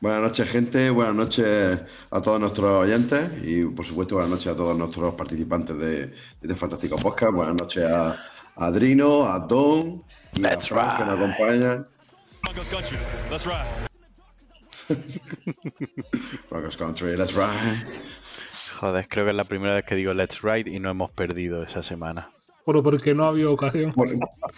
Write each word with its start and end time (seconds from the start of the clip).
Buenas 0.00 0.22
noches, 0.22 0.50
gente. 0.50 0.90
Buenas 0.90 1.14
noches 1.14 1.80
a 2.10 2.22
todos 2.22 2.38
nuestros 2.38 2.84
oyentes 2.84 3.32
y, 3.42 3.64
por 3.64 3.84
supuesto, 3.84 4.14
buenas 4.14 4.30
noches 4.30 4.46
a 4.46 4.56
todos 4.56 4.78
nuestros 4.78 5.14
participantes 5.14 5.76
de, 5.76 6.06
de 6.06 6.14
este 6.40 6.54
fantástico 6.54 6.96
podcast. 6.96 7.32
Buenas 7.32 7.56
noches 7.60 7.84
a, 7.84 8.10
a 8.10 8.66
Adrino, 8.66 9.26
a 9.26 9.40
Don 9.40 10.04
y 10.34 10.46
a 10.46 10.50
que 10.50 10.54
nos 10.54 10.72
acompañan. 10.72 11.88
Broncos 12.42 12.70
country. 12.70 12.96
Let's 13.30 13.44
ride. 13.44 13.88
Broncos 16.50 16.76
Country, 16.76 17.16
let's 17.16 17.34
ride. 17.34 17.84
Joder, 18.80 19.06
creo 19.08 19.24
que 19.24 19.32
es 19.32 19.36
la 19.36 19.44
primera 19.44 19.74
vez 19.74 19.84
que 19.84 19.96
digo 19.96 20.14
Let's 20.14 20.42
Ride 20.42 20.70
y 20.70 20.78
no 20.78 20.90
hemos 20.90 21.10
perdido 21.10 21.62
esa 21.62 21.82
semana. 21.82 22.30
Bueno, 22.68 22.82
porque 22.82 23.14
no 23.14 23.24
ha 23.24 23.28
habido 23.28 23.54
ocasión. 23.54 23.94
Bueno, 23.96 24.12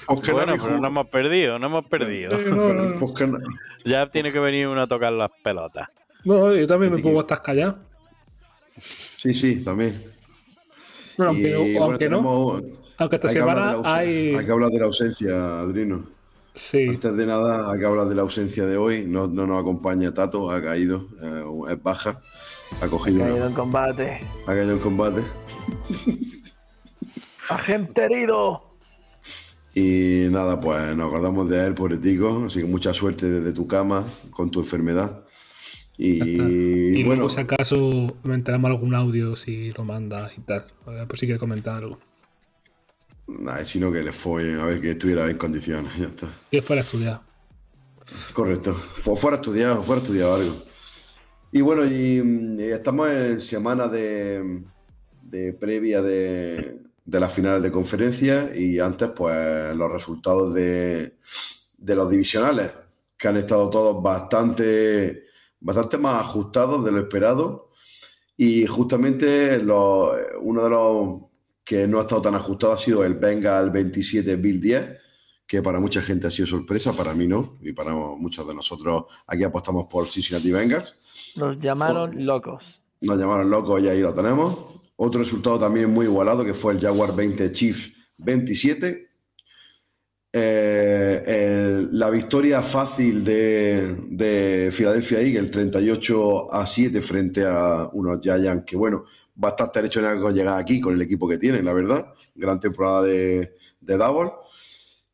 pues 0.08 0.20
que 0.22 0.32
no 0.32 0.44
pero 0.44 0.80
no 0.80 0.88
hemos 0.88 1.06
perdido, 1.06 1.60
no 1.60 1.66
hemos 1.68 1.84
perdido. 1.86 2.36
No, 2.38 2.74
no, 2.74 2.88
no. 2.98 3.14
que 3.14 3.24
no- 3.24 3.38
Ya 3.84 4.10
tiene 4.10 4.32
que 4.32 4.40
venir 4.40 4.66
uno 4.66 4.82
a 4.82 4.88
tocar 4.88 5.12
las 5.12 5.30
pelotas. 5.44 5.90
No, 6.24 6.52
yo 6.52 6.66
también 6.66 6.92
me 6.92 6.98
puedo 7.00 7.20
estar 7.20 7.40
callado. 7.40 7.78
Sí, 8.80 9.32
sí, 9.32 9.62
también. 9.62 10.02
Bueno, 11.16 11.34
Y, 11.34 11.36
aunque, 11.36 11.52
bueno, 11.62 11.84
aunque 11.84 12.08
no, 12.08 12.16
tenemos- 12.16 12.62
aunque 12.98 13.14
esta 13.16 13.28
hay 13.28 13.34
semana 13.34 13.76
hay. 13.84 14.34
hay 14.34 14.44
que 14.44 14.50
hablar 14.50 14.70
de 14.70 14.78
la 14.80 14.86
ausencia, 14.86 15.60
Adrino. 15.60 16.02
Sí, 16.52 16.88
Antes 16.88 17.16
de 17.16 17.26
nada, 17.26 17.70
hay 17.72 17.78
que 17.78 17.86
hablar 17.86 18.08
de 18.08 18.16
la 18.16 18.22
ausencia 18.22 18.66
de 18.66 18.76
hoy. 18.76 19.04
No, 19.06 19.28
no 19.28 19.46
nos 19.46 19.60
acompaña 19.60 20.12
Tato, 20.12 20.50
ha 20.50 20.60
caído, 20.60 21.06
eh, 21.22 21.44
es 21.74 21.80
baja. 21.80 22.20
Ha 22.82 22.88
cogido. 22.88 23.24
Caído 23.24 23.46
en 23.46 23.54
combate. 23.54 24.20
Ha 24.42 24.52
caído 24.52 24.72
en 24.72 24.78
combate. 24.80 25.22
Agente 27.50 28.04
herido. 28.04 28.66
Y 29.74 30.26
nada, 30.30 30.60
pues 30.60 30.96
nos 30.96 31.06
acordamos 31.08 31.48
de 31.48 31.66
él, 31.66 31.74
pobretico. 31.74 32.44
Así 32.46 32.60
que 32.60 32.66
mucha 32.66 32.92
suerte 32.92 33.28
desde 33.30 33.52
tu 33.52 33.66
cama 33.66 34.04
con 34.30 34.50
tu 34.50 34.60
enfermedad. 34.60 35.24
Y. 35.96 36.40
Y 36.98 37.02
bueno, 37.04 37.14
luego, 37.16 37.28
si 37.28 37.40
acaso, 37.40 38.06
me 38.24 38.34
enteramos 38.34 38.70
algún 38.70 38.94
audio 38.94 39.36
si 39.36 39.70
lo 39.72 39.84
mandas 39.84 40.32
y 40.36 40.40
tal. 40.40 40.66
A 40.86 40.90
ver, 40.90 41.06
por 41.06 41.18
si 41.18 41.26
quiere 41.26 41.38
comentar 41.38 41.76
algo. 41.76 41.98
nada, 43.28 43.64
sino 43.64 43.92
que 43.92 44.02
le 44.02 44.12
fue 44.12 44.60
a 44.60 44.64
ver 44.64 44.80
que 44.80 44.92
estuviera 44.92 45.28
en 45.30 45.38
condiciones. 45.38 45.96
Ya 45.98 46.06
está. 46.06 46.28
Que 46.50 46.62
fuera 46.62 46.82
a 46.82 46.84
estudiar. 46.84 47.20
Correcto. 48.32 48.74
Fu- 48.74 49.14
Fuera 49.14 49.36
estudiado, 49.36 49.82
fuera 49.84 50.00
estudiado 50.02 50.34
algo. 50.34 50.56
Y 51.52 51.60
bueno, 51.60 51.84
y, 51.84 52.20
mm, 52.22 52.58
y 52.60 52.64
estamos 52.64 53.08
en 53.10 53.40
semana 53.40 53.86
de, 53.86 54.62
de 55.22 55.52
previa 55.52 56.00
de, 56.02 56.78
de 57.10 57.18
las 57.20 57.32
finales 57.32 57.60
de 57.62 57.72
conferencia 57.72 58.50
y 58.54 58.78
antes, 58.78 59.08
pues, 59.10 59.74
los 59.74 59.90
resultados 59.90 60.54
de, 60.54 61.18
de 61.76 61.94
los 61.96 62.08
divisionales, 62.08 62.70
que 63.16 63.26
han 63.28 63.36
estado 63.36 63.68
todos 63.68 64.00
bastante, 64.02 65.24
bastante 65.58 65.98
más 65.98 66.22
ajustados 66.22 66.84
de 66.84 66.92
lo 66.92 67.00
esperado. 67.00 67.70
Y 68.36 68.64
justamente 68.66 69.58
lo- 69.62 70.12
uno 70.40 70.64
de 70.64 70.70
los 70.70 71.20
que 71.64 71.86
no 71.88 71.98
ha 71.98 72.02
estado 72.02 72.22
tan 72.22 72.34
ajustado 72.36 72.72
ha 72.74 72.78
sido 72.78 73.04
el 73.04 73.14
Bengal 73.14 73.70
27 73.70 74.36
Bill 74.36 74.60
10 74.60 74.98
que 75.46 75.62
para 75.62 75.80
mucha 75.80 76.00
gente 76.00 76.28
ha 76.28 76.30
sido 76.30 76.46
sorpresa, 76.46 76.92
para 76.92 77.12
mí 77.12 77.26
no, 77.26 77.58
y 77.60 77.72
para 77.72 77.92
muchos 77.92 78.46
de 78.46 78.54
nosotros 78.54 79.06
aquí 79.26 79.42
apostamos 79.42 79.86
por 79.90 80.06
Cincinnati 80.06 80.52
Bengals. 80.52 80.94
Nos 81.36 81.58
llamaron 81.58 82.24
locos. 82.24 82.80
Nos 83.00 83.18
llamaron 83.18 83.50
locos 83.50 83.82
y 83.82 83.88
ahí 83.88 84.00
lo 84.00 84.14
tenemos. 84.14 84.79
Otro 85.02 85.20
resultado 85.20 85.58
también 85.58 85.90
muy 85.90 86.04
igualado 86.04 86.44
que 86.44 86.52
fue 86.52 86.74
el 86.74 86.80
Jaguar 86.80 87.16
20 87.16 87.50
Chiefs 87.52 87.90
27. 88.18 89.08
Eh, 90.32 91.22
el- 91.26 91.98
la 91.98 92.10
victoria 92.10 92.62
fácil 92.62 93.24
de, 93.24 93.96
de 94.10 94.70
Philadelphia 94.70 95.20
Eagles 95.20 95.50
38 95.50 96.52
a 96.52 96.66
7 96.66 97.00
frente 97.00 97.44
a 97.46 97.88
unos 97.94 98.20
Giants 98.20 98.64
que, 98.66 98.76
bueno, 98.76 99.04
bastante 99.34 99.78
han 99.78 99.86
hecho 99.86 100.04
en 100.06 100.20
con 100.20 100.34
llegar 100.34 100.58
aquí 100.60 100.80
con 100.82 100.94
el 100.94 101.00
equipo 101.02 101.26
que 101.26 101.38
tienen, 101.38 101.64
la 101.64 101.72
verdad. 101.72 102.12
Gran 102.34 102.60
temporada 102.60 103.02
de, 103.02 103.54
de 103.80 103.96
Double. 103.96 104.32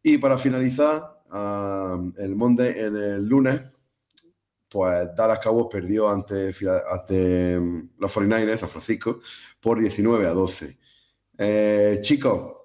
Y 0.02 0.18
para 0.18 0.36
finalizar, 0.36 1.00
ah, 1.30 1.96
el 2.18 2.34
Monday, 2.34 2.74
en 2.76 2.96
el 2.96 3.24
lunes, 3.24 3.60
pues 4.76 5.08
Dallas 5.16 5.38
Cowboys 5.38 5.68
perdió 5.72 6.06
ante, 6.10 6.52
mm, 6.52 7.88
los 7.98 8.12
49ers, 8.12 8.58
San 8.58 8.68
Francisco, 8.68 9.20
por 9.58 9.80
19 9.80 10.26
a 10.26 10.34
12. 10.34 10.76
Eh, 11.38 11.98
chicos, 12.02 12.56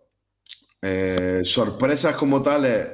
eh, 0.81 1.39
sorpresas 1.45 2.17
como 2.17 2.41
tales, 2.41 2.85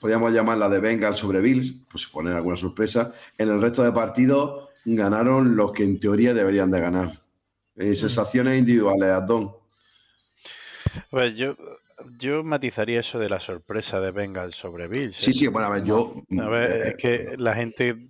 podríamos 0.00 0.32
llamarla 0.32 0.68
de 0.68 0.80
Bengals 0.80 1.18
sobre 1.18 1.40
Bills, 1.40 1.72
pues 1.88 2.06
poner 2.08 2.34
alguna 2.34 2.56
sorpresa. 2.56 3.12
En 3.38 3.48
el 3.48 3.62
resto 3.62 3.84
de 3.84 3.92
partidos 3.92 4.70
ganaron 4.84 5.54
los 5.54 5.70
que 5.70 5.84
en 5.84 6.00
teoría 6.00 6.34
deberían 6.34 6.72
de 6.72 6.80
ganar. 6.80 7.22
Eh, 7.76 7.94
sensaciones 7.94 8.58
individuales, 8.58 9.08
Adón. 9.10 9.52
Pues 11.10 11.36
yo, 11.36 11.54
yo 12.18 12.42
matizaría 12.42 12.98
eso 12.98 13.20
de 13.20 13.28
la 13.28 13.38
sorpresa 13.38 14.00
de 14.00 14.10
Bengals 14.10 14.56
sobre 14.56 14.88
Bills. 14.88 15.14
Sí, 15.14 15.30
¿eh? 15.30 15.34
sí, 15.34 15.46
bueno, 15.46 15.68
a 15.68 15.70
ver, 15.70 15.84
yo... 15.84 16.14
A 16.40 16.48
ver, 16.48 16.70
eh, 16.70 16.88
es 16.88 16.96
que 16.96 17.34
la 17.36 17.54
gente 17.54 18.08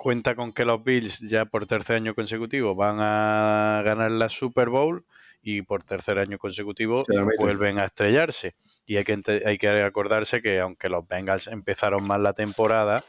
cuenta 0.00 0.34
con 0.34 0.54
que 0.54 0.64
los 0.64 0.82
Bills 0.82 1.18
ya 1.20 1.44
por 1.44 1.66
tercer 1.66 1.96
año 1.96 2.14
consecutivo 2.14 2.74
van 2.74 2.96
a 3.00 3.82
ganar 3.84 4.10
la 4.10 4.30
Super 4.30 4.70
Bowl 4.70 5.04
y 5.42 5.60
por 5.60 5.82
tercer 5.84 6.18
año 6.18 6.38
consecutivo 6.38 7.04
vuelven 7.38 7.78
a 7.78 7.84
estrellarse. 7.84 8.54
Y 8.86 8.96
hay 8.96 9.04
que, 9.04 9.42
hay 9.44 9.58
que 9.58 9.68
acordarse 9.68 10.40
que 10.40 10.58
aunque 10.58 10.88
los 10.88 11.06
Bengals 11.06 11.48
empezaron 11.48 12.02
mal 12.06 12.22
la 12.22 12.32
temporada, 12.32 13.04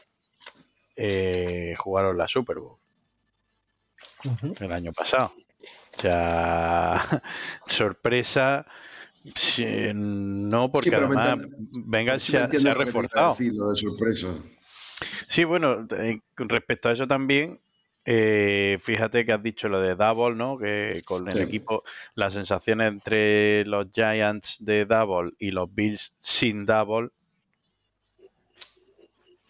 eh, 0.94 1.74
jugaron 1.78 2.18
la 2.18 2.28
Super 2.28 2.58
Bowl 2.58 2.76
el 4.60 4.70
año 4.72 4.92
pasado. 4.92 5.32
O 5.96 6.00
sea, 6.00 7.00
sorpresa, 7.66 8.66
sí, 9.34 9.64
no, 9.94 10.70
porque 10.70 10.94
además 10.94 11.38
Bengals 11.86 12.22
sí 12.22 12.32
se, 12.32 12.38
ha- 12.38 12.50
se 12.50 12.74
reforzado. 12.74 13.30
decir, 13.30 13.54
lo 13.54 13.70
de 13.70 13.76
sorpresa. 13.76 14.28
Sí, 15.26 15.44
bueno, 15.44 15.86
eh, 15.98 16.20
con 16.36 16.48
respecto 16.48 16.88
a 16.88 16.92
eso 16.92 17.06
también, 17.06 17.58
eh, 18.04 18.78
fíjate 18.82 19.24
que 19.24 19.32
has 19.32 19.42
dicho 19.42 19.68
lo 19.68 19.80
de 19.80 19.94
Double, 19.94 20.34
¿no? 20.34 20.58
Que 20.58 21.02
con 21.04 21.28
el 21.28 21.36
Sí. 21.38 21.42
equipo, 21.44 21.84
las 22.14 22.32
sensaciones 22.34 22.88
entre 22.88 23.64
los 23.64 23.86
Giants 23.92 24.56
de 24.60 24.84
Double 24.86 25.32
y 25.38 25.50
los 25.52 25.72
Bills 25.74 26.12
sin 26.18 26.66
Double, 26.66 27.08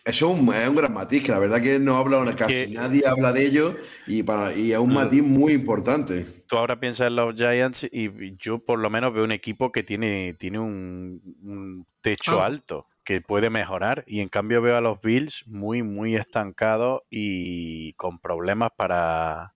Eso 0.05 0.33
es 0.33 0.41
un, 0.41 0.53
es 0.53 0.69
un 0.69 0.75
gran 0.75 0.93
matiz, 0.93 1.23
que 1.23 1.31
la 1.31 1.39
verdad 1.39 1.63
que 1.63 1.79
no 1.79 1.97
habla 1.97 2.35
casi 2.35 2.53
Que- 2.67 2.69
nadie 2.75 3.03
habla 3.07 3.33
de 3.33 3.47
ello 3.47 3.77
y, 4.09 4.25
para, 4.25 4.53
y 4.53 4.73
es 4.73 4.79
un 4.79 4.91
Mm. 4.91 4.95
matiz 4.95 5.23
muy 5.23 5.53
importante. 5.53 6.27
tú 6.49 6.57
ahora 6.59 6.79
piensas 6.81 7.07
en 7.07 7.15
los 7.17 7.35
Giants 7.37 7.85
y 7.91 8.37
yo 8.37 8.59
por 8.59 8.79
lo 8.81 8.91
menos 8.91 9.15
veo 9.15 9.23
un 9.25 9.31
equipo 9.33 9.71
que 9.73 9.85
tiene, 9.85 10.35
tiene 10.39 10.59
un, 10.59 11.23
un 11.45 11.87
techo 12.03 12.41
Ah. 12.43 12.47
alto, 12.47 12.89
que 13.05 13.21
puede 13.21 13.51
mejorar, 13.51 14.05
y 14.07 14.21
en 14.21 14.29
cambio 14.29 14.63
veo 14.63 14.77
a 14.77 14.81
los 14.81 15.01
Bills 15.01 15.45
muy, 15.47 15.83
muy 15.83 16.15
estancados 16.17 17.03
y 17.11 17.93
con 17.95 18.19
problemas 18.19 18.71
para, 18.77 19.55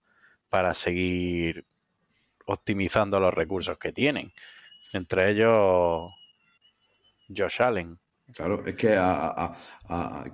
para 0.49 0.73
seguir 0.73 1.65
optimizando 2.45 3.19
los 3.19 3.33
recursos 3.33 3.77
que 3.77 3.91
tienen. 3.91 4.31
Entre 4.93 5.31
ellos, 5.31 6.11
Josh 7.35 7.61
Allen. 7.61 7.99
Claro, 8.33 8.65
es 8.65 8.75
que 8.75 8.93
a, 8.97 9.55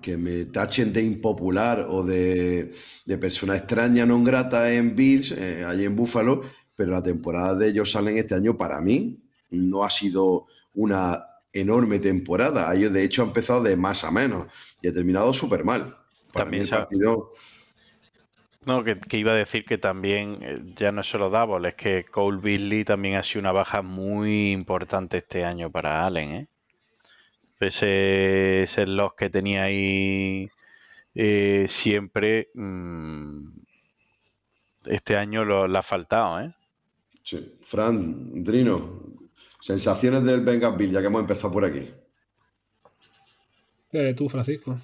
que 0.01 0.17
me 0.17 0.45
tachen 0.45 0.91
de 0.91 1.03
impopular 1.03 1.85
o 1.87 2.03
de, 2.03 2.73
de 3.05 3.17
persona 3.19 3.55
extraña 3.55 4.01
non 4.01 4.25
grata 4.25 4.65
en 4.73 4.97
Bills, 4.97 5.29
eh, 5.29 5.61
allí 5.61 5.85
en 5.85 5.93
Buffalo, 5.93 6.41
pero 6.73 6.89
la 6.97 7.05
temporada 7.05 7.53
de 7.53 7.69
Josh 7.69 7.93
Allen 7.93 8.17
este 8.17 8.33
año 8.33 8.57
para 8.57 8.81
mí 8.81 9.21
no 9.51 9.85
ha 9.85 9.91
sido 9.93 10.49
una 10.73 11.32
enorme 11.53 11.99
temporada. 11.99 12.73
Ellos 12.75 12.91
de 12.93 13.03
hecho 13.03 13.23
ha 13.23 13.25
empezado 13.27 13.63
de 13.63 13.77
más 13.77 14.03
a 14.03 14.11
menos 14.11 14.47
y 14.81 14.87
ha 14.89 14.93
terminado 14.93 15.33
súper 15.33 15.63
mal. 15.63 15.95
Para 16.33 16.45
También 16.45 16.61
mí 16.61 16.63
el 16.63 16.67
se 16.67 16.75
ha- 16.75 16.79
partido... 16.79 17.33
No, 18.65 18.83
que, 18.83 18.97
que 18.99 19.17
iba 19.17 19.31
a 19.33 19.35
decir 19.35 19.65
que 19.65 19.77
también 19.77 20.39
eh, 20.41 20.55
ya 20.75 20.91
no 20.91 21.01
es 21.01 21.07
solo 21.07 21.29
Double, 21.29 21.67
es 21.67 21.75
que 21.75 22.05
Cole 22.05 22.39
Beasley 22.41 22.85
también 22.85 23.15
ha 23.17 23.23
sido 23.23 23.41
una 23.41 23.51
baja 23.51 23.81
muy 23.81 24.51
importante 24.53 25.17
este 25.17 25.43
año 25.43 25.69
para 25.69 26.05
Allen, 26.05 26.31
¿eh? 26.31 26.47
Ese, 27.59 28.63
ese 28.63 28.85
loss 28.85 29.13
que 29.17 29.29
tenía 29.29 29.63
ahí 29.63 30.49
eh, 31.15 31.65
siempre, 31.67 32.49
mm, 32.53 33.47
este 34.85 35.15
año 35.17 35.45
lo, 35.45 35.67
le 35.67 35.77
ha 35.77 35.83
faltado, 35.83 36.41
¿eh? 36.41 36.53
Sí. 37.23 37.57
Fran, 37.61 38.43
Drino, 38.43 39.01
sensaciones 39.63 40.25
del 40.25 40.41
Bill, 40.41 40.91
ya 40.91 40.99
que 40.99 41.07
hemos 41.07 41.21
empezado 41.21 41.53
por 41.53 41.63
aquí. 41.63 41.89
Eh, 43.93 44.13
tú, 44.13 44.27
Francisco. 44.27 44.77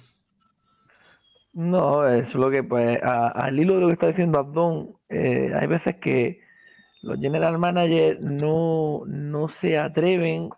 No, 1.52 2.08
es 2.08 2.34
lo 2.34 2.50
que, 2.50 2.62
pues, 2.62 2.98
a- 3.02 3.28
al 3.28 3.58
hilo 3.60 3.74
de 3.74 3.80
lo 3.82 3.86
que 3.88 3.92
está 3.92 4.06
diciendo 4.06 4.38
Abdón, 4.38 4.94
eh, 5.10 5.52
hay 5.54 5.66
veces 5.66 5.96
que 5.96 6.40
los 7.02 7.20
general 7.20 7.58
managers 7.58 8.20
no, 8.20 9.02
no 9.06 9.48
se 9.48 9.78
atreven 9.78 10.48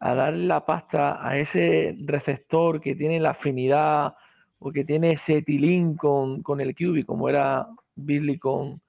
a 0.00 0.14
darle 0.14 0.46
la 0.46 0.64
pasta 0.66 1.24
a 1.24 1.38
ese 1.38 1.94
receptor 2.06 2.80
que 2.80 2.96
tiene 2.96 3.20
la 3.20 3.30
afinidad 3.30 4.14
o 4.58 4.72
que 4.72 4.84
tiene 4.84 5.12
ese 5.12 5.42
tilín 5.42 5.94
con, 5.94 6.42
con 6.42 6.60
el 6.60 6.74
QB, 6.74 7.04
como 7.06 7.28
era 7.28 7.68
Beasley 7.94 8.38
con, 8.38 8.80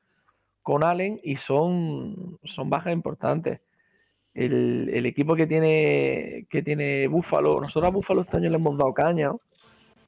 con 0.63 0.83
Allen, 0.83 1.19
y 1.23 1.35
son, 1.35 2.39
son 2.43 2.69
bajas 2.69 2.93
importantes. 2.93 3.59
El, 4.33 5.05
equipo 5.05 5.35
que 5.35 5.45
tiene, 5.45 6.47
que 6.49 6.61
tiene 6.61 7.07
Buffalo, 7.07 7.59
nosotros 7.59 7.89
a 7.89 7.91
Buffalo 7.91 8.21
este 8.21 8.37
año 8.37 8.49
le 8.49 8.55
hemos 8.55 8.77
dado 8.77 8.93
caña, 8.93 9.33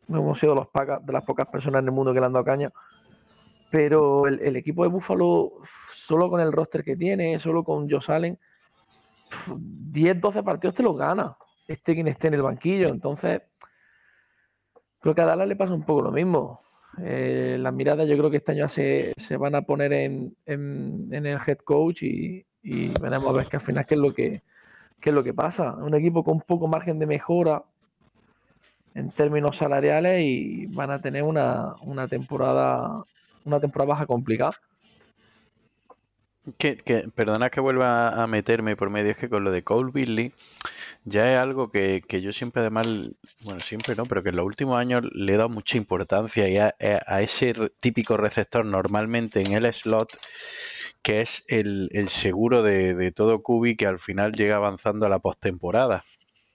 ¿no? 0.08 0.20
Hemos 0.20 0.40
sido 0.40 0.56
los 0.56 0.68
de 1.06 1.14
las 1.14 1.24
pocas 1.24 1.48
personas 1.48 1.80
en 1.80 1.88
el 1.88 1.92
mundo 1.92 2.14
que 2.14 2.20
le 2.20 2.26
han 2.26 2.34
dado 2.34 2.46
caña. 2.46 2.72
Pero 3.70 4.28
el, 4.28 4.56
equipo 4.56 4.84
de 4.84 4.90
Buffalo, 4.90 5.54
solo 5.92 6.30
con 6.30 6.40
el 6.40 6.52
roster 6.52 6.84
que 6.84 6.96
tiene, 6.96 7.40
solo 7.40 7.64
con 7.64 7.90
Josh 7.90 8.12
Allen, 8.12 8.38
10, 9.58 10.22
12 10.22 10.44
partidos 10.44 10.76
te 10.76 10.84
los 10.84 10.98
gana. 10.98 11.36
Este 11.68 11.94
quien 11.96 12.08
esté 12.08 12.28
en 12.28 12.36
el 12.36 12.44
banquillo. 12.44 12.90
Entonces, 12.90 13.42
creo 15.00 15.16
que 15.16 15.22
a 15.22 15.26
Dallas 15.26 15.48
le 15.48 15.56
pasa 15.56 15.74
un 15.74 15.84
poco 15.84 16.04
lo 16.04 16.12
mismo. 16.12 16.62
Eh, 17.02 17.58
las 17.60 17.74
miradas 17.74 18.08
yo 18.08 18.16
creo 18.18 18.30
que 18.30 18.38
este 18.38 18.52
año 18.52 18.70
se, 18.70 19.14
se 19.18 19.38
van 19.38 19.56
a 19.56 19.64
poner 19.64 19.92
en- 19.94 20.38
en 20.46 21.26
el 21.26 21.40
head 21.48 21.58
coach 21.66 22.04
y, 22.04 22.46
y 22.64 22.90
veremos 23.00 23.30
a 23.30 23.34
ver 23.34 23.48
que 23.48 23.58
al 23.58 23.62
final 23.62 23.86
qué 23.86 23.96
es 23.96 24.02
lo 24.02 24.14
que, 24.14 24.42
qué 25.02 25.10
es 25.12 25.16
lo 25.16 25.24
que 25.24 25.34
pasa. 25.34 25.74
Un 25.76 25.96
equipo 25.96 26.24
con 26.24 26.42
poco 26.42 26.68
margen 26.68 27.00
de 27.00 27.08
mejora 27.08 27.64
en 28.96 29.12
términos 29.12 29.58
salariales 29.58 30.22
y 30.22 30.66
van 30.68 30.92
a 30.92 31.02
tener 31.02 31.24
una, 31.24 31.74
una 31.82 32.08
temporada 32.08 33.04
una 33.46 33.60
temporada 33.60 33.90
baja 33.90 34.06
complicada. 34.06 34.54
Que, 36.58 36.76
que- 36.76 37.06
perdona 37.16 37.50
que 37.50 37.62
vuelva 37.62 38.10
a 38.22 38.28
meterme 38.28 38.76
por 38.76 38.90
medio, 38.90 39.12
es 39.12 39.18
que 39.18 39.30
con 39.30 39.46
lo 39.46 39.52
de 39.52 39.64
Cole 39.64 39.92
Beasley 39.94 40.34
ya 41.06 41.32
es 41.34 41.40
algo 41.40 41.72
que, 41.72 42.04
que 42.08 42.22
yo 42.22 42.34
siempre 42.34 42.62
además, 42.62 42.88
bueno, 43.42 43.62
siempre 43.62 43.96
no, 43.96 44.06
pero 44.08 44.24
que 44.24 44.30
en 44.30 44.38
los 44.38 44.46
últimos 44.46 44.78
años 44.78 45.04
le 45.14 45.34
he 45.34 45.38
dado 45.38 45.50
mucha 45.50 45.78
importancia 45.78 46.50
y 46.50 46.58
a, 46.58 46.76
a 47.08 47.22
ese 47.22 47.54
típico 47.80 48.18
receptor 48.18 48.66
normalmente 48.66 49.42
en 49.42 49.54
el 49.54 49.72
slot 49.74 50.18
que 51.04 51.22
es 51.22 51.44
el, 51.48 51.90
el 51.94 52.10
seguro 52.10 52.64
de, 52.64 52.96
de 52.96 53.12
todo 53.12 53.44
QB 53.44 53.76
que 53.78 53.88
al 53.88 54.00
final 54.00 54.34
llega 54.34 54.56
avanzando 54.58 55.06
a 55.06 55.10
la 55.10 55.20
postemporada. 55.20 56.06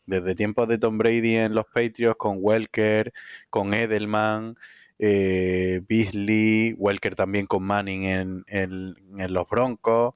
Desde 0.06 0.34
tiempos 0.34 0.68
de 0.68 0.78
Tom 0.78 0.98
Brady 0.98 1.36
en 1.36 1.54
los 1.54 1.66
Patriots, 1.66 2.16
con 2.18 2.38
Welker, 2.40 3.12
con 3.50 3.74
Edelman, 3.74 4.56
eh, 4.98 5.82
Beasley, 5.86 6.74
Welker 6.78 7.14
también 7.14 7.46
con 7.46 7.62
Manning 7.62 8.04
en, 8.04 8.44
en- 8.48 8.96
los 9.32 9.48
Broncos. 9.48 10.14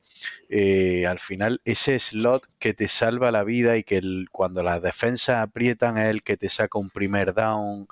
Eh, 0.49 1.07
al 1.07 1.19
final, 1.19 1.61
ese 1.65 1.99
slot 1.99 2.47
que 2.59 2.75
te 2.75 2.89
salva 2.89 3.31
la 3.33 3.45
vida 3.45 3.77
y 3.77 3.85
que 3.85 4.01
cuando 4.31 4.63
las 4.63 4.83
defensas 4.83 5.37
aprietan 5.43 5.99
es 5.99 6.09
el 6.09 6.23
que 6.23 6.37
te 6.37 6.49
saca 6.49 6.79
un 6.79 6.91
primer 6.91 7.35
down 7.35 7.87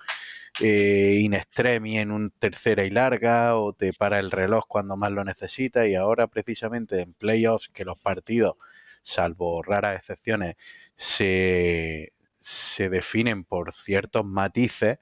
eh, 0.61 1.21
in 1.23 1.35
extremis 1.35 1.99
en 1.99 2.11
un 2.11 2.31
tercera 2.31 2.85
y 2.85 2.91
larga 2.91 3.57
o 3.57 3.73
te 3.73 3.93
para 3.93 4.19
el 4.19 4.31
reloj 4.31 4.65
cuando 4.69 4.97
más 4.97 5.13
lo 5.13 5.25
necesitas 5.25 5.87
y 5.89 5.95
ahora 5.95 6.27
precisamente 6.27 7.01
en 7.01 7.15
playoffs 7.15 7.69
que 7.69 7.85
los 7.85 7.99
partidos 7.99 8.57
salvo 9.03 9.63
raras 9.63 9.99
excepciones 9.99 10.57
se, 10.97 12.13
se 12.39 12.89
definen 12.91 13.45
por 13.45 13.75
ciertos 13.75 14.25
matices 14.25 14.99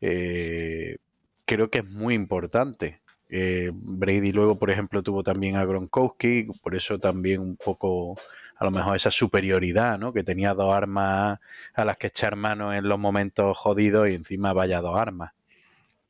eh, 0.00 0.98
creo 1.44 1.70
que 1.70 1.78
es 1.80 1.88
muy 1.88 2.14
importante. 2.14 3.00
Eh, 3.28 3.70
Brady 3.72 4.32
luego 4.32 4.56
por 4.58 4.70
ejemplo 4.70 5.02
tuvo 5.02 5.22
también 5.24 5.56
a 5.56 5.64
Gronkowski 5.64 6.46
por 6.62 6.76
eso 6.76 6.98
también 7.00 7.40
un 7.40 7.56
poco 7.56 8.16
a 8.58 8.64
lo 8.64 8.70
mejor 8.70 8.96
esa 8.96 9.10
superioridad, 9.10 9.98
¿no? 9.98 10.12
Que 10.12 10.24
tenía 10.24 10.54
dos 10.54 10.74
armas 10.74 11.38
a 11.74 11.84
las 11.84 11.96
que 11.98 12.06
echar 12.08 12.36
mano 12.36 12.72
en 12.72 12.88
los 12.88 12.98
momentos 12.98 13.56
jodidos 13.58 14.08
y 14.08 14.14
encima 14.14 14.52
vaya 14.52 14.80
dos 14.80 14.98
armas. 14.98 15.32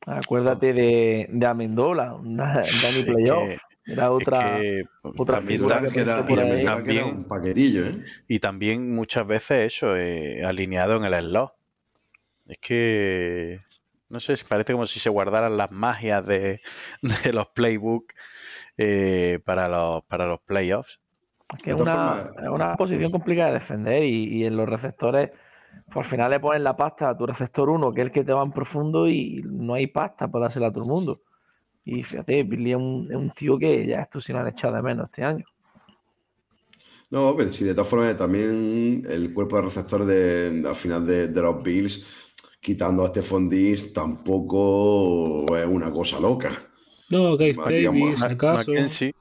Acuérdate 0.05 0.73
de, 0.73 1.27
de 1.29 1.45
Amendola, 1.45 2.13
una 2.15 2.53
Danny 2.55 2.63
Es 2.99 3.05
que- 3.05 3.11
Playoff. 3.11 3.51
Era 3.89 4.11
otra, 4.11 4.57
es 4.57 4.61
que 4.61 4.83
otra 5.01 5.35
también, 5.37 5.59
figura 5.59 5.77
era, 5.79 5.87
y 5.87 5.91
que 5.93 5.99
era 6.01 6.25
También- 6.75 7.05
un 7.05 7.23
paquetillo, 7.23 7.85
¿eh? 7.85 7.95
y 8.27 8.39
también 8.39 8.93
muchas 8.93 9.25
veces 9.25 9.73
eso, 9.75 9.95
eh, 9.95 10.43
alineado 10.43 10.97
en 10.97 11.05
el 11.05 11.13
slot. 11.13 11.53
Es 12.47 12.57
que, 12.59 13.61
no 14.09 14.19
sé, 14.19 14.33
parece 14.47 14.73
como 14.73 14.87
si 14.87 14.99
se 14.99 15.09
guardaran 15.09 15.55
las 15.55 15.71
magias 15.71 16.25
de, 16.25 16.59
de 17.31 17.31
los 17.33 17.47
playbooks 17.47 18.13
eh, 18.77 19.39
para, 19.45 19.69
los, 19.69 20.03
para 20.03 20.25
los 20.25 20.41
playoffs. 20.41 20.99
Que 21.63 21.71
es 21.71 21.75
una, 21.77 22.23
formas- 22.35 22.49
una 22.51 22.75
posición 22.77 23.11
complicada 23.11 23.49
de 23.49 23.53
defender 23.55 24.03
y, 24.03 24.39
y 24.39 24.45
en 24.45 24.57
los 24.57 24.67
receptores, 24.69 25.31
por 25.91 26.03
al 26.05 26.09
final 26.09 26.31
le 26.31 26.39
ponen 26.39 26.63
la 26.63 26.77
pasta 26.77 27.09
a 27.09 27.17
tu 27.17 27.25
receptor 27.27 27.69
1, 27.69 27.93
que 27.93 28.01
es 28.01 28.07
el 28.07 28.11
que 28.13 28.23
te 28.23 28.33
va 28.33 28.43
en 28.43 28.51
profundo 28.51 29.07
y 29.07 29.41
no 29.45 29.73
hay 29.75 29.87
pasta 29.87 30.29
para 30.29 30.43
dársela 30.45 30.67
a 30.67 30.71
todo 30.73 30.83
el 30.85 30.89
mundo. 30.89 31.21
Y 31.85 32.03
fíjate, 32.03 32.43
Billy 32.43 32.71
es 32.71 32.77
un, 32.77 33.07
es 33.11 33.17
un 33.17 33.31
tío 33.31 33.57
que 33.59 33.85
ya 33.87 34.01
esto 34.01 34.21
sí 34.21 34.33
lo 34.33 34.39
han 34.39 34.47
echado 34.49 34.75
de 34.77 34.83
menos 34.83 35.05
este 35.05 35.23
año. 35.25 35.45
No, 37.09 37.35
pero 37.37 37.51
sí, 37.51 37.63
de 37.63 37.73
todas 37.73 37.89
formas, 37.89 38.17
también 38.17 39.03
el 39.09 39.33
cuerpo 39.33 39.55
de 39.57 39.61
receptores 39.63 40.07
de, 40.07 40.51
de- 40.61 40.69
al 40.69 40.75
final 40.75 41.05
de, 41.05 41.27
de 41.29 41.41
los 41.41 41.63
Bills, 41.63 42.05
quitando 42.61 43.03
a 43.05 43.09
Stephon 43.09 43.49
Diggs, 43.49 43.93
tampoco 43.93 45.45
es 45.57 45.65
una 45.65 45.91
cosa 45.91 46.19
loca. 46.19 46.51
No, 47.09 47.37
Gabe 47.37 47.53
digamos, 47.75 48.17
Davis. 48.19 48.19
Mackenzie 48.51 49.13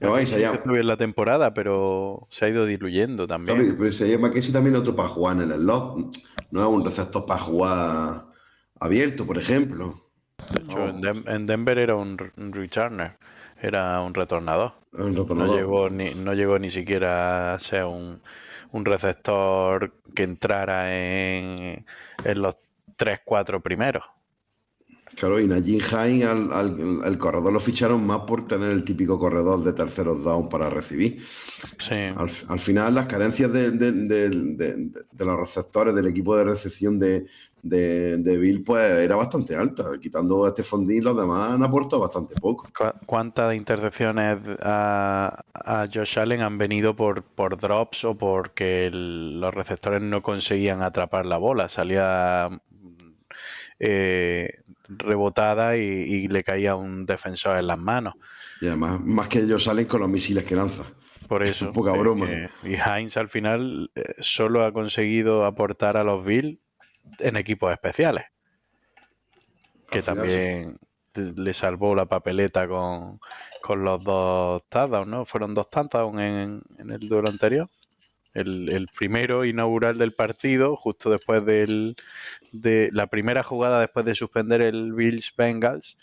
Allá. 0.00 0.54
estuvo 0.54 0.74
bien 0.74 0.86
la 0.86 0.96
temporada, 0.96 1.54
pero 1.54 2.26
se 2.30 2.44
ha 2.44 2.48
ido 2.48 2.66
diluyendo 2.66 3.26
también. 3.26 3.58
Claro, 3.58 3.76
pero 3.78 3.92
se 3.92 4.08
llama 4.10 4.30
que 4.32 4.42
sí 4.42 4.52
también 4.52 4.76
otro 4.76 4.94
para 4.94 5.08
jugar 5.08 5.36
en 5.40 5.50
el 5.52 5.60
slot. 5.60 5.96
No 6.50 6.60
es 6.60 6.66
un 6.68 6.84
receptor 6.84 7.26
para 7.26 7.40
jugar 7.40 8.26
abierto, 8.80 9.26
por 9.26 9.38
ejemplo. 9.38 10.02
De 10.52 10.62
hecho, 10.62 10.88
en, 10.88 11.46
Denver 11.46 11.78
era 11.78 11.94
un, 11.96 12.16
un 12.36 12.52
returner, 12.52 13.18
era 13.60 14.00
un 14.02 14.14
retornador. 14.14 14.74
Un 14.92 15.14
No 15.36 15.48
retornador. 15.48 15.56
llegó 15.56 15.88
ni, 15.90 16.14
no 16.14 16.34
llegó 16.34 16.58
ni 16.58 16.70
siquiera 16.70 17.54
a 17.54 17.58
ser 17.58 17.84
un, 17.84 18.22
un 18.72 18.84
receptor 18.84 19.92
que 20.14 20.22
entrara 20.24 20.94
en, 20.94 21.84
en 22.24 22.42
los 22.42 22.56
3-4 22.98 23.62
primeros. 23.62 24.04
Claro, 25.16 25.40
y 25.40 25.46
Najee 25.46 25.80
Hines 25.80 26.26
al, 26.28 26.52
al- 26.52 27.00
al 27.02 27.18
corredor 27.18 27.50
lo 27.52 27.58
ficharon 27.58 28.06
más 28.06 28.20
por 28.20 28.46
tener 28.46 28.70
el 28.70 28.84
típico 28.84 29.18
corredor 29.18 29.64
de 29.64 29.72
terceros 29.72 30.22
down 30.22 30.48
para 30.50 30.68
recibir. 30.68 31.22
Sí. 31.78 31.94
Al, 32.14 32.30
al 32.48 32.58
final, 32.58 32.94
las 32.94 33.06
carencias 33.06 33.50
de, 33.50 33.70
de- 33.70 33.92
de- 33.92 34.28
de- 34.30 35.24
los 35.24 35.40
receptores 35.40 35.94
del 35.94 36.06
equipo 36.08 36.36
de 36.36 36.44
recepción 36.44 36.98
de, 36.98 37.26
de, 37.62 38.18
de 38.18 38.36
Bill, 38.36 38.62
pues 38.62 38.86
era 38.86 39.16
bastante 39.16 39.56
alta. 39.56 39.84
Quitando 40.00 40.48
Stephon 40.50 40.86
Diggs, 40.86 41.04
los 41.04 41.16
demás 41.16 41.50
han 41.52 41.62
aportado 41.62 42.00
bastante 42.02 42.34
poco. 42.38 42.68
¿Cu- 42.76 43.06
¿Cuántas 43.06 43.54
intercepciones 43.56 44.36
a, 44.62 45.42
a 45.54 45.86
Josh 45.92 46.18
Allen 46.18 46.42
han 46.42 46.58
venido 46.58 46.94
por, 46.94 47.22
por 47.22 47.56
drops 47.56 48.04
o 48.04 48.14
porque 48.16 48.88
el- 48.88 49.40
los 49.40 49.54
receptores 49.54 50.02
no 50.02 50.20
conseguían 50.22 50.82
atrapar 50.82 51.24
la 51.24 51.38
bola? 51.38 51.70
Salía 51.70 52.50
eh, 53.78 54.60
rebotada 54.88 55.76
y, 55.76 55.80
y 55.80 56.28
le 56.28 56.44
caía 56.44 56.76
un 56.76 57.06
defensor 57.06 57.58
en 57.58 57.66
las 57.66 57.78
manos. 57.78 58.14
Y 58.60 58.66
además, 58.66 59.00
más 59.00 59.28
que 59.28 59.40
ellos 59.40 59.64
salen 59.64 59.86
con 59.86 60.00
los 60.00 60.08
misiles 60.08 60.44
que 60.44 60.54
lanza. 60.54 60.84
Por 61.28 61.42
eso. 61.42 61.72
Poca 61.72 61.94
eh, 61.94 61.98
broma. 61.98 62.26
y 62.62 62.74
Heinz 62.74 63.16
al 63.16 63.28
final 63.28 63.90
eh, 63.94 64.14
solo 64.20 64.64
ha 64.64 64.72
conseguido 64.72 65.44
aportar 65.44 65.96
a 65.96 66.04
los 66.04 66.24
Bills 66.24 66.58
en 67.18 67.36
equipos 67.36 67.72
especiales. 67.72 68.24
Que 69.90 70.02
también 70.02 70.78
le 71.14 71.54
salvó 71.54 71.94
la 71.94 72.06
papeleta 72.06 72.66
con, 72.66 73.20
con 73.62 73.84
los 73.84 74.02
dos 74.02 74.62
touchdowns, 74.68 75.08
¿no? 75.08 75.24
Fueron 75.24 75.54
dos 75.54 75.68
touchdowns 75.68 76.20
en, 76.20 76.62
en 76.78 76.90
el 76.90 77.08
duelo 77.08 77.28
anterior. 77.28 77.70
El, 78.36 78.68
el 78.72 78.88
primero 78.88 79.44
inaugural 79.44 79.98
del 79.98 80.14
partido, 80.14 80.76
justo 80.76 81.10
después 81.10 81.44
del, 81.44 81.96
de 82.52 82.90
la 82.92 83.06
primera 83.08 83.42
jugada 83.42 83.80
después 83.80 84.04
de 84.06 84.14
suspender 84.14 84.62
el 84.62 84.92
Bills 84.92 85.32
Bengals, 85.36 85.96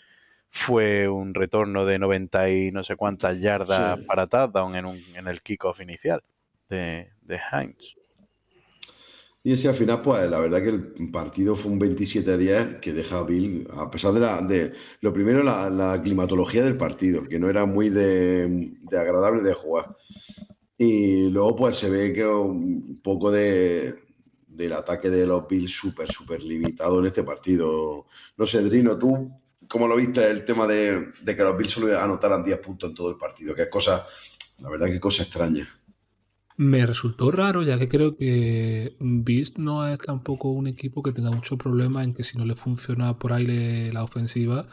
fue 0.50 1.08
un 1.08 1.34
retorno 1.34 1.84
de 1.86 1.98
90 1.98 2.50
y 2.50 2.70
no 2.72 2.84
sé 2.84 2.96
cuántas 2.96 3.40
yardas 3.40 3.98
Sí. 3.98 4.04
para 4.06 4.26
touchdown 4.28 4.74
en, 4.76 4.86
un, 4.86 5.02
en 5.14 5.26
el 5.28 5.42
kickoff 5.42 5.80
inicial 5.80 6.22
de, 6.68 7.10
de 7.22 7.40
Hines. 7.52 7.96
Y 9.42 9.52
así 9.52 9.68
al 9.68 9.74
final, 9.74 10.00
pues 10.00 10.28
la 10.30 10.40
verdad 10.40 10.62
que 10.62 10.70
el 10.70 11.10
partido 11.12 11.54
fue 11.54 11.70
un 11.72 11.78
27-10 11.78 12.80
que 12.80 12.94
deja 12.94 13.18
a 13.18 13.22
Bill, 13.24 13.68
a 13.76 13.90
pesar 13.90 14.14
de 14.14 14.20
la. 14.20 14.40
De, 14.40 14.72
lo 15.00 15.12
primero, 15.12 15.42
la, 15.42 15.68
la 15.68 16.00
climatología 16.02 16.64
del 16.64 16.78
partido, 16.78 17.24
que 17.28 17.38
no 17.38 17.50
era 17.50 17.66
muy 17.66 17.90
de, 17.90 18.46
de 18.80 18.98
agradable 18.98 19.42
de 19.42 19.52
jugar. 19.52 19.96
Y 20.76 21.30
luego, 21.30 21.54
pues 21.56 21.76
se 21.76 21.88
ve 21.88 22.12
que 22.12 22.26
un 22.26 23.00
poco 23.02 23.30
de, 23.30 23.94
del 24.46 24.72
ataque 24.72 25.10
de 25.10 25.26
los 25.26 25.46
Bills 25.48 25.72
súper, 25.72 26.10
súper 26.10 26.42
limitado 26.42 27.00
en 27.00 27.06
este 27.06 27.22
partido. 27.22 28.06
No 28.36 28.46
sé, 28.46 28.62
Drino, 28.62 28.98
tú, 28.98 29.30
¿cómo 29.68 29.86
lo 29.86 29.96
viste 29.96 30.28
el 30.30 30.44
tema 30.44 30.66
de, 30.66 31.12
de 31.22 31.36
que 31.36 31.42
los 31.42 31.56
Bills 31.56 31.72
solo 31.72 31.98
anotaran 31.98 32.44
10 32.44 32.58
puntos 32.58 32.90
en 32.90 32.94
todo 32.94 33.10
el 33.10 33.16
partido? 33.16 33.54
Que 33.54 33.62
es 33.62 33.68
cosa, 33.68 34.04
la 34.60 34.68
verdad 34.68 34.86
que 34.86 35.00
cosa 35.00 35.22
extraña. 35.22 35.68
Me 36.56 36.86
resultó 36.86 37.32
raro, 37.32 37.62
ya 37.64 37.78
que 37.78 37.88
creo 37.88 38.16
que 38.16 38.96
Beast 39.00 39.58
no 39.58 39.88
es 39.88 39.98
tampoco 39.98 40.50
un 40.50 40.68
equipo 40.68 41.02
que 41.02 41.12
tenga 41.12 41.32
mucho 41.32 41.58
problema 41.58 42.04
en 42.04 42.14
que 42.14 42.22
si 42.22 42.38
no 42.38 42.44
le 42.44 42.54
funciona 42.54 43.18
por 43.18 43.32
aire 43.32 43.92
la 43.92 44.04
ofensiva, 44.04 44.68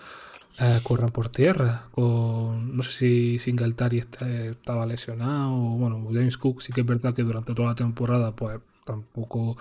eh, 0.60 0.80
corran 0.84 1.10
por 1.10 1.30
tierra. 1.30 1.88
Con, 1.92 2.76
no 2.76 2.84
sé 2.84 2.92
si 2.92 3.40
Singletary 3.40 4.00
está- 4.00 4.30
estaba 4.30 4.86
lesionado, 4.86 5.54
o 5.54 5.78
bueno, 5.78 6.06
James 6.12 6.38
Cook 6.38 6.62
sí 6.62 6.74
que 6.74 6.82
es 6.82 6.88
verdad 6.88 7.14
que 7.14 7.24
durante 7.24 7.54
toda 7.54 7.70
la 7.70 7.76
temporada 7.76 8.36
pues 8.36 8.60
tampoco 8.86 9.58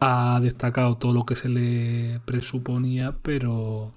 ha 0.00 0.38
destacado 0.42 0.96
todo 0.96 1.12
lo 1.12 1.24
que 1.24 1.36
se 1.36 1.48
le 1.48 2.20
presuponía, 2.24 3.14
pero, 3.22 3.92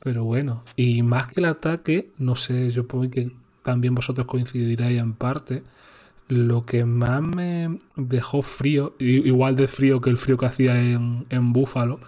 pero 0.00 0.24
bueno. 0.24 0.64
Y 0.76 1.02
más 1.02 1.26
que 1.28 1.40
el 1.40 1.46
ataque, 1.46 2.10
no 2.18 2.36
sé, 2.36 2.70
yo 2.70 2.86
puedo 2.86 3.08
que 3.10 3.30
también 3.62 3.94
vosotros 3.94 4.26
coincidiréis 4.26 5.00
en 5.00 5.14
parte. 5.14 5.62
Lo 6.28 6.64
que 6.66 6.84
más 6.86 7.20
me 7.22 7.78
dejó 7.96 8.42
frío, 8.42 8.94
igual 8.98 9.56
de 9.56 9.68
frío 9.68 10.00
que 10.00 10.10
el 10.10 10.18
frío 10.18 10.38
que 10.38 10.46
hacía 10.46 10.80
en, 10.80 11.26
en 11.30 11.52
Búfalo, 11.52 12.00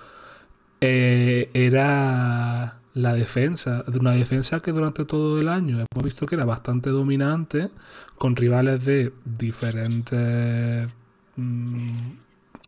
eh, 0.80 1.50
era 1.54 2.80
la 2.96 3.12
defensa. 3.14 3.84
De 3.86 3.98
una 3.98 4.12
defensa 4.12 4.60
que 4.60 4.72
durante 4.72 5.04
todo 5.04 5.40
el 5.40 5.48
año 5.48 5.76
hemos 5.76 6.04
visto 6.04 6.26
que 6.26 6.34
era 6.34 6.44
bastante 6.46 6.90
dominante, 6.90 7.70
con 8.16 8.34
rivales 8.36 8.84
de 8.84 9.12
diferentes, 9.24 10.88
mm, 11.36 12.10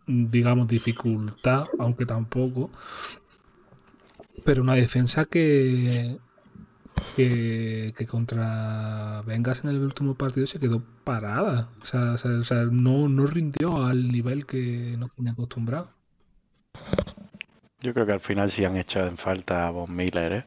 digamos, 0.06 0.68
dificultad, 0.68 1.66
aunque 1.78 2.06
tampoco. 2.06 2.70
Pero 4.44 4.62
una 4.62 4.74
defensa 4.74 5.24
que, 5.24 6.18
que, 7.16 7.92
que 7.96 8.06
contra 8.06 9.22
Vengas 9.26 9.64
en 9.64 9.70
el 9.70 9.80
último 9.80 10.14
partido 10.14 10.46
se 10.46 10.60
quedó 10.60 10.82
parada. 11.04 11.70
O 11.82 11.86
sea, 11.86 12.12
o 12.12 12.42
sea, 12.44 12.64
no, 12.70 13.08
no 13.08 13.26
rindió 13.26 13.84
al 13.86 14.12
nivel 14.12 14.46
que 14.46 14.96
nos 14.98 15.10
tenía 15.10 15.32
acostumbrado. 15.32 15.97
Yo 17.80 17.94
creo 17.94 18.06
que 18.06 18.12
al 18.12 18.20
final 18.20 18.50
sí 18.50 18.64
han 18.64 18.76
echado 18.76 19.06
en 19.08 19.16
falta 19.16 19.66
a 19.68 19.70
Von 19.70 19.94
Miller, 19.94 20.32
¿eh? 20.32 20.44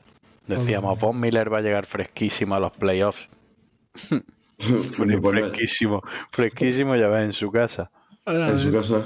Decíamos. 0.48 1.00
Von 1.00 1.20
Miller 1.20 1.52
va 1.54 1.60
a 1.60 1.62
llegar 1.62 1.86
fresquísimo 1.86 2.56
a 2.56 2.60
los 2.60 2.72
playoffs. 2.74 3.28
Fresquísimo, 5.42 6.02
fresquísimo 6.30 6.96
ya 6.96 7.08
va 7.08 7.24
en 7.24 7.34
su 7.34 7.52
casa. 7.52 7.90
en 8.52 8.58
su 8.60 8.72
casa. 8.72 9.06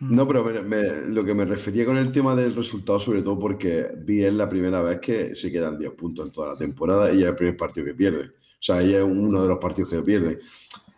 No, 0.00 0.26
pero 0.26 0.44
me- 0.44 0.62
me- 0.62 1.06
lo 1.08 1.24
que 1.24 1.34
me 1.34 1.44
refería 1.44 1.84
con 1.84 1.96
el 1.96 2.10
tema 2.12 2.34
del 2.34 2.54
resultado, 2.56 2.98
sobre 3.00 3.22
todo 3.22 3.38
porque 3.38 3.86
vi 3.98 4.24
es 4.24 4.32
la 4.34 4.48
primera 4.48 4.82
vez 4.82 5.00
que 5.00 5.34
se 5.36 5.50
quedan 5.50 5.78
10 5.78 5.92
puntos 5.92 6.26
en 6.26 6.32
toda 6.32 6.48
la 6.52 6.56
temporada 6.56 7.12
y 7.12 7.22
es 7.22 7.28
el 7.28 7.36
primer 7.36 7.56
partido 7.56 7.86
que 7.86 7.94
pierde. 7.94 8.26
O 8.26 8.30
sea, 8.64 8.76
ahí 8.76 8.94
es 8.94 9.02
uno 9.02 9.42
de 9.42 9.48
los 9.48 9.58
partidos 9.58 9.90
que 9.90 10.02
pierde. 10.02 10.38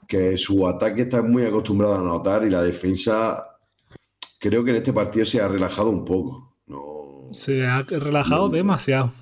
Que 0.06 0.36
su 0.38 0.66
ataque 0.66 1.02
está 1.02 1.22
muy 1.22 1.44
acostumbrado 1.44 1.94
a 1.94 2.00
anotar 2.00 2.46
y 2.46 2.50
la 2.50 2.62
defensa, 2.62 3.53
creo 4.48 4.64
que 4.64 4.70
en 4.70 4.76
este 4.76 4.92
partido 4.92 5.24
se 5.26 5.40
ha 5.40 5.48
relajado 5.48 5.90
un 5.90 6.04
poco. 6.04 6.56
No, 6.66 6.78
Se 7.32 7.66
ha 7.66 7.82
relajado 7.82 8.48
No. 8.48 8.54
demasiado. 8.54 9.12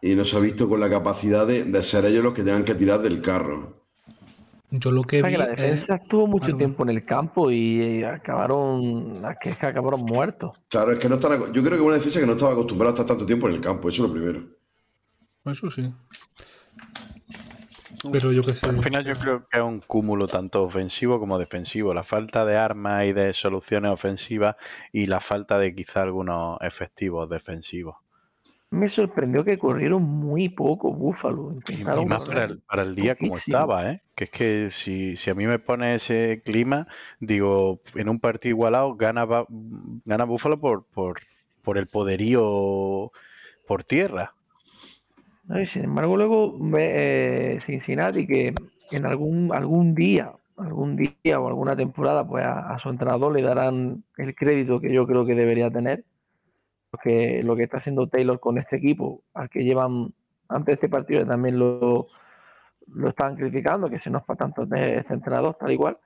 y 0.00 0.14
no 0.14 0.24
se 0.24 0.36
ha 0.36 0.40
visto 0.40 0.68
con 0.68 0.78
la 0.78 0.88
capacidad 0.88 1.44
de, 1.46 1.64
de 1.64 1.82
ser 1.82 2.04
ellos 2.04 2.22
los 2.22 2.32
que 2.32 2.42
tengan 2.44 2.64
que 2.64 2.74
tirar 2.76 3.00
del 3.02 3.20
carro. 3.20 3.82
Yo 4.70 4.90
lo 4.92 5.00
O 5.00 5.04
que 5.04 5.18
sea, 5.20 5.26
vi 5.28 5.32
que 5.32 5.38
la 5.38 5.44
es- 5.46 5.50
defensa 5.56 5.94
estuvo 5.96 6.26
mucho 6.26 6.44
Claro. 6.44 6.58
tiempo 6.58 6.82
en 6.84 6.88
el 6.90 7.04
campo 7.04 7.50
y 7.50 7.80
eh, 7.80 8.06
acabaron, 8.06 9.22
es 9.42 9.56
que 9.58 9.66
acabaron 9.66 10.02
muertos. 10.02 10.52
Claro, 10.68 10.92
es 10.92 10.98
que 10.98 11.08
no 11.08 11.14
están, 11.16 11.52
yo 11.52 11.62
creo 11.62 11.70
que 11.70 11.74
es 11.76 11.80
una 11.80 11.94
defensa 11.94 12.20
que 12.20 12.26
no 12.26 12.32
estaba 12.32 12.52
acostumbrada 12.52 12.90
a 12.92 12.94
estar 12.94 13.06
tanto 13.06 13.26
tiempo 13.26 13.48
en 13.48 13.54
el 13.54 13.60
campo, 13.60 13.88
eso 13.88 14.04
es 14.04 14.08
lo 14.08 14.14
primero. 14.14 14.44
Eso 15.46 15.70
sí. 15.70 15.92
Pero 18.12 18.32
yo 18.32 18.44
qué 18.44 18.54
sé. 18.54 18.68
Al 18.68 18.78
final 18.78 19.04
yo 19.04 19.14
creo 19.14 19.48
que 19.48 19.58
es 19.58 19.62
un 19.62 19.80
cúmulo 19.80 20.26
tanto 20.26 20.62
ofensivo 20.62 21.18
como 21.18 21.38
defensivo. 21.38 21.94
La 21.94 22.02
falta 22.02 22.44
de 22.44 22.56
armas 22.56 23.06
y 23.06 23.12
de 23.12 23.32
soluciones 23.34 23.92
ofensivas 23.92 24.56
y 24.92 25.06
la 25.06 25.20
falta 25.20 25.58
de 25.58 25.74
quizá 25.74 26.02
algunos 26.02 26.58
efectivos 26.60 27.28
defensivos. 27.28 27.96
Me 28.70 28.90
sorprendió 28.90 29.44
que 29.44 29.58
corrieron 29.58 30.02
muy 30.02 30.50
poco 30.50 30.92
Búfalo. 30.92 31.54
Y, 31.68 31.84
más 32.04 32.26
para 32.26 32.44
el, 32.44 32.60
para 32.60 32.82
el 32.82 32.94
día 32.94 33.16
como 33.16 33.30
poquísimo. 33.30 33.56
estaba, 33.56 33.90
¿eh? 33.90 34.02
Que 34.14 34.24
es 34.24 34.30
que 34.30 34.68
si, 34.70 35.16
si 35.16 35.30
a 35.30 35.34
mí 35.34 35.46
me 35.46 35.58
pone 35.58 35.94
ese 35.94 36.42
clima, 36.44 36.86
digo, 37.18 37.80
en 37.94 38.10
un 38.10 38.20
partido 38.20 38.50
igualado 38.50 38.94
gana, 38.94 39.26
gana 40.04 40.24
Búfalo 40.24 40.60
por, 40.60 40.84
por, 40.84 41.20
por 41.62 41.78
el 41.78 41.86
poderío 41.86 43.10
por 43.66 43.84
tierra. 43.84 44.34
Sin 45.66 45.84
embargo, 45.84 46.16
luego 46.16 46.58
eh, 46.78 47.58
Cincinnati 47.60 48.26
que 48.26 48.54
en 48.90 49.06
algún, 49.06 49.50
algún 49.52 49.94
día, 49.94 50.32
algún 50.56 50.96
día 50.96 51.40
o 51.40 51.48
alguna 51.48 51.76
temporada, 51.76 52.26
pues 52.26 52.44
a, 52.44 52.78
su 52.78 52.90
entrenador 52.90 53.32
le 53.34 53.42
darán 53.42 54.04
el 54.16 54.34
crédito 54.34 54.80
que 54.80 54.92
yo 54.92 55.06
creo 55.06 55.24
que 55.24 55.34
debería 55.34 55.70
tener. 55.70 56.04
Porque 56.90 57.42
lo 57.42 57.54
que 57.54 57.64
está 57.64 57.78
haciendo 57.78 58.08
Taylor 58.08 58.40
con 58.40 58.58
este 58.58 58.76
equipo, 58.76 59.22
al 59.34 59.50
que 59.50 59.64
llevan 59.64 60.12
antes 60.48 60.66
de 60.66 60.72
este 60.72 60.88
partido 60.88 61.26
también 61.26 61.58
lo, 61.58 62.08
lo 62.86 63.08
estaban 63.08 63.36
criticando, 63.36 63.90
que 63.90 64.00
se 64.00 64.10
nos 64.10 64.24
para 64.24 64.38
tanto 64.38 64.64
de 64.64 64.96
este 64.96 65.14
entrenador, 65.14 65.56
tal 65.58 65.70
igual. 65.70 65.98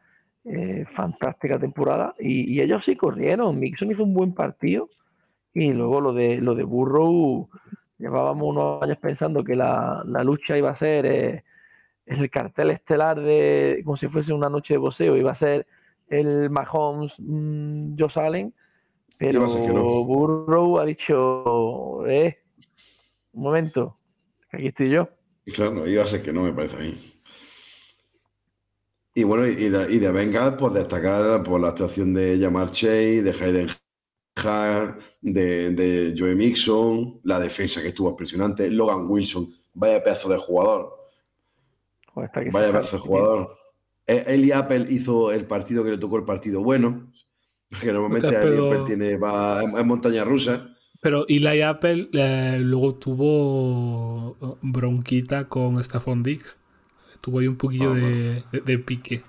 Eh, 0.45 0.85
fantástica 0.89 1.59
temporada. 1.59 2.15
Y, 2.19 2.53
y 2.53 2.61
ellos 2.61 2.85
sí 2.85 2.97
corrieron. 2.97 3.59
Mixon 3.61 3.91
hizo 3.93 4.03
un 4.03 4.15
buen 4.15 4.35
partido. 4.35 4.89
Y 5.55 5.73
luego 5.73 6.01
lo 6.01 6.13
de 6.13 6.39
lo 6.39 6.55
de 6.55 6.65
Burrow, 6.65 7.49
llevábamos 8.03 8.49
unos 8.49 8.83
años 8.83 8.99
pensando 8.99 9.45
que 9.45 9.55
la, 9.55 10.03
la 10.07 10.25
lucha 10.25 10.59
iba 10.59 10.71
a 10.71 10.77
ser 10.77 11.07
eh, 11.07 11.45
el 12.05 12.29
cartel 12.31 12.71
estelar 12.71 13.21
de 13.21 13.81
como 13.85 13.97
si 13.97 14.09
fuese 14.09 14.33
una 14.33 14.49
noche 14.49 14.75
de 14.75 14.79
boxeo, 14.79 15.17
iba 15.17 15.31
a 15.31 15.35
ser 15.35 15.67
el 16.09 16.51
Mahomes 16.51 17.21
mm, 17.21 17.95
Josh 17.99 18.19
Allen, 18.19 18.53
pero 19.17 19.47
no. 19.47 20.05
Burrow 20.05 20.81
ha 20.81 20.85
dicho, 20.85 22.05
eh, 22.07 22.41
un 23.33 23.43
momento, 23.43 23.97
aquí 24.51 24.67
estoy 24.67 24.91
yo. 24.91 25.09
Y 25.47 25.53
claro, 25.53 25.87
iba 25.87 26.03
a 26.03 26.07
ser 26.07 26.23
que 26.23 26.33
no, 26.33 26.43
me 26.43 26.53
parece 26.53 26.77
a 26.77 26.81
mí. 26.81 27.13
Y 29.15 29.25
bueno, 29.25 29.47
y 29.47 29.69
de, 29.69 29.93
y 29.93 29.99
de 29.99 30.53
pues 30.59 30.75
destacar 30.75 31.43
por 31.43 31.61
la 31.61 31.69
actuación 31.69 32.15
de 32.15 32.39
Jamar 32.41 32.71
Chase, 32.71 33.23
de 33.23 33.31
Hayden 33.31 33.69
de, 34.35 35.71
de 35.71 36.15
Joe 36.17 36.35
Mixon, 36.35 37.21
la 37.25 37.39
defensa 37.39 37.83
que 37.83 37.89
estuvo 37.89 38.11
impresionante, 38.11 38.71
Logan 38.71 39.07
Wilson, 39.09 39.53
vaya 39.75 40.03
pedazo 40.03 40.29
de 40.29 40.39
jugador, 40.39 40.89
Joder, 42.15 42.31
que 42.31 42.41
vaya 42.51 42.53
sabe. 42.69 42.73
pedazo 42.73 42.97
de 42.97 43.03
jugador. 43.03 43.57
E- 44.07 44.25
Eli 44.27 44.53
Apple 44.53 44.87
hizo 44.91 45.31
el 45.33 45.47
partido 45.47 45.85
que 45.85 45.91
le 45.91 45.99
tocó 45.99 46.17
el 46.17 46.25
partido 46.25 46.63
bueno, 46.63 47.13
porque 47.71 47.93
normalmente 47.93 48.29
Eli 48.29 48.37
pero- 48.37 48.67
Apple 48.73 48.85
tiene, 48.87 49.17
va 49.19 49.63
en, 49.63 49.77
en 49.77 49.87
montaña 49.87 50.25
rusa. 50.25 50.69
Pero 51.01 51.27
Eli 51.29 51.63
Apple 51.63 52.11
eh, 52.13 52.59
luego 52.61 52.95
tuvo 52.95 54.37
eh, 54.41 54.59
bronquita 54.63 55.49
con 55.49 55.83
Stephon 55.83 56.23
Diggs. 56.23 56.57
Tuvo 57.21 57.41
ahí 57.41 57.49
un 57.49 57.57
poquillo 57.57 57.93
Ah, 57.93 57.95
de, 57.97 58.45
de- 58.53 58.61
de 58.61 58.79
pique 58.79 59.25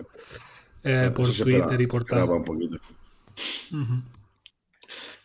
eh, 0.84 1.12
por 1.16 1.26
Twitter 1.28 1.62
esperaba- 1.62 1.82
y 1.84 1.88
por 1.88 2.06
tal. 2.06 2.30
un 2.30 2.44
poquito. 2.44 2.78
Ujú. 3.72 4.02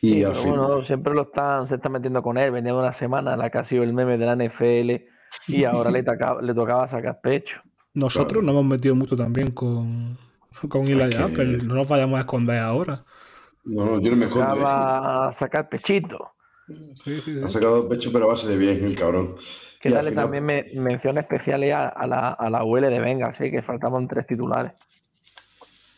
Y 0.01 0.11
Sí, 0.15 0.25
al 0.25 0.31
pero 0.33 0.43
fin, 0.43 0.51
bueno, 0.57 0.85
siempre 0.85 1.15
lo 1.15 1.23
están, 1.23 1.67
se 1.67 1.75
están 1.77 1.93
metiendo 1.93 2.23
con 2.23 2.39
él. 2.39 2.51
Venía 2.53 2.73
de 2.73 2.79
una 2.79 2.93
semana 2.93 3.33
en 3.33 3.39
la 3.41 3.51
que 3.51 3.59
ha 3.59 3.65
sido 3.65 3.83
el 3.83 3.93
meme 3.93 4.17
de 4.17 4.27
la 4.27 4.37
NFL 4.37 5.05
y 5.49 5.65
ahora 5.65 5.91
le, 5.91 6.03
tocaba, 6.03 6.41
le 6.41 6.55
tocaba 6.55 6.87
sacar 6.87 7.21
pecho. 7.21 7.61
Nosotros 7.95 8.29
Claro. 8.35 8.43
nos 8.43 8.53
hemos 8.53 8.65
metido 8.67 8.95
mucho 8.95 9.17
también 9.17 9.51
con, 9.51 10.17
con 10.69 10.83
Eli 10.89 11.11
que- 11.11 11.17
Apple. 11.23 11.59
No 11.65 11.75
nos 11.75 11.89
vayamos 11.89 12.17
a 12.19 12.21
esconder 12.21 12.59
ahora. 12.61 13.05
no, 13.65 13.85
no, 13.85 14.01
yo 14.01 14.11
no 14.13 14.17
me 14.17 14.27
escondo. 14.27 14.55
Tocaba 14.55 15.33
sacar 15.33 15.69
pechito. 15.69 16.33
Sí, 16.95 17.21
sí, 17.21 17.37
Ha 17.43 17.47
sí. 17.49 17.53
sacado 17.55 17.89
pecho, 17.89 18.11
pero 18.13 18.27
a 18.27 18.29
base 18.29 18.47
de 18.47 18.57
bien, 18.57 18.85
el 18.85 18.95
cabrón. 18.95 19.35
Que 19.81 19.89
final- 19.91 20.15
también 20.15 20.45
me- 20.45 20.67
menciones 20.75 21.23
especiales 21.25 21.73
a, 21.73 21.89
a 21.89 22.07
la, 22.07 22.29
a 22.31 22.51
la 22.51 22.63
UL 22.65 22.83
de 22.83 23.01
Venga, 23.01 23.33
sí, 23.35 23.51
que 23.51 23.63
faltaban 23.63 24.07
tres 24.07 24.27
titulares. 24.27 24.73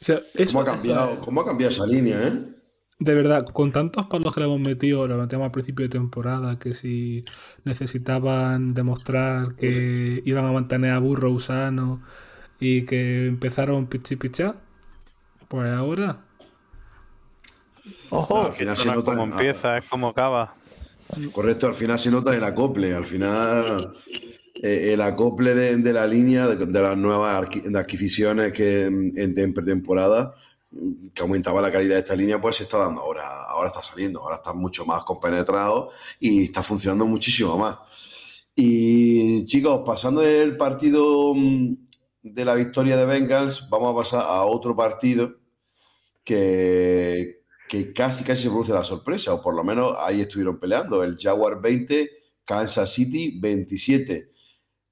O 0.00 0.04
sea, 0.04 0.21
eso- 0.35 0.52
¿Cómo 0.59 0.61
ha 0.62 0.64
cambiado, 0.64 1.12
eso- 1.12 1.21
cómo 1.23 1.40
ha 1.42 1.45
cambiado 1.47 1.73
esa 1.73 1.87
línea, 1.87 2.16
eh? 2.23 2.33
De 3.00 3.14
verdad, 3.14 3.47
con 3.47 3.73
tantos 3.73 4.07
palos 4.07 4.35
que 4.35 4.40
le 4.40 4.47
hemos 4.47 4.61
metido, 4.61 5.09
lo 5.09 5.16
metíamos 5.19 5.47
al 5.47 5.52
principio 5.52 5.85
de 5.85 5.88
temporada, 5.90 6.59
que 6.59 6.75
si 6.75 7.25
necesitaban 7.64 8.75
demostrar 8.75 9.57
que 9.57 10.23
iban 10.26 10.45
a 10.47 10.52
mantener 10.52 10.92
a 10.92 10.99
Burrow 11.00 11.40
sano 11.40 12.02
y 12.61 12.85
que 12.87 13.26
empezaron 13.28 13.88
pichi 13.88 14.16
pichá, 14.16 14.57
pues 15.49 15.71
ahora 15.73 16.26
Ojo, 18.11 18.47
Al 18.47 18.52
final 18.52 18.76
se 18.76 18.85
no 18.87 18.92
es 18.92 18.97
nota. 18.97 19.04
como 19.04 19.25
empieza, 19.25 19.78
es 19.78 19.85
como 19.87 20.09
acaba. 20.09 20.54
Correcto, 21.33 21.66
al 21.69 21.75
final 21.75 21.99
se 21.99 22.11
nota 22.11 22.35
el 22.37 22.45
acople. 22.45 22.95
Al 22.95 23.04
final, 23.04 23.95
eh, 24.62 24.92
el 24.95 25.00
acople 25.00 25.54
de, 25.54 25.76
de 25.76 25.92
la 25.92 26.07
línea, 26.07 26.47
de, 26.49 26.66
de 26.66 26.83
las 26.83 26.97
nuevas 26.97 27.49
adquisiciones 27.75 28.52
que 28.52 28.85
en, 28.87 29.12
en 29.16 29.54
pretemporada, 29.54 30.35
que 31.14 31.22
aumentaba 31.22 31.60
la 31.60 31.72
calidad 31.72 31.94
de 31.94 32.00
esta 32.00 32.14
línea, 32.16 32.40
pues 32.40 32.56
se 32.56 32.64
está 32.64 32.78
dando 32.78 33.00
ahora. 33.00 33.44
Ahora 33.44 33.68
está 33.68 33.82
saliendo, 33.82 34.20
ahora 34.20 34.36
está 34.36 34.52
mucho 34.52 34.84
más 34.86 35.02
compenetrado 35.04 35.90
y 36.18 36.44
está 36.44 36.62
funcionando 36.62 37.06
muchísimo 37.06 37.58
más. 37.58 37.78
Y 38.54 39.44
chicos, 39.46 39.82
pasando 39.84 40.20
del 40.20 40.56
partido 40.56 41.34
mm, 41.34 41.76
de 42.22 42.44
la 42.44 42.54
victoria 42.54 42.96
de 42.96 43.06
Bengals, 43.06 43.68
vamos 43.70 43.92
a 43.92 43.96
pasar 43.96 44.22
a 44.26 44.42
otro 44.42 44.76
partido 44.76 45.34
que, 46.24 47.44
que 47.68 47.92
casi 47.92 48.24
casi 48.24 48.44
se 48.44 48.48
produce 48.50 48.72
la 48.72 48.84
sorpresa, 48.84 49.34
o 49.34 49.42
por 49.42 49.54
lo 49.56 49.64
menos 49.64 49.94
ahí 49.98 50.20
estuvieron 50.20 50.58
peleando. 50.60 51.02
El 51.02 51.18
Jaguar 51.18 51.60
20, 51.60 52.10
Kansas 52.44 52.92
City 52.92 53.38
27. 53.40 54.30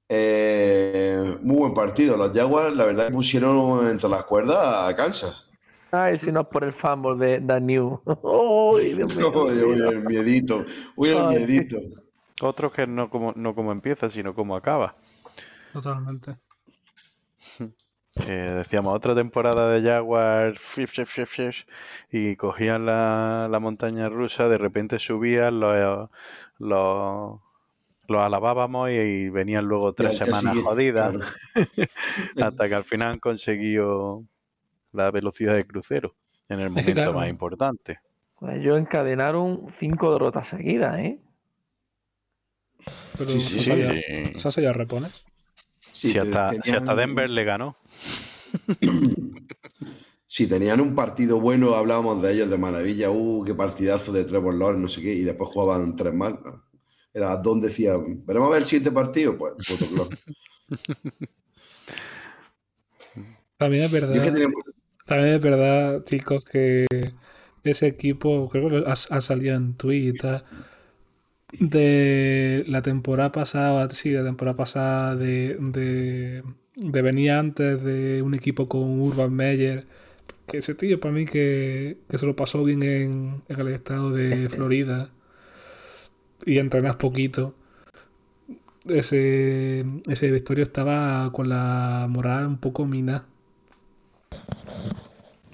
Eh, 0.09 1.37
muy 1.41 1.57
buen 1.57 1.73
partido. 1.73 2.17
Los 2.17 2.33
Jaguars, 2.33 2.75
la 2.75 2.85
verdad, 2.85 3.11
pusieron 3.11 3.87
entre 3.87 4.09
las 4.09 4.23
cuerdas 4.23 4.89
a 4.89 4.95
Kansas. 4.95 5.48
Ay, 5.91 6.15
si 6.17 6.31
no 6.31 6.41
es 6.41 6.47
por 6.47 6.63
el 6.63 6.73
fumble 6.73 7.15
de 7.15 7.39
Dan 7.39 7.65
New. 7.65 8.01
Ay, 8.77 8.93
Dios 8.93 9.15
mío. 9.17 9.31
Uy, 9.43 9.63
uy, 9.63 9.81
el 9.87 10.03
miedito. 10.03 10.65
Uy, 10.95 11.09
el 11.09 11.17
Ay. 11.17 11.37
miedito. 11.37 11.77
Otros 12.41 12.71
que 12.71 12.87
no 12.87 13.09
como, 13.09 13.33
no 13.35 13.53
como 13.53 13.71
empieza, 13.71 14.09
sino 14.09 14.33
como 14.33 14.55
acaba. 14.55 14.95
totalmente. 15.73 16.37
Que 18.15 18.31
decíamos, 18.31 18.93
otra 18.93 19.13
temporada 19.13 19.71
de 19.71 19.87
Jaguar 19.87 20.57
fif, 20.57 20.91
fif, 20.91 21.09
fif, 21.09 21.29
fif, 21.29 21.65
y 22.11 22.35
cogían 22.35 22.85
la, 22.85 23.47
la 23.49 23.59
montaña 23.59 24.09
rusa, 24.09 24.47
de 24.47 24.57
repente 24.57 24.99
subían, 24.99 25.59
los, 25.59 26.09
los, 26.59 27.39
los 28.07 28.23
alabábamos 28.23 28.89
y, 28.89 29.29
venían 29.29 29.65
luego 29.65 29.93
tres 29.93 30.17
semanas 30.17 30.57
jodidas, 30.63 31.15
claro. 31.15 32.47
hasta 32.47 32.69
que 32.69 32.75
al 32.75 32.83
final 32.83 33.11
han 33.13 33.19
conseguido 33.19 34.23
la 34.91 35.11
velocidad 35.11 35.55
de 35.55 35.65
crucero 35.65 36.15
en 36.47 36.59
el 36.59 36.69
momento 36.71 36.93
claro. 36.93 37.13
más 37.13 37.29
importante. 37.29 37.99
Pues 38.39 38.57
ellos 38.57 38.79
encadenaron 38.79 39.67
cinco 39.77 40.13
derrotas 40.13 40.47
seguidas, 40.47 40.97
¿eh? 40.99 41.19
Pero 43.17 43.29
Sí, 43.29 43.41
sí, 43.41 43.59
sí. 43.59 43.69
ya, 43.77 44.39
Sasa 44.39 44.61
ya 44.61 44.71
repones. 44.71 45.11
Sí, 45.91 46.11
si, 46.11 46.17
hasta, 46.17 46.49
si 46.51 46.59
tenían- 46.61 46.79
hasta 46.79 46.95
Denver 46.95 47.29
le 47.29 47.43
ganó, 47.43 47.77
Si 50.31 50.45
tenían 50.45 50.79
un 50.79 50.93
partido 50.93 51.39
bueno, 51.41 51.73
hablábamos 51.73 52.21
de 52.21 52.31
ellos 52.33 52.49
de 52.51 52.57
maravilla. 52.59 53.09
Uh, 53.09 53.43
qué 53.43 53.55
partidazo 53.55 54.11
de 54.11 54.25
Trevor 54.25 54.53
Lawrence, 54.53 54.81
no 54.81 54.87
sé 54.87 55.01
qué, 55.01 55.11
y 55.13 55.23
después 55.23 55.49
jugaban 55.49 55.95
tres 55.95 56.13
mal. 56.13 56.39
Era 57.11 57.35
Don 57.37 57.59
decía, 57.59 57.93
veremos 58.27 58.47
a 58.47 58.51
ver 58.51 58.61
el 58.61 58.65
siguiente 58.67 58.91
partido. 58.91 59.35
Pues. 59.35 59.53
También 63.57 63.83
es 63.85 63.91
Yo 63.91 63.97
es 63.97 64.03
que 64.03 64.07
verdad, 64.15 64.33
tenía- 64.33 64.49
también 65.09 65.35
es 65.35 65.41
verdad, 65.41 66.03
chicos, 66.05 66.45
que 66.45 66.85
ese 67.63 67.87
equipo, 67.87 68.47
creo 68.49 68.69
que 68.69 68.83
ha, 68.87 69.21
salido 69.21 69.55
en 69.55 69.73
Twitter, 69.73 70.43
de 71.59 72.63
la 72.67 72.83
temporada 72.83 73.31
pasada, 73.31 73.89
sí, 73.89 74.11
la 74.11 74.23
temporada 74.23 74.55
pasada 74.55 75.15
de, 75.15 75.57
de, 75.59 76.43
de 76.75 77.01
venir 77.01 77.31
antes 77.31 77.83
de 77.83 78.21
un 78.21 78.35
equipo 78.35 78.69
con 78.69 79.01
Urban 79.01 79.33
Meyer, 79.33 79.87
que 80.47 80.59
ese 80.59 80.75
tío 80.75 80.99
para 80.99 81.13
mí 81.13 81.25
que, 81.25 81.97
que 82.07 82.17
se 82.19 82.25
lo 82.27 82.35
pasó 82.35 82.63
bien 82.63 82.83
en, 82.83 83.43
el 83.47 83.67
estado 83.69 84.11
de 84.11 84.47
Florida 84.49 85.09
y 86.45 86.59
entrenas 86.59 86.97
poquito. 86.97 87.55
Ese, 88.85 89.85
ese 90.07 90.31
vestuario 90.31 90.63
estaba 90.63 91.31
con 91.31 91.49
la 91.49 92.07
moral 92.09 92.45
un 92.45 92.57
poco 92.59 92.85
mina. 92.85 93.25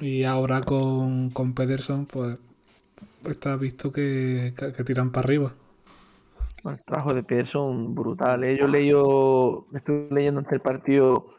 Y 0.05 0.23
ahora 0.23 0.61
con, 0.61 1.31
con 1.31 1.55
Pederson, 1.55 2.05
pues 2.05 2.37
está 3.27 3.55
visto 3.55 3.91
que, 3.91 4.53
que- 4.55 4.83
tiran 4.83 5.11
para 5.11 5.25
arriba. 5.25 5.53
El 6.63 6.79
trabajo 6.83 7.15
de 7.15 7.23
Pearson 7.23 7.95
brutal. 7.95 8.43
¿eh? 8.43 8.55
Yo 8.55 8.67
leído, 8.67 9.65
estoy 9.73 10.05
leyendo 10.11 10.41
antes 10.41 10.53
el 10.53 10.59
partido 10.59 11.33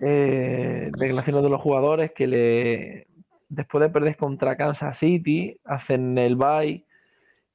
eh, 0.00 0.90
declaraciones 0.98 1.42
de 1.42 1.50
los 1.50 1.60
jugadores 1.60 2.12
que 2.16 2.26
le 2.26 3.06
después 3.50 3.82
de 3.82 3.90
perder 3.90 4.16
contra 4.16 4.56
Kansas 4.56 4.96
City, 4.96 5.60
hacen 5.66 6.16
el 6.16 6.36
bye 6.36 6.86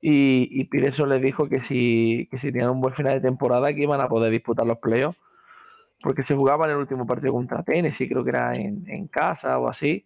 y, 0.01 0.49
y 0.51 0.65
Pearson 0.65 1.09
les 1.09 1.21
dijo 1.23 1.49
que 1.49 1.63
si, 1.63 2.27
que 2.29 2.37
si 2.37 2.51
tenían 2.51 2.69
un 2.69 2.81
buen 2.81 2.93
final 2.93 3.13
de 3.15 3.21
temporada 3.21 3.73
que 3.73 3.81
iban 3.81 4.01
a 4.01 4.07
poder 4.07 4.31
disputar 4.31 4.67
los 4.67 4.77
playoffs. 4.77 5.17
Porque 5.99 6.21
se 6.23 6.35
jugaba 6.35 6.65
en 6.65 6.71
el 6.73 6.77
último 6.77 7.07
partido 7.07 7.33
contra 7.33 7.63
Tennessee, 7.63 8.07
creo 8.07 8.23
que 8.23 8.29
era 8.29 8.53
en, 8.53 8.83
en 8.87 9.07
casa 9.07 9.57
o 9.57 9.67
así, 9.67 10.05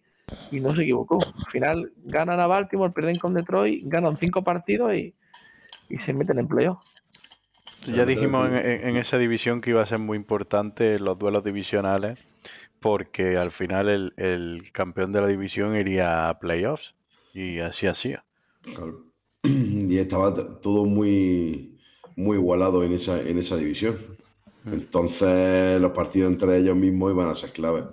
y 0.50 0.60
no 0.60 0.74
se 0.74 0.82
equivocó. 0.82 1.18
Al 1.22 1.50
final 1.50 1.92
ganan 2.04 2.40
a 2.40 2.46
Baltimore, 2.46 2.92
pierden 2.92 3.18
con 3.18 3.34
Detroit, 3.34 3.84
ganan 3.86 4.16
cinco 4.16 4.42
partidos 4.42 4.94
y, 4.94 5.14
y 5.88 5.98
se 5.98 6.12
meten 6.12 6.38
en 6.38 6.48
playoffs. 6.48 6.84
Ya 7.86 8.04
dijimos 8.04 8.50
en, 8.50 8.96
esa 8.96 9.18
división 9.18 9.60
que 9.60 9.70
iba 9.70 9.82
a 9.82 9.86
ser 9.86 9.98
muy 9.98 10.16
importante 10.16 10.98
los 10.98 11.18
duelos 11.18 11.44
divisionales, 11.44 12.18
porque 12.80 13.36
al 13.36 13.50
final 13.50 13.88
el, 13.88 14.12
el 14.16 14.72
campeón 14.72 15.12
de 15.12 15.20
la 15.20 15.26
división 15.28 15.76
iría 15.76 16.28
a 16.28 16.38
playoffs, 16.38 16.94
y 17.32 17.60
así 17.60 17.86
hacía. 17.86 18.24
Claro. 18.62 19.04
Y 19.42 19.96
estaba 19.98 20.34
todo 20.60 20.84
muy, 20.84 21.78
muy 22.16 22.36
igualado 22.36 22.82
en 22.82 22.92
esa, 22.92 23.20
en 23.20 23.38
esa 23.38 23.56
división. 23.56 23.96
Entonces, 24.66 25.80
los 25.80 25.92
partidos 25.92 26.32
entre 26.32 26.58
ellos 26.58 26.76
mismos 26.76 27.12
iban 27.12 27.28
a 27.28 27.34
ser 27.34 27.52
claves. 27.52 27.84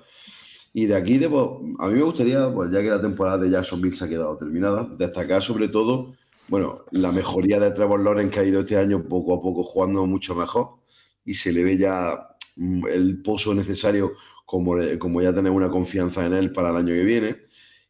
Y 0.77 0.88
de 0.88 0.95
aquí, 0.97 1.17
debo, 1.17 1.63
a 1.79 1.88
mí 1.88 1.93
me 1.93 2.03
gustaría, 2.03 2.53
pues 2.53 2.69
ya 2.69 2.81
que 2.81 2.89
la 2.89 3.01
temporada 3.01 3.38
de 3.38 3.49
Jacksonville 3.49 3.95
se 3.95 4.03
ha 4.03 4.09
quedado 4.09 4.38
terminada, 4.38 4.85
destacar 4.99 5.41
sobre 5.41 5.69
todo, 5.69 6.17
bueno, 6.49 6.79
la 6.91 7.13
mejoría 7.13 7.61
de 7.61 7.71
Trevor 7.71 8.03
Lawrence 8.03 8.33
que 8.33 8.39
ha 8.41 8.43
ido 8.43 8.59
este 8.59 8.75
año 8.75 9.07
poco 9.07 9.35
a 9.35 9.41
poco 9.41 9.63
jugando 9.63 10.05
mucho 10.05 10.35
mejor 10.35 10.79
y 11.23 11.35
se 11.35 11.53
le 11.53 11.63
ve 11.63 11.77
ya 11.77 12.27
mm, 12.57 12.88
el 12.88 13.21
pozo 13.21 13.53
necesario 13.53 14.15
como, 14.45 14.75
como 14.99 15.21
ya 15.21 15.33
tener 15.33 15.53
una 15.53 15.69
confianza 15.69 16.25
en 16.25 16.33
él 16.33 16.51
para 16.51 16.71
el 16.71 16.75
año 16.75 16.93
que 16.93 17.05
viene. 17.05 17.38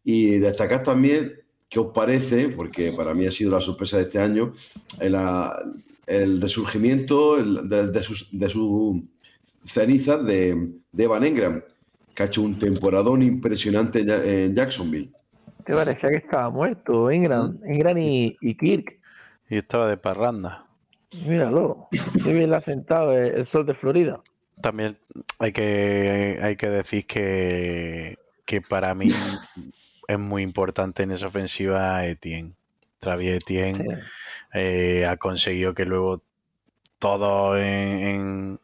Y 0.04 0.38
destacar 0.38 0.84
también 0.84 1.34
qué 1.68 1.80
os 1.80 1.92
parece, 1.92 2.50
porque 2.50 2.92
para 2.92 3.16
mí 3.16 3.26
ha 3.26 3.32
sido 3.32 3.50
la 3.50 3.62
sorpresa 3.62 3.98
de 3.98 4.04
este 4.04 4.20
año, 4.20 4.54
el, 5.00 5.16
ah, 5.16 5.60
resurgimiento 6.06 7.38
de, 7.38 7.88
de 7.88 8.04
sus, 8.04 8.30
de 8.32 8.48
cenizas 9.64 10.24
de, 10.24 10.72
de 10.92 11.04
Evan 11.04 11.24
Engram, 11.24 11.64
que 12.16 12.24
ha 12.24 12.26
hecho 12.28 12.42
un 12.42 12.58
temporadón 12.58 13.22
impresionante 13.22 14.00
en 14.00 14.08
Ja- 14.08 14.24
en 14.26 14.56
Jacksonville. 14.56 15.12
Te 15.66 15.74
parecía 15.74 16.10
que 16.10 16.18
estaba 16.18 16.50
muerto, 16.50 17.12
Ingram, 17.12 17.60
Ingram 17.68 17.98
y, 17.98 18.38
y 18.42 18.56
Kirk. 18.56 19.00
Y 19.50 19.58
estaba 19.58 19.88
de 19.90 19.98
parranda. 19.98 20.66
Míralo, 21.12 21.88
qué 22.24 22.34
bien 22.34 22.50
le 22.50 22.56
ha 22.58 22.62
sentado 22.62 23.12
el, 23.14 23.36
el 23.36 23.46
sol 23.46 23.66
de 23.66 23.74
Florida. 23.74 24.22
También 24.62 24.98
hay 25.40 25.52
que, 25.52 26.40
hay 26.42 26.56
que 26.56 26.70
decir 26.70 27.06
que, 27.08 28.18
que 28.46 28.62
para 28.62 28.94
mí 28.96 29.08
es 30.08 30.20
muy 30.20 30.44
importante 30.44 31.04
en 31.04 31.12
esa 31.12 31.28
ofensiva 31.28 32.06
Etienne. 32.06 32.54
Travis 33.00 33.34
Etienne 33.44 33.76
Sí. 33.78 33.88
eh, 34.54 35.06
ha 35.08 35.18
conseguido 35.18 35.74
que 35.74 35.86
luego 35.86 36.22
todos 37.00 37.58
en, 37.60 37.64
en 37.66 38.60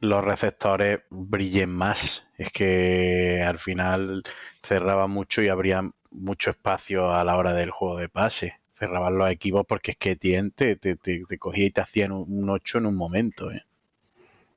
los 0.00 0.24
receptores 0.24 1.00
brillen 1.10 1.70
más. 1.70 2.24
Es 2.40 2.50
que 2.52 3.42
al 3.42 3.58
final 3.60 4.24
cerraba 4.62 5.06
mucho 5.06 5.42
y 5.42 5.48
habría 5.48 5.88
mucho 6.10 6.50
espacio 6.50 7.12
a 7.12 7.22
la 7.24 7.36
hora 7.36 7.54
del 7.54 7.70
juego 7.70 7.98
de 7.98 8.08
pase. 8.08 8.54
Cerraban 8.78 9.16
los 9.18 9.30
equipos 9.30 9.64
porque 9.66 9.92
es 9.92 9.96
que 9.98 10.12
Etienne 10.12 10.50
te, 10.50 10.76
te, 10.76 10.96
te- 10.96 11.24
te 11.28 11.38
cogía 11.38 11.66
y 11.66 11.70
te 11.70 11.82
hacían 11.82 12.12
un, 12.12 12.24
un 12.28 12.50
8 12.50 12.78
en 12.78 12.86
un 12.86 12.96
momento. 12.96 13.50
¿eh? 13.52 13.62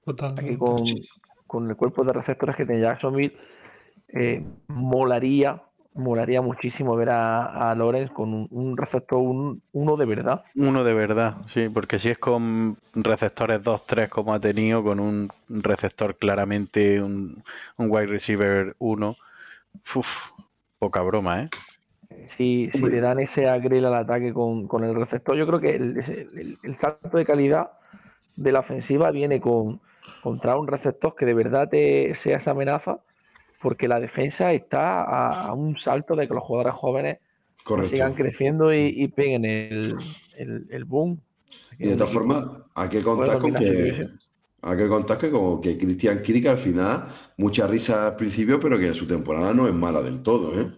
Totalmente. 0.05 0.57
Con, 0.57 0.85
con 1.47 1.69
el 1.69 1.75
cuerpo 1.75 2.03
de 2.03 2.13
receptores 2.13 2.55
que 2.55 2.65
tiene 2.65 2.81
Jacksonville, 2.81 3.37
eh, 4.09 4.43
molaría, 4.67 5.61
molaría 5.95 6.41
muchísimo 6.41 6.95
ver 6.95 7.09
a, 7.09 7.71
a 7.71 7.75
Lawrence 7.75 8.13
con 8.13 8.33
un, 8.33 8.47
un 8.51 8.77
receptor 8.77 9.19
un- 9.19 9.61
uno 9.71 9.97
de 9.97 10.05
verdad. 10.05 10.43
Uno 10.55 10.83
de 10.83 10.93
verdad, 10.93 11.37
sí, 11.47 11.69
porque 11.69 11.97
si 11.99 12.09
es 12.09 12.17
con 12.19 12.77
receptores 12.93 13.63
2-3 13.63 14.09
como 14.09 14.33
ha 14.33 14.39
tenido, 14.39 14.83
con 14.83 14.99
un 14.99 15.29
receptor 15.49 16.15
claramente, 16.17 17.01
un, 17.01 17.43
un 17.77 17.87
wide 17.89 18.07
receiver 18.07 18.75
1, 18.79 19.15
uf, 19.95 20.31
poca 20.79 21.01
broma, 21.01 21.43
¿eh? 21.43 21.49
si, 22.27 22.69
si 22.73 22.83
le 22.89 22.99
dan 23.01 23.19
ese 23.19 23.47
agril 23.47 23.85
al 23.85 23.95
ataque 23.95 24.33
con, 24.33 24.67
con 24.67 24.83
el 24.83 24.95
receptor, 24.95 25.35
yo 25.35 25.47
creo 25.47 25.59
que 25.59 25.75
el, 25.75 25.97
el- 25.99 26.59
el 26.61 26.75
salto 26.75 27.17
de 27.17 27.25
calidad 27.25 27.71
de 28.35 28.51
la 28.51 28.59
ofensiva 28.59 29.11
viene 29.11 29.39
con 29.41 29.81
contra 30.21 30.57
un 30.57 30.67
receptor 30.67 31.15
que 31.15 31.25
de 31.25 31.33
verdad 31.33 31.69
te 31.69 32.15
sea 32.15 32.37
esa 32.37 32.51
amenaza, 32.51 32.99
porque 33.63 33.87
la 33.87 33.99
defensa 33.99 34.51
está 34.51 35.03
a, 35.03 35.47
a 35.47 35.53
un 35.53 35.77
salto 35.77 36.15
de 36.17 36.27
que 36.27 36.33
los 36.33 36.43
jugadores 36.43 36.75
jóvenes 36.75 37.19
Correcto. 37.63 37.95
sigan 37.95 38.13
creciendo 38.13 38.73
y, 38.73 38.87
y 38.87 39.07
peguen 39.07 39.45
el, 39.45 39.95
el, 40.37 40.67
el 40.69 40.83
boom. 40.83 41.17
Y 41.79 41.87
de 41.87 41.95
todas 41.95 42.11
formas, 42.11 42.45
hay 42.75 42.89
que 42.89 43.01
contar 43.01 43.39
con 43.39 43.53
que. 43.55 44.05
Hay 44.65 44.77
que 44.77 44.87
contar 44.87 45.17
que 45.17 45.29
como 45.29 45.59
que 45.59 45.77
Christian 45.77 46.21
Kirk 46.21 46.47
al 46.47 46.57
final, 46.57 47.07
mucha 47.37 47.67
risa 47.67 48.07
al 48.07 48.15
principio, 48.15 48.59
pero 48.59 48.77
que 48.79 48.93
su 48.93 49.05
temporada 49.05 49.53
no 49.53 49.67
es 49.67 49.73
mala 49.73 50.01
del 50.01 50.21
todo, 50.21 50.57
¿eh? 50.59 50.71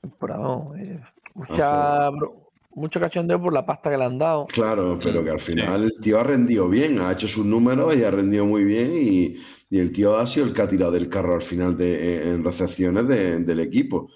temporada, 0.00 0.60
eh, 0.76 1.00
mucha, 1.34 2.10
bro- 2.10 2.47
mucho 2.78 3.00
cachondeo 3.00 3.40
por 3.40 3.52
la 3.52 3.66
pasta 3.66 3.90
que 3.90 3.96
le 3.98 4.04
han 4.04 4.18
dado. 4.18 4.46
Claro, 4.46 4.98
pero 5.02 5.22
que 5.24 5.30
al 5.30 5.38
final 5.40 5.84
el 5.84 6.00
tío 6.00 6.18
ha 6.18 6.24
rendido 6.24 6.68
bien, 6.68 6.98
ha 7.00 7.12
hecho 7.12 7.28
sus 7.28 7.44
números 7.44 7.94
y 7.96 8.04
ha 8.04 8.10
rendido 8.10 8.46
muy 8.46 8.64
bien 8.64 8.92
y, 8.94 9.36
y 9.70 9.78
el 9.78 9.92
tío 9.92 10.16
ha 10.16 10.26
sido 10.26 10.46
el 10.46 10.52
que 10.54 10.62
ha 10.62 10.68
tirado 10.68 10.92
del 10.92 11.08
carro 11.08 11.34
al 11.34 11.42
final 11.42 11.76
de, 11.76 12.30
en 12.32 12.42
recepciones 12.44 13.06
de- 13.08 13.38
del 13.40 13.60
equipo. 13.60 14.08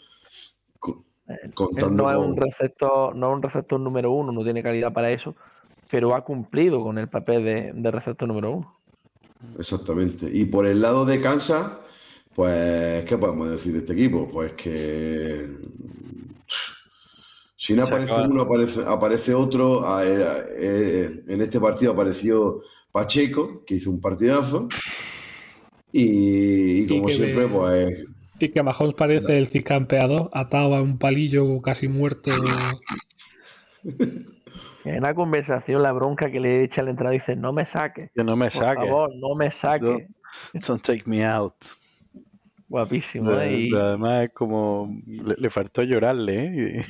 Contando 1.55 2.05
no 2.05 2.11
es 2.11 2.19
un 2.19 2.37
receptor, 2.37 3.15
no 3.17 3.31
es 3.31 3.37
un 3.37 3.43
receptor 3.43 3.81
número 3.81 4.11
uno, 4.11 4.33
no 4.33 4.43
tiene 4.43 4.63
calidad 4.63 4.93
para 4.93 5.11
eso, 5.11 5.35
pero 5.91 6.15
ha 6.15 6.25
cumplido 6.25 6.83
con 6.83 6.99
el 6.99 7.09
papel 7.09 7.45
de, 7.45 7.73
de 7.75 7.91
receptor 7.91 8.29
número 8.29 8.53
uno. 8.53 8.79
Exactamente. 9.59 10.29
Y 10.31 10.45
por 10.45 10.67
el 10.67 10.81
lado 10.83 11.05
de 11.07 11.21
Kansas, 11.21 11.73
pues, 12.35 13.05
¿qué 13.05 13.17
podemos 13.17 13.51
decir 13.51 13.73
de 13.73 13.79
este 13.79 13.93
equipo? 13.95 14.29
Pues 14.31 14.53
que 14.53 15.47
si 17.65 17.75
no 17.75 17.87
Se 17.87 17.93
aparece 17.93 18.13
acaba- 18.13 18.29
uno, 18.29 18.43
aparece, 18.43 18.81
aparece 18.87 19.35
otro. 19.35 19.87
A- 19.87 20.05
eh, 20.05 20.25
eh, 20.59 21.11
En 21.29 21.41
este 21.41 21.61
partido 21.61 21.93
apareció 21.93 22.61
Pacheco, 22.91 23.63
que 23.65 23.77
hizo 23.77 23.89
un 23.91 24.01
partidazo. 24.01 24.69
Y, 25.93 26.81
y 26.83 26.87
como 26.89 27.09
siempre, 27.09 27.43
de- 27.43 27.49
pues 27.49 28.05
Y 28.41 28.49
que 28.49 28.63
Mahomes 28.65 28.95
parece 28.95 29.39
el 29.39 29.47
ciscampeador, 29.47 30.29
atado 30.33 30.75
a 30.75 30.83
un 30.83 30.99
palillo 30.99 31.61
casi 31.63 31.87
muerto. 31.87 32.33
En 34.85 34.99
una 34.99 35.15
conversación, 35.15 35.83
la 35.83 35.93
bronca 35.93 36.31
que 36.33 36.41
le 36.41 36.65
echa 36.65 36.81
al 36.81 36.89
entrada 36.89 37.13
dice: 37.13 37.37
No 37.37 37.53
me 37.53 37.65
saque, 37.65 38.11
Que 38.15 38.25
no 38.25 38.35
me 38.37 38.47
por 38.51 38.63
saque. 38.65 38.87
favor, 38.87 39.11
no 39.15 39.35
me 39.37 39.51
saque. 39.53 40.09
Don't 40.67 40.83
take 40.83 41.05
me 41.07 41.25
out. 41.25 41.55
Guapísimo, 42.73 43.33
¿eh? 43.39 43.53
Y, 43.55 43.71
Pero 43.71 43.85
Además 43.87 44.25
es 44.25 44.31
como... 44.31 44.99
Le, 45.07 45.35
le 45.37 45.51
faltó 45.51 45.83
llorarle, 45.83 46.79
¿eh? 46.79 46.87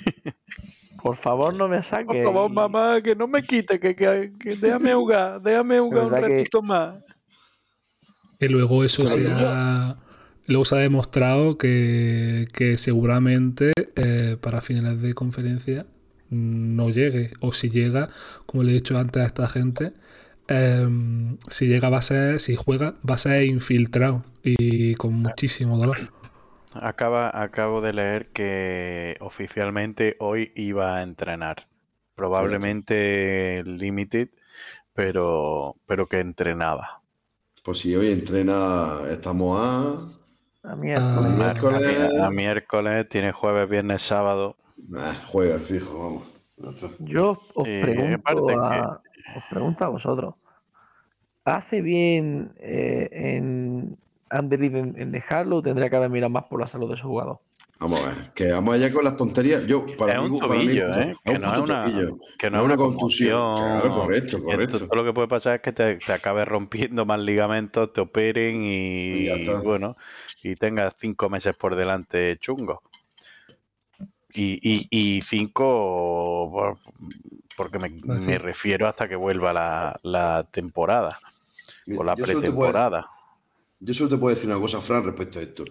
por 1.03 1.16
favor, 1.16 1.53
no 1.55 1.66
me 1.66 1.83
saque. 1.83 2.05
Por 2.05 2.23
favor, 2.23 2.51
Y- 2.51 2.55
mamá, 2.55 3.01
que 3.03 3.16
no 3.16 3.27
me 3.27 3.42
quite, 3.42 3.81
que, 3.81 3.97
que, 3.97 4.33
que 4.38 4.55
déjame 4.55 4.95
jugar, 4.95 5.42
déjame 5.42 5.81
jugar 5.81 6.05
un 6.05 6.14
que- 6.14 6.21
ratito 6.21 6.62
más. 6.62 6.95
Que 8.38 8.49
luego 8.49 8.85
eso 8.85 9.07
se 9.09 9.27
ha, 9.29 9.97
luego 10.47 10.64
se 10.64 10.77
ha 10.77 10.79
demostrado 10.79 11.59
que, 11.59 12.47
que 12.53 12.77
seguramente 12.77 13.73
eh, 13.97 14.37
para 14.40 14.61
finales 14.61 15.03
de 15.03 15.14
conferencia 15.14 15.87
no 16.31 16.90
llegue. 16.90 17.31
O 17.40 17.53
si 17.53 17.71
llega, 17.71 18.09
como 18.47 18.62
le 18.62 18.71
he 18.71 18.75
dicho 18.75 18.97
antes 18.99 19.21
a 19.23 19.27
esta 19.27 19.49
gente, 19.49 19.92
em, 20.48 21.37
si 21.48 21.66
llega 21.66 21.88
va 21.90 21.98
a 21.98 22.02
ser, 22.02 22.40
si 22.40 22.57
juega, 22.57 22.94
va 23.09 23.14
a 23.14 23.18
ser 23.18 23.44
infiltrado 23.44 24.24
y 24.42 24.94
con 24.94 25.14
muchísimo 25.14 25.78
dolor. 25.78 25.96
Acaba, 26.74 27.31
acabo 27.42 27.81
de 27.83 27.92
leer 27.92 28.28
que 28.33 29.16
oficialmente 29.20 30.16
hoy 30.20 30.52
iba 30.57 30.96
a 30.96 31.02
entrenar. 31.02 31.66
Probablemente 32.14 33.62
limited, 33.64 34.28
pero, 34.94 35.74
pero 35.87 36.07
que 36.07 36.20
entrenaba. 36.20 37.00
Pues 37.62 37.78
si 37.78 37.94
hoy 37.94 38.11
entrena, 38.11 39.00
estamos 39.11 39.59
a. 39.61 40.70
A 40.70 40.76
miércoles. 40.76 41.33
Ah. 41.33 41.37
Miércoles. 41.37 41.96
A, 41.98 42.09
mi- 42.09 42.20
a 42.26 42.31
miércoles, 42.31 43.09
tiene 43.09 43.33
jueves, 43.33 43.68
viernes, 43.68 44.02
sábado. 44.02 44.57
Ah, 44.96 45.14
juega, 45.26 45.59
fijo, 45.59 45.98
vamos. 46.57 46.87
Yo 47.00 47.40
os 47.55 47.64
pregunto 47.64 48.22
os 49.38 49.45
pregunto 49.51 49.85
a 49.85 49.88
vosotros. 49.88 50.35
¿Hace 51.45 51.83
bien 51.83 52.53
eh, 52.59 53.09
en 53.12 53.97
Andy 54.31 54.57
Reid 54.57 54.77
en, 54.77 54.95
en 55.01 55.12
dejarlo 55.12 55.57
o 55.57 55.62
tendría 55.62 55.90
que 55.90 55.97
haber 55.97 56.11
mirado 56.11 56.31
más 56.31 56.45
por 56.45 56.61
la 56.61 56.68
salud 56.68 56.90
de 56.90 56.97
su 56.97 57.09
jugador? 57.09 57.40
Vamos 57.81 58.01
a 58.01 58.07
ver, 58.14 58.33
que 58.33 58.53
vamos 58.53 58.77
allá 58.77 58.92
con 58.92 59.03
las 59.03 59.16
tonterías. 59.16 59.66
Yo, 59.66 59.85
para 59.97 60.12
es 60.12 60.18
mí, 60.21 60.27
un 60.27 60.38
para 60.38 60.55
mí, 60.55 60.66
tobillo, 60.66 60.92
¿eh? 61.01 61.16
Que 61.25 61.33
un 61.33 61.40
no 61.40 61.53
es 61.53 61.59
una, 61.59 61.83
tobillo. 61.83 62.18
que 62.38 62.49
no 62.49 62.59
es 62.59 62.64
una 62.64 62.75
una 62.75 62.77
contusión. 62.77 63.57
Claro, 63.57 63.95
correcto, 63.95 64.45
correcto. 64.45 64.79
Todo 64.87 64.95
lo 64.95 65.05
que 65.05 65.12
puede 65.12 65.27
pasar 65.27 65.57
es 65.57 65.62
que 65.62 65.73
te, 65.73 65.97
te 65.97 66.12
acabes 66.12 66.47
rompiendo 66.47 67.05
más 67.05 67.18
ligamentos, 67.18 67.92
te 67.92 68.01
operen 68.01 68.62
y, 68.62 69.45
bueno, 69.64 69.97
y 70.45 70.55
tengas 70.55 70.95
cinco 71.01 71.29
meses 71.29 71.57
por 71.57 71.75
delante 71.75 72.38
chungo. 72.38 72.83
Y, 74.33 74.61
y, 74.62 74.87
y 74.90 75.23
cinco, 75.23 76.79
porque 77.57 77.79
me, 77.79 77.91
Pues 77.91 78.25
sí. 78.25 78.31
me 78.31 78.38
refiero 78.38 78.87
hasta 78.88 79.09
que 79.09 79.17
vuelva 79.17 79.53
la, 79.53 79.99
la 80.03 80.47
temporada 80.51 81.19
o 81.97 82.03
la 82.05 82.15
Yo 82.17 82.27
solo, 82.27 82.41
te 82.43 82.53
puedo, 82.53 82.73
pretemporada. 82.73 83.11
yo 83.81 83.95
solo 83.95 84.11
te 84.11 84.17
puedo 84.17 84.35
decir 84.35 84.51
una 84.51 84.61
cosa, 84.61 84.81
Fran, 84.81 85.05
respecto 85.05 85.38
a 85.38 85.43
esto. 85.43 85.65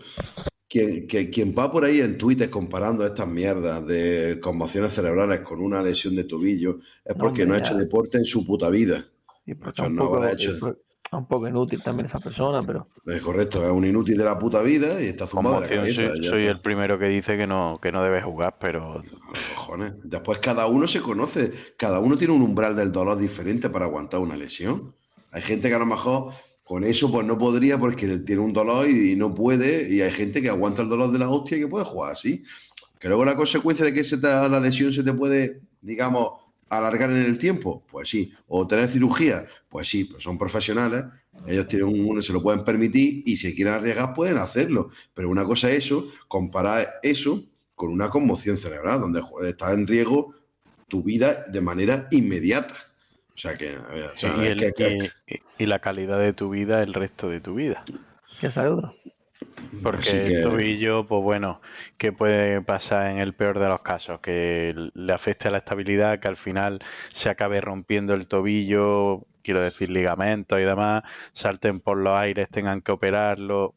Quien, 0.67 1.05
que- 1.07 1.29
quien 1.29 1.53
va 1.57 1.69
por 1.71 1.83
ahí 1.83 1.99
en 1.99 2.17
Twitter 2.17 2.49
comparando 2.49 3.05
estas 3.05 3.27
mierdas 3.27 3.85
de 3.85 4.39
conmociones 4.41 4.93
cerebrales 4.93 5.41
con 5.41 5.59
una 5.61 5.81
lesión 5.81 6.15
de 6.15 6.23
tobillo 6.23 6.79
es 7.03 7.15
No, 7.15 7.23
porque 7.23 7.43
hombre, 7.43 7.45
no 7.47 7.53
ha 7.55 7.57
hecho 7.67 7.75
deporte 7.77 8.17
en 8.17 8.25
su 8.25 8.45
puta 8.45 8.69
vida. 8.69 9.05
Y 9.45 9.53
Macho, 9.55 9.83
un, 9.83 9.95
no 9.95 10.03
habrá 10.15 10.31
hecho. 10.31 10.51
es 10.51 10.61
un 11.17 11.25
poco 11.25 11.47
inútil 11.47 11.81
también 11.83 12.07
esa 12.07 12.19
persona, 12.19 12.61
pero 12.65 12.87
Es 13.05 13.21
correcto, 13.21 13.63
es 13.63 13.69
un 13.69 13.85
inútil 13.85 14.17
de 14.17 14.23
la 14.23 14.39
puta 14.39 14.61
vida 14.61 15.01
y 15.01 15.07
está 15.07 15.27
zumbado 15.27 15.61
de 15.61 15.61
la 15.61 15.75
cabeza. 15.75 16.11
soy, 16.29 16.45
el 16.45 16.61
primero 16.61 16.97
que 16.97 17.05
dice 17.05 17.37
que 17.37 17.45
no, 17.45 17.79
que 17.81 17.91
no 17.91 18.01
debe 18.01 18.21
jugar, 18.21 18.55
pero 18.59 19.01
Cojones. 19.55 19.93
Después 20.03 20.39
cada 20.39 20.67
uno 20.67 20.87
se 20.87 21.01
conoce, 21.01 21.51
cada 21.77 21.99
uno 21.99 22.17
tiene 22.17 22.33
un 22.33 22.41
umbral 22.41 22.75
del 22.75 22.91
dolor 22.91 23.17
diferente 23.17 23.69
para 23.69 23.85
aguantar 23.85 24.21
una 24.21 24.37
lesión. 24.37 24.95
Hay 25.31 25.41
gente 25.41 25.69
que 25.69 25.75
a 25.75 25.79
lo 25.79 25.85
mejor 25.85 26.33
con 26.63 26.85
eso 26.85 27.11
pues 27.11 27.25
no 27.25 27.37
podría 27.37 27.77
porque 27.77 28.19
tiene 28.19 28.41
un 28.41 28.53
dolor 28.53 28.87
y, 28.89 29.15
no 29.17 29.35
puede, 29.35 29.93
y 29.93 30.01
hay 30.01 30.11
gente 30.11 30.41
que 30.41 30.49
aguanta 30.49 30.81
el 30.81 30.89
dolor 30.89 31.11
de 31.11 31.19
la 31.19 31.29
hostia 31.29 31.57
y 31.57 31.61
que 31.61 31.67
puede 31.67 31.83
jugar 31.83 32.13
así. 32.13 32.43
Que 32.99 33.09
luego 33.09 33.25
la 33.25 33.35
consecuencia 33.35 33.83
de 33.83 33.93
que 33.93 34.05
se 34.05 34.17
te, 34.17 34.27
la 34.27 34.59
lesión 34.59 34.93
se 34.93 35.03
te 35.03 35.11
puede, 35.11 35.61
digamos, 35.81 36.40
alargar 36.77 37.09
en 37.11 37.17
el 37.17 37.37
tiempo, 37.37 37.83
pues 37.91 38.09
sí. 38.09 38.31
O 38.47 38.65
tener 38.67 38.87
cirugía, 38.89 39.45
pues 39.69 39.87
sí, 39.89 40.05
pues 40.05 40.23
son 40.23 40.37
profesionales, 40.37 41.03
ellos 41.47 41.67
tienen 41.67 41.87
un, 41.89 42.21
se 42.23 42.33
lo 42.33 42.41
pueden 42.41 42.63
permitir 42.63 43.23
y 43.25 43.37
si 43.37 43.53
quieren 43.55 43.73
arriesgar 43.73 44.13
pueden 44.13 44.37
hacerlo. 44.37 44.89
Pero 45.13 45.29
una 45.29 45.43
cosa 45.43 45.69
es 45.69 45.85
eso, 45.85 46.07
comparar 46.27 46.87
eso 47.03 47.43
con 47.75 47.91
una 47.91 48.09
conmoción 48.09 48.57
cerebral, 48.57 49.01
donde 49.01 49.21
está 49.49 49.73
en 49.73 49.87
riesgo 49.87 50.33
tu 50.87 51.01
vida 51.03 51.45
de 51.47 51.61
manera 51.61 52.07
inmediata. 52.11 52.73
O 53.33 53.37
sea 53.37 53.57
que, 53.57 53.69
a 53.69 53.87
ver, 53.93 54.05
o 54.13 54.17
sea, 54.17 54.35
y, 54.37 54.45
es 54.45 54.51
el- 54.51 54.57
que- 54.59 54.73
que- 54.73 55.09
y- 55.27 55.63
y 55.63 55.65
la 55.65 55.79
calidad 55.79 56.19
de 56.19 56.33
tu 56.33 56.49
vida 56.49 56.83
el 56.83 56.93
resto 56.93 57.27
de 57.29 57.39
tu 57.39 57.55
vida. 57.55 57.83
sabe 58.51 58.69
otro. 58.69 58.95
Porque 59.83 60.01
que- 60.01 60.27
el 60.27 60.41
tobillo, 60.41 61.07
pues 61.07 61.21
bueno, 61.23 61.61
¿qué 61.97 62.11
puede 62.11 62.61
pasar 62.61 63.07
en 63.11 63.17
el 63.19 63.33
peor 63.33 63.59
de 63.59 63.67
los 63.67 63.81
casos? 63.81 64.19
Que 64.21 64.73
le 64.93 65.13
afecte 65.13 65.47
a 65.47 65.51
la 65.51 65.59
estabilidad, 65.59 66.19
que 66.19 66.27
al 66.27 66.37
final 66.37 66.79
se 67.09 67.29
acabe 67.29 67.61
rompiendo 67.61 68.13
el 68.13 68.27
tobillo, 68.27 69.25
quiero 69.43 69.61
decir 69.61 69.89
ligamentos 69.89 70.59
y 70.59 70.63
demás, 70.63 71.03
salten 71.33 71.79
por 71.79 71.97
los 71.97 72.17
aires, 72.19 72.49
tengan 72.49 72.81
que 72.81 72.91
operarlo. 72.91 73.73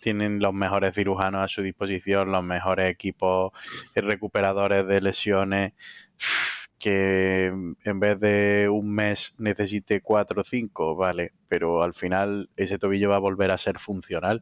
Tienen 0.00 0.38
los 0.40 0.52
mejores 0.54 0.94
cirujanos 0.94 1.42
a 1.42 1.48
su 1.48 1.62
disposición, 1.62 2.30
los 2.30 2.44
mejores 2.44 2.90
equipos 2.90 3.52
recuperadores 3.94 4.86
de 4.86 5.00
lesiones, 5.00 5.72
que 6.84 7.46
en 7.92 8.00
vez 8.00 8.20
de 8.20 8.68
un 8.70 8.92
mes 8.94 9.34
necesite 9.38 10.00
cuatro 10.02 10.42
o 10.42 10.44
cinco, 10.44 10.94
vale, 10.96 11.32
pero 11.48 11.82
al 11.82 11.94
final 11.94 12.50
ese 12.56 12.78
tobillo 12.78 13.10
va 13.10 13.16
a 13.16 13.26
volver 13.28 13.52
a 13.52 13.58
ser 13.58 13.78
funcional 13.78 14.40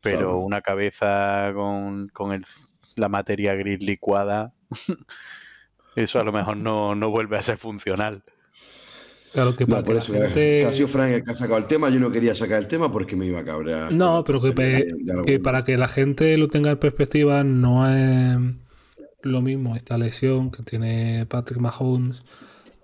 pero 0.00 0.18
Claro. 0.18 0.38
una 0.38 0.60
cabeza 0.62 1.52
con, 1.54 2.08
con 2.08 2.32
el- 2.32 2.44
la 2.96 3.08
materia 3.08 3.54
gris 3.54 3.80
licuada, 3.82 4.52
eso 5.96 6.20
a 6.20 6.24
lo 6.24 6.32
mejor 6.32 6.56
no, 6.56 6.94
no 6.94 7.10
vuelve 7.10 7.36
a 7.38 7.42
ser 7.42 7.58
funcional. 7.58 8.22
Claro 9.32 9.56
que 9.56 9.64
No, 9.64 9.70
para 9.70 9.82
que 9.82 9.86
por 9.86 9.94
la 9.94 10.00
eso, 10.02 10.12
gente... 10.12 10.58
que 10.60 10.66
ha 10.66 10.74
sido 10.74 10.88
Frank 10.88 11.10
el 11.12 11.24
que 11.24 11.30
ha 11.30 11.34
sacado 11.34 11.58
el 11.58 11.66
tema. 11.66 11.88
Yo 11.88 11.98
no 12.00 12.10
quería 12.10 12.34
sacar 12.34 12.58
el 12.58 12.68
tema 12.68 12.92
porque 12.92 13.16
me 13.16 13.26
iba 13.26 13.38
a 13.40 13.44
cabrear. 13.44 13.90
No, 13.92 14.22
pero 14.24 14.40
que, 14.42 14.52
que 15.24 15.38
para 15.40 15.64
que 15.64 15.78
la 15.78 15.88
gente 15.88 16.36
lo 16.36 16.48
tenga 16.48 16.70
en 16.72 16.78
perspectiva, 16.78 17.42
no 17.42 17.88
es 17.88 18.36
lo 19.22 19.40
mismo 19.40 19.76
esta 19.76 19.96
lesión 19.98 20.50
que 20.50 20.62
tiene 20.62 21.26
Patrick 21.26 21.58
Mahomes 21.60 22.22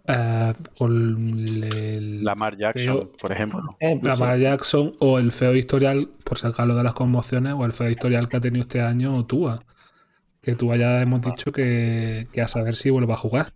eh, 0.06 0.54
con 0.78 1.38
el 1.64 2.22
Lamar 2.24 2.56
Jackson, 2.56 2.84
feo- 2.96 3.12
por 3.20 3.32
ejemplo. 3.32 3.76
Sí. 3.80 3.86
Lamar 4.02 4.38
Jackson 4.38 4.94
o 5.00 5.18
el 5.18 5.32
feo 5.32 5.54
historial, 5.54 6.08
por 6.24 6.38
sacarlo 6.38 6.74
de 6.74 6.84
las 6.84 6.94
conmociones, 6.94 7.54
o 7.56 7.64
el 7.64 7.72
feo 7.72 7.90
historial 7.90 8.28
que 8.28 8.36
ha 8.38 8.40
tenido 8.40 8.62
este 8.62 8.80
año 8.80 9.24
Tua. 9.26 9.60
Que 10.40 10.54
tú 10.54 10.74
ya 10.74 11.02
hemos 11.02 11.20
dicho 11.20 11.52
que, 11.52 12.26
que 12.32 12.40
a 12.40 12.48
saber 12.48 12.74
si 12.74 12.90
vuelve 12.90 13.12
a 13.12 13.16
jugar. 13.16 13.52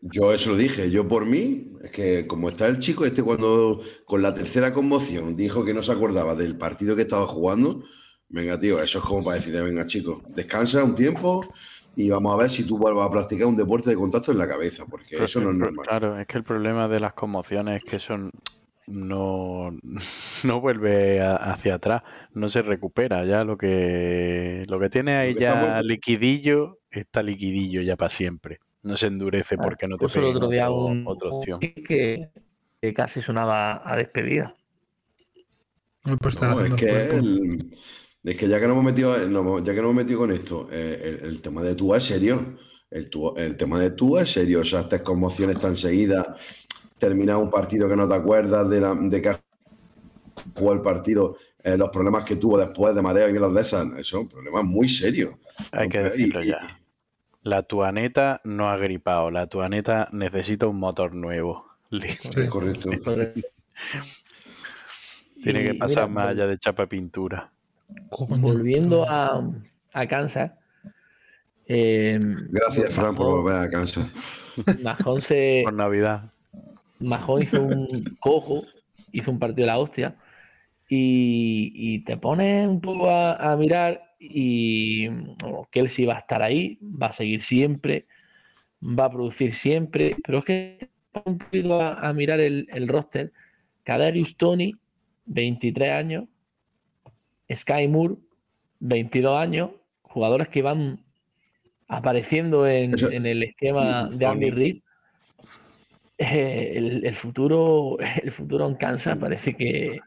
Yo 0.00 0.32
eso 0.34 0.50
lo 0.50 0.56
dije, 0.56 0.90
yo 0.90 1.08
por 1.08 1.24
mí, 1.24 1.72
es 1.82 1.90
que 1.90 2.26
como 2.26 2.50
está 2.50 2.66
el 2.66 2.78
chico 2.78 3.06
este 3.06 3.22
cuando 3.22 3.80
con 4.04 4.20
la 4.20 4.34
tercera 4.34 4.72
conmoción 4.74 5.34
dijo 5.36 5.64
que 5.64 5.72
no 5.72 5.82
se 5.82 5.92
acordaba 5.92 6.34
del 6.34 6.58
partido 6.58 6.94
que 6.94 7.02
estaba 7.02 7.26
jugando, 7.26 7.84
venga 8.28 8.58
tío, 8.58 8.80
eso 8.82 8.98
es 8.98 9.04
como 9.04 9.22
para 9.24 9.36
decirle, 9.36 9.62
venga 9.62 9.86
chico, 9.86 10.22
descansa 10.28 10.82
un 10.84 10.94
tiempo 10.94 11.44
y 11.96 12.10
vamos 12.10 12.34
a 12.34 12.38
ver 12.38 12.50
si 12.50 12.64
tú 12.66 12.76
vuelves 12.78 13.04
a 13.04 13.10
practicar 13.10 13.46
un 13.46 13.56
deporte 13.56 13.90
de 13.90 13.96
contacto 13.96 14.32
en 14.32 14.38
la 14.38 14.48
cabeza, 14.48 14.84
porque 14.86 15.24
eso 15.24 15.40
no 15.40 15.50
es 15.50 15.56
normal. 15.56 15.86
Claro, 15.86 16.18
es 16.18 16.26
que 16.26 16.38
el 16.38 16.44
problema 16.44 16.88
de 16.88 17.00
las 17.00 17.14
conmociones 17.14 17.76
es 17.76 17.84
que 17.88 17.96
eso 17.96 18.16
no, 18.86 19.70
no 20.44 20.60
vuelve 20.60 21.20
a- 21.22 21.36
hacia 21.36 21.76
atrás, 21.76 22.02
no 22.32 22.48
se 22.48 22.62
recupera 22.62 23.24
ya 23.24 23.44
lo 23.44 23.56
que 23.56 24.64
lo 24.68 24.78
que 24.80 24.90
tiene 24.90 25.16
ahí 25.16 25.34
ya 25.38 25.54
muerto. 25.54 25.82
liquidillo, 25.82 26.78
está 26.90 27.22
liquidillo 27.22 27.80
ya 27.82 27.96
para 27.96 28.10
siempre. 28.10 28.58
No 28.82 28.96
se 28.98 29.06
endurece 29.06 29.56
porque 29.56 29.88
no 29.88 29.96
te 29.96 30.04
Puso 30.04 30.18
el 30.18 30.24
peguen 30.24 30.36
otro 30.36 30.48
día 30.50 30.70
otro- 30.70 30.84
un, 31.30 31.38
opción. 31.38 31.60
tuit 31.60 31.86
que, 31.86 32.28
que 32.82 32.92
casi 32.92 33.22
sonaba 33.22 33.80
a 33.82 33.96
despedida. 33.96 34.54
Pues 36.20 36.34
está 36.34 36.48
No, 36.50 36.60
es 36.60 36.74
que, 36.74 36.90
el- 37.16 37.78
es 38.24 38.36
que 38.36 38.48
ya 38.48 38.58
que 38.58 38.66
nos 38.66 38.72
hemos 38.72 38.84
metido, 38.84 39.16
no, 39.28 39.58
ya 39.58 39.72
que 39.74 39.80
nos 39.82 39.84
hemos 39.90 39.94
metido 39.94 40.20
con 40.20 40.32
esto, 40.32 40.68
eh, 40.72 41.18
el, 41.22 41.28
el 41.28 41.40
tema 41.42 41.62
de 41.62 41.74
Tua 41.74 41.98
es 41.98 42.04
serio. 42.04 42.56
El, 42.90 43.10
el 43.36 43.56
tema 43.56 43.78
de 43.80 43.90
Tua 43.90 44.22
es 44.22 44.32
serio. 44.32 44.60
O 44.60 44.64
sea, 44.64 44.80
estas 44.80 45.02
conmociones 45.02 45.58
tan 45.58 45.76
seguidas, 45.76 46.26
terminar 46.98 47.36
un 47.36 47.50
partido 47.50 47.88
que 47.88 47.96
no 47.96 48.08
te 48.08 48.14
acuerdas 48.14 48.68
de, 48.70 48.80
la- 48.80 48.94
de 48.94 49.20
que 49.22 49.28
has 49.28 49.40
jugado 50.54 50.76
el 50.76 50.82
partido, 50.82 51.36
eh, 51.62 51.76
los 51.76 51.90
problemas 51.90 52.24
que 52.24 52.36
tuvo 52.36 52.58
después 52.58 52.94
de 52.94 53.02
mareo 53.02 53.28
y 53.28 53.38
las 53.38 53.52
de 53.52 53.60
esas, 53.60 53.86
eso 53.98 53.98
es 53.98 54.22
un 54.22 54.28
problema 54.28 54.62
muy 54.62 54.88
serio. 54.88 55.38
Hay 55.72 55.88
que 55.88 56.02
decirlo 56.02 56.42
y- 56.44 56.48
ya. 56.48 56.80
La 57.42 57.62
tuaneta 57.62 58.40
no 58.44 58.70
ha 58.70 58.76
gripado, 58.78 59.30
la 59.30 59.48
tuaneta 59.48 60.08
necesita 60.12 60.66
un 60.66 60.78
motor 60.78 61.14
nuevo. 61.14 61.66
Es 61.90 62.48
correcto. 62.48 62.90
Tiene 65.42 65.64
que 65.64 65.74
pasar 65.74 66.08
mira, 66.08 66.20
más 66.20 66.28
allá 66.28 66.46
de 66.46 66.58
chapa 66.58 66.86
pintura. 66.86 67.52
Coño. 68.10 68.38
Volviendo 68.38 69.08
a, 69.08 69.50
a 69.92 70.06
Kansas. 70.06 70.52
eh, 71.66 72.18
Gracias, 72.50 72.92
Fran, 72.92 73.14
por 73.14 73.26
volver 73.42 73.56
a 73.56 73.70
Kansas. 73.70 74.06
Mahón 74.82 75.22
se, 75.22 75.62
Por 75.64 75.74
Navidad. 75.74 76.30
Mahón 77.00 77.42
hizo 77.42 77.62
un 77.62 78.16
cojo, 78.20 78.64
hizo 79.12 79.30
un 79.30 79.38
partido 79.38 79.66
de 79.66 79.72
la 79.72 79.78
hostia. 79.78 80.16
Y, 80.88 81.72
y 81.74 82.00
te 82.04 82.16
pones 82.16 82.68
un 82.68 82.80
poco 82.80 83.08
a, 83.10 83.34
a 83.52 83.56
mirar 83.56 84.14
y 84.18 85.08
bueno, 85.08 85.66
Kelsey 85.70 86.04
va 86.06 86.16
a 86.16 86.18
estar 86.20 86.42
ahí, 86.42 86.78
va 86.82 87.08
a 87.08 87.12
seguir 87.12 87.42
siempre, 87.42 88.06
va 88.82 89.06
a 89.06 89.10
producir 89.10 89.54
siempre. 89.54 90.16
Pero 90.24 90.38
es 90.38 90.44
que 90.44 90.88
un 91.24 91.38
poquito 91.38 91.80
a, 91.80 91.94
a 92.08 92.12
mirar 92.12 92.40
el, 92.40 92.68
el 92.72 92.86
roster. 92.88 93.32
Kadarius 93.82 94.36
Tony, 94.36 94.74
23 95.26 95.90
años. 95.90 96.24
Sky 97.52 97.88
Moore, 97.88 98.14
22 98.80 99.36
años. 99.38 99.70
Jugadores 100.02 100.48
que 100.48 100.62
van 100.62 101.00
apareciendo 101.88 102.66
en, 102.66 102.94
Eso- 102.94 103.10
en 103.10 103.26
el 103.26 103.42
esquema 103.42 104.08
de 104.08 104.26
Andy. 104.26 104.50
Reid. 104.50 104.80
Eh, 106.16 106.74
el, 106.76 107.04
el 107.06 107.14
futuro 107.16 107.96
el 108.22 108.30
futuro 108.30 108.66
en 108.68 108.76
Kansas 108.76 109.16
parece 109.16 109.54
que 109.56 109.98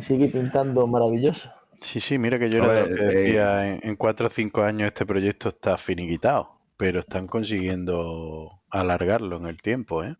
sigue 0.00 0.28
pintando 0.28 0.86
maravilloso. 0.86 1.50
Sí, 1.80 2.00
sí, 2.00 2.18
mira 2.18 2.38
que 2.38 2.48
yo 2.50 2.58
era 2.64 2.72
ver, 2.72 2.90
lo 2.90 2.96
que 2.96 3.02
eh, 3.02 3.06
decía, 3.06 3.74
en, 3.74 3.80
en 3.88 3.96
cuatro 3.96 4.26
o 4.26 4.30
cinco 4.30 4.62
años 4.62 4.86
este 4.88 5.04
proyecto 5.06 5.48
está 5.48 5.76
finiquitado, 5.78 6.58
pero 6.76 7.00
están 7.00 7.26
consiguiendo 7.26 8.60
alargarlo 8.70 9.36
en 9.38 9.46
el 9.46 9.60
tiempo, 9.60 10.02
¿eh? 10.04 10.16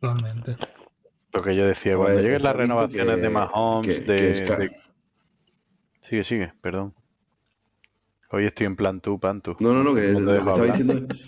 Totalmente. 0.00 0.56
Lo 1.32 1.42
que 1.42 1.56
yo 1.56 1.66
decía, 1.66 1.96
cuando 1.96 2.16
ver, 2.16 2.24
lleguen 2.24 2.42
las 2.44 2.54
renovaciones 2.56 3.20
de 3.20 3.28
Mahomes, 3.30 4.00
que- 4.00 4.12
de, 4.12 4.16
que 4.16 4.34
Sky- 4.34 4.56
de- 4.68 4.76
Sigue, 6.04 6.22
sigue, 6.24 6.52
perdón. 6.60 6.94
Hoy 8.30 8.46
estoy 8.46 8.66
en 8.66 8.76
plan 8.76 9.00
tú, 9.00 9.18
pan 9.18 9.40
tú. 9.40 9.56
No, 9.58 9.72
no, 9.72 9.82
no, 9.82 9.94
que 9.94 10.08
No 10.12 10.18
te 10.18 10.20
lo 10.20 10.26
que 10.26 10.32
dejo 10.32 10.48
estaba 10.50 10.66
diciendo. 10.66 11.08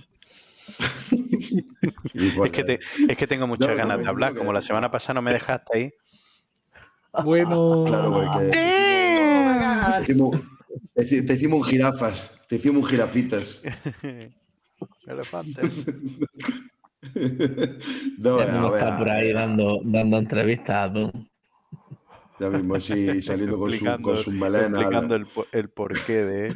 Y 2.13 2.27
Es 2.29 2.51
que, 2.51 2.65
te- 2.65 2.81
es 3.09 3.17
que 3.17 3.27
tengo 3.27 3.47
muchas 3.47 3.69
No, 3.69 3.77
ganas 3.77 3.99
no, 3.99 4.03
de 4.03 4.09
hablar, 4.09 4.33
no, 4.33 4.39
como 4.39 4.53
la 4.53 4.61
semana 4.61 4.91
pasada 4.91 5.15
no 5.15 5.23
me 5.23 5.33
dejaste 5.33 5.77
ahí. 5.77 5.93
Bueno. 7.25 7.85
Claro, 7.87 8.13
porque 8.13 8.51
te 8.51 10.03
hicimos, 10.03 10.41
te 10.95 11.47
un 11.47 11.63
jirafas, 11.63 12.41
te 12.49 12.57
hicimos 12.57 12.83
un 12.83 12.89
jirafitas. 12.89 13.63
Elefante. 15.07 15.63
No, 18.19 18.41
a 18.41 18.71
ver, 18.71 18.97
por 18.99 19.11
ahí 19.11 19.33
dando, 19.33 19.81
dando 19.85 20.19
entrevistas 20.19 20.77
a 20.77 20.89
Don. 20.89 21.31
Ya 22.39 22.51
mismo 22.51 22.75
así 22.75 23.23
saliendo 23.23 23.59
con 23.59 23.73
su, 23.73 23.85
con 24.03 24.17
sus 24.17 24.33
melenas. 24.35 24.81
explicando 24.81 25.15
el, 25.17 25.27
el 25.53 25.69
porqué 25.71 26.25
de, 26.25 26.55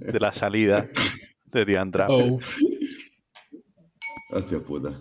de 0.00 0.20
la 0.20 0.32
salida 0.32 0.88
de 1.46 1.64
Diandra. 1.64 2.06
Oh, 2.08 2.38
Hostia 4.32 4.60
puta. 4.60 5.00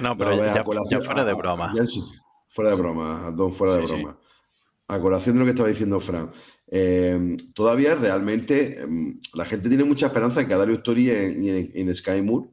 No, 0.00 0.16
pero 0.16 0.30
No, 0.36 0.36
ya, 0.44 0.60
a 0.60 0.64
colación- 0.64 1.00
ya 1.02 1.06
fuera 1.06 1.24
de 1.24 1.30
a- 1.30 1.34
a- 1.34 1.36
broma. 1.38 1.72
ya 1.74 1.80
en 1.82 1.86
sí- 1.86 2.02
fuera 2.48 2.70
de 2.70 2.76
broma, 2.76 3.30
Don, 3.36 3.52
fuera 3.52 3.74
de 3.76 3.82
Sí, 3.82 3.86
sí. 3.88 3.94
broma. 3.94 4.18
A 4.88 5.00
colación 5.00 5.34
de 5.34 5.40
lo 5.40 5.44
que 5.44 5.50
estaba 5.50 5.68
diciendo 5.68 5.98
Fran, 6.00 6.30
eh, 6.68 7.36
todavía 7.54 7.94
realmente 7.96 8.80
em, 8.82 9.18
la 9.34 9.44
gente 9.44 9.68
tiene 9.68 9.84
mucha 9.84 10.06
esperanza 10.06 10.40
en 10.40 10.48
Kadarius 10.48 10.82
Tori 10.82 11.08
y 11.08 11.10
en, 11.10 11.44
y 11.44 11.48
en, 11.50 11.70
en 11.74 11.94
Sky 11.94 12.22
Moore, 12.22 12.48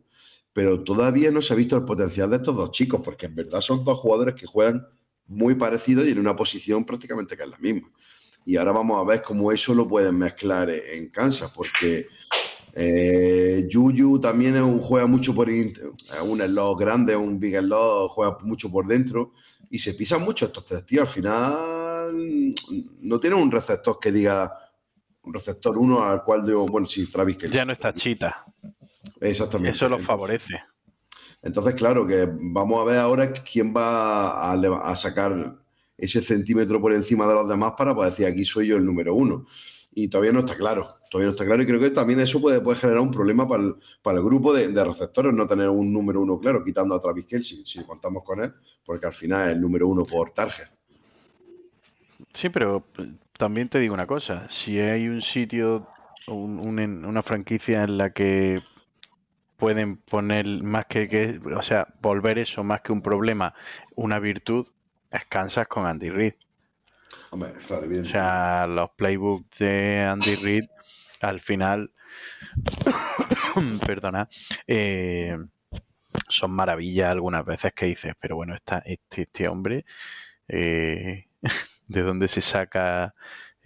pero 0.52 0.84
todavía 0.84 1.32
no 1.32 1.42
se 1.42 1.54
ha 1.54 1.56
visto 1.56 1.76
el 1.78 1.84
potencial 1.86 2.30
de 2.30 2.38
estos 2.38 2.56
dos 2.56 2.72
chicos, 2.72 3.02
porque 3.04 3.28
en 3.28 3.36
verdad 3.36 3.62
son 3.62 3.84
dos 3.84 3.98
jugadores 4.00 4.34
que 4.36 4.46
juegan 4.48 4.86
muy 5.28 5.56
parecidos 5.56 6.06
y 6.06 6.12
en 6.12 6.20
una 6.20 6.36
posición 6.36 6.86
prácticamente 6.86 7.36
que 7.36 7.44
es 7.44 7.50
la 7.50 7.58
misma. 7.58 7.90
Y 8.46 8.58
ahora 8.58 8.74
vamos 8.74 9.02
a 9.02 9.08
ver 9.08 9.22
cómo 9.22 9.52
eso 9.52 9.74
lo 9.74 9.88
pueden 9.88 10.18
mezclar 10.18 10.70
en 10.70 11.10
Kansas, 11.10 11.52
porque 11.56 12.08
eh, 12.74 13.68
Juju 13.72 14.20
también 14.20 14.56
es 14.56 14.64
un, 14.64 14.80
juega 14.80 15.08
mucho 15.08 15.34
por 15.34 15.50
es 15.50 15.80
un 16.22 16.42
slot 16.42 16.80
grande, 16.80 17.16
un 17.16 17.40
big 17.40 17.58
slot, 17.58 18.10
juega 18.10 18.38
mucho 18.42 18.70
por 18.70 18.88
dentro 18.88 19.34
y 19.70 19.80
se 19.80 19.94
pisan 19.94 20.24
mucho 20.24 20.46
estos 20.46 20.66
tres 20.66 20.86
tíos. 20.86 21.08
Al 21.08 21.14
final 21.14 22.56
no 23.02 23.20
tienen 23.20 23.40
un 23.40 23.52
receptor 23.52 24.00
que 24.00 24.12
diga 24.12 24.52
un 25.24 25.34
receptor 25.34 25.78
uno 25.78 26.04
al 26.04 26.24
cual 26.24 26.46
digo, 26.46 26.66
bueno, 26.68 26.86
sí, 26.86 27.08
Travis 27.08 27.38
Kelce. 27.38 27.56
Ya 27.56 27.66
no 27.66 27.72
está 27.72 27.94
chita. 27.94 28.46
Exactamente. 29.22 29.72
Eso 29.72 29.88
los 29.88 30.02
favorece. 30.02 30.62
Entonces, 31.44 31.76
claro, 31.76 32.08
que 32.08 32.28
vamos 32.32 32.82
a 32.82 32.86
ver 32.86 33.00
ahora 33.00 33.34
quién 33.34 33.74
va 33.76 34.52
a, 34.52 34.96
sacar 34.96 35.58
ese 35.98 36.22
centímetro 36.22 36.80
por 36.80 36.94
encima 36.94 37.28
de 37.28 37.34
los 37.34 37.50
demás 37.50 37.74
para 37.78 37.94
poder 37.94 38.12
decir 38.12 38.26
aquí 38.26 38.46
soy 38.46 38.68
yo 38.68 38.78
el 38.78 38.86
número 38.86 39.14
uno. 39.14 39.46
Y 39.94 40.08
todavía 40.08 40.32
no 40.32 40.40
está 40.40 40.56
claro, 40.56 40.96
todavía 41.12 41.28
no 41.28 41.32
está 41.32 41.46
claro 41.46 41.62
y 41.62 41.68
creo 41.68 41.82
que 41.82 41.90
también 41.90 42.22
eso 42.22 42.42
puede, 42.42 42.64
generar 42.76 43.02
un 43.02 43.12
problema 43.12 43.46
para 43.46 44.18
el, 44.18 44.24
grupo 44.24 44.54
de, 44.54 44.84
receptores 44.84 45.34
no 45.34 45.46
tener 45.46 45.68
un 45.70 45.92
número 45.92 46.22
uno 46.22 46.40
claro, 46.40 46.64
quitando 46.64 46.96
a 46.96 47.02
Travis 47.02 47.26
Kelce, 47.26 47.58
si 47.66 47.84
contamos 47.84 48.24
con 48.24 48.42
él, 48.42 48.54
porque 48.86 49.06
al 49.06 49.14
final 49.14 49.50
es 49.50 49.56
el 49.56 49.62
número 49.62 49.88
uno 49.90 50.06
por 50.06 50.32
target. 50.32 50.70
Sí, 52.34 52.48
pero 52.50 52.86
eh, 52.98 53.12
también 53.38 53.68
te 53.68 53.80
digo 53.80 53.94
una 53.94 54.08
cosa. 54.08 54.50
Si 54.50 54.80
hay 54.80 55.10
un 55.10 55.22
sitio, 55.22 55.88
una 56.28 57.22
franquicia 57.22 57.84
en 57.84 57.98
la 57.98 58.12
que 58.12 58.62
pueden 59.58 59.98
poner 59.98 60.46
más 60.64 60.86
que, 60.88 61.08
que, 61.08 61.40
o 61.56 61.62
sea, 61.62 61.88
volver 62.02 62.38
eso 62.40 62.64
más 62.64 62.82
que 62.82 62.92
un 62.92 63.02
problema, 63.02 63.54
una 63.96 64.20
virtud, 64.20 64.68
es 65.12 65.26
Kansas 65.26 65.68
con 65.68 65.86
Andy 65.86 66.10
Reid. 66.10 66.34
Hombre, 67.32 67.52
claro, 67.68 67.88
O 68.02 68.06
sea, 68.06 68.68
los 68.68 68.92
playbooks 68.92 69.60
de 69.60 70.02
Andy 70.02 70.36
Reid, 70.36 70.66
al 71.22 71.40
final, 71.40 71.92
perdona, 73.86 74.28
eh, 74.68 75.38
son 76.30 76.52
maravillas 76.52 77.12
algunas 77.12 77.46
veces 77.46 77.74
que 77.74 77.88
dices, 77.88 78.14
pero 78.20 78.36
bueno, 78.36 78.56
esta, 78.56 78.80
este, 78.80 79.24
este 79.24 79.48
hombre, 79.48 79.86
eh, 80.48 81.28
¿de 81.88 82.02
dónde 82.02 82.28
se 82.28 82.42
saca 82.42 83.14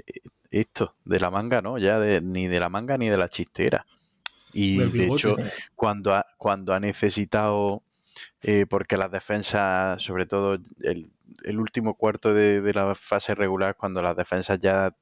eh, 0.06 0.22
esto? 0.52 0.96
De 1.06 1.20
la 1.20 1.30
manga, 1.30 1.62
¿no? 1.62 1.78
Ya 1.78 2.00
de- 2.00 2.22
ni 2.22 2.48
de 2.48 2.60
la 2.60 2.70
manga 2.70 2.98
ni 2.98 3.10
de 3.10 3.18
la 3.18 3.30
chistera. 3.30 3.86
Y 4.60 4.78
de 4.78 5.06
hecho, 5.06 5.36
cuando 5.76 6.16
ha, 6.16 6.26
cuando 6.38 6.74
ha 6.74 6.80
necesitado, 6.80 7.84
eh, 8.42 8.66
porque 8.68 8.98
las 8.98 9.12
defensas, 9.12 10.02
sobre 10.02 10.26
todo 10.26 10.58
el, 10.82 11.12
el 11.44 11.60
último 11.60 11.94
cuarto 11.94 12.34
de, 12.34 12.62
de 12.62 12.74
la 12.74 12.96
fase 12.96 13.36
regular, 13.36 13.76
cuando 13.78 14.02
las 14.02 14.18
defensas 14.18 14.60
ya 14.60 14.96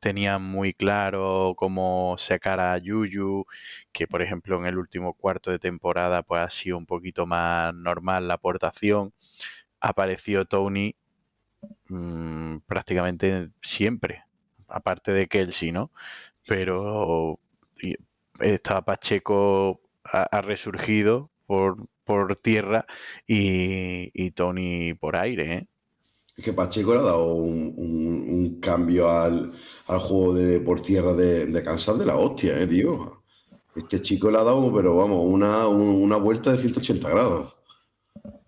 tenían 0.00 0.42
muy 0.42 0.74
claro 0.74 1.54
cómo 1.56 2.16
sacar 2.18 2.60
a 2.60 2.76
Yuyu, 2.76 3.46
que 3.92 4.06
por 4.06 4.20
ejemplo 4.20 4.58
en 4.58 4.66
el 4.66 4.76
último 4.76 5.14
cuarto 5.14 5.50
de 5.50 5.58
temporada 5.58 6.22
pues 6.22 6.42
ha 6.42 6.50
sido 6.50 6.76
un 6.76 6.84
poquito 6.86 7.24
más 7.24 7.74
normal 7.74 8.28
la 8.28 8.34
aportación, 8.34 9.14
apareció 9.80 10.44
Tony 10.44 10.94
mm, 11.88 12.58
prácticamente 12.66 13.48
siempre. 13.62 14.24
aparte 14.68 15.12
de 15.12 15.26
Kelsey, 15.28 15.72
¿no? 15.72 15.90
Pero 16.46 17.38
está 18.40 18.82
Pacheco 18.82 19.80
ha, 20.04 20.22
ha 20.22 20.40
resurgido 20.42 21.30
por, 21.46 21.76
por 22.04 22.36
tierra 22.36 22.86
y, 23.26 24.10
y 24.14 24.30
Tony 24.32 24.94
por 24.94 25.16
aire, 25.16 25.54
¿eh? 25.54 25.66
Es 26.36 26.44
que 26.44 26.52
Pacheco 26.52 26.94
le 26.94 27.00
ha 27.00 27.02
dado 27.02 27.34
un, 27.34 27.74
un- 27.76 28.26
un 28.30 28.60
cambio 28.60 29.10
al, 29.10 29.52
al 29.88 29.98
juego 29.98 30.34
de 30.34 30.60
por 30.60 30.80
tierra 30.80 31.12
de, 31.12 31.46
de 31.46 31.62
Kansas 31.62 31.98
de 31.98 32.06
la 32.06 32.16
hostia, 32.16 32.58
eh, 32.58 32.66
tío. 32.66 33.22
Este 33.76 34.00
chico 34.00 34.30
le 34.30 34.38
ha 34.38 34.42
dado, 34.44 34.72
pero 34.74 34.96
vamos, 34.96 35.24
una, 35.26 35.66
un- 35.68 36.02
una 36.02 36.16
vuelta 36.16 36.52
de 36.52 36.58
180 36.58 37.08
grados. 37.10 37.56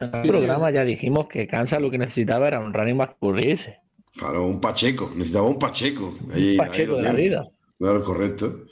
En 0.01 0.15
el 0.15 0.23
sí. 0.23 0.29
programa 0.31 0.71
ya 0.71 0.85
dijimos 0.85 1.27
que 1.29 1.47
Kansas 1.47 1.81
lo 1.83 1.91
que 1.91 1.99
necesitaba 1.99 2.49
era 2.49 2.61
un 2.61 2.73
running 2.73 2.97
back 2.97 3.17
corriese. 3.19 3.79
Claro, 4.15 4.47
un 4.47 4.61
Pacheco, 4.61 5.11
necesitaba 5.15 5.47
un 5.49 5.59
Pacheco. 5.59 6.15
Ahí- 6.35 6.53
Un 6.53 6.57
Pacheco 6.57 6.97
de 6.97 7.03
la 7.03 7.13
vida. 7.13 7.45
Claro, 7.79 8.03
correcto. 8.05 8.65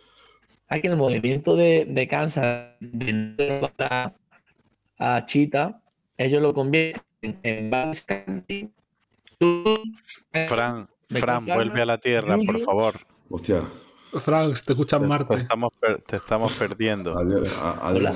Hay 0.73 0.81
que 0.81 0.87
el 0.89 0.97
movimiento 0.97 1.57
de, 1.57 1.85
de 1.89 2.07
Kansas 2.07 2.69
de 2.81 3.71
a, 3.81 4.13
a 4.99 5.27
Chita, 5.27 5.83
ellos 6.17 6.41
lo 6.41 6.55
convierten 6.55 7.39
en 7.43 7.71
Vance 7.71 8.05
Candy. 8.07 8.71
Fran, 10.49 10.89
¿Me 11.09 11.21
Fran, 11.21 11.45
vuelve 11.45 11.83
a 11.83 11.87
la 11.87 11.99
tierra, 11.99 12.39
por 12.47 12.61
favor. 12.61 12.95
Hostia, 13.29 13.63
Frank, 14.13 14.59
te 14.65 14.73
escuchas 14.75 15.01
Te, 15.01 15.05
te 15.05 15.09
Marte. 15.09 15.37
estamos, 15.39 15.73
per- 15.81 16.03
te 16.03 16.17
estamos 16.17 16.53
perdiendo. 16.55 17.17
adiós. 17.19 17.61
adiós. 17.83 17.83
Hola. 18.03 18.15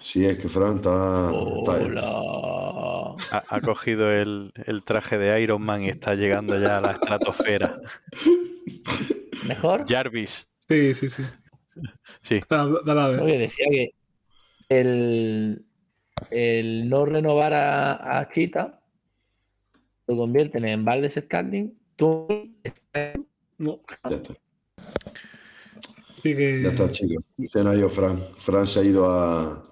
Sí, 0.00 0.26
es 0.26 0.36
que 0.38 0.48
Fran 0.48 0.76
está. 0.76 1.30
está- 1.30 1.84
Hola. 1.84 3.14
Ha, 3.30 3.44
ha 3.48 3.60
cogido 3.60 4.10
el, 4.10 4.52
el 4.66 4.82
traje 4.82 5.16
de 5.16 5.40
Iron 5.40 5.62
Man 5.62 5.82
y 5.84 5.88
está 5.90 6.14
llegando 6.14 6.58
ya 6.60 6.78
a 6.78 6.80
la 6.80 6.90
estratosfera. 6.92 7.78
¿Mejor? 9.46 9.84
Jarvis, 9.88 10.48
Sí, 10.68 10.94
sí, 10.94 11.08
sí. 11.10 11.22
Sí. 12.24 12.40
Dale, 12.50 12.78
dale 12.84 13.00
a 13.00 13.06
ver. 13.08 13.20
Oye, 13.20 13.38
decía 13.38 13.66
que 13.70 13.94
el, 14.68 15.64
el 16.30 16.88
no 16.88 17.04
renovar 17.06 17.54
a, 17.54 18.18
a 18.18 18.28
Chita 18.30 18.80
lo 20.08 20.16
convierten 20.16 20.64
en 20.64 20.84
Valdes 20.84 21.14
Scanding, 21.22 21.72
tú 21.96 22.26
No, 23.58 23.80
Ya 24.10 24.16
está, 24.16 24.34
sí 26.22 26.34
que- 26.34 26.62
ya 26.62 26.68
está, 26.70 26.90
chicos. 26.90 27.24
Se 27.52 27.62
nos 27.62 27.74
ha 27.74 27.76
ido 27.78 27.88
Fran. 27.90 28.18
Fran 28.38 28.66
se 28.66 28.80
ha 28.80 28.82
ido 28.84 29.08
a, 29.10 29.62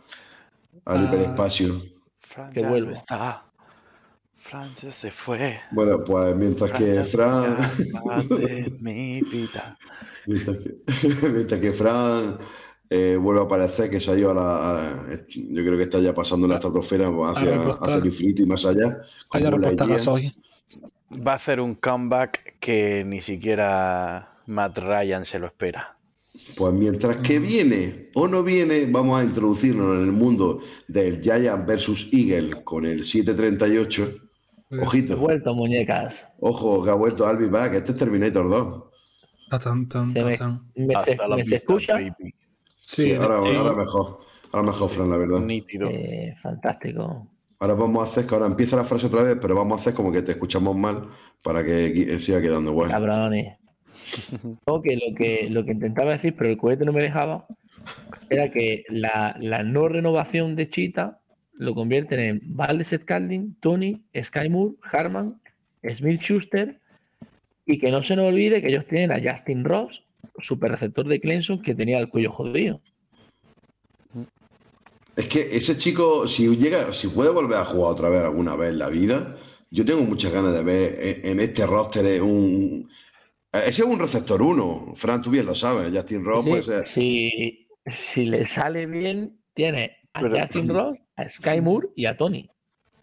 al 0.84 0.98
Ah. 1.00 1.04
hiperespacio. 1.04 1.82
Fran 2.20 2.52
Que 2.52 2.64
vuelvo. 2.64 2.92
está. 2.92 3.44
Fran 4.52 4.68
ya 4.82 4.92
se 4.92 5.10
fue. 5.10 5.60
Bueno, 5.70 6.04
pues 6.04 6.36
mientras 6.36 6.72
que 6.72 6.96
ya 6.96 7.04
Fran. 7.06 7.56
de 8.28 8.76
mi 8.80 9.22
vida. 9.22 9.78
Mientras 10.26 10.58
que, 10.58 10.76
mientras 11.30 11.58
que 11.58 11.72
Fran 11.72 12.38
eh, 12.90 13.16
vuelve 13.18 13.40
a 13.40 13.44
aparecer, 13.44 13.88
que 13.88 13.98
se 13.98 14.10
ha 14.10 14.14
ido 14.14 14.30
a 14.30 14.34
la. 14.34 14.82
a- 14.82 15.06
yo 15.26 15.64
creo 15.64 15.78
que 15.78 15.84
está 15.84 16.00
ya 16.00 16.14
pasando 16.14 16.46
la 16.46 16.56
estratosfera 16.56 17.08
hacia, 17.08 17.50
repostar. 17.56 17.88
hacia 17.88 17.94
el 17.96 18.06
infinito 18.06 18.42
y 18.42 18.46
más 18.46 18.66
allá. 18.66 18.98
Gas 19.32 20.06
hoy. 20.06 20.30
Va 21.10 21.32
a 21.32 21.36
hacer 21.36 21.58
un 21.58 21.76
comeback 21.76 22.58
que 22.60 23.04
ni 23.06 23.22
siquiera 23.22 24.34
Matt 24.46 24.78
Ryan 24.78 25.24
se 25.24 25.38
lo 25.38 25.46
espera. 25.46 25.96
Pues 26.54 26.74
mientras 26.74 27.16
que 27.16 27.38
viene 27.38 28.10
o 28.14 28.28
no 28.28 28.42
viene, 28.42 28.86
vamos 28.86 29.18
a 29.18 29.24
introducirnos 29.24 29.96
en 29.96 30.04
el 30.04 30.12
mundo 30.12 30.60
del 30.88 31.22
Giant 31.22 31.66
versus 31.66 32.08
Eagle 32.12 32.62
con 32.62 32.84
el 32.84 33.04
738. 33.04 34.21
He 34.72 34.80
Ojito, 34.80 35.16
vuelto, 35.16 35.54
muñecas. 35.54 36.26
ojo, 36.40 36.82
que 36.84 36.90
ha 36.90 36.94
vuelto 36.94 37.26
Albi 37.26 37.46
Back. 37.48 37.74
Este 37.74 37.92
es 37.92 37.98
Terminator 37.98 38.48
2. 38.48 38.84
Ta, 39.50 39.58
tan, 39.58 39.88
tan, 39.88 40.10
Se 40.10 40.24
me, 40.24 40.36
tan. 40.36 40.62
me 40.74 40.94
se, 40.98 41.16
me 41.16 41.40
escucha. 41.56 41.94
baby. 41.94 42.34
Sí, 42.76 43.02
Sí, 43.04 43.14
ahora, 43.14 43.48
eh, 43.50 43.56
ahora 43.56 43.74
mejor. 43.74 44.18
Ahora 44.52 44.66
mejor, 44.66 44.88
Fran, 44.90 45.10
la 45.10 45.16
verdad. 45.16 45.40
Nítido. 45.40 45.88
Eh, 45.90 46.34
fantástico. 46.42 47.28
Ahora 47.58 47.74
vamos 47.74 48.02
a 48.02 48.10
hacer 48.10 48.26
que 48.26 48.34
ahora 48.34 48.46
empieza 48.46 48.76
la 48.76 48.84
frase 48.84 49.06
otra 49.06 49.22
vez, 49.22 49.38
pero 49.40 49.54
vamos 49.54 49.78
a 49.78 49.80
hacer 49.80 49.94
como 49.94 50.10
que 50.10 50.22
te 50.22 50.32
escuchamos 50.32 50.74
mal 50.76 51.08
para 51.44 51.64
que 51.64 51.94
qui- 51.94 52.18
siga 52.18 52.40
quedando 52.42 52.72
bueno. 52.72 52.90
Cabrones. 52.92 53.56
No, 54.66 54.82
que 54.82 54.96
lo 54.96 55.14
que 55.16 55.48
lo 55.48 55.64
que 55.64 55.72
intentaba 55.72 56.12
decir, 56.12 56.34
pero 56.36 56.50
el 56.50 56.56
cohete 56.58 56.84
no 56.84 56.92
me 56.92 57.02
dejaba, 57.02 57.46
era 58.28 58.50
que 58.50 58.84
la, 58.88 59.36
la 59.38 59.62
no 59.62 59.86
renovación 59.88 60.56
de 60.56 60.68
Chita 60.70 61.20
lo 61.54 61.74
convierten 61.74 62.20
en 62.20 62.40
Valdes 62.44 62.96
Scalding, 63.00 63.56
Tony, 63.60 64.02
Sky 64.22 64.48
Moore, 64.48 64.74
Harman, 64.82 65.40
Smith 65.96 66.20
Schuster, 66.20 66.80
y 67.66 67.78
que 67.78 67.90
no 67.90 68.02
se 68.02 68.16
nos 68.16 68.26
olvide 68.26 68.60
que 68.60 68.68
ellos 68.68 68.86
tienen 68.86 69.12
a 69.12 69.32
Justin 69.32 69.64
Ross, 69.64 70.04
super 70.38 70.70
receptor 70.70 71.06
de 71.06 71.20
Clemson, 71.20 71.62
que 71.62 71.74
tenía 71.74 71.98
el 71.98 72.08
cuello 72.08 72.32
jodido. 72.32 72.80
Es 75.14 75.28
que 75.28 75.54
ese 75.54 75.76
chico, 75.76 76.26
si 76.26 76.48
llega, 76.56 76.92
si 76.94 77.08
puede 77.08 77.30
volver 77.30 77.58
a 77.58 77.64
jugar 77.64 77.92
otra 77.92 78.08
vez 78.08 78.20
alguna 78.20 78.56
vez 78.56 78.70
en 78.70 78.78
la 78.78 78.88
vida, 78.88 79.36
yo 79.70 79.84
tengo 79.84 80.02
muchas 80.02 80.32
ganas 80.32 80.54
de 80.54 80.62
ver 80.62 80.98
en, 81.00 81.32
en 81.32 81.40
este 81.40 81.66
roster 81.66 82.22
un. 82.22 82.90
Ese 83.52 83.82
es 83.82 83.86
un 83.86 83.98
receptor 83.98 84.40
uno, 84.40 84.94
Fran, 84.96 85.20
tú 85.20 85.30
bien 85.30 85.44
lo 85.44 85.54
sabes, 85.54 85.92
Justin 85.94 86.24
Ross, 86.24 86.46
Sí, 86.84 87.68
si, 87.84 87.90
si 87.90 88.24
le 88.24 88.48
sale 88.48 88.86
bien, 88.86 89.38
tiene 89.52 90.01
a 90.14 90.20
Pero- 90.20 90.38
Justin 90.40 90.68
Ross, 90.68 90.98
a 91.16 91.28
Sky 91.28 91.60
Moore 91.60 91.88
y 91.96 92.06
a 92.06 92.16
Tony. 92.16 92.48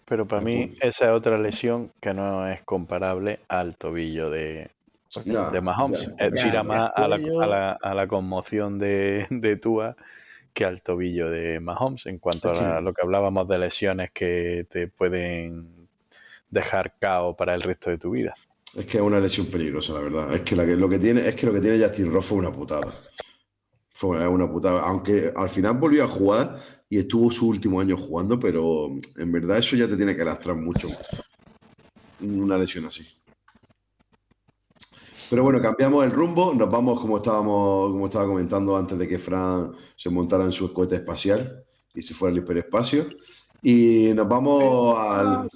Pero 0.06 0.28
para 0.28 0.42
mí 0.42 0.74
esa 0.82 1.06
es 1.06 1.12
otra 1.12 1.38
lesión 1.38 1.92
que 2.02 2.14
no 2.14 2.48
es 2.48 2.64
comparable 2.64 3.42
al 3.48 3.76
tobillo 3.78 4.30
de, 4.32 4.72
de 5.52 5.62
Mahomes. 5.62 6.02
Eh, 6.18 6.32
Ya, 6.36 6.44
tira 6.44 6.54
ya 6.54 6.64
más 6.64 6.92
a 6.96 7.08
la, 7.08 7.16
a 7.16 7.48
la- 7.48 7.72
a 7.80 7.94
la 7.94 8.08
conmoción 8.08 8.80
de, 8.80 9.28
de 9.30 9.56
Tua 9.58 9.96
que 10.54 10.66
al 10.66 10.82
tobillo 10.82 11.30
de 11.30 11.60
Mahomes 11.60 12.08
en 12.08 12.18
cuanto 12.18 12.50
a 12.50 12.54
Es 12.56 12.62
la- 12.62 12.82
lo 12.82 12.92
que 12.94 13.02
hablábamos 13.04 13.48
de 13.48 13.60
lesiones 13.60 14.10
que 14.12 14.66
te 14.70 14.88
pueden 14.88 15.88
dejar 16.50 16.96
cao 17.00 17.36
para 17.38 17.54
el 17.54 17.62
resto 17.62 17.92
de 17.92 18.00
tu 18.00 18.10
vida. 18.12 18.34
Es 18.76 18.88
que 18.88 18.98
es 18.98 19.04
una 19.04 19.20
lesión 19.20 19.46
peligrosa, 19.48 19.94
la 19.94 20.00
verdad. 20.00 20.34
Es 20.34 20.42
que, 20.42 20.56
la 20.56 20.66
que- 20.66 20.76
lo 20.76 20.90
que 20.90 20.98
tiene, 20.98 21.22
es 21.28 21.36
que 21.36 21.46
lo 21.46 21.54
que 21.54 21.62
tiene 21.62 21.80
Justin 21.84 22.12
Ross 22.12 22.26
fue 22.26 22.40
una 22.40 22.52
putada. 22.52 22.88
Fue 23.94 24.28
una 24.28 24.50
putada. 24.50 24.82
Aunque 24.82 25.32
al 25.36 25.50
final 25.50 25.78
volvió 25.78 26.04
a 26.04 26.08
jugar 26.08 26.58
y 26.90 26.98
estuvo 27.00 27.30
su 27.32 27.48
último 27.48 27.80
año 27.80 27.96
jugando, 27.98 28.40
pero 28.40 28.88
en 29.18 29.32
verdad 29.32 29.60
eso 29.60 29.76
ya 29.76 29.88
te 29.88 29.96
tiene 29.96 30.16
que 30.16 30.26
lastrar 30.26 30.56
mucho. 30.56 30.88
Una 32.22 32.58
lesión 32.58 32.86
así. 32.86 33.06
Pero 35.30 35.44
bueno, 35.44 35.62
cambiamos 35.62 36.04
el 36.04 36.10
rumbo, 36.12 36.54
nos 36.56 36.70
vamos 36.72 37.00
como 37.00 37.18
estábamos, 37.18 37.92
como 37.92 38.08
estaba 38.08 38.26
comentando 38.26 38.76
antes 38.76 38.98
de 38.98 39.08
que 39.08 39.20
Fran 39.20 39.72
se 39.96 40.10
montara 40.10 40.44
en 40.44 40.52
su 40.52 40.74
cohete 40.74 40.96
espacial 40.96 41.64
y 41.94 42.02
se 42.02 42.16
fuera 42.16 42.34
al 42.34 42.40
hiperespacio. 42.42 43.06
Y 43.62 44.12
nos 44.16 44.28
vamos 44.28 44.98
al, 44.98 45.48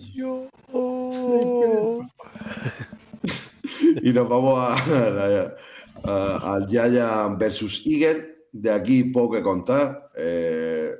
y 4.01 4.11
nos 4.13 4.27
vamos 4.29 4.59
a, 4.59 4.75
a- 4.75 5.55
a- 6.03 6.53
al 6.55 6.67
Giant 6.67 7.39
versus 7.39 7.81
Eagle. 7.85 8.31
De 8.51 8.69
aquí 8.69 9.05
poco 9.05 9.33
que 9.35 9.41
contar. 9.41 10.11
Eh, 10.15 10.91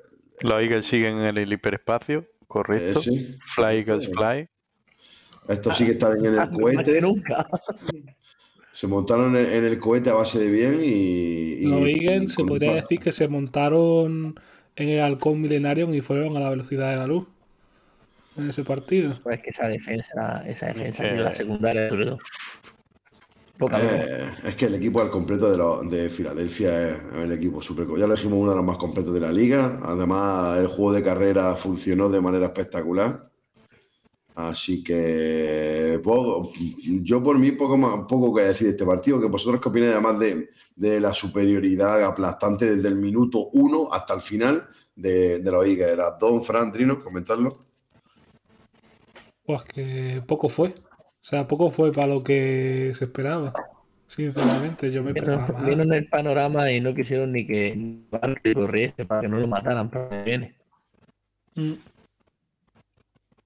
Los 0.44 0.62
Eagles 0.62 0.86
siguen 0.86 1.22
en 1.22 1.38
el 1.38 1.52
hiperespacio, 1.52 2.26
correcto. 2.48 3.00
eh, 3.00 3.04
sí. 3.04 3.36
Fly 3.56 3.66
Eagles 3.78 4.10
Fly. 4.10 4.48
Estos 5.48 5.78
sí 5.78 5.86
que 5.86 5.92
están 5.92 6.24
en 6.26 6.36
el 6.36 6.50
cohete. 6.52 7.02
nunca. 7.02 7.48
Se 8.72 8.88
montaron 8.88 9.36
en, 9.36 9.46
en 9.52 9.66
el 9.66 9.80
cohete 9.80 10.10
a 10.10 10.14
base 10.14 10.40
de 10.40 10.50
bien 10.52 10.80
y. 10.84 10.88
y- 10.88 11.66
Los 11.68 11.82
Eagles 11.88 12.34
se 12.34 12.44
podría 12.44 12.74
decir 12.76 13.00
que 13.00 13.12
se 13.12 13.28
montaron 13.28 14.36
en 14.76 14.90
el 14.90 15.02
halcón 15.02 15.42
Millenarium 15.42 15.94
y 15.94 16.02
fueron 16.02 16.36
a 16.38 16.40
la 16.40 16.50
velocidad 16.50 16.90
de 16.90 16.96
la 16.98 17.06
luz 17.08 17.28
en 18.38 18.50
ese 18.50 18.64
partido. 18.64 19.20
Pues 19.22 19.42
que 19.44 19.52
esa 19.52 19.68
defensa, 19.68 20.44
esa 20.48 20.68
defensa, 20.68 21.04
que- 21.04 21.10
tío, 21.10 21.24
la 21.24 21.36
secundaria 21.36 21.90
sobre 21.90 22.06
todo. 22.06 22.18
Eh, 23.82 24.32
es 24.46 24.56
que 24.56 24.66
el 24.66 24.76
equipo 24.76 25.00
al 25.00 25.12
completo 25.12 25.50
de, 25.50 25.58
lo- 25.58 25.84
de 25.84 26.10
Filadelfia 26.10 26.90
es 26.90 27.04
el 27.16 27.32
equipo 27.32 27.62
súper. 27.62 27.88
Ya 27.98 28.08
lo 28.08 28.16
dijimos, 28.16 28.40
uno 28.40 28.50
de 28.52 28.56
los 28.58 28.66
más 28.66 28.78
completos 28.78 29.14
de 29.14 29.20
la 29.20 29.32
liga. 29.32 29.80
Además, 29.84 30.58
el 30.60 30.68
juego 30.68 30.92
de 30.94 31.04
carrera 31.04 31.56
funcionó 31.56 32.10
de 32.10 32.20
manera 32.22 32.48
espectacular. 32.48 33.30
Así 34.36 34.84
que 34.84 36.02
poco- 36.04 36.52
yo 37.04 37.22
por 37.22 37.38
mí 37.38 37.52
poco 37.52 37.78
más, 37.78 38.06
poco 38.08 38.34
que 38.36 38.42
decir 38.44 38.68
de 38.68 38.72
este 38.72 38.86
partido. 38.86 39.22
Que 39.22 39.28
vosotros 39.28 39.62
qué 39.62 39.70
opináis 39.70 39.92
además 39.94 40.20
de, 40.20 40.50
de 40.76 41.00
la 41.00 41.14
superioridad 41.14 42.04
aplastante 42.04 42.76
desde 42.76 42.88
el 42.90 42.96
minuto 42.96 43.50
uno 43.54 43.88
hasta 43.92 44.16
el 44.16 44.22
final 44.22 44.68
de, 44.96 45.40
de 45.40 45.52
los 45.52 45.64
Eagles. 45.66 45.90
Era 45.90 46.12
Don 46.20 46.44
Fran 46.44 46.72
Trino, 46.72 47.04
comentarlo. 47.04 47.66
Pues 49.46 49.64
que 49.64 50.24
poco 50.26 50.50
fue. 50.50 50.74
O 51.24 51.26
sea, 51.26 51.48
poco 51.48 51.72
fue 51.72 51.94
para 51.94 52.08
lo 52.08 52.22
que 52.22 52.92
se 52.94 53.06
esperaba. 53.06 53.54
Sinceramente, 54.08 54.92
yo 54.92 55.02
me 55.04 55.12
esperaba. 55.12 55.48
vieron 55.64 55.94
el 55.94 56.08
panorama 56.08 56.70
y 56.70 56.82
no 56.82 56.94
quisieron 56.94 57.32
ni 57.32 57.48
que 57.48 58.02
corriese 58.54 59.06
para 59.06 59.22
que 59.22 59.30
no 59.30 59.40
lo 59.40 59.48
mataran 59.48 59.90
para 59.90 60.24
viene. 60.24 60.54
Mm. 61.56 61.74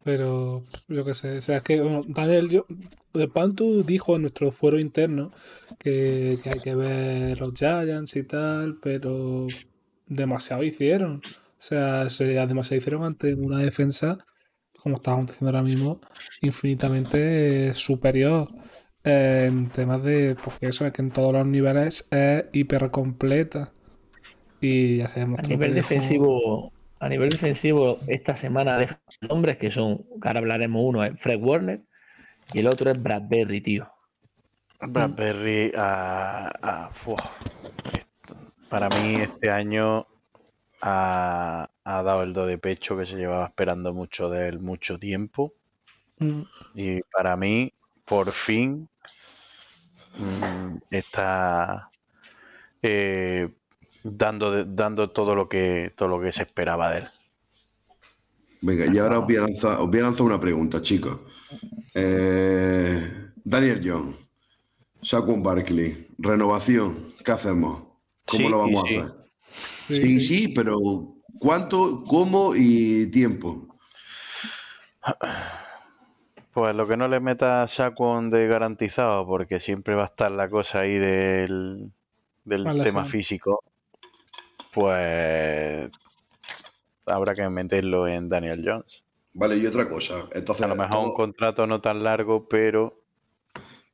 Pero 0.04 0.64
yo 0.88 1.06
qué 1.06 1.14
sé, 1.14 1.38
o 1.38 1.42
sea, 1.42 1.58
es 1.58 1.64
que 1.64 1.82
bueno, 1.82 2.02
Daniel, 2.08 2.50
yo, 2.50 2.66
eh, 3.14 3.28
Pantu 3.28 3.84
dijo 3.84 4.16
en 4.16 4.22
nuestro 4.22 4.52
foro 4.52 4.80
interno 4.80 5.32
que, 5.78 6.40
que 6.42 6.50
hay 6.50 6.60
que 6.62 6.76
ver 6.76 7.40
los 7.40 7.54
Giants 7.54 8.16
y 8.16 8.24
tal, 8.24 8.78
pero 8.82 9.48
demasiado 10.08 10.64
hicieron. 10.64 11.22
O 11.26 11.62
sea, 11.62 12.10
se, 12.10 12.26
demasiado 12.26 12.78
hicieron 12.78 13.04
ante 13.04 13.34
una 13.34 13.60
defensa, 13.60 14.20
como 14.82 14.96
estábamos 14.98 15.28
diciendo 15.28 15.50
ahora 15.58 15.64
mismo, 15.68 16.02
infinitamente 16.42 17.74
superior 17.74 18.50
eh, 19.04 19.46
en 19.50 19.72
temas 19.72 20.04
de. 20.04 20.36
Porque 20.36 20.68
eso 20.70 20.86
es 20.86 20.94
que 20.94 21.02
en 21.02 21.12
todos 21.12 21.34
los 21.34 21.46
niveles 21.48 22.08
es 22.12 22.46
hiper 22.54 22.92
completa. 22.92 23.74
Y 24.62 24.98
ya 24.98 25.08
se 25.08 25.22
A 25.40 25.42
nivel 25.44 25.74
defensivo, 25.76 26.74
a 27.00 27.08
nivel 27.10 27.30
defensivo, 27.30 27.98
esta 28.08 28.36
semana 28.36 28.78
deja 28.78 29.00
nombres 29.22 29.58
que 29.58 29.72
son, 29.72 29.98
que 30.22 30.28
ahora 30.28 30.40
hablaremos 30.40 30.82
uno 30.84 31.04
es 31.04 31.14
Fred 31.20 31.40
Warner 31.42 31.82
y 32.54 32.60
el 32.60 32.68
otro 32.68 32.92
es 32.92 33.02
Bradbury, 33.02 33.62
tío. 33.62 33.92
Bradbury 34.94 35.72
ah, 35.78 36.52
ah, 36.62 36.90
esto- 37.94 38.36
para 38.70 38.90
mí 38.90 39.16
este 39.22 39.50
año 39.50 40.06
ha, 40.82 41.70
ha 41.92 42.04
dado 42.04 42.22
el 42.24 42.34
do 42.38 42.46
de 42.46 42.58
pecho 42.68 42.98
que 42.98 43.06
se 43.06 43.18
llevaba 43.22 43.46
esperando 43.52 43.94
mucho 43.94 44.30
de 44.30 44.48
él 44.50 44.60
mucho 44.60 45.00
tiempo 45.00 45.54
Mm, 46.20 46.42
y 46.74 47.02
para 47.12 47.36
mí 47.36 47.74
por 48.06 48.32
fin 48.32 48.88
mm, 50.18 50.78
está 50.92 51.90
eh, 52.84 53.50
dando 54.04 54.52
de- 54.52 54.66
dando 54.68 55.10
todo 55.12 55.36
lo 55.36 55.50
que 55.50 55.94
todo 55.98 56.10
lo 56.10 56.22
que 56.22 56.32
se 56.32 56.44
esperaba 56.44 56.92
de 56.92 57.00
él. 57.00 57.10
Venga, 58.62 58.86
y 58.88 58.98
ahora 58.98 59.20
os 59.20 59.26
voy 59.26 59.36
a 59.38 59.42
lanzar, 59.42 59.80
os 59.80 59.88
voy 59.88 60.00
a 60.00 60.04
lanzar 60.04 60.26
una 60.26 60.40
pregunta, 60.40 60.82
chicos. 60.82 61.20
Eh, 61.96 63.00
Daniel 63.44 63.82
John, 63.84 64.16
Saquon 65.02 65.44
Barkley, 65.44 66.08
renovación, 66.20 67.14
¿qué 67.26 67.32
hacemos? 67.34 67.84
¿Cómo 68.26 68.50
Sí 68.50 68.50
lo 68.50 68.60
vamos 68.60 68.90
sí. 68.90 68.96
a 68.98 69.02
hacer? 69.02 69.14
Sí. 69.88 70.20
sí, 70.20 70.48
pero 70.50 71.17
¿cuánto, 71.40 72.04
cómo 72.06 72.54
y 72.56 73.10
tiempo? 73.12 73.68
Pues 76.54 76.76
lo 76.76 76.88
que 76.88 76.98
no 76.98 77.08
le 77.08 77.20
meta 77.20 77.68
Saquon 77.68 78.30
de 78.30 78.48
garantizado, 78.48 79.26
porque 79.28 79.60
siempre 79.60 79.96
va 79.96 80.04
a 80.04 80.06
estar 80.06 80.32
la 80.32 80.50
cosa 80.50 80.80
ahí 80.80 80.98
del, 80.98 81.92
del 82.46 82.64
Mala 82.64 82.84
tema 82.84 83.06
físico, 83.06 83.64
pues 84.74 85.92
habrá 87.06 87.36
que 87.36 87.48
meterlo 87.50 88.08
en 88.08 88.28
Daniel 88.30 88.64
Jones. 88.66 89.04
Vale, 89.34 89.58
y 89.58 89.66
otra 89.66 89.88
cosa. 89.88 90.28
Entonces, 90.34 90.66
A 90.66 90.68
lo 90.68 90.76
mejor 90.76 91.08
un 91.10 91.14
contrato 91.14 91.68
no 91.68 91.80
tan 91.80 92.04
largo, 92.04 92.48
pero 92.48 93.02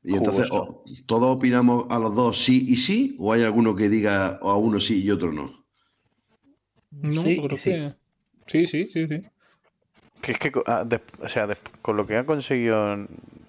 y 0.03 0.15
entonces 0.15 0.49
jugoso. 0.49 0.71
o- 0.71 0.83
¿todos 1.05 1.35
opinamos 1.35 1.85
a 1.89 1.99
los 1.99 2.15
dos 2.15 2.43
sí 2.43 2.65
y 2.69 2.77
sí? 2.77 3.15
¿O 3.19 3.33
hay 3.33 3.43
alguno 3.43 3.75
que 3.75 3.89
diga 3.89 4.37
a 4.41 4.55
uno 4.55 4.79
sí 4.79 5.03
y 5.03 5.11
otro 5.11 5.31
no? 5.33 5.62
No, 7.01 7.23
Sí, 7.23 7.35
creo 7.37 7.57
sí. 7.57 7.69
que. 7.71 7.93
Sí, 8.45 8.65
sí, 8.65 8.87
sí, 8.89 9.07
sí. 9.07 9.21
que 10.21 10.31
es 10.33 10.39
que, 10.39 10.51
ah, 10.65 10.85
o 11.21 11.29
sea, 11.29 11.47
des- 11.47 11.59
con 11.81 11.97
lo 11.97 12.05
que 12.07 12.17
ha 12.17 12.25
conseguido 12.25 12.93
en 12.93 13.07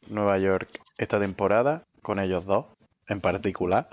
Nueva 0.09 0.38
York 0.38 0.68
esta 0.99 1.18
temporada, 1.20 1.84
con 2.03 2.18
ellos 2.18 2.45
dos 2.45 2.66
en 3.09 3.20
particular, 3.20 3.88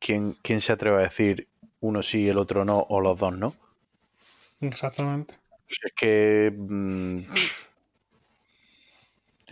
¿quién, 0.00 0.34
quién 0.42 0.60
se 0.60 0.72
atreve 0.72 0.98
a 0.98 1.02
decir 1.08 1.48
uno 1.80 2.02
sí 2.02 2.22
y 2.22 2.28
el 2.28 2.38
otro 2.38 2.64
no, 2.64 2.78
o 2.88 3.00
los 3.00 3.18
dos 3.18 3.36
no? 3.36 3.54
Exactamente. 4.60 5.34
Es 5.68 5.92
que 5.94 6.52
mm, 6.56 7.20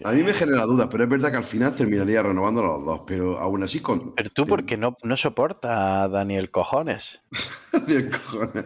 A 0.05 0.13
mí 0.13 0.23
me 0.23 0.35
genera 0.35 0.65
dudas, 0.65 0.89
pero 0.91 1.05
es 1.05 1.11
verdad 1.11 1.31
que 1.31 1.39
al 1.39 1.45
final 1.45 1.75
terminaría 1.75 2.23
renovando 2.23 2.61
a 2.63 2.67
los 2.67 2.85
dos. 2.85 3.01
Pero 3.07 3.39
aún 3.39 3.63
así, 3.63 3.81
con. 3.81 4.15
Pero 4.15 4.31
tú 4.31 4.45
porque 4.47 4.77
no, 4.77 4.97
no 5.03 5.17
soportas 5.17 5.79
a 5.79 6.09
Daniel 6.09 6.51
Cojones. 6.51 7.21
Del 7.87 8.11
cojones. 8.11 8.65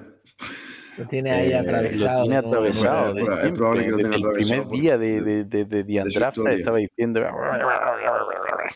Lo 0.98 1.04
tiene 1.06 1.30
ahí 1.30 1.48
Eh, 1.48 1.52
lo 1.52 1.58
atravesado. 1.60 2.16
Lo 2.18 2.22
tiene 2.22 2.36
atravesado. 2.36 3.18
Es 3.18 3.28
proba- 3.28 3.42
es 3.44 3.52
probable 3.52 3.84
que 3.84 3.90
lo 3.90 3.96
tenga 3.96 4.08
desde 4.10 4.16
el 4.16 4.32
primer 4.32 4.58
atravesado 4.60 4.70
día 4.70 4.92
por- 4.92 5.00
de, 5.00 5.44
de, 5.44 5.44
de, 5.44 5.64
de, 5.84 6.54
estaba 6.58 6.78
diciendo... 6.78 7.20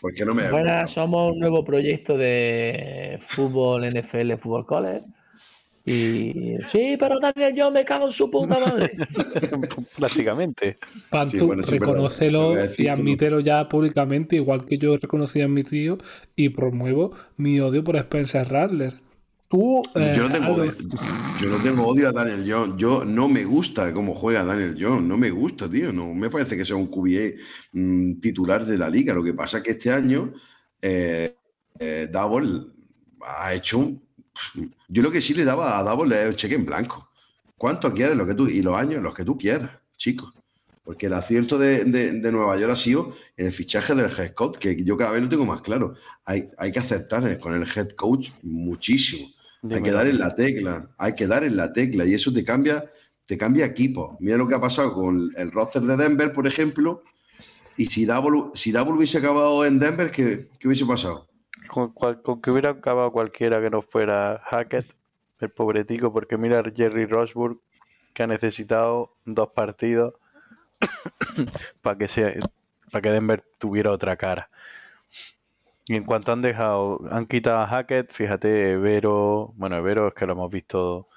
Porque 0.01 0.25
no 0.25 0.33
me. 0.33 0.49
Buenas, 0.51 0.91
somos 0.91 1.31
un 1.33 1.39
nuevo 1.39 1.63
proyecto 1.63 2.17
de 2.17 3.19
fútbol 3.21 3.85
NFL, 3.85 4.33
fútbol 4.37 4.65
college. 4.65 5.03
Y 5.87 6.55
sí, 6.71 6.97
pero 6.99 7.19
Daniel, 7.19 7.53
yo 7.55 7.69
me 7.69 7.85
cago 7.85 8.07
en 8.07 8.11
su 8.11 8.29
puta 8.31 8.57
madre. 8.57 8.91
Prácticamente. 9.99 10.77
Pantu, 11.11 11.29
Sí, 11.29 11.37
bueno, 11.45 11.61
decir 12.55 12.85
y 12.85 12.87
admítelo 12.89 13.39
ya 13.39 13.69
públicamente, 13.69 14.35
igual 14.35 14.65
que 14.65 14.79
yo 14.79 14.97
reconocí 14.97 15.41
a 15.41 15.47
mi 15.47 15.61
tío 15.61 15.99
y 16.35 16.49
promuevo 16.49 17.11
mi 17.37 17.59
odio 17.59 17.83
por 17.83 17.97
Spencer 17.97 18.47
Rattler. 18.47 18.93
Tú, 19.47 19.81
eh, 19.95 20.13
Yo 20.17 20.23
no, 20.27 20.31
tengo 20.31 20.53
odio, 20.53 20.73
yo 21.41 21.49
no 21.49 21.57
tengo 21.61 21.87
odio 21.87 22.09
a 22.09 22.11
Daniel 22.11 22.45
Jones. 22.51 22.75
Yo 22.77 23.05
no 23.05 23.29
me 23.29 23.43
gusta 23.45 23.93
cómo 23.93 24.15
juega 24.15 24.43
Daniel 24.43 24.75
Jones. 24.79 25.03
No 25.03 25.17
me 25.17 25.29
gusta, 25.29 25.69
tío. 25.69 25.91
No 25.91 26.13
me 26.13 26.29
parece 26.29 26.57
que 26.57 26.65
sea 26.65 26.75
un 26.75 26.87
QBE 26.87 27.37
mm, 27.73 28.19
titular 28.19 28.65
de 28.65 28.77
la 28.77 28.89
liga. 28.89 29.13
Lo 29.13 29.23
que 29.23 29.33
pasa 29.33 29.57
es 29.57 29.63
que 29.63 29.71
este 29.71 29.91
año 29.91 30.33
eh, 30.81 31.35
eh, 31.79 32.07
Double 32.11 32.61
ha 33.21 33.53
hecho 33.53 33.79
un. 33.79 34.03
Yo 34.89 35.01
lo 35.01 35.11
que 35.11 35.21
sí 35.21 35.33
le 35.33 35.43
daba 35.45 35.77
a 35.77 35.83
Double 35.83 36.15
es 36.19 36.25
el 36.27 36.35
cheque 36.35 36.55
en 36.55 36.65
blanco. 36.65 37.09
¿Cuánto 37.57 37.93
quieres? 37.93 38.17
Lo 38.17 38.25
que 38.25 38.33
tú, 38.33 38.47
y 38.47 38.61
los 38.61 38.75
años, 38.75 39.01
los 39.01 39.13
que 39.13 39.23
tú 39.23 39.37
quieras, 39.37 39.71
chicos. 39.97 40.33
Porque 40.83 41.07
el 41.07 41.13
acierto 41.13 41.57
de, 41.57 41.83
de- 41.85 42.19
de 42.21 42.31
Nueva 42.31 42.57
York 42.59 42.73
ha 42.73 42.75
sido 42.75 43.15
en 43.37 43.47
el 43.47 43.51
fichaje 43.53 43.95
del 43.95 44.11
head 44.11 44.33
coach, 44.33 44.57
que 44.57 44.83
yo 44.83 44.97
cada 44.97 45.11
vez 45.11 45.23
lo 45.23 45.29
tengo 45.29 45.45
más 45.45 45.61
claro. 45.61 45.95
Hay, 46.25 46.43
hay 46.57 46.71
que 46.71 46.79
acertar 46.79 47.39
con 47.39 47.53
el 47.55 47.63
head 47.75 47.91
coach 47.91 48.29
muchísimo. 48.43 49.29
Hay 49.71 49.81
que 49.81 49.91
dar 49.91 50.07
en 50.07 50.19
la 50.19 50.35
tecla, 50.35 50.89
hay 50.97 51.15
que 51.15 51.27
dar 51.27 51.43
en 51.43 51.57
la 51.57 51.73
tecla 51.73 52.05
y 52.05 52.13
eso 52.13 52.31
te 52.33 52.43
cambia, 52.43 52.85
te 53.25 53.37
cambia 53.37 53.65
equipo. 53.65 54.17
Mira 54.19 54.37
lo 54.37 54.47
que 54.47 54.55
ha 54.55 54.61
pasado 54.61 54.93
con 54.93 55.29
el 55.35 55.51
roster 55.51 55.81
de 55.81 55.97
Denver, 55.97 56.31
por 56.33 56.45
ejemplo, 56.47 57.03
y 57.77 57.87
si 57.87 58.05
Double, 58.05 58.51
si 58.53 58.71
Double 58.71 58.93
hubiese 58.93 59.17
acabado 59.17 59.65
en 59.65 59.79
Denver, 59.79 60.11
¿qué, 60.11 60.49
qué 60.59 60.67
hubiese 60.67 60.85
pasado? 60.85 61.27
Con, 61.67 61.91
cual- 61.93 62.21
con 62.21 62.41
que 62.41 62.51
hubiera 62.51 62.69
acabado 62.71 63.11
cualquiera 63.11 63.59
que 63.61 63.69
no 63.69 63.81
fuera 63.81 64.41
Hackett, 64.49 64.85
el 65.39 65.49
pobretico, 65.49 66.13
porque 66.13 66.37
mira 66.37 66.59
a 66.59 66.71
Jerry 66.73 67.05
Rosburg, 67.05 67.59
que 68.13 68.23
ha 68.23 68.27
necesitado 68.27 69.15
dos 69.25 69.49
partidos 69.49 70.13
para 71.81 71.97
que, 71.97 72.07
sea, 72.07 72.33
para 72.91 73.01
que 73.01 73.09
Denver 73.09 73.43
tuviera 73.57 73.91
otra 73.91 74.15
cara. 74.15 74.49
Y 75.87 75.95
en 75.95 76.03
cuanto 76.03 76.31
han 76.31 76.41
dejado, 76.41 76.99
han 77.11 77.27
quitado 77.27 77.59
a 77.59 77.67
Hackett, 77.67 78.11
fíjate, 78.11 78.71
Evero, 78.71 79.53
bueno, 79.55 79.77
Evero 79.77 80.07
es 80.07 80.13
que 80.15 80.25
lo 80.25 80.33
hemos 80.33 80.49
visto 80.49 81.07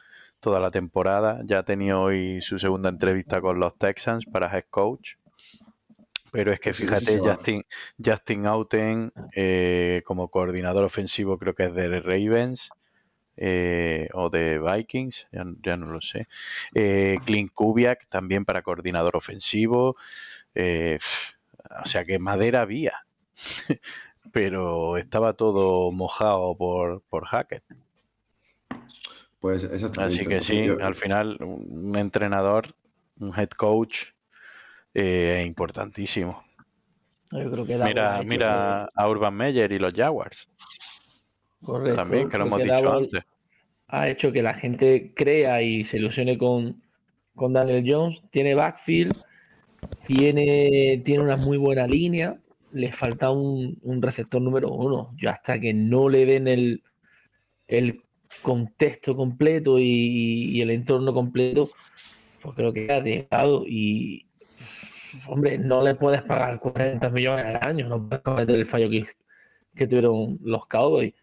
toda 0.40 0.60
la 0.60 0.70
temporada, 0.70 1.40
ya 1.44 1.60
ha 1.60 1.62
tenido 1.64 2.02
hoy 2.02 2.40
su 2.40 2.58
segunda 2.58 2.90
entrevista 2.90 3.40
con 3.40 3.58
los 3.58 3.76
Texans 3.78 4.26
para 4.26 4.54
head 4.54 4.64
coach. 4.70 5.14
Pero 6.30 6.52
es 6.52 6.60
que 6.60 6.74
fíjate. 6.74 7.18
Justin, 7.18 7.64
Justin 8.04 8.46
Auten 8.46 9.12
eh, 9.34 10.02
como 10.04 10.28
coordinador 10.28 10.84
ofensivo 10.84 11.38
creo 11.38 11.54
que 11.54 11.64
es 11.64 11.74
de 11.74 12.00
Ravens 12.00 12.70
eh, 13.38 14.08
o 14.12 14.28
de 14.28 14.58
Vikings, 14.58 15.28
ya, 15.32 15.44
ya 15.62 15.76
no 15.76 15.86
lo 15.86 16.00
sé. 16.02 16.26
Eh, 16.74 17.16
Clint 17.24 17.52
Kubiak 17.54 18.08
también 18.08 18.44
para 18.44 18.62
coordinador 18.62 19.16
ofensivo. 19.16 19.96
eh, 20.54 20.98
o 21.82 21.86
sea 21.86 22.04
que 22.04 22.18
madera 22.18 22.62
había. 22.62 23.04
Pero 24.32 24.96
estaba 24.96 25.32
todo 25.34 25.90
mojado 25.92 26.56
por, 26.56 27.02
por 27.08 27.24
Hackett. 27.26 27.64
Pues 29.40 29.64
exactamente. 29.64 30.14
Así 30.14 30.26
que 30.26 30.40
sí, 30.40 30.64
yo- 30.64 30.78
al 30.80 30.94
final 30.94 31.38
un 31.40 31.96
entrenador, 31.96 32.74
un 33.20 33.32
head 33.38 33.50
coach 33.50 34.06
eh, 34.94 35.44
importantísimo. 35.46 36.44
Yo 37.30 37.50
creo 37.50 37.66
que 37.66 37.76
Mira, 37.76 38.22
mira 38.22 38.84
a 38.94 39.08
Urban 39.08 39.34
Meyer 39.34 39.70
y 39.70 39.78
los 39.78 39.92
Jaguars 39.92 40.48
correcto. 41.62 41.96
también, 41.96 42.30
que 42.30 42.38
lo 42.38 42.46
hemos 42.46 42.58
que 42.58 42.64
dicho 42.64 42.92
antes. 42.92 43.22
Ha 43.88 44.08
hecho 44.08 44.32
que 44.32 44.42
la 44.42 44.54
gente 44.54 45.12
crea 45.14 45.62
y 45.62 45.84
se 45.84 45.98
ilusione 45.98 46.36
con, 46.38 46.82
con 47.34 47.52
Daniel 47.52 47.84
Jones. 47.86 48.22
Tiene 48.30 48.54
backfield, 48.54 49.14
tiene, 50.06 51.02
tiene 51.04 51.22
una 51.22 51.36
muy 51.36 51.56
buena 51.58 51.86
línea. 51.86 52.38
Le 52.72 52.92
falta 52.92 53.30
un, 53.30 53.78
un 53.82 54.02
receptor 54.02 54.40
número 54.40 54.70
uno. 54.70 55.10
Yo 55.16 55.30
hasta 55.30 55.58
que 55.58 55.72
no 55.72 56.08
le 56.08 56.26
den 56.26 56.48
el, 56.48 56.82
el 57.66 58.02
contexto 58.42 59.16
completo 59.16 59.78
y, 59.78 60.60
el 60.60 60.70
entorno 60.70 61.12
completo, 61.12 61.68
pues 62.42 62.54
creo 62.56 62.72
que 62.72 62.90
ha 62.90 62.96
arriesgado 62.96 63.64
y 63.66 64.26
hombre, 65.26 65.58
no 65.58 65.82
le 65.82 65.94
puedes 65.94 66.22
pagar 66.22 66.60
40 66.60 67.08
millones 67.10 67.46
al 67.46 67.68
año, 67.68 67.88
no 67.88 68.08
puedes 68.08 68.22
cometer 68.22 68.54
el 68.54 68.66
fallo 68.66 68.90
que, 68.90 69.06
que 69.74 69.86
tuvieron 69.86 70.38
los 70.42 70.66
Cowboys, 70.66 71.14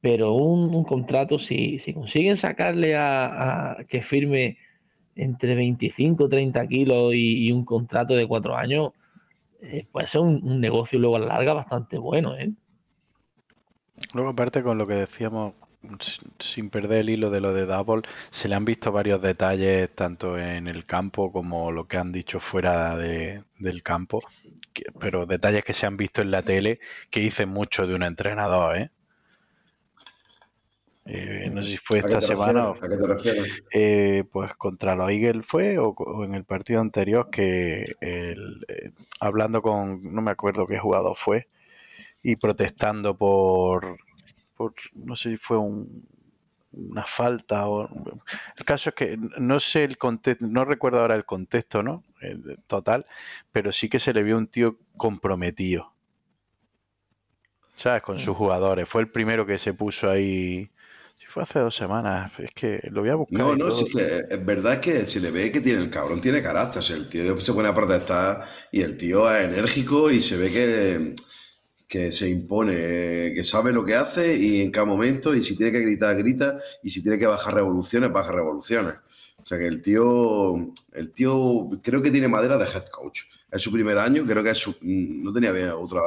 pero 0.00 0.34
un, 0.34 0.84
contrato, 0.84 1.38
si, 1.38 1.78
si 1.78 1.92
consiguen 1.94 2.36
sacarle 2.36 2.94
a, 2.94 3.72
a 3.72 3.84
que 3.84 4.02
firme 4.02 4.58
entre 5.16 5.54
25 5.54 6.28
30 6.28 6.66
kilos 6.68 7.14
y, 7.14 7.46
y 7.46 7.52
un 7.52 7.64
contrato 7.64 8.14
de 8.14 8.26
cuatro 8.26 8.56
años, 8.56 8.90
eh, 9.62 9.86
puede 9.90 10.06
ser 10.06 10.20
un, 10.22 10.60
negocio 10.60 10.98
luego 10.98 11.16
a 11.16 11.20
la 11.20 11.26
larga 11.26 11.52
bastante 11.54 11.98
bueno, 11.98 12.36
¿eh? 12.36 12.52
Luego, 14.12 14.30
aparte 14.30 14.62
con 14.62 14.78
lo 14.78 14.86
que 14.86 14.94
decíamos, 14.94 15.54
sin 16.38 16.70
perder 16.70 17.00
el 17.00 17.10
hilo 17.10 17.30
de 17.30 17.40
lo 17.40 17.52
de 17.52 17.66
Double, 17.66 18.02
se 18.30 18.48
le 18.48 18.54
han 18.54 18.64
visto 18.64 18.92
varios 18.92 19.20
detalles 19.22 19.94
tanto 19.94 20.38
en 20.38 20.66
el 20.68 20.84
campo 20.86 21.30
como 21.32 21.70
lo 21.72 21.86
que 21.86 21.96
han 21.98 22.12
dicho 22.12 22.40
fuera 22.40 22.96
de- 22.96 23.44
del 23.58 23.82
campo, 23.82 24.22
pero 25.00 25.26
detalles 25.26 25.64
que 25.64 25.72
se 25.72 25.86
han 25.86 25.96
visto 25.96 26.22
en 26.22 26.30
la 26.30 26.42
tele 26.42 26.80
que 27.10 27.20
dicen 27.20 27.48
mucho 27.48 27.86
de 27.86 27.94
un 27.94 28.02
entrenador, 28.02 28.76
¿eh? 28.76 28.90
Eh, 31.06 31.50
no 31.52 31.62
sé 31.62 31.72
si 31.72 31.76
fue 31.76 31.98
¿A 31.98 32.02
qué 32.02 32.14
esta 32.14 32.22
semana 32.22 32.70
o 32.70 32.74
refieres? 32.74 32.82
¿A 32.82 32.88
qué 32.88 33.02
te 33.02 33.14
refieres? 33.14 33.62
eh, 33.72 34.24
pues 34.32 34.54
contra 34.54 34.94
los 34.94 35.10
Eagles 35.10 35.44
fue 35.46 35.76
o, 35.78 35.94
en 36.24 36.34
el 36.34 36.44
partido 36.44 36.80
anterior 36.80 37.28
que 37.30 37.96
el, 38.00 38.64
eh, 38.68 38.90
hablando 39.20 39.60
con 39.60 40.02
no 40.14 40.22
me 40.22 40.30
acuerdo 40.30 40.66
qué 40.66 40.78
jugador 40.78 41.14
fue 41.14 41.48
y 42.22 42.36
protestando 42.36 43.18
por, 43.18 43.98
por 44.56 44.72
no 44.94 45.14
sé 45.14 45.32
si 45.32 45.36
fue 45.36 45.58
un, 45.58 46.08
una 46.72 47.04
falta 47.04 47.68
o 47.68 47.86
el 48.56 48.64
caso 48.64 48.88
es 48.88 48.96
que 48.96 49.18
no 49.38 49.60
sé 49.60 49.84
el 49.84 49.98
contexto 49.98 50.46
no 50.46 50.64
recuerdo 50.64 51.00
ahora 51.00 51.16
el 51.16 51.26
contexto 51.26 51.82
no 51.82 52.02
El 52.22 52.58
total 52.66 53.04
pero 53.52 53.72
sí 53.72 53.90
que 53.90 54.00
se 54.00 54.14
le 54.14 54.22
vio 54.22 54.38
un 54.38 54.46
tío 54.46 54.78
comprometido. 54.96 55.92
Sabes 57.76 58.02
con 58.02 58.18
sus 58.18 58.36
jugadores. 58.36 58.88
Fue 58.88 59.02
el 59.02 59.10
primero 59.10 59.44
que 59.44 59.58
se 59.58 59.74
puso 59.74 60.08
ahí 60.08 60.70
fue 61.34 61.42
hace 61.42 61.58
dos 61.60 61.74
semanas 61.76 62.32
es 62.38 62.52
que 62.54 62.80
lo 62.90 63.00
voy 63.02 63.10
a 63.10 63.14
buscar 63.16 63.40
No, 63.40 63.56
no, 63.56 63.72
sí 63.72 63.86
que 63.88 64.02
es 64.30 64.44
verdad 64.46 64.80
que 64.80 65.06
se 65.06 65.18
le 65.18 65.30
ve 65.30 65.50
que 65.50 65.60
tiene 65.60 65.80
el 65.82 65.90
cabrón, 65.90 66.20
tiene 66.20 66.42
carácter. 66.42 66.80
o 66.80 66.82
sea, 66.82 66.96
el 66.96 67.08
tío 67.08 67.40
se 67.40 67.52
pone 67.52 67.68
a 67.68 67.74
protestar 67.74 68.44
y 68.70 68.82
el 68.82 68.96
tío 68.96 69.30
es 69.30 69.44
enérgico 69.44 70.10
y 70.10 70.22
se 70.22 70.36
ve 70.36 70.50
que, 70.52 71.14
que 71.88 72.12
se 72.12 72.28
impone, 72.30 73.32
que 73.34 73.44
sabe 73.44 73.72
lo 73.72 73.84
que 73.84 73.96
hace 73.96 74.36
y 74.36 74.62
en 74.62 74.70
cada 74.72 74.86
momento, 74.86 75.34
y 75.34 75.42
si 75.42 75.56
tiene 75.56 75.72
que 75.72 75.80
gritar, 75.80 76.16
grita, 76.18 76.60
y 76.82 76.90
si 76.90 77.02
tiene 77.02 77.18
que 77.18 77.26
bajar 77.26 77.54
revoluciones, 77.54 78.12
baja 78.12 78.32
revoluciones. 78.32 78.94
O 79.42 79.46
sea 79.46 79.58
que 79.58 79.66
el 79.66 79.82
tío, 79.82 80.54
el 80.94 81.12
tío 81.12 81.70
creo 81.82 82.02
que 82.02 82.10
tiene 82.10 82.28
madera 82.28 82.58
de 82.58 82.66
head 82.66 82.86
coach. 82.90 83.22
Es 83.50 83.62
su 83.62 83.72
primer 83.72 83.98
año, 83.98 84.26
creo 84.26 84.42
que 84.44 84.50
es 84.50 84.58
su- 84.58 84.76
no 84.82 85.32
tenía 85.32 85.52
bien 85.52 85.70
otra 85.70 86.00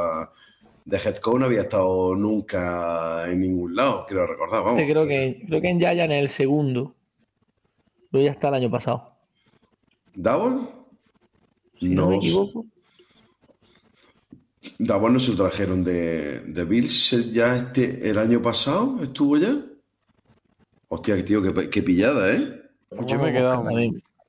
de 0.87 0.97
head 0.97 1.17
coach, 1.17 1.39
no 1.39 1.45
había 1.45 1.63
estado 1.63 2.15
nunca 2.15 3.29
en 3.29 3.41
ningún 3.41 3.75
lado, 3.75 4.05
quiero 4.07 4.25
recordar, 4.25 4.63
vamos. 4.63 4.81
Creo 4.81 5.05
que, 5.05 5.43
creo 5.45 5.61
que 5.61 5.67
en 5.67 5.79
Giant 5.79 6.11
es 6.13 6.21
el 6.21 6.29
segundo. 6.29 6.95
Luego 8.09 8.25
ya 8.25 8.31
está 8.31 8.47
el 8.47 8.53
año 8.53 8.71
pasado. 8.71 9.11
Si 11.77 11.89
no, 11.89 12.09
me 12.09 12.15
equivoco. 12.15 12.65
Davos 14.79 15.11
no 15.11 15.19
se 15.19 15.31
lo 15.31 15.37
trajeron 15.37 15.83
de, 15.83 16.39
de 16.39 16.63
Bills 16.63 17.33
ya 17.33 17.55
este, 17.57 18.09
el 18.09 18.17
año 18.17 18.41
pasado, 18.41 18.97
¿estuvo 19.03 19.37
ya? 19.37 19.55
Hostia, 20.87 21.23
tío, 21.23 21.41
qué, 21.41 21.69
qué 21.69 21.83
pillada, 21.83 22.33
¿eh? 22.33 22.61
Yo 23.05 23.19
me 23.19 23.29
he 23.29 23.33
quedado. 23.33 23.67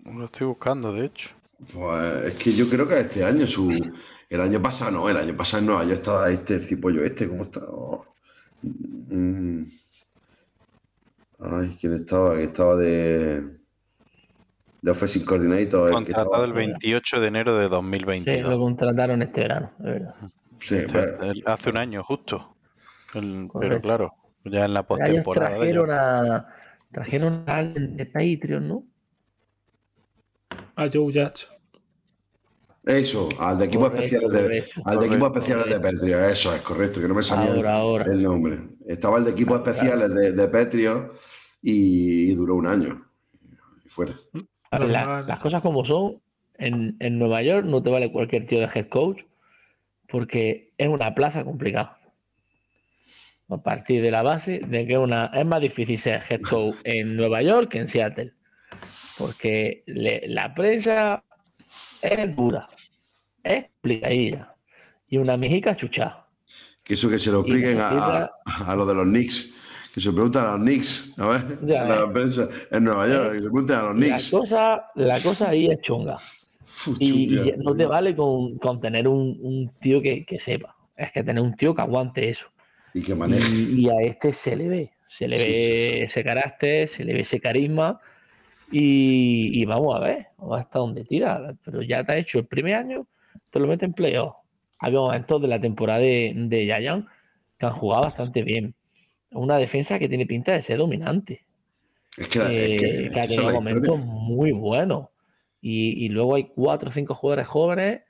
Lo 0.04 0.24
estoy 0.24 0.46
buscando, 0.48 0.92
de 0.92 1.06
hecho. 1.06 1.30
Pues 1.72 2.24
es 2.24 2.34
que 2.34 2.52
yo 2.52 2.68
creo 2.68 2.88
que 2.88 2.98
este 2.98 3.24
año, 3.24 3.46
su, 3.46 3.68
el 4.31 4.41
año 4.41 4.61
pasado 4.62 4.91
no, 4.91 5.09
el 5.09 5.16
año 5.16 5.37
pasado 5.37 5.62
no, 5.62 5.83
yo 5.85 5.95
estaba 5.95 6.31
este, 6.31 6.55
el 6.57 6.64
cipollo 6.64 7.03
este, 7.05 7.29
¿cómo 7.29 7.45
está? 7.45 7.61
Oh. 7.68 8.05
Mm. 8.62 9.62
Ay, 11.41 11.79
¿quién 11.81 11.95
estaba? 11.95 12.35
Que 12.37 12.43
estaba 12.45 12.76
de, 12.76 13.41
de 14.83 14.91
Offensive 14.91 15.24
Coordinator. 15.24 15.93
Contratado 15.93 16.26
estaba- 16.33 16.45
el 16.45 16.53
28 16.53 17.20
de 17.20 17.26
enero 17.29 17.55
de 17.55 17.62
Sí, 17.62 17.68
lo 17.68 17.76
2022. 17.76 18.59
contrataron 18.59 19.22
este 19.22 19.41
verano, 19.43 19.70
es 19.79 19.85
verdad. 19.85 20.14
Sí, 20.61 20.74
Este- 20.76 20.99
el- 21.26 21.43
hace 21.47 21.70
un 21.70 21.76
año, 21.79 22.03
justo. 22.03 22.57
El- 23.14 23.49
pero 23.59 23.81
claro, 23.81 24.12
ya 24.45 24.64
en 24.64 24.74
la 24.74 24.83
postemporada. 24.83 25.51
de 25.51 25.57
trajeron 25.59 25.91
a, 25.93 26.47
trajeron 26.93 27.45
a 27.47 27.53
alguien 27.57 27.97
de 27.97 28.05
Patreon, 28.07 28.68
¿no? 28.68 28.85
A 30.74 30.89
Joe 30.93 31.12
Judge. 31.12 31.47
Eso, 32.85 33.29
al 33.39 33.59
de 33.59 33.66
equipo 33.66 33.85
Correcto, 33.91 34.03
especiales 34.05 34.33
de, 34.33 34.43
correcto, 34.43 34.83
al 34.85 34.99
de 34.99 35.07
especiales 35.26 35.66
de 35.66 35.81
Patreon, 35.81 36.24
eso 36.31 36.55
es 36.55 36.62
correcto, 36.62 37.01
que 37.01 37.09
no 37.09 37.14
me 37.14 37.22
salía 37.22 37.51
el- 37.51 37.57
Ahora, 37.57 37.74
ahora. 37.76 38.05
el 38.07 38.22
nombre. 38.22 38.61
Estaba 38.87 39.18
el 39.18 39.24
de 39.24 39.33
equipos 39.33 39.59
especiales 39.61 40.14
de, 40.14 40.33
de 40.33 40.49
Patreon 40.49 41.12
y, 41.61 42.31
y 42.31 42.35
duró 42.35 42.55
un 42.55 42.66
año. 42.66 43.05
Y 43.85 43.89
fuera. 43.89 44.14
La- 44.70 45.22
las 45.26 45.39
cosas 45.41 45.61
como 45.61 45.85
son, 45.85 46.22
en, 46.55 46.97
en 47.01 47.18
Nueva 47.18 47.43
York 47.43 47.66
no 47.66 47.83
te 47.83 47.91
vale 47.91 48.11
cualquier 48.11 48.47
tío 48.47 48.61
de 48.61 48.68
head 48.74 48.89
coach 48.89 49.22
porque 50.09 50.72
es 50.79 50.89
una 50.89 51.14
plaza 51.14 51.45
complicada. 51.45 51.99
A 53.51 53.62
partir 53.62 54.03
de 54.03 54.11
la 54.11 54.22
base 54.22 54.61
de 54.66 54.87
que 54.87 54.99
una, 54.99 55.26
es 55.35 55.45
más 55.47 55.61
difícil 55.61 55.99
ser 55.99 56.22
head 56.29 56.41
coach 56.43 56.76
en 56.85 57.16
Nueva 57.16 57.43
York 57.43 57.70
que 57.70 57.79
en 57.79 57.89
Seattle. 57.89 58.33
Porque 59.18 59.83
le- 59.87 60.26
la 60.29 60.55
prensa 60.55 61.24
es 62.03 62.36
dura, 62.36 62.66
es 63.42 63.64
complicadilla. 63.64 64.55
Y 65.09 65.16
una 65.18 65.36
mejica 65.36 65.74
chuchada. 65.76 66.26
Que 66.82 66.94
eso 66.94 67.09
que 67.09 67.18
se 67.18 67.30
lo 67.30 67.40
expliquen 67.40 67.80
a, 67.80 67.90
necesita- 67.90 68.30
a, 68.44 68.72
a 68.72 68.76
lo 68.76 68.86
de 68.86 68.94
los 68.94 69.05
Knicks. 69.05 69.55
Que 69.94 70.01
se 70.03 70.12
preguntan 70.12 70.46
a 70.46 70.53
los 70.53 70.61
Knicks, 70.61 71.12
¿no 71.16 71.30
ves? 71.30 71.42
Ya, 71.62 71.82
En 71.82 71.88
la 71.88 72.03
eh. 72.03 72.09
prensa 72.12 72.49
en 72.70 72.84
Nueva 72.84 73.09
York, 73.09 73.28
que 73.32 73.34
se 73.38 73.40
pregunten 73.42 73.76
a 73.76 73.82
los 73.82 73.99
La 73.99 74.07
Knicks. 74.07 74.30
cosa, 74.30 74.84
la 74.94 75.20
cosa 75.20 75.49
ahí 75.51 75.66
es 75.70 75.80
chunga. 75.80 76.16
Y, 76.99 77.28
chunga. 77.36 77.46
y 77.49 77.53
no 77.59 77.74
te 77.74 77.86
vale 77.86 78.14
con, 78.14 78.59
con 78.59 78.80
tener 78.80 79.09
un, 79.09 79.38
un 79.40 79.72
tío 79.80 80.01
que, 80.01 80.24
que 80.24 80.38
sepa. 80.38 80.76
Es 80.96 81.11
que 81.12 81.22
tener 81.24 81.42
un 81.42 81.55
tío 81.57 81.74
que 81.74 81.82
aguante 81.82 82.28
eso. 82.28 82.46
Y 82.94 83.03
que 83.03 83.14
maneje. 83.14 83.49
Y, 83.55 83.86
y 83.86 83.88
a 83.88 83.94
este 84.03 84.32
se 84.32 84.57
le 84.57 84.68
ve. 84.68 84.90
Se 85.07 85.26
le 85.26 85.38
Sí, 85.38 85.44
ve 85.44 86.03
ese 86.05 86.22
carácter, 86.22 86.86
se 86.86 87.03
le 87.03 87.14
ve 87.14 87.20
ese 87.20 87.40
carisma. 87.40 87.99
Y, 88.70 89.60
y 89.60 89.64
vamos 89.64 89.96
a 89.96 90.00
ver, 90.00 90.26
vamos 90.36 90.60
hasta 90.60 90.78
dónde 90.78 91.04
tira. 91.04 91.54
Pero 91.64 91.82
ya 91.82 92.04
te 92.04 92.12
ha 92.12 92.16
hecho 92.18 92.38
el 92.38 92.46
primer 92.46 92.74
año, 92.74 93.06
te 93.50 93.60
lo 93.60 93.66
mete 93.66 93.86
en 93.86 93.92
playoff. 93.92 94.34
Había 94.78 95.00
momentos 95.00 95.40
de 95.42 95.48
la 95.48 95.60
temporada 95.60 96.00
de, 96.00 96.32
de 96.36 96.66
que 96.66 97.66
han 97.66 97.72
jugado 97.72 98.02
bastante 98.02 98.42
bien. 98.42 98.74
Una 99.32 99.56
defensa 99.58 99.98
que 99.98 100.08
tiene 100.08 100.26
pinta 100.26 100.52
de 100.52 100.62
ser 100.62 100.78
dominante 100.78 101.44
Es 102.16 102.28
que, 102.28 102.38
es 102.38 102.48
eh, 102.48 103.10
que- 103.12 103.20
ha 103.20 103.26
tenido 103.26 103.52
momentos 103.52 103.98
muy 103.98 104.52
buenos. 104.52 105.08
Y, 105.60 106.04
y 106.04 106.08
luego 106.08 106.36
hay 106.36 106.44
cuatro 106.44 106.88
o 106.88 106.92
cinco 106.92 107.14
jugadores 107.14 107.48
jóvenes 107.48 108.02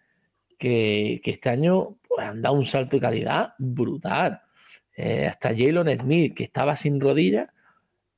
que, 0.58 1.20
que 1.24 1.30
este 1.30 1.48
año 1.48 1.96
pues, 2.06 2.26
han 2.26 2.42
dado 2.42 2.56
un 2.56 2.64
salto 2.66 2.96
de 2.96 3.00
calidad 3.00 3.54
brutal. 3.58 4.42
Eh, 4.96 5.26
hasta 5.26 5.50
Jalen 5.56 5.96
Smith, 5.98 6.34
que 6.34 6.44
estaba 6.44 6.76
sin 6.76 7.00
rodillas, 7.00 7.48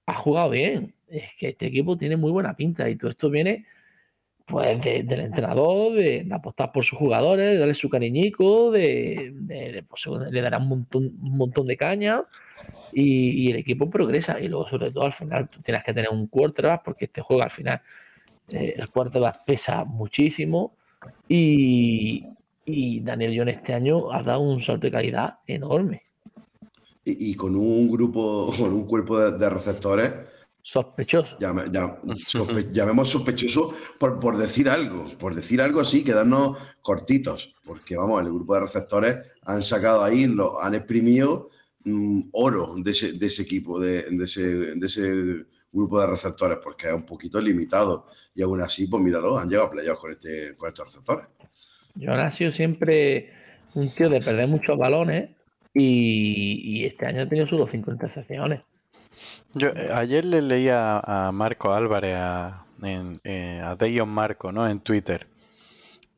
ha 0.06 0.14
jugado 0.14 0.50
bien. 0.50 0.94
Es 1.10 1.34
que 1.38 1.48
este 1.48 1.66
equipo 1.66 1.96
tiene 1.98 2.16
muy 2.16 2.30
buena 2.30 2.54
pinta 2.54 2.88
y 2.88 2.96
todo 2.96 3.10
esto 3.10 3.28
viene 3.30 3.66
pues 4.46 4.82
de- 4.82 5.02
del 5.04 5.20
entrenador, 5.20 5.92
de, 5.94 6.24
de 6.24 6.34
apostar 6.34 6.72
por 6.72 6.84
sus 6.84 6.98
jugadores, 6.98 7.52
de 7.52 7.58
darle 7.58 7.74
su 7.74 7.88
cariñico, 7.88 8.70
de, 8.72 9.30
de- 9.34 9.84
pues, 9.88 10.06
le 10.30 10.40
dará 10.40 10.58
un 10.58 10.68
montón, 10.68 11.04
un 11.22 11.36
montón 11.36 11.66
de 11.68 11.76
caña 11.76 12.24
y, 12.92 13.46
y 13.46 13.50
el 13.52 13.58
equipo 13.58 13.88
progresa. 13.88 14.40
Y 14.40 14.48
luego, 14.48 14.66
sobre 14.68 14.90
todo, 14.90 15.04
al 15.04 15.12
final, 15.12 15.48
tú 15.48 15.60
tienes 15.62 15.84
que 15.84 15.92
tener 15.94 16.10
un 16.10 16.26
quarterback 16.26 16.82
porque 16.84 17.04
este 17.04 17.20
juego 17.20 17.42
al 17.44 17.50
final 17.50 17.80
eh, 18.48 18.74
el 18.76 18.90
quarterback 18.90 19.44
pesa 19.44 19.84
muchísimo 19.84 20.74
y, 21.28 22.26
y 22.64 23.00
Daniel 23.00 23.34
Jones 23.38 23.56
este 23.56 23.72
año 23.72 24.10
ha 24.12 24.22
dado 24.24 24.40
un 24.40 24.60
salto 24.60 24.86
de 24.88 24.90
calidad 24.90 25.38
enorme, 25.46 26.02
Y, 27.04 27.30
y 27.30 27.34
con 27.34 27.54
un 27.54 27.88
grupo, 27.88 28.52
con 28.58 28.72
un 28.72 28.84
cuerpo 28.86 29.18
de, 29.20 29.38
de 29.38 29.48
receptores, 29.48 30.12
sospechoso. 30.62 31.38
llame- 31.38 31.66
llam- 31.70 31.98
sospe- 32.28 32.70
llamemos 32.72 33.08
sospechoso 33.08 33.74
por, 33.98 34.18
por 34.20 34.36
decir 34.36 34.68
algo, 34.68 35.06
por 35.18 35.34
decir 35.34 35.60
algo 35.60 35.80
así, 35.80 36.04
quedarnos 36.04 36.58
cortitos, 36.82 37.54
porque 37.64 37.96
vamos, 37.96 38.20
el 38.22 38.32
grupo 38.32 38.54
de 38.54 38.60
receptores 38.60 39.16
han 39.44 39.62
sacado 39.62 40.02
ahí, 40.04 40.26
lo, 40.26 40.60
han 40.62 40.74
exprimido 40.74 41.48
mm, 41.84 42.28
oro 42.32 42.74
de 42.76 42.90
ese, 42.90 43.12
de 43.12 43.26
ese 43.26 43.42
equipo, 43.42 43.78
de, 43.80 44.02
de 44.10 44.24
ese, 44.24 44.42
de 44.74 44.86
ese 44.86 45.44
grupo 45.72 46.00
de 46.00 46.06
receptores, 46.08 46.58
porque 46.62 46.88
es 46.88 46.92
un 46.92 47.06
poquito 47.06 47.40
limitado. 47.40 48.06
Y 48.34 48.42
aún 48.42 48.60
así, 48.60 48.86
pues 48.86 49.02
míralo, 49.02 49.38
han 49.38 49.48
llegado 49.48 49.68
a 49.68 49.70
playoffs 49.70 50.00
con, 50.00 50.10
este, 50.12 50.56
con 50.56 50.68
estos 50.68 50.86
receptores. 50.86 51.26
Ha 52.08 52.30
sido 52.30 52.50
siempre 52.50 53.32
un 53.74 53.88
tío 53.90 54.08
de 54.08 54.20
perder 54.20 54.48
muchos 54.48 54.76
balones 54.76 55.30
y, 55.72 56.80
y 56.80 56.84
este 56.84 57.06
año 57.06 57.22
ha 57.22 57.28
tenido 57.28 57.46
solo 57.46 57.68
cinco 57.70 57.92
intercepciones. 57.92 58.62
Yo 59.54 59.68
eh, 59.68 59.90
ayer 59.92 60.24
le 60.24 60.42
leía 60.42 60.98
a 61.00 61.32
Marco 61.32 61.72
Álvarez, 61.72 62.16
a, 62.16 62.64
en, 62.82 63.20
eh, 63.24 63.60
a 63.64 63.74
Deion 63.76 64.08
Marco, 64.08 64.52
¿no? 64.52 64.68
En 64.68 64.80
Twitter, 64.80 65.26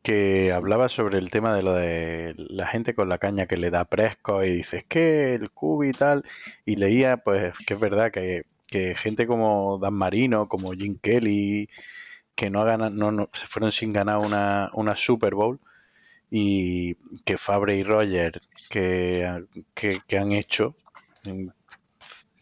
que 0.03 0.53
hablaba 0.53 0.89
sobre 0.89 1.19
el 1.19 1.31
tema 1.31 1.55
de 1.55 1.63
lo 1.63 1.75
de 1.75 2.35
la 2.37 2.67
gente 2.67 2.95
con 2.95 3.09
la 3.09 3.19
caña 3.19 3.47
que 3.47 3.57
le 3.57 3.71
da 3.71 3.85
Presco 3.87 4.45
y 4.45 4.57
dice, 4.57 4.79
es 4.79 4.85
que 4.85 5.35
el 5.35 5.51
cubi 5.51 5.91
y 5.91 5.93
tal, 5.93 6.25
y 6.67 6.77
leía, 6.77 7.19
pues, 7.19 7.55
que 7.67 7.75
es 7.75 7.81
verdad 7.81 8.11
que, 8.13 8.45
que 8.69 8.95
gente 8.95 9.27
como 9.27 9.79
Dan 9.79 9.95
Marino, 9.95 10.49
como 10.49 10.73
Jim 10.73 10.99
Kelly, 11.01 11.69
que 12.35 12.51
no, 12.51 12.65
ganan, 12.65 12.97
no, 12.97 13.13
no 13.13 13.31
se 13.33 13.47
fueron 13.47 13.73
sin 13.73 13.93
ganar 13.93 14.19
una, 14.19 14.71
una 14.75 14.97
Super 14.97 15.35
Bowl, 15.35 15.61
y 16.31 16.97
que 17.25 17.39
Fabre 17.39 17.77
y 17.77 17.83
Roger 17.83 18.41
que, 18.71 19.45
que, 19.75 20.01
que 20.07 20.19
han 20.19 20.33
hecho 20.33 20.75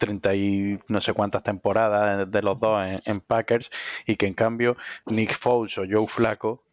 30 0.01 0.35
y 0.35 0.81
no 0.89 1.01
sé 1.01 1.13
cuántas 1.13 1.45
temporadas 1.45 2.29
de 2.29 2.43
los 2.43 2.59
dos 2.59 2.85
en, 2.85 3.01
en 3.05 3.21
Packers 3.21 3.71
y 4.07 4.17
que 4.17 4.27
en 4.27 4.35
cambio 4.35 4.77
Nick 5.07 5.39
Foles 5.39 5.79
o 5.79 5.85
Joe 5.89 6.09
Flaco 6.09 6.65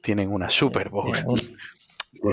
tienen 0.00 0.32
una 0.32 0.48
Super 0.48 0.88
Bowl. 0.88 1.12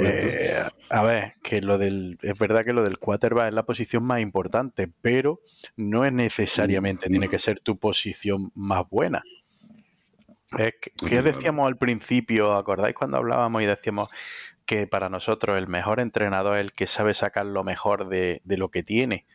Eh, 0.01 0.63
a 0.89 1.03
ver, 1.03 1.33
que 1.43 1.61
lo 1.61 1.77
del 1.77 2.17
es 2.21 2.37
verdad 2.37 2.63
que 2.63 2.73
lo 2.73 2.83
del 2.83 2.99
quarterback 2.99 3.47
es 3.47 3.53
la 3.53 3.65
posición 3.65 4.03
más 4.03 4.21
importante, 4.21 4.89
pero 5.01 5.41
no 5.75 6.05
es 6.05 6.13
necesariamente 6.13 7.09
tiene 7.09 7.27
que 7.27 7.39
ser 7.39 7.59
tu 7.59 7.77
posición 7.77 8.51
más 8.55 8.87
buena. 8.89 9.23
Es 10.57 10.73
que, 10.79 10.91
¿Qué 11.07 11.21
decíamos 11.21 11.67
al 11.67 11.77
principio? 11.77 12.53
¿Acordáis 12.53 12.95
cuando 12.95 13.17
hablábamos 13.17 13.61
y 13.61 13.65
decíamos 13.65 14.09
que 14.65 14.87
para 14.87 15.09
nosotros 15.09 15.57
el 15.57 15.67
mejor 15.67 15.99
entrenador 15.99 16.57
es 16.57 16.61
el 16.61 16.71
que 16.71 16.87
sabe 16.87 17.13
sacar 17.13 17.45
lo 17.45 17.63
mejor 17.63 18.07
de, 18.07 18.41
de 18.45 18.57
lo 18.57 18.69
que 18.69 18.83
tiene? 18.83 19.25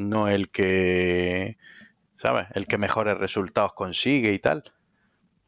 No 0.00 0.28
el 0.28 0.50
que, 0.50 1.58
¿sabes? 2.14 2.46
El 2.54 2.66
que 2.66 2.78
mejores 2.78 3.18
resultados 3.18 3.74
consigue 3.74 4.32
y 4.32 4.38
tal. 4.38 4.64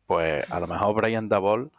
Pues 0.05 0.45
a 0.51 0.61
lo 0.61 0.67
mejor 0.67 0.95
Brian 0.95 1.31
Dabol 1.31 1.73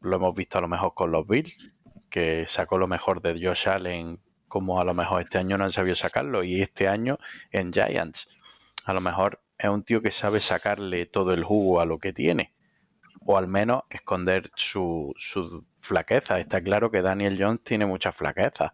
lo 0.00 0.16
hemos 0.16 0.32
visto 0.32 0.58
a 0.58 0.60
lo 0.60 0.68
mejor 0.68 0.94
con 0.94 1.10
los 1.10 1.26
Bills, 1.26 1.72
que 2.10 2.44
sacó 2.46 2.78
lo 2.78 2.86
mejor 2.86 3.20
de 3.20 3.44
Josh 3.44 3.68
Allen, 3.68 4.20
como 4.46 4.80
a 4.80 4.84
lo 4.84 4.94
mejor 4.94 5.22
este 5.22 5.38
año 5.38 5.58
no 5.58 5.64
han 5.64 5.72
sabido 5.72 5.96
sacarlo, 5.96 6.44
y 6.44 6.62
este 6.62 6.86
año 6.86 7.18
en 7.50 7.72
Giants. 7.72 8.28
A 8.84 8.94
lo 8.94 9.00
mejor 9.00 9.42
es 9.58 9.68
un 9.68 9.82
tío 9.82 10.00
que 10.00 10.12
sabe 10.12 10.38
sacarle 10.38 11.06
todo 11.06 11.32
el 11.34 11.42
jugo 11.42 11.80
a 11.80 11.84
lo 11.84 11.98
que 11.98 12.12
tiene, 12.12 12.54
o 13.26 13.36
al 13.36 13.48
menos 13.48 13.82
esconder 13.90 14.52
su, 14.54 15.12
su 15.16 15.64
flaqueza. 15.80 16.38
Está 16.38 16.62
claro 16.62 16.92
que 16.92 17.02
Daniel 17.02 17.38
Jones 17.40 17.64
tiene 17.64 17.86
muchas 17.86 18.14
flaquezas, 18.14 18.70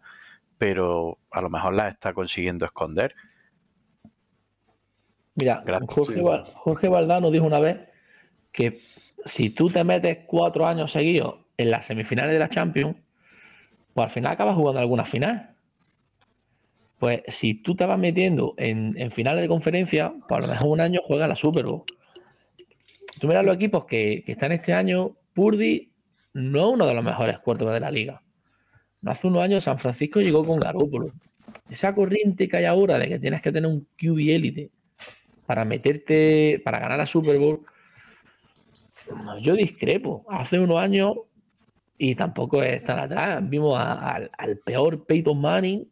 pero 0.59 1.17
a 1.31 1.41
lo 1.41 1.49
mejor 1.49 1.73
las 1.73 1.91
está 1.91 2.13
consiguiendo 2.13 2.65
esconder. 2.65 3.15
Mira, 5.41 5.63
Gracias. 5.65 5.89
Jorge, 5.89 6.21
Jorge 6.53 6.87
Valdano 6.87 7.31
dijo 7.31 7.45
una 7.45 7.59
vez 7.59 7.79
que 8.51 8.79
si 9.25 9.49
tú 9.49 9.69
te 9.69 9.83
metes 9.83 10.19
cuatro 10.27 10.67
años 10.67 10.91
seguidos 10.91 11.35
en 11.57 11.71
las 11.71 11.85
semifinales 11.85 12.33
de 12.33 12.39
la 12.39 12.49
Champions, 12.49 12.95
pues 13.93 14.05
al 14.05 14.11
final 14.11 14.33
acabas 14.33 14.55
jugando 14.55 14.79
alguna 14.79 15.03
final. 15.03 15.55
Pues 16.99 17.23
si 17.27 17.55
tú 17.55 17.75
te 17.75 17.87
vas 17.87 17.97
metiendo 17.97 18.53
en, 18.57 18.93
en 18.97 19.11
finales 19.11 19.41
de 19.41 19.47
conferencia, 19.47 20.13
pues 20.27 20.37
a 20.37 20.41
lo 20.41 20.47
mejor 20.47 20.67
un 20.67 20.81
año 20.81 21.01
juegas 21.03 21.27
la 21.27 21.35
Super 21.35 21.65
Bowl. 21.65 21.83
Tú 23.19 23.27
miras 23.27 23.43
los 23.43 23.55
equipos 23.55 23.85
que, 23.85 24.23
que 24.23 24.33
están 24.33 24.51
este 24.51 24.73
año, 24.73 25.17
Purdy 25.33 25.91
no 26.33 26.59
es 26.59 26.73
uno 26.73 26.85
de 26.85 26.93
los 26.93 27.03
mejores 27.03 27.39
cuartos 27.39 27.73
de 27.73 27.79
la 27.79 27.89
liga. 27.89 28.21
Hace 29.03 29.27
unos 29.27 29.41
años 29.41 29.63
San 29.63 29.79
Francisco 29.79 30.21
llegó 30.21 30.45
con 30.45 30.59
Garoppolo. 30.59 31.11
Esa 31.69 31.95
corriente 31.95 32.47
que 32.47 32.57
hay 32.57 32.65
ahora 32.65 32.99
de 32.99 33.09
que 33.09 33.19
tienes 33.19 33.41
que 33.41 33.51
tener 33.51 33.69
un 33.69 33.87
QB 33.97 34.19
élite 34.29 34.69
para 35.51 35.65
meterte, 35.65 36.61
para 36.63 36.79
ganar 36.79 36.97
la 36.97 37.05
Super 37.05 37.37
Bowl, 37.37 37.59
no, 39.13 39.37
yo 39.39 39.53
discrepo. 39.53 40.25
Hace 40.29 40.57
unos 40.61 40.77
años, 40.77 41.11
y 41.97 42.15
tampoco 42.15 42.63
es 42.63 42.81
tan 42.85 42.99
atrás, 42.99 43.41
vimos 43.49 43.77
a- 43.77 44.11
al, 44.15 44.31
al 44.37 44.57
peor 44.59 45.05
Peyton 45.05 45.41
Manning 45.41 45.85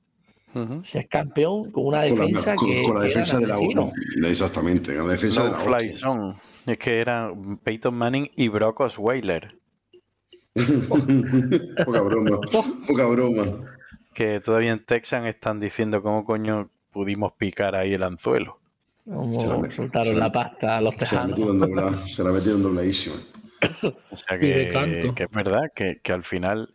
Ujú. 0.56 0.82
ser 0.86 1.10
campeón 1.10 1.72
con 1.74 1.88
una 1.88 2.08
Con 2.08 2.20
la, 2.20 2.26
defensa 2.26 2.56
con- 2.56 2.70
que, 2.70 2.84
con 2.84 2.96
la 2.96 3.02
defensa 3.02 3.38
de 3.38 3.48
la 3.48 3.56
asesino. 3.56 3.92
1. 4.22 4.28
Exactamente, 4.30 4.96
con 4.96 5.08
la 5.08 5.12
defensa 5.12 5.44
de 5.44 5.52
la 5.52 5.58
fly 5.58 5.92
zone. 5.92 6.36
Es 6.66 6.78
que 6.78 7.02
eran 7.02 7.58
Peyton 7.58 7.94
Manning 7.96 8.32
y 8.38 8.48
Brock 8.48 8.80
Osweiler. 8.80 9.58
poca 11.86 12.02
broma, 12.02 12.40
poca 12.88 13.06
broma. 13.08 13.44
que 14.14 14.40
todavía 14.40 14.72
en 14.72 14.86
Texas 14.86 15.26
están 15.26 15.60
diciendo 15.60 16.02
cómo 16.02 16.24
coño 16.24 16.70
pudimos 16.92 17.34
picar 17.34 17.76
ahí 17.76 17.94
el 17.94 18.04
anzuelo. 18.04 18.58
Como 19.12 19.40
Se 19.40 19.48
la 19.48 19.72
soltaron 19.72 20.08
se 20.08 20.14
la- 20.14 20.20
la 20.28 20.32
pasta 20.32 20.78
a 20.78 20.82
los 20.82 20.94
Se 20.94 21.00
la 21.02 21.10
tejanos. 21.10 21.30
metieron 21.32 21.60
doblada, 21.60 22.08
se 22.08 22.24
la 22.24 22.32
metieron 22.32 22.64
dobladísima. 22.64 23.16
O 24.12 24.16
sea 24.16 24.38
Y 24.38 24.48
de 24.48 24.68
que, 24.68 24.70
canto. 24.70 25.16
que 25.16 25.24
es 25.24 25.32
verdad 25.32 25.64
que, 25.76 26.00
que 26.02 26.14
al 26.14 26.24
final 26.24 26.70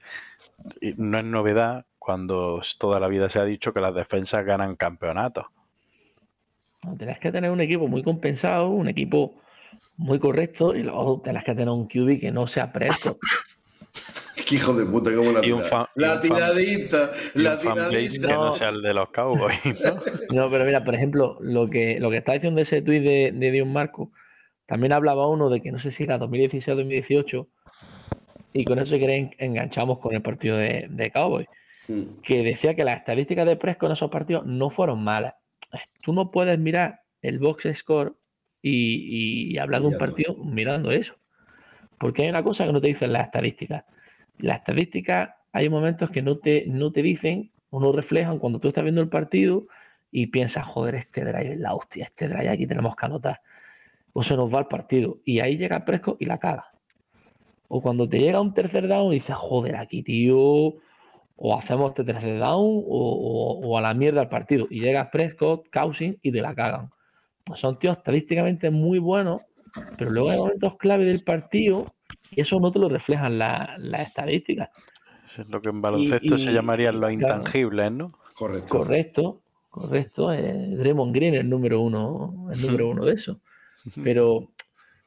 no 0.96 1.18
es 1.18 1.24
novedad 1.24 1.86
cuando 1.98 2.60
toda 2.78 3.00
la 3.00 3.08
vida 3.08 3.28
se 3.28 3.38
ha 3.38 3.44
dicho 3.44 3.72
que 3.72 3.80
las 3.80 3.94
defensas 3.94 4.44
ganan 4.44 4.76
campeonatos. 4.76 5.46
No, 6.82 6.94
Tienes 6.96 7.18
que 7.18 7.32
tener 7.32 7.50
un 7.50 7.60
equipo 7.62 7.88
muy 7.88 8.02
compensado, 8.02 8.68
un 8.68 8.88
equipo 8.88 9.36
muy 9.96 10.18
correcto, 10.18 10.74
y 10.74 10.82
luego 10.82 11.20
tienes 11.24 11.44
que 11.44 11.52
tener 11.54 11.68
un 11.70 11.86
QB 11.88 12.20
que 12.20 12.30
no 12.32 12.46
sea 12.46 12.70
Prescott. 12.72 13.16
Qué 14.48 14.56
hijo 14.56 14.72
de 14.74 14.84
puta, 14.86 15.14
como 15.14 15.32
la 15.32 15.40
Y 15.40 15.52
tira- 15.52 15.88
y 15.96 16.00
La 16.00 16.20
tiradita, 16.20 17.10
Y 17.34 17.42
la 17.42 17.60
tiradita. 17.60 18.28
que 18.28 18.34
no 18.34 18.52
sea 18.52 18.68
el 18.70 18.82
de 18.82 18.94
los 18.94 19.08
Cowboys, 19.10 19.58
¿no? 19.64 19.96
No, 20.44 20.50
pero 20.50 20.64
mira, 20.64 20.84
por 20.84 20.94
ejemplo, 20.94 21.38
lo 21.40 21.68
que, 21.70 21.98
lo 22.00 22.10
que 22.10 22.16
está 22.18 22.32
diciendo 22.32 22.60
ese 22.60 22.82
tuit 22.82 23.02
de, 23.02 23.32
de 23.34 23.50
Dion 23.50 23.72
Marco, 23.72 24.10
también 24.66 24.92
hablaba 24.92 25.28
uno 25.28 25.50
de 25.50 25.60
que 25.60 25.70
no 25.72 25.78
sé 25.78 25.90
si 25.90 26.04
era 26.04 26.18
2016 26.18 26.68
o 26.74 26.76
2018, 26.76 27.48
y 28.52 28.64
con 28.64 28.78
eso 28.78 28.94
si 28.94 29.00
queréis 29.00 29.30
en- 29.38 29.50
enganchamos 29.50 29.98
con 29.98 30.14
el 30.14 30.22
partido 30.22 30.56
de, 30.56 30.86
de 30.90 31.10
Cowboys, 31.10 31.46
Mm. 31.86 32.22
que 32.22 32.42
decía 32.42 32.74
que 32.74 32.82
las 32.82 32.96
estadísticas 33.00 33.44
de 33.44 33.56
Prescott 33.56 33.88
en 33.88 33.92
esos 33.92 34.10
partidos 34.10 34.46
no 34.46 34.70
fueron 34.70 35.04
malas. 35.04 35.34
Tú 36.02 36.14
no 36.14 36.30
puedes 36.30 36.58
mirar 36.58 37.02
el 37.20 37.38
box 37.38 37.68
score 37.74 38.14
y, 38.62 39.52
y 39.52 39.58
hablar 39.58 39.82
de 39.82 39.88
Y 39.88 39.92
un 39.92 39.98
partido 39.98 40.34
mirando 40.42 40.90
eso. 40.90 41.14
Porque 41.98 42.22
hay 42.22 42.30
una 42.30 42.42
cosa 42.42 42.64
que 42.64 42.72
no 42.72 42.80
te 42.80 42.86
dicen 42.86 43.12
las 43.12 43.26
estadísticas. 43.26 43.84
Las 44.38 44.58
estadísticas 44.58 45.30
hay 45.52 45.68
momentos 45.68 46.10
que 46.10 46.22
no 46.22 46.38
te, 46.38 46.64
no 46.66 46.92
te 46.92 47.02
dicen 47.02 47.52
o 47.70 47.80
no 47.80 47.92
reflejan 47.92 48.38
cuando 48.38 48.58
tú 48.60 48.68
estás 48.68 48.84
viendo 48.84 49.00
el 49.00 49.08
partido 49.08 49.66
y 50.10 50.28
piensas, 50.28 50.64
joder, 50.66 50.94
este 50.96 51.24
drive 51.24 51.52
es 51.54 51.58
la 51.60 51.74
hostia, 51.74 52.04
este 52.04 52.28
drive 52.28 52.48
aquí 52.48 52.66
tenemos 52.66 52.94
que 52.96 53.06
anotar. 53.06 53.40
O 54.12 54.22
se 54.22 54.36
nos 54.36 54.52
va 54.52 54.60
el 54.60 54.66
partido. 54.66 55.18
Y 55.24 55.40
ahí 55.40 55.56
llega 55.56 55.84
Prescott 55.84 56.20
y 56.22 56.26
la 56.26 56.38
caga. 56.38 56.66
O 57.68 57.82
cuando 57.82 58.08
te 58.08 58.20
llega 58.20 58.40
un 58.40 58.54
tercer 58.54 58.86
down 58.86 59.10
y 59.12 59.16
dices, 59.16 59.34
joder, 59.34 59.74
aquí, 59.76 60.02
tío, 60.04 60.36
o 61.36 61.58
hacemos 61.58 61.90
este 61.90 62.04
tercer 62.04 62.38
down 62.38 62.60
o, 62.60 62.82
o- 62.86 63.66
o 63.66 63.78
a 63.78 63.80
la 63.80 63.92
mierda 63.94 64.22
el 64.22 64.28
partido. 64.28 64.66
Y 64.70 64.80
llega 64.80 65.10
Prescott, 65.10 65.68
Cousins 65.72 66.16
y 66.22 66.30
te 66.30 66.40
la 66.40 66.54
cagan. 66.54 66.90
Son 67.54 67.78
tíos 67.78 67.96
estadísticamente 67.96 68.70
muy 68.70 68.98
buenos, 68.98 69.40
pero 69.98 70.10
luego 70.10 70.30
hay 70.30 70.38
momentos 70.38 70.76
clave 70.76 71.04
del 71.04 71.24
partido 71.24 71.93
y 72.36 72.40
eso 72.40 72.58
no 72.60 72.70
te 72.72 72.78
lo 72.78 72.88
reflejan 72.88 73.38
la- 73.38 73.76
las 73.78 74.00
estadísticas. 74.08 74.70
Eso 75.32 75.42
es 75.42 75.48
lo 75.48 75.60
que 75.60 75.70
en 75.70 75.80
baloncesto 75.82 76.38
se 76.38 76.50
y- 76.50 76.54
llamarían 76.54 77.00
los 77.00 77.12
intangibles, 77.12 77.90
¿no? 77.92 78.12
Correcto. 78.34 78.68
Correcto, 78.78 79.40
correcto. 79.70 80.32
Eh, 80.32 80.74
Draymond 80.76 81.14
Green 81.14 81.34
es 81.34 81.40
el 81.40 81.50
número 81.50 81.80
uno, 81.80 82.48
el 82.52 82.60
número 82.60 82.88
uno 82.90 83.04
de 83.04 83.14
eso. 83.14 83.40
Pero, 84.02 84.48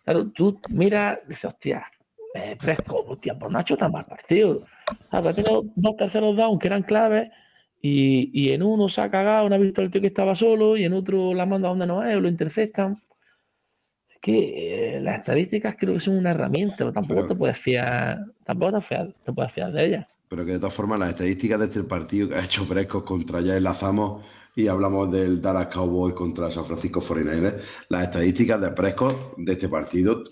claro, 0.03 0.29
tú 0.31 0.59
mira, 0.69 1.19
dices, 1.27 1.45
hostia, 1.45 1.85
eh, 2.35 2.55
Prescott, 2.59 3.05
hostia, 3.07 3.37
pues 3.37 3.51
no 3.51 3.57
ha 3.57 3.61
hecho 3.61 3.75
tan 3.77 3.91
mal 3.91 4.05
partido. 4.05 4.65
Ah, 5.09 5.19
ha 5.19 5.33
tenido 5.33 5.63
dos 5.75 5.95
terceros 5.97 6.35
downs 6.35 6.59
que 6.59 6.67
eran 6.67 6.83
claves 6.83 7.29
y, 7.81 8.29
y 8.33 8.51
en 8.51 8.63
uno 8.63 8.89
se 8.89 9.01
ha 9.01 9.09
cagado, 9.09 9.47
no 9.49 9.55
ha 9.55 9.57
visto 9.57 9.81
el 9.81 9.89
tío 9.89 10.01
que 10.01 10.07
estaba 10.07 10.35
solo 10.35 10.75
y 10.77 10.83
en 10.83 10.93
otro 10.93 11.33
la 11.33 11.45
manda 11.45 11.69
donde 11.69 11.87
no 11.87 12.03
es 12.03 12.15
o 12.15 12.19
lo 12.21 12.27
interceptan. 12.27 13.01
Es 14.17 14.21
que 14.21 14.95
eh, 14.95 14.99
las 15.01 15.19
estadísticas 15.19 15.75
creo 15.77 15.93
que 15.93 15.99
son 15.99 16.17
una 16.17 16.31
herramienta, 16.31 16.75
pero 16.77 16.91
tampoco 16.91 17.21
Pero- 17.21 17.27
te 17.27 17.35
puedes 17.35 17.57
fiar, 17.57 18.25
tampoco 18.43 18.79
te, 18.79 18.85
fiar- 18.95 19.13
te 19.23 19.31
puedes 19.31 19.51
fiar 19.51 19.71
de 19.71 19.85
ellas. 19.85 20.07
Pero 20.27 20.43
que 20.43 20.53
de 20.53 20.59
todas 20.59 20.73
formas, 20.73 20.99
las 20.99 21.09
estadísticas 21.09 21.59
de 21.59 21.65
este 21.65 21.83
partido 21.83 22.27
que 22.27 22.35
ha 22.35 22.43
hecho 22.43 22.67
Prescott 22.67 23.05
contra 23.05 23.41
ya 23.41 23.55
enlazamos 23.55 24.25
y 24.55 24.67
hablamos 24.67 25.11
del 25.11 25.39
Dallas 25.41 25.67
Cowboys 25.67 26.15
contra 26.15 26.49
San 26.51 26.65
Francisco 26.65 26.99
49ers. 26.99 27.61
Las 27.89 28.03
estadísticas 28.05 28.59
de 28.59 28.71
Prescott 28.71 29.37
de 29.37 29.51
este 29.53 29.69
partido 29.69 30.23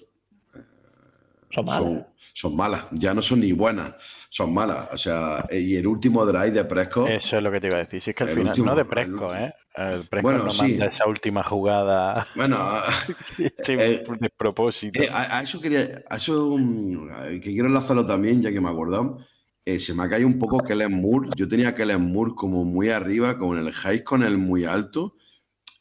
Son 1.51 1.65
malas. 1.65 1.83
son, 1.83 2.07
son 2.33 2.55
malas. 2.55 2.85
Ya 2.91 3.13
no 3.13 3.21
son 3.21 3.39
ni 3.39 3.51
buenas, 3.53 3.93
son 4.29 4.53
malas. 4.53 4.89
O 4.91 4.97
sea, 4.97 5.45
eh, 5.49 5.59
y 5.59 5.75
el 5.77 5.85
último 5.87 6.25
drive 6.25 6.51
de 6.51 6.65
Prescott. 6.65 7.09
Eso 7.09 7.37
es 7.37 7.43
lo 7.43 7.51
que 7.51 7.61
te 7.61 7.67
iba 7.67 7.77
a 7.77 7.83
decir. 7.83 8.01
Si 8.01 8.09
es 8.09 8.15
que 8.15 8.23
al 8.23 8.29
final, 8.31 8.47
último, 8.47 8.65
no 8.67 8.75
de 8.75 8.85
Presco. 8.85 9.33
¿eh? 9.35 9.53
El 9.77 10.03
Presco 10.05 10.23
Bueno, 10.23 10.45
no 10.45 10.53
sí. 10.53 10.57
manda 10.61 10.85
esa 10.87 11.07
última 11.07 11.43
jugada 11.43 12.25
Bueno, 12.35 12.57
a, 12.59 12.85
sin 13.63 13.79
Eh, 13.79 14.03
despropósito. 14.19 15.01
eh, 15.03 15.09
a- 15.11 15.39
a 15.39 15.43
eso 15.43 15.59
quería, 15.59 16.03
a 16.09 16.17
eso 16.17 16.57
mm, 16.57 17.09
eh, 17.27 17.39
que 17.41 17.51
quiero 17.51 17.67
enlazarlo 17.67 18.05
también, 18.05 18.41
ya 18.41 18.51
que 18.51 18.61
me 18.61 18.69
he 18.69 18.71
acordado. 18.71 19.19
Eh, 19.65 19.79
se 19.79 19.93
me 19.93 20.03
ha 20.03 20.09
caído 20.09 20.27
un 20.27 20.37
poco 20.39 20.59
Kellen 20.59 21.01
Moore. 21.01 21.29
Yo 21.35 21.47
tenía 21.47 21.69
a 21.69 21.75
Kellen 21.75 22.01
Moore 22.13 22.33
como 22.35 22.63
muy 22.63 22.89
arriba, 22.89 23.37
con 23.37 23.57
el 23.57 23.71
high 23.73 24.03
con 24.03 24.23
el 24.23 24.37
muy 24.37 24.63
alto. 24.65 25.15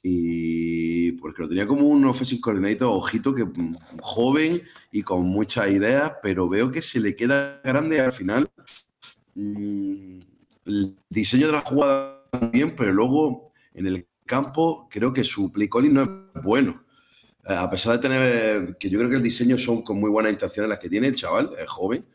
Y 0.02 1.12
porque 1.12 1.42
lo 1.42 1.48
tenía 1.48 1.66
como 1.66 1.86
un 1.88 2.04
offensive 2.06 2.40
coordinator, 2.40 2.88
ojito, 2.90 3.34
que 3.34 3.44
mm, 3.44 3.76
joven 4.00 4.62
y 4.92 5.02
con 5.02 5.22
muchas 5.26 5.70
ideas, 5.70 6.12
pero 6.22 6.48
veo 6.48 6.70
que 6.70 6.82
se 6.82 7.00
le 7.00 7.14
queda 7.16 7.60
grande 7.64 8.00
al 8.00 8.12
final. 8.12 8.48
mm, 9.34 10.20
el 10.66 10.96
diseño 11.10 11.46
de 11.48 11.52
la 11.52 11.60
jugada 11.60 12.22
bien, 12.52 12.74
pero 12.76 12.92
luego 12.92 13.43
en 13.74 13.86
el 13.86 14.06
campo 14.24 14.88
creo 14.90 15.12
que 15.12 15.24
su 15.24 15.52
play 15.52 15.68
calling 15.68 15.92
no 15.92 16.02
es 16.02 16.42
bueno. 16.42 16.84
Eh, 17.46 17.52
a 17.52 17.68
pesar 17.68 17.94
de 17.94 18.08
tener, 18.08 18.76
que 18.78 18.88
yo 18.88 18.98
creo 18.98 19.10
que 19.10 19.16
el 19.16 19.22
diseño 19.22 19.58
son 19.58 19.82
con 19.82 20.00
muy 20.00 20.10
buenas 20.10 20.32
intenciones 20.32 20.70
las 20.70 20.78
que 20.78 20.88
tiene 20.88 21.08
el 21.08 21.14
chaval, 21.14 21.50
es 21.58 21.68
joven, 21.68 22.06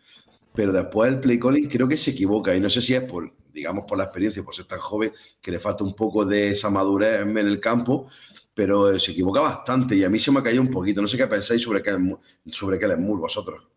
pero 0.53 0.71
después 0.71 1.11
el 1.11 1.19
play 1.19 1.39
calling 1.39 1.67
creo 1.67 1.87
que 1.87 1.97
se 1.97 2.11
equivoca 2.11 2.55
y 2.55 2.59
no 2.59 2.69
sé 2.69 2.81
si 2.81 2.95
es 2.95 3.03
por, 3.03 3.31
digamos, 3.53 3.85
por 3.85 3.97
la 3.97 4.05
experiencia, 4.05 4.43
por 4.43 4.55
ser 4.55 4.65
tan 4.65 4.79
joven, 4.79 5.11
que 5.41 5.51
le 5.51 5.59
falta 5.59 5.83
un 5.83 5.93
poco 5.93 6.25
de 6.25 6.49
esa 6.49 6.69
madurez 6.69 7.21
en 7.21 7.37
el 7.37 7.59
campo, 7.59 8.07
pero 8.53 8.89
eh, 8.91 8.99
se 8.99 9.11
equivoca 9.11 9.41
bastante 9.41 9.95
y 9.95 10.03
a 10.03 10.09
mí 10.09 10.17
se 10.17 10.31
me 10.31 10.39
ha 10.39 10.43
caído 10.43 10.61
un 10.61 10.71
poquito. 10.71 11.01
No 11.01 11.07
sé 11.07 11.17
qué 11.17 11.27
pensáis 11.27 11.61
sobre 11.61 11.83
Kellen 11.83 12.17
sobre 12.47 12.79
Kellen 12.79 13.03
Moore 13.03 13.21
vosotros. 13.21 13.67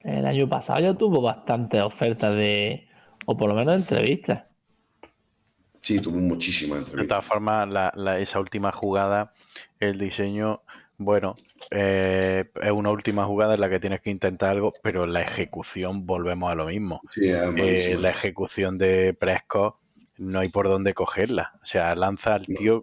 El 0.00 0.26
año 0.26 0.46
pasado 0.46 0.80
ya 0.80 0.94
tuvo 0.94 1.22
bastantes 1.22 1.80
ofertas 1.80 2.36
de, 2.36 2.86
o 3.24 3.36
por 3.36 3.48
lo 3.48 3.54
menos 3.54 3.74
entrevistas. 3.74 4.44
Sí, 5.84 6.00
tuvo 6.00 6.16
muchísimas 6.16 6.78
De 6.78 6.84
entrevistas. 6.84 7.08
todas 7.18 7.24
formas, 7.26 7.68
la- 7.68 7.92
la- 7.94 8.18
esa 8.18 8.40
última 8.40 8.72
jugada, 8.72 9.34
el 9.80 9.98
diseño, 9.98 10.62
bueno, 10.96 11.34
eh, 11.70 12.46
es 12.62 12.72
una 12.72 12.90
última 12.90 13.26
jugada 13.26 13.52
en 13.54 13.60
la 13.60 13.68
que 13.68 13.80
tienes 13.80 14.00
que 14.00 14.08
intentar 14.08 14.48
algo, 14.52 14.72
pero 14.82 15.06
la 15.06 15.20
ejecución, 15.20 16.06
volvemos 16.06 16.50
a 16.50 16.54
lo 16.54 16.64
mismo. 16.66 17.02
Sí, 17.10 17.28
Eh, 17.28 17.98
la 18.00 18.08
ejecución 18.08 18.78
de 18.78 19.12
Prescott 19.12 19.76
no 20.16 20.40
hay 20.40 20.48
por 20.48 20.68
dónde 20.68 20.94
cogerla. 20.94 21.52
O 21.62 21.66
sea, 21.66 21.94
lanza 21.94 22.36
al 22.36 22.46
tío, 22.46 22.82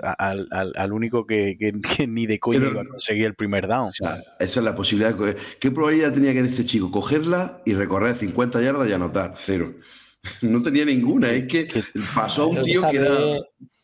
al, 0.00 0.46
al- 0.52 0.72
al 0.76 0.92
único 0.92 1.26
que, 1.26 1.56
que- 1.58 1.72
que 1.96 2.06
ni 2.06 2.26
de 2.26 2.38
coño 2.38 2.60
iba 2.68 2.82
a 2.82 2.84
conseguir 2.86 3.26
el 3.26 3.34
primer 3.34 3.66
down. 3.66 3.88
O 3.88 3.92
sea, 3.92 4.18
esa 4.38 4.60
es 4.60 4.64
la 4.64 4.76
posibilidad. 4.76 5.16
¿Qué 5.58 5.70
probabilidad 5.72 6.12
tenía 6.14 6.32
que 6.32 6.40
este 6.42 6.64
chico 6.64 6.92
cogerla 6.92 7.60
y 7.66 7.74
recorrer 7.74 8.14
50 8.14 8.60
yardas 8.62 8.88
y 8.88 8.92
anotar? 8.92 9.32
Cero. 9.34 9.72
No 10.42 10.62
tenía 10.62 10.84
ninguna. 10.84 11.30
Es 11.30 11.46
que 11.46 11.68
pasó 12.14 12.42
a 12.42 12.46
un 12.46 12.62
tío 12.62 12.88
que 12.88 12.96
era. 12.96 13.10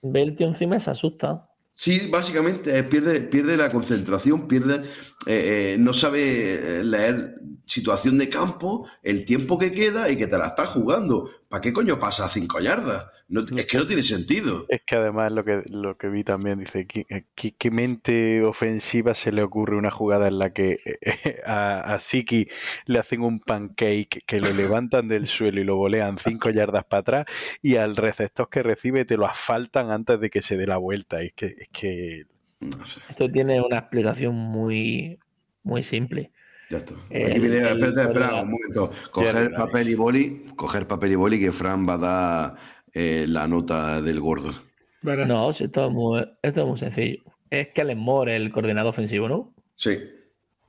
ve, 0.03 0.23
el 0.23 0.35
tío 0.35 0.47
encima 0.47 0.77
y 0.77 0.81
se 0.81 0.91
asusta. 0.91 1.49
Sí, 1.75 2.09
básicamente 2.13 2.79
eh, 2.79 2.85
pierde, 2.85 3.23
pierde 3.23 3.57
la 3.57 3.73
concentración, 3.73 4.47
pierde, 4.47 4.83
eh, 5.27 5.75
eh, 5.75 5.77
no 5.79 5.95
sabe 5.95 6.85
leer 6.85 7.41
situación 7.67 8.19
de 8.19 8.29
campo, 8.29 8.87
el 9.03 9.25
tiempo 9.25 9.59
que 9.59 9.73
queda 9.73 10.11
y 10.11 10.17
que 10.17 10.27
te 10.27 10.37
la 10.37 10.49
estás 10.49 10.69
jugando. 10.69 11.31
¿Para 11.49 11.63
qué 11.63 11.73
coño 11.73 11.99
pasa 11.99 12.27
a 12.27 12.29
cinco 12.29 12.61
yardas? 12.61 13.07
No- 13.33 13.41
es 13.57 13.67
que 13.67 13.79
no 13.79 13.87
tiene 13.87 14.03
sentido. 14.03 14.67
Es 14.69 14.83
que 14.87 14.97
además 14.97 15.33
lo 15.33 15.45
que, 15.45 15.63
lo 15.71 15.97
que 15.97 16.09
vi 16.09 16.25
también 16.25 16.59
dice, 16.61 16.87
¿qué, 16.87 17.05
qué- 17.35 17.55
qué 17.57 17.71
mente 17.71 18.43
ofensiva 18.43 19.15
se 19.15 19.33
le 19.33 19.43
ocurre 19.43 19.77
una 19.77 19.91
jugada 19.91 20.29
en 20.29 20.39
la 20.39 20.53
que 20.53 20.79
eh, 21.03 21.41
a, 21.47 21.81
a 21.95 21.99
Siki 21.99 22.49
le 22.87 22.99
hacen 22.99 23.23
un 23.23 23.41
pancake, 23.41 24.23
que 24.27 24.41
lo 24.41 24.53
levantan 24.53 25.09
del 25.09 25.27
suelo 25.27 25.61
y 25.61 25.65
lo 25.65 25.77
volean 25.77 26.19
cinco 26.19 26.51
yardas 26.51 26.85
para 26.85 27.01
atrás 27.01 27.27
y 27.63 27.77
al 27.77 27.97
receptor 27.97 28.49
que 28.51 28.63
recibe 28.63 29.05
te 29.05 29.17
lo 29.17 29.27
asfaltan 29.27 29.91
antes 29.91 30.21
de 30.21 30.31
que 30.31 30.43
se 30.43 30.57
dé 30.57 30.67
la 30.67 30.77
vuelta? 30.79 31.23
Es 31.23 31.33
que, 31.35 31.47
es 31.47 31.69
que 31.73 32.25
No 32.61 32.87
sé, 32.87 33.01
Esto 33.11 33.31
tiene 33.31 33.61
una 33.61 33.79
explicación 33.79 34.35
muy, 34.35 35.19
muy 35.63 35.83
simple. 35.83 36.33
ya 36.71 36.79
está. 36.79 36.95
Aquí 36.95 37.39
viene, 37.41 37.59
espérate, 37.59 38.03
espera 38.03 38.29
el- 38.29 38.45
un 38.45 38.51
momento. 38.53 38.93
Coger 39.11 39.55
papel 39.55 39.89
y 39.89 39.95
boli, 39.95 40.47
coger 40.57 40.87
papel 40.87 41.13
y 41.13 41.15
boli 41.17 41.41
que 41.41 41.53
Fran 41.53 41.87
va 41.89 41.95
a 41.95 41.99
dar 41.99 42.57
eh, 42.95 43.27
la 43.29 43.49
nota 43.49 44.01
del 44.03 44.21
gordo. 44.21 44.55
No, 45.03 45.53
si 45.53 45.65
esto, 45.65 45.87
es 45.87 45.93
muy, 45.93 46.21
esto 46.43 46.61
es 46.63 46.67
muy 46.67 46.79
sencillo. 46.79 47.23
Es 47.51 47.69
Kellen 47.69 47.99
Moore 47.99 48.37
el 48.37 48.53
coordinador 48.53 48.91
ofensivo, 48.91 49.29
¿no? 49.29 49.53
Sí. 49.77 49.99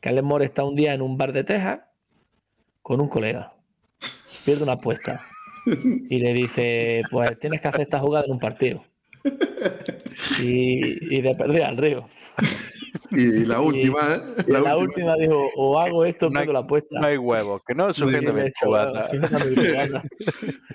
Kellen 0.01 0.25
Moore 0.25 0.45
está 0.45 0.63
un 0.63 0.75
día 0.75 0.93
en 0.93 1.01
un 1.01 1.17
bar 1.17 1.33
de 1.33 1.43
Texas 1.43 1.81
con 2.81 2.99
un 2.99 3.07
colega. 3.07 3.53
Pierde 4.43 4.63
una 4.63 4.73
apuesta. 4.73 5.21
Y 6.09 6.19
le 6.19 6.33
dice, 6.33 7.03
pues 7.09 7.39
tienes 7.39 7.61
que 7.61 7.67
hacer 7.69 7.81
esta 7.81 7.99
jugada 7.99 8.25
en 8.25 8.33
un 8.33 8.39
partido. 8.39 8.83
Y, 10.41 11.15
y 11.15 11.21
de 11.21 11.35
perder 11.35 11.63
al 11.63 11.77
río. 11.77 12.09
Y 13.13 13.45
la 13.45 13.61
última, 13.61 14.15
¿eh? 14.15 14.43
Y 14.47 14.51
la, 14.51 14.77
última 14.77 15.15
dijo, 15.15 15.49
o 15.55 15.79
hago 15.79 16.05
esto 16.05 16.27
o 16.27 16.29
No 16.29 16.43
la 16.43 16.59
apuesta. 16.59 16.99
no 16.99 17.07
hay 17.07 17.17
huevos, 17.17 17.61
que 17.65 17.75
no 17.75 17.87
cubata. 17.93 19.09
sujétame. 19.09 20.01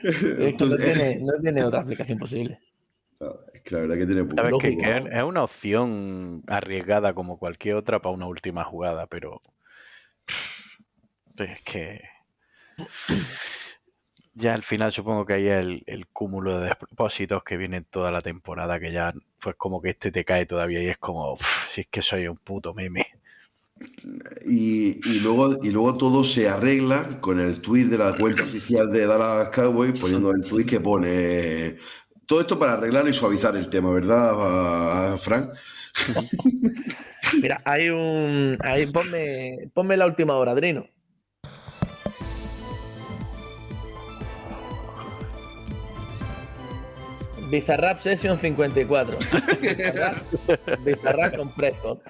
Es 0.02 0.54
que 0.54 0.64
no 0.64 0.76
tiene, 0.76 1.18
no 1.20 1.32
tiene 1.40 1.64
otra 1.64 1.80
explicación 1.80 2.18
posible. 2.18 2.58
es 3.52 3.62
que 3.62 3.74
la 3.74 3.80
verdad 3.80 3.96
que 3.96 4.06
tiene 4.06 4.24
poco. 4.24 4.36
Sabes 4.36 4.54
que, 4.60 5.16
es 5.16 5.22
una 5.22 5.42
opción 5.42 6.42
arriesgada 6.46 7.14
como 7.14 7.38
cualquier 7.38 7.74
otra 7.74 8.00
para 8.00 8.14
una 8.14 8.26
última 8.26 8.64
jugada, 8.64 9.06
pero 9.06 9.42
es 11.36 11.62
que 11.62 12.00
ya 14.38 14.54
al 14.54 14.62
final 14.62 14.92
supongo 14.92 15.26
que 15.26 15.34
hay 15.34 15.48
el, 15.48 15.82
el 15.86 16.06
cúmulo 16.06 16.58
de 16.58 16.66
despropósitos 16.66 17.42
que 17.42 17.56
vienen 17.56 17.84
toda 17.84 18.10
la 18.10 18.20
temporada, 18.20 18.78
que 18.78 18.92
ya 18.92 19.12
pues 19.40 19.56
como 19.56 19.82
que 19.82 19.90
este 19.90 20.12
te 20.12 20.24
cae 20.24 20.46
todavía 20.46 20.82
y 20.82 20.88
es 20.88 20.98
como, 20.98 21.32
"Uf, 21.34 21.42
si 21.70 21.82
es 21.82 21.86
que 21.88 22.02
soy 22.02 22.28
un 22.28 22.36
puto 22.36 22.72
meme. 22.74 23.06
Y, 24.44 24.98
y 25.08 25.20
luego, 25.20 25.62
y 25.62 25.70
luego 25.70 25.96
todo 25.96 26.24
se 26.24 26.48
arregla 26.48 27.20
con 27.20 27.38
el 27.38 27.60
tweet 27.60 27.84
de 27.84 27.98
la 27.98 28.16
cuenta 28.16 28.42
oficial 28.42 28.90
de 28.90 29.06
Dallas 29.06 29.50
Cowboys, 29.50 29.98
poniendo 30.00 30.32
el 30.32 30.42
tweet 30.42 30.66
que 30.66 30.80
pone 30.80 31.76
todo 32.26 32.40
esto 32.40 32.58
para 32.58 32.74
arreglar 32.74 33.06
y 33.08 33.14
suavizar 33.14 33.56
el 33.56 33.68
tema, 33.70 33.90
¿verdad, 33.90 35.16
Frank? 35.18 35.50
Mira, 37.40 37.60
hay 37.64 37.88
un. 37.90 38.58
Ahí, 38.60 38.86
ponme, 38.86 39.70
ponme 39.74 39.96
la 39.96 40.06
última 40.06 40.34
hora, 40.34 40.52
Adrino. 40.52 40.86
Bizarrap 47.50 48.00
Session 48.00 48.38
54. 48.38 49.18
Bizarrap, 49.60 50.16
Bizarrap 50.84 51.36
con 51.36 51.50
Prescott. 51.54 52.02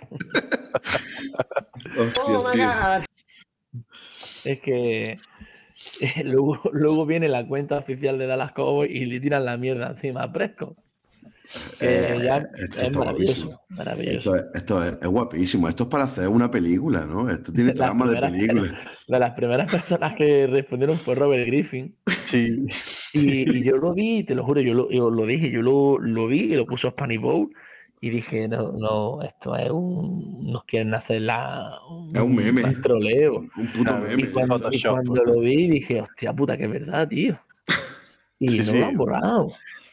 Hostia, 1.97 2.53
tío. 2.53 3.05
Es 4.45 4.61
que 4.61 5.17
eh, 6.01 6.25
luego, 6.25 6.61
luego 6.73 7.07
viene 7.07 7.29
la 7.29 7.47
cuenta 7.47 7.79
oficial 7.79 8.19
de 8.19 8.27
Dallas 8.27 8.53
Cowboys 8.53 8.91
y 8.91 9.05
le 9.05 9.21
tiran 9.21 9.45
la 9.45 9.57
mierda 9.57 9.89
encima 9.89 10.23
a 10.23 10.33
Prescott. 10.33 10.77
Eh, 11.81 12.21
ya 12.25 12.39
esto 12.55 12.87
es 12.87 12.93
maravilloso. 12.93 13.47
guapísimo. 13.47 13.63
Maravilloso. 13.71 14.35
Esto, 14.35 14.35
es, 14.37 14.47
esto 14.55 14.85
es, 14.85 14.99
es 15.01 15.09
guapísimo. 15.09 15.69
Esto 15.69 15.85
es 15.85 15.89
para 15.89 16.05
hacer 16.05 16.29
una 16.29 16.51
película, 16.51 17.07
¿no? 17.07 17.29
Esto 17.31 17.53
tiene 17.53 17.73
trama 17.75 18.07
de 18.07 18.17
película. 18.19 18.79
De 19.09 19.19
las 19.19 19.33
primeras 19.33 19.71
personas 19.71 20.15
que 20.15 20.47
respondieron 20.47 20.99
fue 20.99 21.15
Robert 21.15 21.47
Griffin. 21.47 21.97
Sí. 22.27 22.67
Y, 23.13 23.57
y 23.59 23.65
yo 23.65 23.77
lo 23.79 23.95
vi, 23.95 24.25
te 24.25 24.35
lo 24.35 24.45
juro, 24.45 24.61
yo 24.61 24.75
lo, 24.75 24.91
yo 24.91 25.11
lo 25.11 25.25
dije, 25.27 25.51
yo 25.51 25.63
lo, 25.63 25.99
lo 25.99 26.27
vi 26.27 26.41
y 26.53 26.57
lo 26.57 26.67
puso 26.67 26.91
Spanish 26.91 27.21
Bowl 27.21 27.51
y 28.01 28.11
dije, 28.11 28.47
no, 28.49 28.73
no, 28.73 29.23
esto 29.23 29.57
es 29.57 29.71
un, 29.71 30.51
nos 30.53 30.65
quieren 30.65 30.93
hacer 30.95 31.23
la, 31.23 31.79
Es 32.15 32.21
un 32.21 32.35
meme. 32.37 32.63
troleo. 32.83 33.39
Un, 33.39 33.51
un 33.57 33.73
puto 33.73 33.99
meme. 33.99 34.23
Y 34.23 34.27
cuando, 34.29 34.61
y 34.71 34.79
Photoshop, 34.81 34.93
cuando 35.05 35.25
lo 35.25 35.41
vi 35.41 35.69
dije, 35.69 36.03
hostia 36.03 36.33
puta, 36.35 36.57
que 36.59 36.65
es 36.65 36.71
verdad, 36.71 37.09
tío. 37.09 37.41
Y 38.39 38.49
Sí, 38.49 38.59
no 38.65 38.73
sí. 38.73 38.79
lo 38.79 38.87
han 38.87 38.97
borrado. 38.97 39.49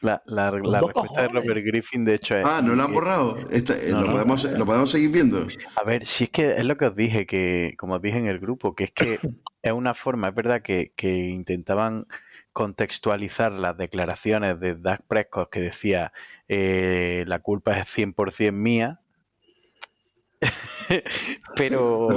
La, 0.05 0.21
la- 0.27 0.51
la 0.51 0.81
respuesta 0.81 1.21
de. 1.23 1.27
Robert 1.29 1.65
Griffin, 1.65 2.05
de 2.05 2.15
hecho, 2.15 2.37
es... 2.37 2.45
Ah, 2.45 2.61
¿no 2.63 2.75
lo 2.75 2.83
han 2.83 2.93
borrado? 2.93 3.37
No, 3.37 4.01
¿lo, 4.01 4.07
no. 4.07 4.11
Podemos, 4.13 4.43
¿Lo 4.43 4.65
podemos 4.65 4.91
seguir 4.91 5.09
viendo? 5.09 5.47
A 5.75 5.83
ver, 5.83 6.05
si 6.05 6.25
es 6.25 6.29
que 6.29 6.51
es 6.55 6.65
lo 6.65 6.77
que 6.77 6.85
os 6.85 6.95
dije, 6.95 7.25
que 7.25 7.73
como 7.77 7.95
os 7.95 8.01
dije 8.01 8.17
en 8.17 8.27
el 8.27 8.39
grupo, 8.39 8.75
que 8.75 8.85
es 8.85 8.91
que 8.91 9.19
es 9.63 9.71
una 9.71 9.93
forma, 9.93 10.27
es 10.29 10.35
verdad 10.35 10.61
que, 10.61 10.93
que 10.95 11.11
intentaban 11.29 12.05
contextualizar 12.53 13.51
las 13.51 13.75
declaraciones 13.77 14.59
de 14.61 14.75
Doug 14.75 14.99
Prescott 15.09 15.49
que 15.49 15.59
decía 15.59 16.13
eh, 16.47 17.25
la 17.27 17.39
culpa 17.39 17.77
es 17.77 17.87
100% 17.87 18.51
mía, 18.53 19.01
pero, 21.55 22.09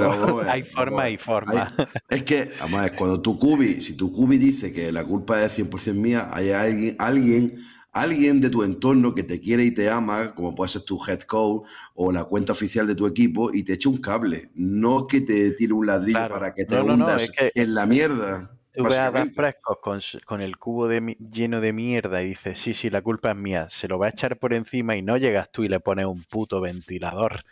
hay 0.49 0.63
forma 0.63 1.09
y 1.09 1.17
forma. 1.17 1.67
Es 2.07 2.23
que, 2.23 2.51
además, 2.59 2.91
cuando 2.91 3.21
tu 3.21 3.37
cubi, 3.37 3.81
si 3.81 3.97
tu 3.97 4.11
cubi 4.11 4.37
dice 4.37 4.71
que 4.71 4.91
la 4.91 5.03
culpa 5.03 5.43
es 5.43 5.57
100% 5.59 5.93
mía, 5.93 6.27
hay 6.31 6.51
alguien, 6.51 6.95
alguien, 6.99 7.59
alguien 7.91 8.39
de 8.41 8.49
tu 8.49 8.63
entorno 8.63 9.15
que 9.15 9.23
te 9.23 9.39
quiere 9.39 9.63
y 9.63 9.73
te 9.73 9.89
ama, 9.89 10.33
como 10.35 10.53
puede 10.55 10.69
ser 10.71 10.83
tu 10.83 10.99
head 11.07 11.21
coach 11.21 11.63
o 11.95 12.11
la 12.11 12.23
cuenta 12.25 12.53
oficial 12.53 12.85
de 12.87 12.95
tu 12.95 13.07
equipo, 13.07 13.53
y 13.53 13.63
te 13.63 13.73
echa 13.73 13.89
un 13.89 13.97
cable. 13.99 14.51
No 14.55 15.07
que 15.07 15.21
te 15.21 15.51
tire 15.51 15.73
un 15.73 15.85
ladrillo 15.87 16.19
Claro. 16.19 16.33
para 16.35 16.53
que 16.53 16.65
te 16.65 16.75
No, 16.75 16.81
no, 16.83 16.87
no, 16.97 17.05
hundas 17.05 17.23
es 17.23 17.31
que- 17.31 17.51
en 17.55 17.73
la 17.73 17.85
mierda. 17.85 18.55
Tú 18.71 18.83
ves 18.83 18.93
a 18.97 19.09
básicamente. 19.09 19.35
Prescott 19.35 19.81
con, 19.81 19.99
con 20.25 20.41
el 20.41 20.57
cubo 20.57 20.87
de, 20.87 21.17
lleno 21.31 21.59
de 21.59 21.73
mierda 21.73 22.21
y 22.21 22.29
dices, 22.29 22.59
sí, 22.59 22.73
sí, 22.75 22.89
la 22.91 23.01
culpa 23.01 23.31
es 23.31 23.35
mía, 23.35 23.67
se 23.69 23.87
lo 23.87 23.97
va 23.97 24.05
a 24.05 24.09
echar 24.09 24.37
por 24.37 24.53
encima 24.53 24.95
y 24.95 25.01
no 25.01 25.17
llegas 25.17 25.51
tú 25.51 25.63
y 25.63 25.67
le 25.69 25.79
pones 25.79 26.05
un 26.05 26.23
puto 26.23 26.61
ventilador 26.61 27.43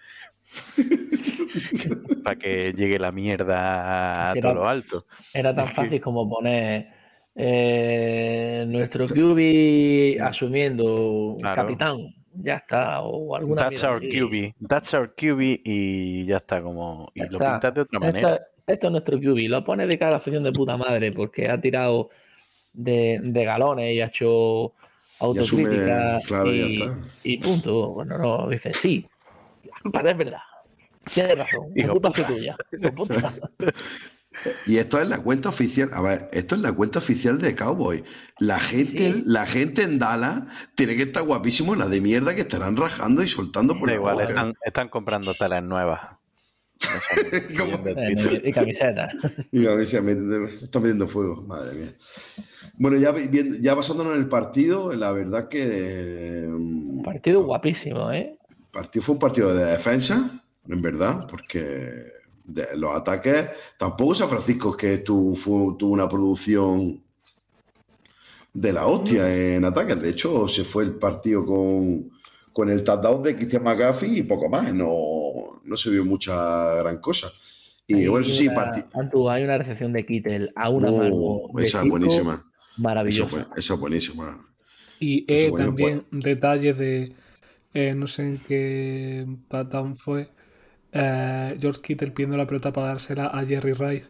para 2.23 2.35
que 2.37 2.71
llegue 2.73 2.99
la 2.99 3.11
mierda 3.11 4.29
a 4.29 4.33
todo 4.35 4.37
era- 4.39 4.53
lo 4.53 4.67
alto. 4.69 5.05
Era 5.33 5.55
tan 5.55 5.65
Es 5.65 5.71
que- 5.71 5.75
fácil 5.75 6.01
como 6.01 6.29
poner 6.29 6.87
eh, 7.39 8.65
nuestro 8.67 9.05
QB 9.05 10.21
asumiendo 10.21 11.35
Claro. 11.39 11.61
capitán. 11.63 11.97
Ya 12.33 12.55
está. 12.55 13.01
O 13.01 13.35
alguna 13.35 13.63
That's 13.69 13.83
our 13.83 13.97
así. 13.97 14.09
QB, 14.09 14.67
that's 14.67 14.93
our 14.93 15.13
QB 15.15 15.61
y 15.63 16.25
ya 16.25 16.37
está 16.37 16.61
como... 16.61 17.09
Y 17.15 17.19
Ya 17.21 17.25
lo 17.27 17.37
está. 17.37 17.51
pintas 17.53 17.73
de 17.75 17.81
otra 17.81 17.99
manera. 17.99 18.39
esto 18.67 18.87
es 18.87 18.91
nuestro 18.91 19.19
QB. 19.19 19.49
Lo 19.49 19.63
pone 19.63 19.87
de 19.87 19.97
cara 19.97 20.09
a 20.09 20.11
la 20.11 20.17
afición 20.17 20.43
de 20.43 20.51
puta 20.51 20.77
madre 20.77 21.11
porque 21.11 21.47
ha 21.49 21.59
tirado 21.59 22.09
de, 22.73 23.19
de 23.23 23.45
galones 23.45 23.93
y 23.95 24.01
ha 24.01 24.05
hecho 24.07 24.73
autocrítica. 25.19 26.19
claro, 26.27 26.51
ya 26.53 26.65
y, 26.65 26.81
está. 26.81 26.97
y 27.23 27.37
punto. 27.39 27.89
Bueno, 27.93 28.17
no, 28.19 28.47
dice 28.49 28.71
sí. 28.73 29.07
La 29.63 29.79
culpa 29.81 30.01
es 30.01 30.17
verdad. 30.17 30.39
Tienes 31.13 31.37
razón. 31.39 31.69
La 31.75 31.87
culpa 31.89 32.09
es 32.09 32.25
tuya. 32.27 32.55
Y 34.65 34.77
esto 34.77 34.99
es 35.01 35.07
la 35.09 35.19
cuenta 35.19 35.49
oficial. 35.49 35.89
A 35.93 36.01
ver, 36.01 36.29
esto 36.31 36.55
es 36.55 36.61
la 36.61 36.71
cuenta 36.71 36.99
oficial 36.99 37.39
de 37.39 37.55
Cowboy. 37.55 38.03
La 38.39 38.59
gente, 38.59 39.13
Sí. 39.13 39.23
la 39.25 39.45
gente 39.45 39.81
en 39.83 39.99
Dallas 39.99 40.43
tiene 40.75 40.95
que 40.95 41.03
estar 41.03 41.23
guapísimo 41.23 41.75
la 41.75 41.87
de 41.87 42.01
mierda 42.01 42.35
que 42.35 42.41
estarán 42.41 42.77
rajando 42.77 43.23
y 43.23 43.29
soltando 43.29 43.73
por 43.79 43.89
Da 43.89 43.93
la 43.95 43.99
igual, 43.99 44.15
boca. 44.15 44.27
están, 44.27 44.53
están 44.63 44.89
comprando 44.89 45.33
telas 45.33 45.63
nuevas. 45.63 45.99
Twitter. 47.47 48.41
y 48.45 48.53
camiseta. 48.53 49.09
Y 49.51 49.59
me 49.59 49.81
está 49.83 50.79
metiendo 50.79 51.07
fuego, 51.07 51.41
madre 51.47 51.73
mía. 51.77 51.93
Bueno, 52.77 52.97
ya, 52.97 53.13
ya 53.59 53.73
basándonos 53.73 54.13
en 54.13 54.19
el 54.21 54.29
partido, 54.29 54.93
la 54.93 55.11
verdad 55.11 55.47
que 55.49 56.43
eh, 56.43 56.47
Un 56.47 57.01
partido 57.03 57.43
guapísimo, 57.43 58.11
¿eh? 58.11 58.37
partido 58.71 59.03
fue 59.03 59.13
un 59.13 59.19
partido 59.19 59.55
de 59.55 59.65
defensa, 59.65 60.43
en 60.67 60.81
verdad, 60.81 61.25
porque 61.27 62.11
de- 62.47 62.75
los 62.77 62.95
ataques, 62.95 63.49
tampoco 63.77 64.15
San 64.15 64.29
Francisco 64.29 64.71
es 64.71 64.77
que 64.77 64.97
tu- 64.99 65.35
fue- 65.35 65.75
tuvo 65.77 65.91
una 65.93 66.09
producción 66.09 67.03
de 68.53 68.73
la 68.73 68.87
hostia 68.87 69.55
en 69.55 69.65
ataques. 69.65 70.01
De 70.01 70.09
hecho, 70.09 70.47
se 70.47 70.63
fue 70.63 70.83
el 70.85 70.95
partido 70.95 71.45
con, 71.45 72.09
con 72.53 72.69
el 72.69 72.83
touchdown 72.83 73.21
de 73.21 73.35
Christian 73.35 73.63
McCaffrey 73.63 74.19
y 74.19 74.23
poco 74.23 74.49
más. 74.49 74.73
No, 74.73 75.61
no 75.63 75.77
se 75.77 75.89
vio 75.91 76.03
mucha 76.05 76.75
gran 76.75 76.97
cosa. 76.99 77.31
Y 77.85 77.95
Hay 77.95 78.07
bueno, 78.07 78.25
eso 78.25 78.35
sí, 78.35 78.47
una- 78.47 78.55
parti- 78.55 78.83
Antu, 78.93 79.29
hay 79.29 79.43
una 79.43 79.57
recepción 79.57 79.93
de 79.93 80.05
Kittel 80.05 80.51
a 80.55 80.69
una 80.69 80.89
Oh, 80.89 80.97
mano. 81.51 81.63
esa 81.63 81.83
es 81.83 81.89
buenísima. 81.89 82.43
Maravillosa. 82.77 83.47
esa 83.55 83.73
es 83.75 83.79
buenísima. 83.79 84.43
Y 84.99 85.25
eh, 85.27 85.51
también 85.55 86.05
detalles 86.11 86.77
de, 86.77 87.13
eh, 87.73 87.93
no 87.95 88.07
sé 88.07 88.23
en 88.23 88.37
qué 88.39 89.27
touchdown 89.47 89.95
fue, 89.95 90.29
eh, 90.91 91.55
George 91.59 91.81
Kittle 91.81 92.11
pidiendo 92.11 92.37
la 92.37 92.47
pelota 92.47 92.71
para 92.73 92.87
dársela 92.87 93.27
a 93.27 93.43
Jerry 93.45 93.73
Rice. 93.73 94.09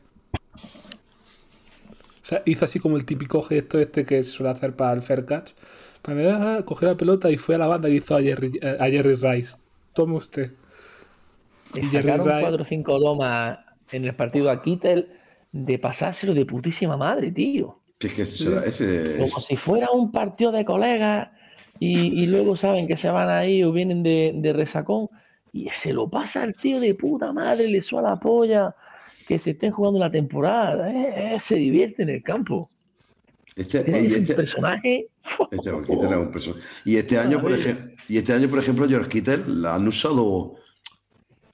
O 0.56 2.30
sea, 2.30 2.42
hizo 2.46 2.66
así 2.66 2.80
como 2.80 2.98
el 2.98 3.06
típico 3.06 3.42
gesto 3.42 3.80
este 3.80 4.06
que 4.06 4.22
se 4.22 4.32
suele 4.32 4.52
hacer 4.52 4.76
para 4.76 4.94
el 4.94 5.02
fair 5.02 5.26
catch. 5.26 5.52
Para 6.02 6.58
ah, 6.58 6.64
coger 6.66 6.90
la 6.90 6.98
pelota 6.98 7.30
y 7.30 7.38
fue 7.38 7.56
a 7.56 7.58
la 7.58 7.68
banda 7.68 7.90
y 7.90 7.96
hizo 7.98 8.16
a 8.16 8.22
Jerry, 8.22 8.60
eh, 8.62 8.78
a 8.80 8.86
Jerry 8.86 9.16
Rice. 9.16 9.56
Tome 9.94 10.16
usted. 10.16 10.52
Le 11.74 11.82
Y 11.82 11.88
Jerry 11.88 12.04
sacaron 12.10 12.28
Rice- 12.28 12.42
4 12.42 12.62
o 12.62 12.66
5 12.66 13.00
domas 13.00 13.60
en 13.92 14.06
el 14.06 14.16
partido 14.16 14.52
a 14.52 14.62
Kittel 14.62 15.10
de 15.52 15.80
pasárselo 15.80 16.34
de 16.34 16.46
putísima 16.46 16.98
madre, 16.98 17.32
tío. 17.32 17.80
Si 18.00 18.08
es 18.08 18.14
que 18.14 18.22
ese, 18.24 18.38
será- 18.44 18.66
ese- 18.66 19.16
Como 19.18 19.42
si 19.42 19.56
fuera 19.56 19.90
un 19.92 20.12
partido 20.12 20.52
de 20.52 20.66
colegas 20.66 21.30
y, 21.80 22.22
y 22.24 22.26
luego 22.28 22.58
saben 22.58 22.88
que 22.88 22.98
se 22.98 23.10
van 23.10 23.30
ahí 23.30 23.64
o 23.64 23.72
vienen 23.72 24.04
de, 24.04 24.34
de 24.36 24.54
resacón 24.54 25.10
y 25.54 25.70
se 25.70 25.94
lo 25.94 26.08
pasa 26.10 26.44
al 26.44 26.54
tío 26.56 26.80
de 26.80 26.94
puta 26.96 27.32
madre, 27.34 27.68
le 27.68 27.82
suena 27.82 28.10
la 28.10 28.16
polla, 28.20 28.76
que 29.28 29.38
se 29.40 29.52
estén 29.52 29.72
jugando 29.72 30.00
la 30.00 30.12
temporada. 30.12 30.92
eh, 30.92 31.36
eh, 31.36 31.40
se 31.40 31.56
divierte 31.56 32.04
en 32.04 32.10
el 32.10 32.24
campo. 32.24 32.70
este, 33.56 33.80
Es 33.80 34.14
y 34.14 34.16
un 34.16 34.22
este- 34.22 34.34
personaje. 34.36 35.08
Este 35.52 35.70
es 35.70 35.76
un 35.76 36.32
perso- 36.32 36.56
Y 36.86 36.96
este 36.98 37.18
año, 37.18 37.42
por 37.42 37.52
ejemplo, 37.54 37.92
y 38.08 38.18
este 38.18 38.34
año, 38.34 38.48
por 38.50 38.60
ejemplo, 38.60 38.88
George 38.88 39.10
Kittel 39.10 39.62
la 39.62 39.76
han 39.76 39.88
usado 39.88 40.56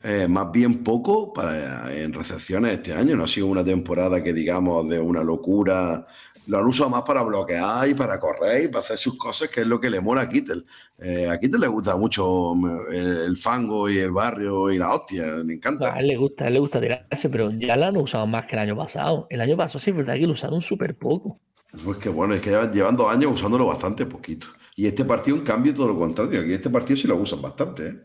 eh, 0.03 0.27
más 0.27 0.51
bien 0.51 0.83
poco 0.83 1.31
para, 1.31 1.95
en 1.95 2.11
recepciones 2.11 2.73
este 2.73 2.91
año. 2.93 3.15
No 3.15 3.23
ha 3.23 3.27
sido 3.27 3.47
una 3.47 3.63
temporada 3.63 4.21
que 4.21 4.33
digamos 4.33 4.87
de 4.89 4.99
una 4.99 5.23
locura. 5.23 6.05
Lo 6.47 6.59
han 6.59 6.65
usado 6.65 6.89
más 6.89 7.03
para 7.03 7.23
bloquear 7.23 7.87
y 7.87 7.93
para 7.93 8.19
correr 8.19 8.65
y 8.65 8.67
para 8.67 8.81
hacer 8.81 8.97
sus 8.97 9.17
cosas, 9.17 9.49
que 9.49 9.61
es 9.61 9.67
lo 9.67 9.79
que 9.79 9.89
le 9.89 10.01
mola 10.01 10.21
a 10.21 10.29
Kittel. 10.29 10.65
Eh, 10.99 11.29
a 11.29 11.39
Kittel 11.39 11.61
le 11.61 11.67
gusta 11.67 11.95
mucho 11.95 12.53
mm, 12.55 12.91
el, 12.91 13.17
el 13.27 13.37
fango 13.37 13.89
y 13.89 13.97
el 13.97 14.11
barrio 14.11 14.69
y 14.71 14.77
la 14.77 14.93
hostia, 14.93 15.25
le 15.37 15.53
encanta. 15.53 15.93
A 15.93 15.99
él 15.99 16.07
le 16.07 16.17
gusta, 16.17 16.45
a 16.45 16.47
él 16.47 16.55
le 16.55 16.59
gusta 16.59 16.81
tirarse, 16.81 17.29
pero 17.29 17.49
ya 17.51 17.75
lo 17.75 17.85
han 17.85 17.97
usado 17.97 18.27
más 18.27 18.45
que 18.45 18.55
el 18.55 18.61
año 18.61 18.75
pasado. 18.75 19.27
El 19.29 19.41
año 19.41 19.55
pasado 19.55 19.79
sí 19.79 19.91
es 19.91 19.95
verdad 19.95 20.15
que 20.15 20.27
lo 20.27 20.33
usaron 20.33 20.61
súper 20.61 20.97
poco. 20.97 21.39
Pues 21.83 21.97
que 21.97 22.09
bueno, 22.09 22.35
es 22.35 22.41
que 22.41 22.51
llevan, 22.51 22.71
llevan 22.71 22.97
dos 22.97 23.11
años 23.11 23.31
usándolo 23.31 23.65
bastante 23.65 24.05
poquito. 24.05 24.47
Y 24.75 24.87
este 24.87 25.05
partido, 25.05 25.37
en 25.37 25.43
cambio, 25.43 25.73
todo 25.73 25.87
lo 25.87 25.97
contrario. 25.97 26.41
Aquí 26.41 26.53
este 26.53 26.69
partido 26.69 26.97
sí 26.97 27.07
lo 27.07 27.15
usan 27.15 27.41
bastante. 27.41 27.87
¿eh? 27.87 27.95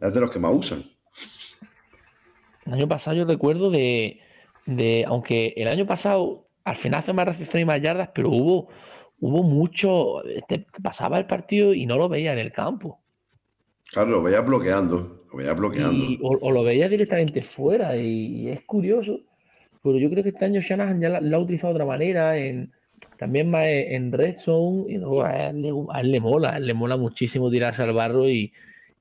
Es 0.00 0.14
de 0.14 0.20
los 0.20 0.30
que 0.30 0.38
más 0.38 0.52
usan. 0.54 0.84
El 2.66 2.74
año 2.74 2.88
pasado 2.88 3.16
yo 3.16 3.24
recuerdo 3.24 3.70
de, 3.70 4.20
de, 4.66 5.04
aunque 5.06 5.54
el 5.56 5.68
año 5.68 5.86
pasado 5.86 6.47
al 6.70 6.76
final 6.76 7.00
hace 7.00 7.12
más 7.12 7.26
recepciones 7.26 7.62
y 7.62 7.66
más 7.66 7.80
yardas, 7.80 8.10
pero 8.14 8.30
hubo, 8.30 8.68
hubo 9.20 9.42
mucho, 9.42 10.22
te, 10.48 10.58
te 10.58 10.80
pasaba 10.82 11.18
el 11.18 11.26
partido 11.26 11.74
y 11.74 11.86
no 11.86 11.96
lo 11.96 12.08
veía 12.08 12.32
en 12.32 12.38
el 12.38 12.52
campo. 12.52 13.00
Claro, 13.92 14.10
lo 14.10 14.22
veías 14.22 14.44
bloqueando. 14.44 15.24
Lo 15.32 15.38
veías 15.38 15.56
bloqueando. 15.56 15.92
Y- 15.94 16.18
o, 16.22 16.30
o 16.40 16.50
lo 16.50 16.62
veía 16.62 16.88
directamente 16.88 17.42
fuera 17.42 17.96
y, 17.96 18.42
y 18.42 18.48
es 18.48 18.62
curioso, 18.62 19.20
pero 19.82 19.98
yo 19.98 20.08
creo 20.10 20.22
que 20.22 20.30
este 20.30 20.44
año 20.44 20.60
Shanahan 20.60 21.00
ya 21.00 21.08
la- 21.08 21.20
lo 21.20 21.36
ha 21.36 21.40
utilizado 21.40 21.72
de 21.72 21.76
otra 21.76 21.86
manera, 21.86 22.36
en, 22.36 22.72
también 23.18 23.50
más 23.50 23.64
en, 23.66 23.92
en 23.94 24.12
Red 24.12 24.38
Zone, 24.38 24.84
y 24.92 24.98
no, 24.98 25.22
a, 25.22 25.48
él 25.50 25.62
le, 25.62 25.72
a 25.92 26.00
él 26.00 26.12
le 26.12 26.20
mola, 26.20 26.54
a 26.54 26.56
él 26.58 26.66
le 26.66 26.74
mola 26.74 26.96
muchísimo 26.96 27.50
tirarse 27.50 27.82
al 27.82 27.92
barro 27.92 28.28
y, 28.28 28.52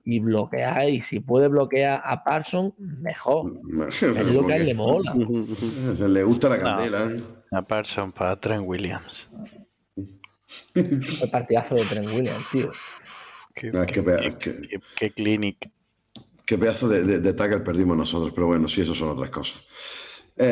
y 0.05 0.20
bloquear, 0.20 0.89
y 0.89 1.01
si 1.01 1.20
puede 1.20 1.47
bloquear 1.49 2.01
a 2.03 2.24
Parson, 2.24 2.74
mejor. 2.78 3.53
Es 3.89 4.34
lo 4.34 4.45
que 4.47 4.53
a 4.53 4.55
él 4.57 4.65
le 4.68 4.74
mola. 4.74 5.13
Se 5.95 6.07
le 6.07 6.24
gusta 6.24 6.49
la 6.49 6.57
No. 6.57 6.63
candela. 6.63 7.03
¿eh? 7.05 7.24
A 7.51 7.61
Parson 7.61 8.11
para 8.13 8.39
Trent 8.39 8.63
Williams. 8.65 9.29
El 10.75 11.29
partidazo 11.31 11.75
de 11.75 11.85
Trent 11.85 12.07
Williams, 12.07 12.49
tío. 12.51 12.71
Qué, 13.55 13.71
No, 13.71 13.85
qué- 13.85 15.11
clinic. 15.13 15.69
Qué 16.45 16.57
pedazo 16.57 16.87
de, 16.87 17.03
de, 17.03 17.19
de 17.19 17.33
tackle 17.33 17.59
perdimos 17.59 17.97
nosotros, 17.97 18.31
pero 18.33 18.47
bueno, 18.47 18.67
sí, 18.69 18.81
eso 18.81 18.93
son 18.95 19.09
otras 19.09 19.29
cosas. 19.29 19.61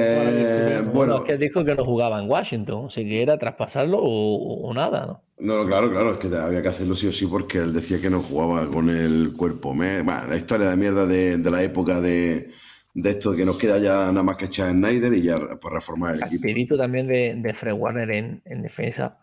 Bueno, 0.09 0.31
Eh, 0.37 0.81
bueno, 0.91 1.17
es 1.17 1.23
que 1.23 1.37
dijo 1.37 1.63
que 1.63 1.75
no 1.75 1.83
jugaba 1.83 2.19
en 2.19 2.29
Washington, 2.29 2.87
así 2.87 3.03
que 3.03 3.21
era 3.21 3.37
traspasarlo 3.37 3.99
o, 4.01 4.67
o 4.69 4.73
nada, 4.73 5.05
¿no? 5.05 5.21
no, 5.37 5.57
no, 5.57 5.65
claro, 5.67 5.91
claro, 5.91 6.13
es 6.13 6.19
que 6.19 6.35
había 6.35 6.61
que 6.61 6.69
hacerlo 6.69 6.95
sí 6.95 7.07
o 7.07 7.11
sí 7.11 7.25
porque 7.27 7.57
él 7.59 7.73
decía 7.73 7.99
que 8.01 8.09
no 8.09 8.21
jugaba 8.21 8.69
con 8.69 8.89
el 8.89 9.33
cuerpo. 9.37 9.73
Me- 9.73 10.01
bueno, 10.01 10.27
la 10.27 10.37
historia 10.37 10.69
de 10.69 10.77
mierda 10.77 11.05
de, 11.05 11.37
de 11.37 11.51
la 11.51 11.61
época 11.63 11.99
de, 12.01 12.51
de 12.95 13.09
esto 13.11 13.35
que 13.35 13.45
nos 13.45 13.57
queda 13.57 13.77
ya 13.77 14.07
nada 14.07 14.23
más 14.23 14.37
que 14.37 14.45
echar 14.45 14.69
en 14.69 14.77
Snyder 14.83 15.13
y 15.13 15.21
ya 15.21 15.37
por 15.61 15.73
reformar 15.73 16.15
el 16.15 16.21
El 16.21 16.27
equipo. 16.27 16.47
espíritu 16.47 16.77
también 16.77 17.05
de, 17.07 17.35
de 17.35 17.53
Fred 17.53 17.73
Warner 17.73 18.09
en, 18.11 18.41
en 18.45 18.61
defensa 18.63 19.19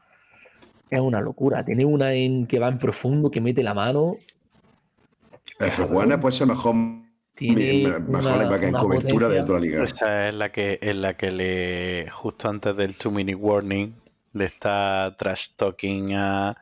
es 0.90 1.00
una 1.00 1.20
locura. 1.22 1.64
Tiene 1.64 1.84
una 1.86 2.12
en 2.12 2.46
que 2.46 2.58
va 2.58 2.68
en 2.68 2.76
profundo, 2.78 3.30
que 3.30 3.40
mete 3.40 3.62
la 3.62 3.72
mano. 3.74 4.16
El 5.58 5.70
Fred 5.70 5.90
Warner 5.90 6.20
puede 6.20 6.34
ser 6.36 6.46
mejor, 6.48 6.74
Tiene 7.34 7.98
mejor 8.00 8.46
una- 8.46 8.66
en 8.66 8.72
cobertura 8.74 9.28
de 9.30 9.40
potencia. 9.40 9.44
toda 9.46 9.58
la 9.58 9.64
liga. 9.64 9.84
Esa 9.84 10.28
es 10.28 10.34
la 10.34 10.52
que, 10.52 10.78
en 10.82 11.00
la 11.00 11.16
que 11.16 11.30
le, 11.30 12.10
justo 12.10 12.48
antes 12.50 12.76
del 12.76 12.94
two 12.94 13.10
minute 13.10 13.34
warning, 13.36 13.94
le 14.34 14.44
está 14.44 15.16
trash 15.18 15.48
talking 15.56 16.12
a, 16.14 16.54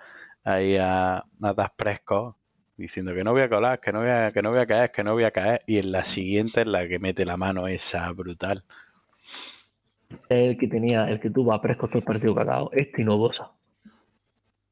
ahí 0.45 0.77
a, 0.77 1.17
a 1.17 1.53
Das 1.55 1.71
Prescott, 1.77 2.37
diciendo 2.81 3.15
que 3.15 3.23
no 3.23 3.33
voy 3.33 3.43
a 3.43 3.49
colar, 3.49 3.79
que 3.79 3.93
no 3.93 4.01
voy 4.01 4.09
a, 4.09 4.33
que 4.33 4.43
no 4.43 4.51
voy 4.51 4.59
a 4.59 4.67
caer, 4.67 4.91
que 4.91 5.05
no 5.05 5.13
voy 5.13 5.25
a 5.25 5.31
caer. 5.31 5.63
Y 5.67 5.79
en 5.79 5.93
la 5.93 6.05
siguiente 6.05 6.63
es 6.63 6.67
la 6.67 6.89
que 6.89 6.99
mete 6.99 7.25
la 7.25 7.37
mano 7.37 7.69
esa 7.69 8.11
brutal. 8.13 8.65
El 10.29 10.57
que 10.59 10.67
tenía, 10.67 11.09
el 11.09 11.21
que 11.21 11.31
tuvo 11.31 11.53
a 11.53 11.61
Prescott 11.61 11.91
todo 11.91 11.99
el 11.99 12.05
partido 12.05 12.35
cagado. 12.35 12.71
Este 12.73 13.03
y 13.03 13.05
no 13.05 13.19
Bosa. 13.19 13.53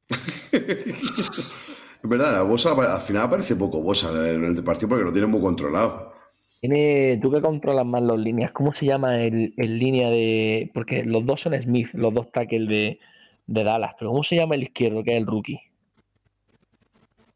Es 2.01 2.09
verdad, 2.09 2.31
la 2.31 2.43
Bosa 2.43 2.71
al 2.71 3.01
final 3.01 3.29
parece 3.29 3.57
poco 3.57 3.81
Bosa 3.81 4.07
en 4.33 4.45
el 4.45 4.63
partido 4.63 4.87
porque 4.87 5.03
lo 5.03 5.11
tiene 5.11 5.27
muy 5.27 5.41
controlado. 5.41 6.13
Tiene, 6.61 7.19
tú 7.21 7.29
que 7.29 7.41
controlas 7.41 7.85
más 7.85 8.01
las 8.01 8.17
líneas, 8.17 8.51
¿cómo 8.53 8.73
se 8.73 8.85
llama 8.85 9.21
el, 9.21 9.53
el 9.57 9.77
línea 9.77 10.09
de. 10.09 10.71
Porque 10.73 11.03
los 11.03 11.25
dos 11.25 11.41
son 11.41 11.61
Smith, 11.61 11.89
los 11.93 12.13
dos 12.13 12.31
tackles 12.31 12.69
de, 12.69 12.99
de 13.47 13.63
Dallas, 13.65 13.95
pero 13.99 14.11
¿cómo 14.11 14.23
se 14.23 14.37
llama 14.37 14.55
el 14.55 14.63
izquierdo, 14.63 15.03
que 15.03 15.11
es 15.11 15.17
el 15.17 15.27
rookie? 15.27 15.59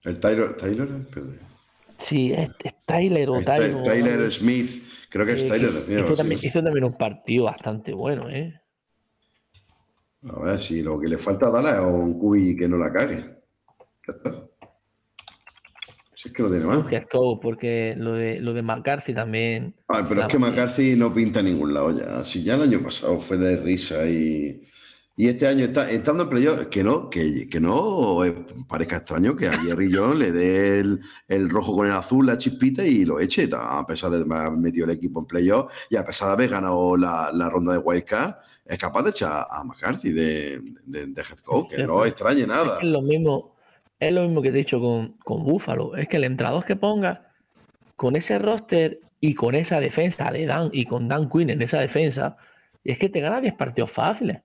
El 0.03 0.19
Tyler, 0.19 0.55
Tyler, 0.57 0.87
perdón. 1.13 1.39
Sí, 1.97 2.33
es, 2.33 2.49
es 2.63 2.73
Tyler 2.85 3.29
o 3.29 3.41
Tyler. 3.41 3.83
Tyler 3.83 4.31
Smith, 4.31 4.83
creo 5.09 5.25
que 5.25 5.33
es 5.33 5.43
Eh, 5.43 5.47
Tyler 5.47 5.71
que 5.71 5.85
Smith. 5.85 5.99
hizo, 6.05 6.15
también, 6.15 6.39
hizo 6.43 6.63
también 6.63 6.83
un 6.83 6.97
partido 6.97 7.45
bastante 7.45 7.93
bueno, 7.93 8.29
¿eh? 8.29 8.59
A 10.29 10.39
ver, 10.43 10.59
si 10.59 10.81
lo 10.81 10.99
que 10.99 11.07
le 11.07 11.17
falta 11.17 11.47
a 11.47 11.51
Dallas 11.51 11.79
es 11.79 11.85
un 11.85 12.19
cubi 12.19 12.55
que 12.55 12.67
no 12.67 12.77
la 12.77 12.91
cague. 12.91 13.17
Ya 14.07 14.13
está. 14.13 14.47
Si 16.15 16.29
es 16.29 16.33
que 16.33 16.43
no 16.43 16.49
tiene 16.49 16.65
más. 16.65 16.85
Coach, 17.11 17.39
porque 17.41 17.95
lo 17.97 18.13
de, 18.13 18.39
lo 18.39 18.53
de 18.53 18.61
McCarthy 18.61 19.13
también. 19.13 19.75
Ay, 19.87 20.03
pero 20.07 20.21
es 20.21 20.27
que 20.27 20.39
McCarthy 20.39 20.95
no 20.95 21.13
pinta 21.13 21.41
en 21.41 21.47
ningún 21.47 21.73
lado 21.73 21.91
ya. 21.97 22.23
Si 22.23 22.43
ya 22.43 22.55
el 22.55 22.61
año 22.63 22.81
pasado 22.81 23.19
fue 23.19 23.37
de 23.37 23.57
risa 23.57 24.05
y, 24.05 24.65
y 25.15 25.27
este 25.27 25.47
año 25.47 25.65
está 25.65 25.91
estando 25.91 26.23
en 26.23 26.29
playoff, 26.29 26.65
que 26.67 26.83
no, 26.83 27.09
que, 27.09 27.47
que 27.47 27.59
no 27.59 28.19
parezca 28.67 28.97
extraño 28.97 29.35
que 29.35 29.47
a 29.47 29.51
Jerry 29.51 29.93
Jones 29.93 30.17
le 30.17 30.31
dé 30.31 30.79
el, 30.79 31.01
el 31.27 31.49
rojo 31.49 31.75
con 31.75 31.85
el 31.85 31.93
azul, 31.93 32.25
la 32.25 32.37
chispita 32.37 32.83
y 32.83 33.05
lo 33.05 33.19
eche, 33.19 33.47
a 33.53 33.85
pesar 33.85 34.09
de 34.09 34.21
haber 34.35 34.57
metido 34.57 34.85
el 34.85 34.91
equipo 34.91 35.19
en 35.19 35.27
playoff 35.27 35.71
y 35.89 35.97
a 35.97 36.05
pesar 36.05 36.29
de 36.29 36.33
haber 36.33 36.49
ganado 36.49 36.97
la, 36.97 37.29
la 37.31 37.47
ronda 37.47 37.73
de 37.73 37.77
wildcard, 37.77 38.35
es 38.65 38.77
capaz 38.77 39.03
de 39.03 39.09
echar 39.11 39.45
a 39.49 39.63
McCarthy 39.63 40.11
de, 40.11 40.61
de, 40.85 41.05
de 41.05 41.21
head 41.21 41.39
coach, 41.43 41.69
que 41.69 41.83
no 41.83 42.05
extrañe 42.05 42.47
nada. 42.47 42.79
Es 42.81 42.87
lo 42.87 43.01
mismo, 43.03 43.55
es 43.99 44.11
lo 44.11 44.23
mismo 44.23 44.41
que 44.41 44.49
te 44.49 44.55
he 44.55 44.59
dicho 44.59 44.79
con, 44.79 45.13
con 45.23 45.43
Buffalo. 45.43 45.95
Es 45.95 46.07
que 46.07 46.17
el 46.17 46.23
entrenador 46.23 46.65
que 46.65 46.75
ponga 46.75 47.29
con 47.95 48.15
ese 48.15 48.39
roster 48.39 48.99
y 49.19 49.35
con 49.35 49.53
esa 49.53 49.79
defensa 49.79 50.31
de 50.31 50.47
Dan 50.47 50.69
y 50.73 50.85
con 50.85 51.07
Dan 51.07 51.29
Quinn 51.29 51.51
en 51.51 51.61
esa 51.61 51.79
defensa, 51.79 52.37
es 52.83 52.97
que 52.97 53.09
te 53.09 53.21
gana 53.21 53.41
10 53.41 53.53
partidos 53.53 53.91
fáciles. 53.91 54.41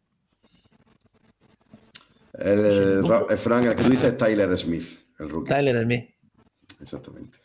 El, 2.39 2.59
el, 2.61 3.07
Ra- 3.09 3.27
el 3.29 3.39
Frank, 3.39 3.67
el 3.67 3.75
que 3.77 3.83
tú 3.83 3.91
dices 3.91 4.13
es 4.13 4.17
Tyler 4.19 4.57
Smith, 4.57 4.87
el 5.19 5.29
rookie. 5.29 5.51
Tyler 5.53 5.83
Smith. 5.85 6.05
Exactamente. 6.81 7.39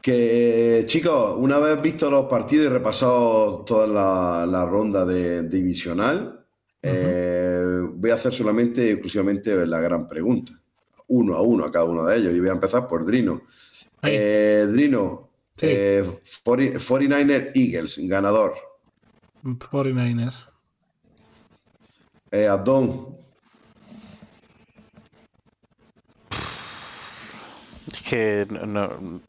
Que 0.00 0.84
chicos, 0.86 1.34
una 1.38 1.58
vez 1.58 1.80
visto 1.82 2.10
los 2.10 2.26
partidos 2.26 2.66
y 2.66 2.68
repasado 2.68 3.64
toda 3.64 3.86
la, 3.86 4.46
la 4.46 4.64
ronda 4.64 5.04
de 5.04 5.42
divisional, 5.42 6.44
eh, 6.82 7.62
voy 7.92 8.10
a 8.10 8.14
hacer 8.14 8.32
solamente, 8.32 8.92
exclusivamente 8.92 9.66
la 9.66 9.80
gran 9.80 10.08
pregunta. 10.08 10.52
Uno 11.08 11.34
a 11.36 11.42
uno 11.42 11.64
a 11.64 11.72
cada 11.72 11.84
uno 11.84 12.04
de 12.04 12.16
ellos. 12.16 12.32
Y 12.34 12.40
voy 12.40 12.48
a 12.48 12.52
empezar 12.52 12.86
por 12.86 13.04
Drino. 13.04 13.42
Eh, 14.02 14.66
Drino, 14.70 15.30
Sí. 15.56 15.66
eh, 15.68 16.20
40 16.44 16.78
49er 16.78 17.50
Eagles, 17.54 17.98
ganador. 18.02 18.54
49ers. 19.42 20.46
Eh, 22.30 22.46
Adón, 22.46 23.17
que 28.08 28.46
no, 28.50 28.66
no- 28.66 29.20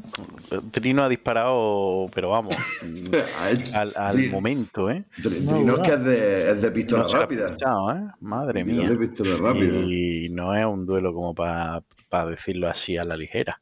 Trino 0.71 1.03
ha 1.03 1.09
disparado, 1.09 2.09
pero 2.13 2.30
vamos, 2.30 2.55
al, 3.95 4.30
momento, 4.30 4.89
¿eh? 4.89 5.03
Dr- 5.17 5.41
No, 5.41 5.53
Drino 5.55 5.75
es 5.77 5.80
que 5.88 5.93
es 5.95 6.03
de, 6.03 6.51
es 6.51 6.61
de 6.61 6.71
pistola 6.71 7.03
No 7.03 7.09
rápida. 7.13 7.49
¿eh? 7.55 8.07
Madre 8.21 8.63
Drino 8.63 8.82
mía. 8.84 8.91
es 8.91 8.99
de 8.99 9.07
pistola 9.07 9.38
rápida. 9.38 9.80
Y 9.80 10.30
no 10.30 10.55
es 10.55 10.65
un 10.65 10.86
duelo 10.86 11.13
como 11.13 11.34
para 11.36 11.82
decirlo 12.30 12.69
así 12.69 12.97
a 12.97 13.03
la 13.03 13.15
ligera. 13.15 13.59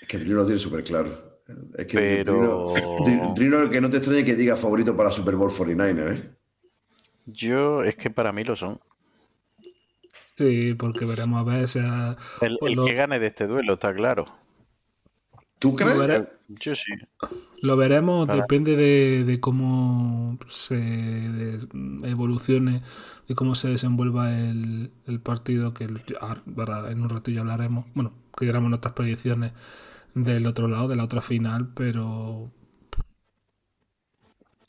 Es 0.00 0.08
que 0.08 0.18
Drino 0.18 0.36
lo 0.36 0.46
tiene 0.46 0.58
súper 0.58 0.82
claro. 0.84 1.38
Es 1.76 1.86
que 1.86 1.96
Pero- 1.98 2.72
Drino, 2.74 2.98
Dri- 3.04 3.34
Drino, 3.34 3.70
que 3.70 3.80
no 3.80 3.90
te 3.90 3.98
extrañe 3.98 4.24
que 4.24 4.34
diga 4.34 4.56
favorito 4.56 4.96
para 4.96 5.10
Super 5.12 5.36
Bowl 5.36 5.52
49, 5.54 6.14
¿eh? 6.16 6.30
Yo, 7.26 7.82
es 7.84 7.96
que 7.96 8.10
para 8.10 8.32
mí 8.32 8.44
lo 8.44 8.54
son. 8.56 8.78
Sí, 10.36 10.74
porque 10.74 11.04
veremos 11.04 11.40
a 11.40 11.44
ver 11.44 11.68
si 11.68 11.78
a- 11.78 12.16
El, 12.40 12.56
Pues 12.58 12.70
el 12.72 12.76
lo- 12.76 12.84
que 12.84 12.94
gane 12.94 13.18
de 13.20 13.28
este 13.28 13.46
duelo, 13.46 13.74
está 13.74 13.94
claro. 13.94 14.26
¿Tú 15.70 15.70
lo, 15.70 15.76
crees? 15.76 15.98
vere- 15.98 16.28
Yo 16.48 16.74
sí. 16.74 16.92
lo 17.62 17.76
veremos, 17.76 18.26
Para- 18.26 18.40
depende 18.42 18.76
de, 18.76 19.24
de 19.24 19.40
cómo 19.40 20.38
se 20.46 21.58
evolucione, 22.02 22.82
de 23.28 23.34
cómo 23.34 23.54
se 23.54 23.70
desenvuelva 23.70 24.38
el, 24.38 24.92
el 25.06 25.20
partido, 25.20 25.72
que 25.74 25.88
ahora- 26.20 26.90
en 26.90 27.00
un 27.02 27.08
ratillo 27.08 27.40
hablaremos, 27.40 27.86
bueno, 27.94 28.12
que 28.36 28.44
diremos 28.46 28.68
nuestras 28.68 28.94
predicciones 28.94 29.52
del 30.14 30.46
otro 30.46 30.68
lado, 30.68 30.88
de 30.88 30.96
la 30.96 31.04
otra 31.04 31.20
final, 31.22 31.72
pero 31.74 32.50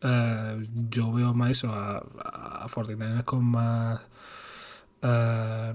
eh, 0.01 0.67
yo 0.89 1.11
veo 1.13 1.33
más 1.33 1.51
eso, 1.51 1.73
a, 1.73 1.97
a 1.97 2.67
49ers 2.67 3.23
con 3.23 3.43
más 3.45 4.01
eh, 5.01 5.73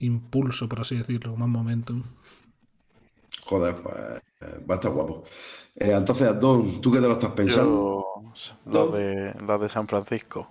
impulso, 0.00 0.68
por 0.68 0.80
así 0.80 0.96
decirlo, 0.96 1.36
más 1.36 1.48
momentum. 1.48 2.02
Joder, 3.52 3.74
pues 3.82 3.94
eh, 4.40 4.64
va 4.66 4.74
a 4.74 4.78
estar 4.78 4.90
guapo. 4.90 5.24
Eh, 5.74 5.92
entonces, 5.92 6.26
Adón, 6.26 6.80
¿tú 6.80 6.90
qué 6.90 7.00
te 7.00 7.06
lo 7.06 7.12
estás 7.12 7.32
pensando? 7.32 8.02
Yo, 8.64 8.88
los 9.44 9.60
de, 9.60 9.68
San 9.68 9.86
Francisco. 9.86 10.48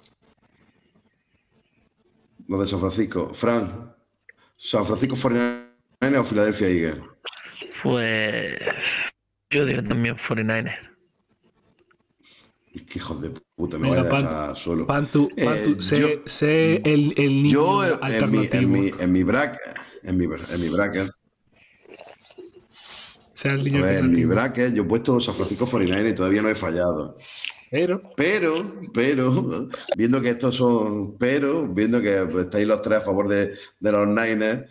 Lo 2.48 2.60
de 2.62 2.68
San 2.68 2.80
Francisco. 2.80 3.34
Fran, 3.34 3.96
¿San 4.56 4.86
Francisco 4.86 5.16
49 5.20 6.18
o 6.20 6.24
Philadelphia 6.24 6.68
Eagles? 6.68 7.04
Pues 7.82 8.60
yo 9.50 9.66
digo 9.66 9.82
también 9.82 10.16
49ers. 10.16 10.78
Qué 12.72 13.00
hijos 13.00 13.20
de 13.20 13.32
puta, 13.56 13.80
me 13.80 13.90
Venga, 13.90 14.04
voy 14.04 14.14
a 14.14 14.22
dejar 14.22 14.56
solo. 14.56 14.86
Pantu, 14.86 15.28
Eh, 15.36 15.44
Pantu, 15.44 15.82
sé, 15.82 16.00
yo- 16.00 16.22
sé 16.28 16.76
el, 16.86 17.16
el 17.18 17.42
niño 17.42 17.52
Yo, 17.52 17.84
en 17.84 18.32
mi, 18.32 18.48
en, 18.52 18.72
mi, 18.72 18.92
en 19.00 19.12
mi 19.12 19.24
bracket, 19.24 19.60
en 20.04 20.18
mi, 20.18 20.26
en 20.26 20.62
mi 20.62 20.70
bracket, 20.70 21.10
Sea 23.42 23.54
el 23.54 23.62
a 23.62 23.64
niño 23.64 23.82
ver, 23.82 24.04
mi 24.04 24.24
bracket, 24.24 24.72
yo 24.72 24.84
he 24.84 24.86
puesto 24.86 25.20
San 25.20 25.34
Francisco 25.34 25.66
49 25.66 26.12
y 26.12 26.14
todavía 26.14 26.44
no 26.44 26.50
he 26.50 26.54
fallado. 26.54 27.18
Pero, 27.72 28.00
Pero, 28.16 28.72
pero, 28.94 29.68
viendo 29.98 30.22
que 30.22 30.30
estos 30.30 30.58
son, 30.58 31.18
pero, 31.18 31.68
viendo 31.68 32.00
que 32.00 32.28
estáis 32.40 32.68
los 32.68 32.84
tres 32.84 33.00
a 33.00 33.02
favor 33.02 33.28
de, 33.28 33.56
de 33.80 33.92
los 33.92 34.08
Niners, 34.08 34.70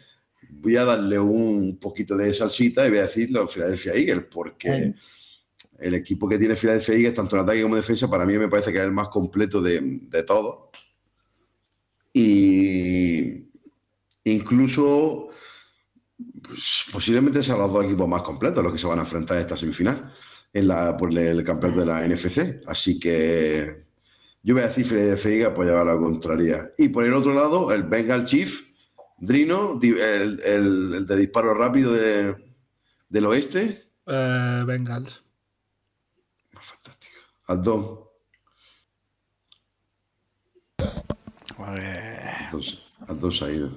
voy 0.51 0.77
a 0.77 0.85
darle 0.85 1.19
un 1.19 1.81
poquito 1.81 2.17
de 2.17 2.33
salsita 2.33 2.87
y 2.87 2.91
voy 2.91 3.01
a 3.01 3.09
decir 3.09 3.33
los 3.33 3.53
Philadelphia 3.53 3.93
Eagles, 3.95 4.27
porque 4.31 4.95
el 5.81 5.95
equipo 5.95 6.29
que 6.29 6.39
tiene 6.39 6.55
Philadelphia 6.55 6.95
Eagles, 6.95 7.15
tanto 7.15 7.35
en 7.35 7.43
ataque 7.43 7.63
como 7.63 7.75
en 7.75 7.81
defensa, 7.81 8.09
para 8.09 8.25
mí 8.25 8.39
me 8.39 8.47
parece 8.47 8.71
que 8.71 8.79
es 8.79 8.85
el 8.85 8.93
más 8.93 9.09
completo 9.09 9.61
de, 9.61 9.81
de 9.83 10.23
todos. 10.23 10.69
Y 12.13 13.47
incluso 14.23 15.30
pues, 16.51 16.85
posiblemente 16.93 17.43
sean 17.43 17.59
los 17.59 17.73
dos 17.73 17.85
equipos 17.85 18.09
más 18.09 18.23
completos 18.23 18.63
los 18.63 18.73
que 18.73 18.79
se 18.79 18.87
van 18.87 18.99
a 18.99 19.03
enfrentar 19.03 19.37
en 19.37 19.43
esta 19.43 19.57
semifinal 19.57 20.13
en 20.53 20.67
la, 20.69 20.97
por 20.97 21.17
el 21.17 21.45
campeonato 21.45 21.81
de 21.81 21.87
la 21.87 22.07
NFC. 22.07 22.63
Así 22.67 22.99
que 22.99 23.85
yo 24.43 24.55
voy 24.55 24.63
a 24.65 24.69
decir 24.69 24.87
Eagles 24.93 25.49
por 25.55 25.65
llevar 25.67 25.89
a 25.89 25.95
la 25.95 26.01
contraria. 26.01 26.71
Y 26.79 26.89
por 26.89 27.05
el 27.05 27.13
otro 27.15 27.33
lado, 27.35 27.73
el 27.73 27.85
Bengal 27.85 28.25
Chief, 28.25 28.63
Drino, 29.19 29.79
el, 29.83 30.41
el- 30.45 30.95
el 30.95 31.07
de 31.07 31.17
disparo 31.17 31.55
rápido 31.55 31.93
de- 31.93 32.35
del 33.09 33.27
oeste. 33.27 33.91
eh, 34.07 34.63
Bengals. 34.67 35.23
Fantástico. 36.53 37.17
Aldón. 37.47 38.01
Pues, 41.57 41.79
Aldón, 42.51 42.63
Aldón 43.09 43.33
se 43.33 43.45
ha 43.45 43.51
ido. 43.51 43.71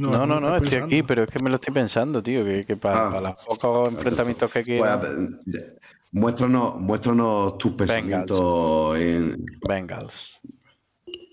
No, 0.00 0.26
no, 0.26 0.40
no, 0.40 0.56
estoy 0.56 0.70
pensando. 0.70 0.86
aquí, 0.86 1.02
pero 1.02 1.24
es 1.24 1.30
que 1.30 1.38
me 1.40 1.50
lo 1.50 1.56
estoy 1.56 1.74
pensando, 1.74 2.22
tío, 2.22 2.44
que, 2.44 2.64
que 2.64 2.76
para, 2.76 3.08
Ah. 3.08 3.20
los 3.20 3.44
pocos 3.58 3.88
enfrentamientos 3.88 4.50
que 4.50 4.62
Pues, 4.64 4.82
quedan, 4.96 5.40
eh, 5.54 5.78
muéstranos, 6.12 6.80
muéstranos 6.80 7.58
tus 7.58 7.72
pensamientos 7.72 8.98
en 8.98 9.36
Bengals. 9.68 10.38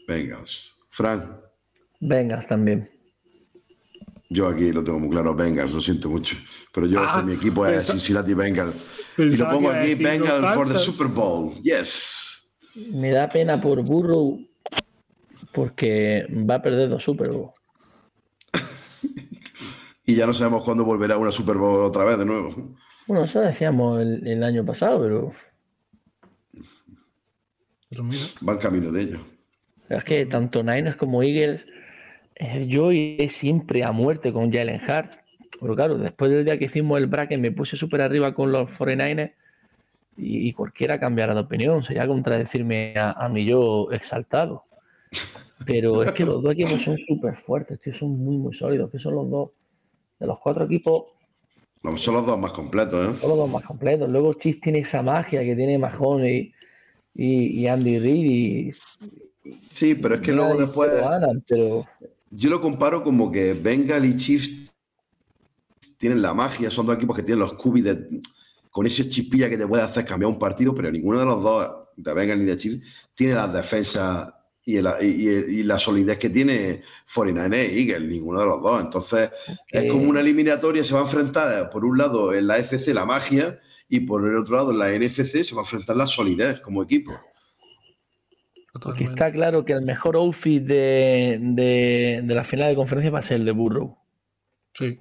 Bengals. 0.07 0.73
Frank, 0.89 1.23
Vengas 1.99 2.47
también. 2.47 2.89
yo 4.29 4.47
aquí 4.47 4.71
lo 4.71 4.83
tengo 4.83 4.99
muy 4.99 5.09
claro, 5.09 5.33
Bengals, 5.35 5.71
lo 5.71 5.81
siento 5.81 6.09
mucho. 6.09 6.35
Pero 6.73 6.87
yo, 6.87 6.99
Ah, 7.01 7.15
este, 7.19 7.23
mi 7.25 7.33
equipo 7.33 7.65
es 7.65 7.87
Cincinnati 7.87 8.33
Bengals. 8.33 8.75
Y 9.17 9.35
lo 9.37 9.49
pongo 9.49 9.69
aquí, 9.71 9.95
los 9.95 9.99
Bengals 10.03 10.53
for 10.55 10.67
the. 10.67 10.77
Super 10.77 11.07
Bowl. 11.07 11.53
Yes. 11.61 12.43
Me 12.93 13.09
da 13.11 13.27
pena 13.27 13.59
por 13.59 13.81
Burrow 13.83 14.39
porque 15.51 16.27
va 16.49 16.55
a 16.55 16.61
perder 16.61 16.89
dos 16.89 17.03
Super 17.03 17.29
Bowl. 17.31 17.51
Y 20.07 20.15
ya 20.15 20.25
no 20.25 20.33
sabemos 20.33 20.63
cuándo 20.63 20.83
volverá 20.83 21.17
una 21.17 21.31
Super 21.31 21.57
Bowl 21.57 21.83
otra 21.83 22.03
vez 22.03 22.17
de 22.17 22.25
nuevo. 22.25 22.49
Bueno, 23.07 23.23
eso 23.23 23.39
decíamos 23.41 23.99
el, 24.01 24.27
el 24.27 24.43
año 24.43 24.63
pasado, 24.65 25.01
pero 25.01 25.33
Pero 27.89 28.03
mira, 28.03 28.27
Van 28.41 28.57
camino 28.59 28.91
de 28.91 29.01
ello. 29.01 29.19
es 29.89 30.03
que 30.03 30.25
tanto 30.25 30.63
Niners 30.63 30.95
como 30.97 31.23
Eagles, 31.23 31.65
eh, 32.35 32.67
yo 32.67 32.91
iré 32.91 33.29
siempre 33.29 33.83
a 33.83 33.91
muerte 33.91 34.33
con 34.33 34.51
Jalen 34.51 34.81
Hurts. 34.87 35.19
Pero 35.61 35.75
claro, 35.75 35.97
después 35.97 36.31
del 36.31 36.45
día 36.45 36.57
que 36.59 36.65
hicimos 36.65 36.99
el 36.99 37.07
bracket 37.07 37.39
me 37.39 37.51
puse 37.51 37.77
súper 37.77 38.01
arriba 38.01 38.33
con 38.35 38.51
los 38.51 38.69
49ers 38.69 39.35
y, 40.17 40.49
y 40.49 40.53
cualquiera 40.53 40.99
cambiará 40.99 41.33
de 41.35 41.41
opinión. 41.41 41.83
Sería 41.83 42.07
contradecirme 42.07 42.95
a, 42.97 43.13
a 43.13 43.29
mi 43.29 43.45
yo 43.45 43.89
exaltado. 43.91 44.65
Pero 45.65 46.03
es 46.03 46.11
que 46.13 46.25
los 46.25 46.41
dos 46.41 46.53
equipos 46.53 46.81
son 46.83 46.97
súper 46.97 47.35
fuertes, 47.35 47.79
tío, 47.81 47.93
son 47.93 48.11
muy, 48.17 48.37
muy 48.37 48.53
sólidos. 48.53 48.91
Que 48.91 48.99
son 48.99 49.15
los 49.15 49.29
dos, 49.29 49.49
de 50.19 50.27
los 50.27 50.39
cuatro 50.39 50.65
equipos, 50.65 51.05
Son 51.97 52.15
los 52.15 52.25
dos 52.25 52.37
más 52.39 52.51
completos, 52.51 53.07
¿eh? 53.07 53.17
son 53.19 53.29
los 53.29 53.37
dos 53.37 53.49
más 53.49 53.63
completos. 53.63 54.09
Luego 54.09 54.33
Chiefs 54.33 54.61
tiene 54.61 54.79
esa 54.79 55.01
magia 55.01 55.41
que 55.43 55.55
tiene 55.55 55.77
Mahomes 55.77 56.25
y, 56.31 56.53
y- 57.15 57.59
y 57.61 57.67
Andy 57.67 57.99
Reid. 57.99 58.25
Y, 58.25 58.73
Sí, 59.69 59.95
pero 59.95 60.15
es 60.15 60.21
que 60.21 60.33
luego 60.33 60.57
después. 60.57 60.91
lo 60.91 61.09
ganan, 61.09 61.43
pero 61.47 61.85
Yo 62.31 62.49
lo 62.49 62.59
comparo 62.59 63.03
como 63.03 63.31
que 63.31 63.53
Bengal 63.53 64.03
y 64.05 64.17
Chiefs 64.17 64.73
tienen 65.97 66.21
la 66.21 66.33
magia, 66.33 66.69
son 66.69 66.85
dos 66.85 66.95
equipos 66.97 67.15
que 67.15 67.23
tienen 67.23 67.39
los 67.39 67.53
cubis 67.53 67.83
de- 67.83 68.21
con 68.71 68.85
ese 68.85 69.09
chispilla 69.09 69.49
que 69.49 69.57
te 69.57 69.65
puede 69.67 69.83
hacer 69.83 70.05
cambiar 70.05 70.31
un 70.31 70.37
partido, 70.39 70.75
pero 70.75 70.91
ninguno 70.91 71.19
de 71.19 71.25
los 71.25 71.41
dos, 71.41 71.87
de 71.95 72.13
Bengal 72.13 72.39
ni 72.39 72.45
de 72.45 72.57
Chiefs, 72.57 72.85
tiene 73.15 73.33
las 73.33 73.51
defensas 73.53 74.29
y, 74.67 74.75
el- 74.77 74.87
y- 75.01 75.29
y- 75.29 75.59
y 75.59 75.63
la 75.63 75.79
solidez 75.79 76.17
que 76.17 76.29
tiene 76.29 76.81
49 77.13 77.61
e 77.65 77.79
Eagles, 77.81 78.01
ninguno 78.09 78.41
de 78.41 78.45
los 78.45 78.61
dos. 78.61 78.81
Entonces, 78.83 79.29
es 79.69 79.89
como 79.91 80.09
una 80.09 80.19
eliminatoria, 80.19 80.83
se 80.83 80.93
va 80.93 80.99
a 80.99 81.03
enfrentar, 81.03 81.69
por 81.69 81.85
un 81.85 81.97
lado, 81.97 82.33
en 82.33 82.47
la 82.47 82.57
FC 82.57 82.93
la 82.93 83.05
magia, 83.05 83.59
y 83.87 84.01
por 84.01 84.27
el 84.27 84.35
otro 84.35 84.57
lado, 84.57 84.71
en 84.71 84.79
la 84.79 84.89
NFC, 84.91 85.43
se 85.45 85.55
va 85.55 85.61
a 85.61 85.63
enfrentar 85.63 85.95
la 85.95 86.05
solidez 86.05 86.59
como 86.59 86.83
equipo. 86.83 87.13
porque 88.81 89.05
está 89.05 89.31
claro 89.31 89.65
que 89.65 89.73
el 89.73 89.81
mejor 89.81 90.15
outfit 90.17 90.61
de, 90.61 91.39
de- 91.41 92.21
de 92.23 92.35
la 92.35 92.43
final 92.43 92.69
de 92.69 92.75
conferencia 92.75 93.09
va 93.09 93.19
a 93.19 93.23
ser 93.23 93.37
el 93.37 93.45
de 93.45 93.51
Burrow. 93.51 93.97
Sí. 94.75 94.97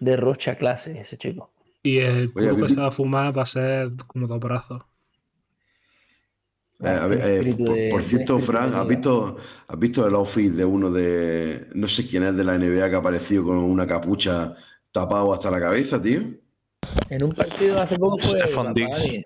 De 0.00 0.16
Rocha 0.16 0.56
clase, 0.56 0.98
ese 1.00 1.18
chico. 1.18 1.52
Y 1.82 1.98
el 1.98 2.30
Oye, 2.34 2.48
puro 2.50 2.56
que 2.56 2.68
se 2.68 2.80
va 2.80 2.86
a 2.86 2.90
fumar 2.90 3.36
va 3.36 3.42
a 3.42 3.46
ser 3.46 3.90
como 4.06 4.26
dos 4.26 4.40
brazos. 4.40 4.82
Eh, 6.82 6.86
eh, 6.86 7.54
por, 7.56 7.68
de- 7.68 7.88
por 7.90 8.02
de 8.02 8.08
cierto, 8.08 8.36
espíritu 8.36 8.38
Fran, 8.52 8.70
de 8.72 8.76
¿has 8.78 8.88
visto, 8.88 9.36
¿has 9.68 9.78
visto 9.78 10.06
el 10.06 10.14
outfit 10.14 10.52
de 10.52 10.64
uno 10.64 10.90
de, 10.90 11.68
no 11.74 11.86
sé 11.88 12.06
quién 12.06 12.24
es 12.24 12.36
de 12.36 12.44
la 12.44 12.58
NBA 12.58 12.88
que 12.90 12.96
ha 12.96 12.98
aparecido 12.98 13.44
con 13.44 13.58
una 13.58 13.86
capucha 13.86 14.54
tapado 14.92 15.32
hasta 15.32 15.50
la 15.50 15.60
cabeza, 15.60 16.02
tío? 16.02 16.20
En 17.08 17.22
un 17.22 17.32
partido 17.32 17.80
hace 17.80 17.96
poco 17.96 18.18
fue. 18.18 18.38
Rapagani. 18.38 19.24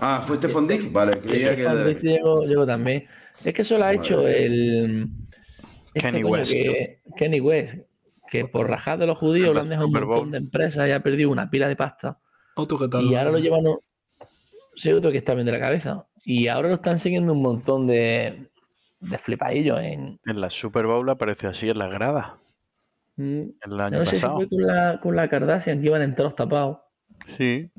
Ah, 0.00 0.22
¿fue 0.26 0.36
Stefan 0.36 0.66
Diggs? 0.68 0.92
Vale, 0.92 1.18
creía 1.20 1.56
que... 1.56 1.62
Stephon 1.62 1.86
Diggs 1.86 2.02
llegó, 2.02 2.42
llegó 2.44 2.66
también. 2.66 3.04
Es 3.42 3.54
que 3.54 3.62
eso 3.62 3.78
lo 3.78 3.84
ha 3.84 3.92
hecho 3.92 4.26
el. 4.28 5.08
este 5.94 6.10
Kenny 6.10 6.24
West. 6.24 6.52
que- 6.52 7.00
Kenny 7.16 7.40
West. 7.40 7.74
Que 8.30 8.46
por 8.46 8.68
rajar 8.68 8.98
de 8.98 9.06
los 9.06 9.16
judíos 9.18 9.54
lo 9.54 9.60
han 9.60 9.68
dejado 9.68 9.86
un 9.88 9.92
montón 9.92 10.30
de 10.32 10.38
empresas 10.38 10.88
y 10.88 10.92
ha 10.92 11.02
perdido 11.02 11.30
una 11.30 11.48
pila 11.50 11.68
de 11.68 11.76
pasta. 11.76 12.18
Otro 12.56 12.78
que 12.78 12.88
tal. 12.88 13.04
Y 13.04 13.14
ahora 13.14 13.30
lo 13.32 13.38
llevan. 13.38 13.62
Sí, 14.76 14.92
otro 14.92 15.10
que 15.12 15.18
está 15.18 15.34
bien 15.34 15.46
de 15.46 15.52
la 15.52 15.60
cabeza. 15.60 16.06
Y 16.24 16.48
ahora 16.48 16.68
lo 16.68 16.74
están 16.76 16.98
siguiendo 16.98 17.32
un 17.32 17.42
montón 17.42 17.86
de, 17.86 18.48
de 19.00 19.18
flipadillos 19.18 19.78
en. 19.80 20.18
En 20.24 20.40
la 20.40 20.50
Super 20.50 20.86
Bowl 20.86 21.08
apareció 21.10 21.50
así 21.50 21.68
en 21.68 21.78
la 21.78 21.88
grada 21.88 22.38
Mm, 23.16 23.42
el 23.64 23.80
año 23.80 23.98
No 23.98 24.04
sé 24.06 24.16
si 24.16 24.22
pasado. 24.22 24.38
fue 24.38 24.48
con 24.48 24.66
la, 24.66 25.00
con 25.00 25.14
la 25.14 25.28
Kardashian 25.28 25.80
que 25.80 25.86
iban 25.86 26.02
enteros 26.02 26.34
tapados. 26.34 26.78
Sí. 27.38 27.70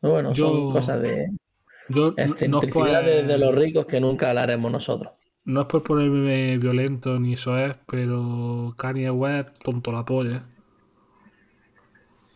Pero 0.00 0.12
bueno, 0.14 0.32
Yo- 0.32 0.48
son 0.48 0.72
cosas 0.72 1.02
de 1.02 1.30
Yo 1.88 2.10
no 2.10 2.14
es, 2.16 2.30
excentricidades 2.32 3.20
por, 3.20 3.28
de 3.28 3.38
los 3.38 3.54
ricos 3.54 3.86
que 3.86 4.00
nunca 4.00 4.30
hablaremos 4.30 4.72
nosotros. 4.72 5.12
no 5.44 5.60
es 5.60 5.66
por 5.68 5.84
ponerme 5.84 6.58
violento 6.58 7.20
ni 7.20 7.34
eso 7.34 7.56
es, 7.58 7.76
pero 7.86 8.74
Kanye 8.76 9.08
West 9.12 9.50
tonto 9.62 9.92
la 9.92 10.04
polla. 10.04 10.42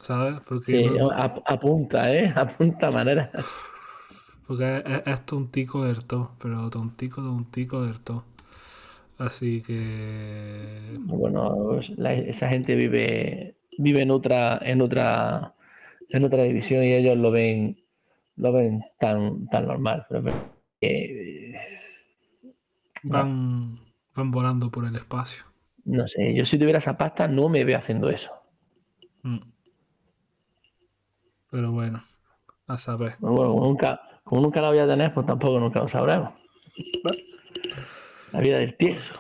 ¿Sabes? 0.03 0.37
Porque, 0.49 0.73
Sí, 0.89 0.99
no- 0.99 1.11
ap- 1.11 1.43
apunta, 1.47 2.15
¿eh? 2.15 2.33
Apunta 2.37 2.91
manera. 2.93 3.31
porque 4.51 4.83
es, 5.07 5.27
tontico 5.27 5.85
del 5.85 6.05
todo, 6.07 6.33
pero 6.43 6.69
tontico, 6.71 7.23
tontico 7.23 7.87
del 7.87 8.01
todo. 8.01 8.25
Así 9.17 9.63
que. 9.63 10.99
Bueno, 11.05 11.55
pues, 11.69 11.91
la- 11.91 12.15
esa 12.15 12.49
gente 12.49 12.75
vive, 12.75 13.55
vive 13.79 14.03
en 14.03 14.11
otra, 14.11 14.59
en 14.61 14.83
otra, 14.83 15.55
en 16.09 16.25
otra 16.25 16.43
división 16.43 16.83
y 16.83 16.95
ellos 16.95 17.17
lo 17.17 17.31
ven, 17.31 17.79
lo 18.37 18.53
ven 18.53 18.83
tan, 18.99 19.47
tan 19.47 19.69
normal. 19.69 20.05
Pero 20.09 20.33
eh, 20.81 21.55
Van, 23.03 23.79
van 24.15 24.31
volando 24.31 24.71
por 24.71 24.87
el 24.87 24.97
espacio. 24.97 25.45
no 25.85 26.07
sé, 26.09 26.35
yo 26.35 26.47
si 26.47 26.59
tuviera 26.59 26.79
esa 26.79 26.97
pasta 26.97 27.29
no 27.29 27.51
me 27.51 27.65
veo 27.65 27.77
haciendo 27.77 28.09
eso. 28.09 28.31
Mm. 29.25 29.41
Pero 31.51 31.73
bueno, 31.73 32.03
a 32.67 32.79
saber. 32.79 33.17
Bueno, 33.21 33.55
nunca, 33.55 34.01
como 34.31 34.43
nunca 34.43 34.61
la 34.63 34.69
voy 34.69 34.79
a 34.79 34.87
tener, 34.87 35.13
pues 35.13 35.27
tampoco 35.27 35.59
nunca 35.59 35.81
lo 35.81 35.89
sabremos. 35.89 36.31
La 38.31 38.39
vida 38.41 38.59
del 38.59 38.77
tieso. 38.77 39.13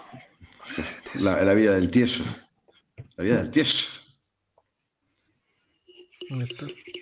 La, 1.20 1.42
la 1.42 1.52
vida 1.52 1.72
del 1.74 1.90
tieso. 1.90 2.22
La 3.16 3.24
vida 3.24 3.36
del 3.42 3.50
tieso. 3.50 3.86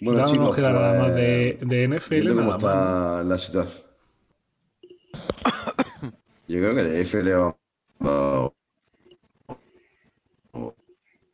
Bueno, 0.01 0.23
no 0.23 0.27
chicos, 0.27 0.57
queda 0.57 0.73
nada 0.73 1.03
más 1.03 1.15
de, 1.15 1.57
pues, 1.59 1.69
de 1.69 1.89
NFL. 1.89 2.29
Cómo 2.35 2.53
está 2.57 3.23
la 3.25 3.39
situación. 3.39 3.85
Yo 6.49 6.59
creo 6.61 6.75
que 6.75 6.83
de 6.83 7.01
FL 7.03 7.31
va- 7.35 7.57
va- 8.07 8.53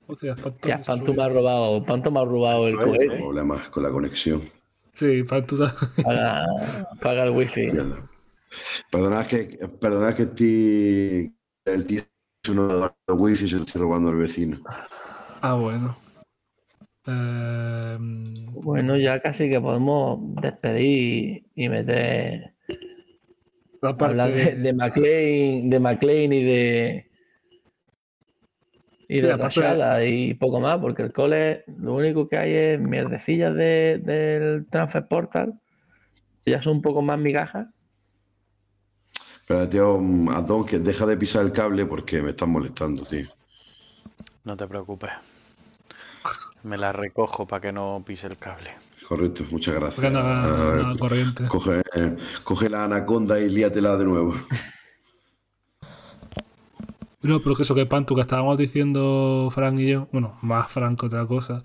Hostia, 0.09 0.35
Panto 0.35 0.69
Pantu 0.85 1.15
me 1.15 1.23
ha 1.23 1.29
robado, 1.29 1.85
Pantu 1.85 2.11
me 2.11 2.19
ha 2.21 2.25
robado 2.25 2.67
el 2.67 2.77
cohete. 2.77 3.17
problemas 3.17 3.69
con 3.69 3.85
la 3.85 3.91
conexión. 3.93 4.43
Sí, 4.95 5.23
Panto 5.25 5.59
ta- 5.59 5.75
Paga, 6.03 6.47
paga 7.03 7.25
el 7.25 7.31
wifi. 7.31 7.63
Mierda. 7.71 8.09
Perdonad 8.91 9.27
que, 9.27 9.59
perdonad 9.81 10.15
que 10.15 10.23
el 11.67 11.87
tío 11.87 12.03
es 12.03 12.51
uno 12.51 12.69
de 12.69 12.75
los 13.09 13.21
wifi 13.21 13.45
y 13.45 13.49
se 13.49 13.57
lo 13.57 13.65
estoy 13.65 13.81
robando 13.83 14.11
al 14.11 14.17
vecino. 14.17 14.61
Ah, 15.43 15.55
bueno. 15.55 15.97
Eh, 17.07 17.97
Bueno, 18.01 18.97
ya 18.97 19.21
casi 19.21 19.51
que 19.51 19.61
podemos 19.61 20.21
despedir 20.41 21.45
y 21.55 21.69
meter. 21.69 22.55
la 23.83 23.97
parte 23.97 24.05
hablar 24.23 24.33
de, 24.33 24.55
de 24.55 24.73
McLean, 24.73 25.69
de 25.71 25.81
McLean 25.81 26.33
y 26.33 26.43
de. 26.45 27.11
Y 29.09 29.21
de 29.21 29.37
Rashada 29.37 30.05
y 30.05 30.35
poco 30.35 30.61
más, 30.61 30.79
porque 30.79 31.03
el 31.03 31.13
cole 31.13 31.65
lo 31.79 31.95
único 31.95 32.29
que 32.29 32.39
hay 32.39 32.53
es 32.55 32.81
mierdecillas 32.81 33.55
de- 33.55 34.01
del 34.03 34.67
Transfer 34.71 35.07
Portal. 35.07 35.55
que 36.45 36.51
Ya 36.53 36.63
son 36.63 36.75
un 36.77 36.83
poco 36.83 37.01
más 37.03 37.19
migajas. 37.19 37.67
Pero 39.47 39.69
tío, 39.69 40.01
Adón, 40.31 40.65
que 40.67 40.79
deja 40.79 41.05
de 41.07 41.17
pisar 41.17 41.45
el 41.45 41.53
cable 41.53 41.87
porque 41.87 42.23
me 42.23 42.31
están 42.31 42.51
molestando, 42.51 43.05
tío. 43.05 43.29
No 44.45 44.57
te 44.57 44.67
preocupes. 44.67 45.11
Me 46.63 46.79
la 46.79 46.93
recojo 46.93 47.47
para 47.47 47.61
que 47.61 47.73
no 47.73 48.03
pise 48.07 48.27
el 48.27 48.39
cable. 48.39 48.71
Correcto, 49.07 49.45
muchas 49.51 49.75
gracias. 49.75 50.13
no 50.13 50.97
corriente. 50.99 51.45
coge, 51.47 51.83
eh, 51.95 52.17
coge 52.43 52.71
la 52.71 52.85
anaconda 52.85 53.39
y 53.39 53.51
líatela 53.51 53.97
de 53.97 54.05
nuevo. 54.05 54.35
No, 57.25 57.41
pero 57.41 57.55
que 57.57 57.63
eso 57.63 57.75
que 57.75 57.87
Pantu, 57.87 58.15
que 58.15 58.21
estábamos 58.21 58.57
diciendo 58.59 59.49
Frank 59.53 59.79
y 59.81 59.89
yo, 59.91 60.09
bueno, 60.13 60.39
más 60.43 60.71
Frank 60.71 61.01
que 61.01 61.07
otra 61.07 61.27
cosa, 61.27 61.63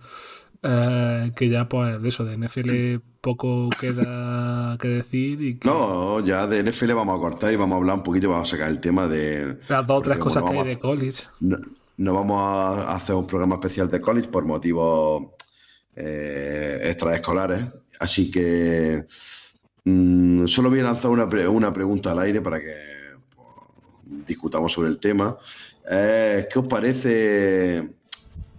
eh, 0.64 1.32
que 1.36 1.50
ya 1.50 1.70
pues 1.70 2.02
de 2.02 2.10
eso, 2.10 2.26
de 2.26 2.38
NFL 2.38 3.02
poco 3.22 3.70
queda 3.80 4.78
que 4.80 4.88
decir 4.88 5.42
y 5.42 5.60
que 5.60 5.68
No, 5.68 6.20
ya 6.22 6.48
de 6.48 6.64
NFL 6.64 6.94
vamos 6.94 7.18
a 7.18 7.22
cortar 7.22 7.52
y 7.54 7.56
vamos 7.58 7.76
a 7.76 7.78
hablar 7.78 7.96
un 7.98 8.04
poquito, 8.04 8.30
vamos 8.30 8.48
a 8.50 8.52
sacar 8.58 8.70
el 8.70 8.80
tema 8.80 9.08
de... 9.08 9.58
las 9.68 9.86
dos 9.86 10.00
o 10.00 10.02
tres 10.02 10.18
cosas 10.18 10.44
que 10.44 10.58
hay 10.58 10.66
de 10.68 10.80
college. 10.80 11.24
No, 11.42 11.58
no 11.98 12.14
vamos 12.14 12.42
a 12.42 12.96
hacer 12.96 13.16
un 13.16 13.28
programa 13.28 13.56
especial 13.56 13.90
de 13.90 14.00
college 14.02 14.30
por 14.30 14.46
motivos 14.46 15.24
eh, 15.96 16.80
extraescolares, 16.86 17.66
así 18.00 18.32
que 18.32 19.06
mm, 19.84 20.46
solo 20.48 20.70
voy 20.70 20.80
a 20.80 20.84
lanzar 20.84 21.12
una, 21.12 21.28
pre- 21.28 21.48
una 21.48 21.74
pregunta 21.74 22.12
al 22.14 22.20
aire 22.20 22.42
para 22.42 22.60
que 22.62 22.99
discutamos 24.28 24.74
sobre 24.74 24.90
el 24.90 25.00
tema. 25.00 25.38
Eh, 25.90 26.48
¿Qué 26.52 26.60
os 26.60 26.68
parece 26.68 27.94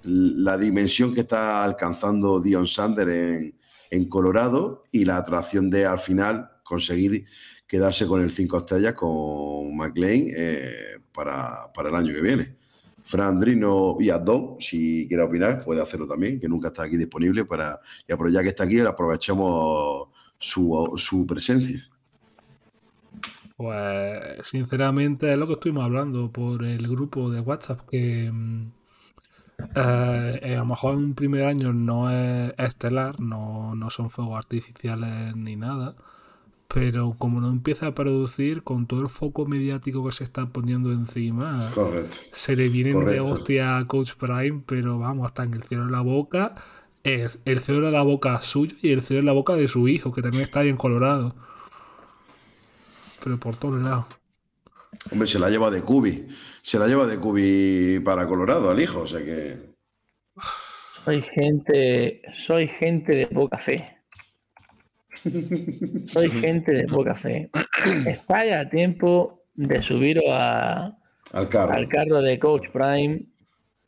la 0.03 0.57
dimensión 0.57 1.14
que 1.14 1.20
está 1.20 1.62
alcanzando 1.62 2.40
Dion 2.40 2.66
Sander 2.66 3.09
en, 3.09 3.55
en 3.90 4.09
Colorado 4.09 4.84
y 4.90 5.05
la 5.05 5.18
atracción 5.18 5.68
de 5.68 5.84
al 5.84 5.98
final 5.98 6.50
conseguir 6.64 7.26
quedarse 7.66 8.07
con 8.07 8.20
el 8.20 8.30
5 8.33 8.58
estrellas 8.58 8.95
con 8.95 9.76
McLean 9.76 10.29
eh, 10.37 10.99
para, 11.12 11.72
para 11.75 11.88
el 11.88 11.95
año 11.95 12.14
que 12.14 12.20
viene? 12.20 12.57
Fran 13.03 13.29
Andrino 13.29 13.96
y 13.99 14.11
Adón, 14.11 14.57
si 14.61 15.07
quiere 15.08 15.22
opinar, 15.22 15.64
puede 15.64 15.80
hacerlo 15.80 16.07
también, 16.07 16.38
que 16.38 16.49
nunca 16.49 16.68
está 16.68 16.84
aquí 16.84 16.96
disponible 16.96 17.45
para. 17.45 17.80
Ya 18.07 18.42
que 18.42 18.49
está 18.50 18.64
aquí, 18.64 18.79
aprovechamos 18.80 20.08
su, 20.38 20.92
su 20.96 21.26
presencia. 21.26 21.89
Pues 23.61 24.49
sinceramente 24.49 25.30
es 25.30 25.37
lo 25.37 25.46
que 25.46 25.53
estuvimos 25.53 25.84
hablando 25.84 26.30
por 26.32 26.64
el 26.64 26.88
grupo 26.88 27.28
de 27.28 27.41
WhatsApp, 27.41 27.87
que 27.91 28.32
mm, 28.32 28.72
eh, 29.74 30.41
eh, 30.42 30.54
a 30.54 30.61
lo 30.61 30.64
mejor 30.64 30.95
en 30.95 31.00
un 31.00 31.14
primer 31.14 31.45
año 31.45 31.74
no 31.74 32.11
es 32.11 32.54
estelar, 32.57 33.20
no, 33.20 33.74
no 33.74 33.91
son 33.91 34.08
fuegos 34.08 34.38
artificiales 34.38 35.37
ni 35.37 35.57
nada, 35.57 35.95
pero 36.68 37.16
como 37.18 37.42
no 37.42 37.50
empieza 37.50 37.88
a 37.88 37.95
producir 37.95 38.62
con 38.62 38.87
todo 38.87 39.03
el 39.03 39.11
foco 39.11 39.45
mediático 39.45 40.07
que 40.07 40.12
se 40.12 40.24
está 40.24 40.46
poniendo 40.46 40.91
encima, 40.91 41.70
Correcto. 41.74 42.16
se 42.32 42.57
le 42.57 42.70
vienen 42.70 43.04
de 43.04 43.20
hostia 43.20 43.76
a 43.76 43.87
Coach 43.87 44.14
Prime, 44.14 44.62
pero 44.64 44.99
vamos, 44.99 45.26
hasta 45.26 45.45
en 45.45 45.53
el 45.53 45.64
cielo 45.64 45.84
de 45.84 45.92
la 45.92 46.00
boca. 46.00 46.54
Es 47.04 47.42
el 47.45 47.61
cielo 47.61 47.84
de 47.84 47.92
la 47.92 48.00
boca 48.00 48.41
suyo 48.41 48.74
y 48.80 48.92
el 48.92 49.03
cielo 49.03 49.20
de 49.20 49.26
la 49.26 49.32
boca 49.32 49.53
de 49.53 49.68
su 49.68 49.87
hijo, 49.87 50.12
que 50.12 50.22
también 50.22 50.45
está 50.45 50.61
ahí 50.61 50.70
en 50.70 50.78
Colorado. 50.78 51.34
Pero 53.22 53.38
por 53.38 53.57
todos 53.57 53.80
lados. 53.83 54.07
Hombre, 55.13 55.29
se 55.29 55.38
la 55.38 55.49
lleva 55.51 55.71
de 55.71 55.83
Cubi. 55.83 56.26
Se 56.63 56.79
la 56.79 56.87
lleva 56.87 57.07
de 57.07 57.18
Cubi 57.18 58.01
para 58.05 58.26
Colorado 58.26 58.71
al 58.71 58.80
hijo, 58.80 59.01
o 59.03 59.07
sea 59.07 59.21
que. 59.25 59.57
Soy 61.05 61.22
gente, 61.22 62.22
soy 62.37 62.68
gente 62.68 63.14
de 63.17 63.26
poca 63.26 63.59
fe. 63.59 63.84
Soy 66.07 66.30
gente 66.30 66.72
de 66.72 66.87
poca 66.87 67.14
fe. 67.14 67.51
Está 68.07 68.45
ya 68.45 68.61
a 68.61 68.68
tiempo 68.71 69.42
de 69.55 69.83
subiros 69.83 70.25
a- 70.29 70.97
Al 71.33 71.49
carro. 71.49 71.72
al 71.75 71.88
carro 71.88 72.21
de 72.22 72.38
Coach 72.38 72.68
Prime, 72.72 73.22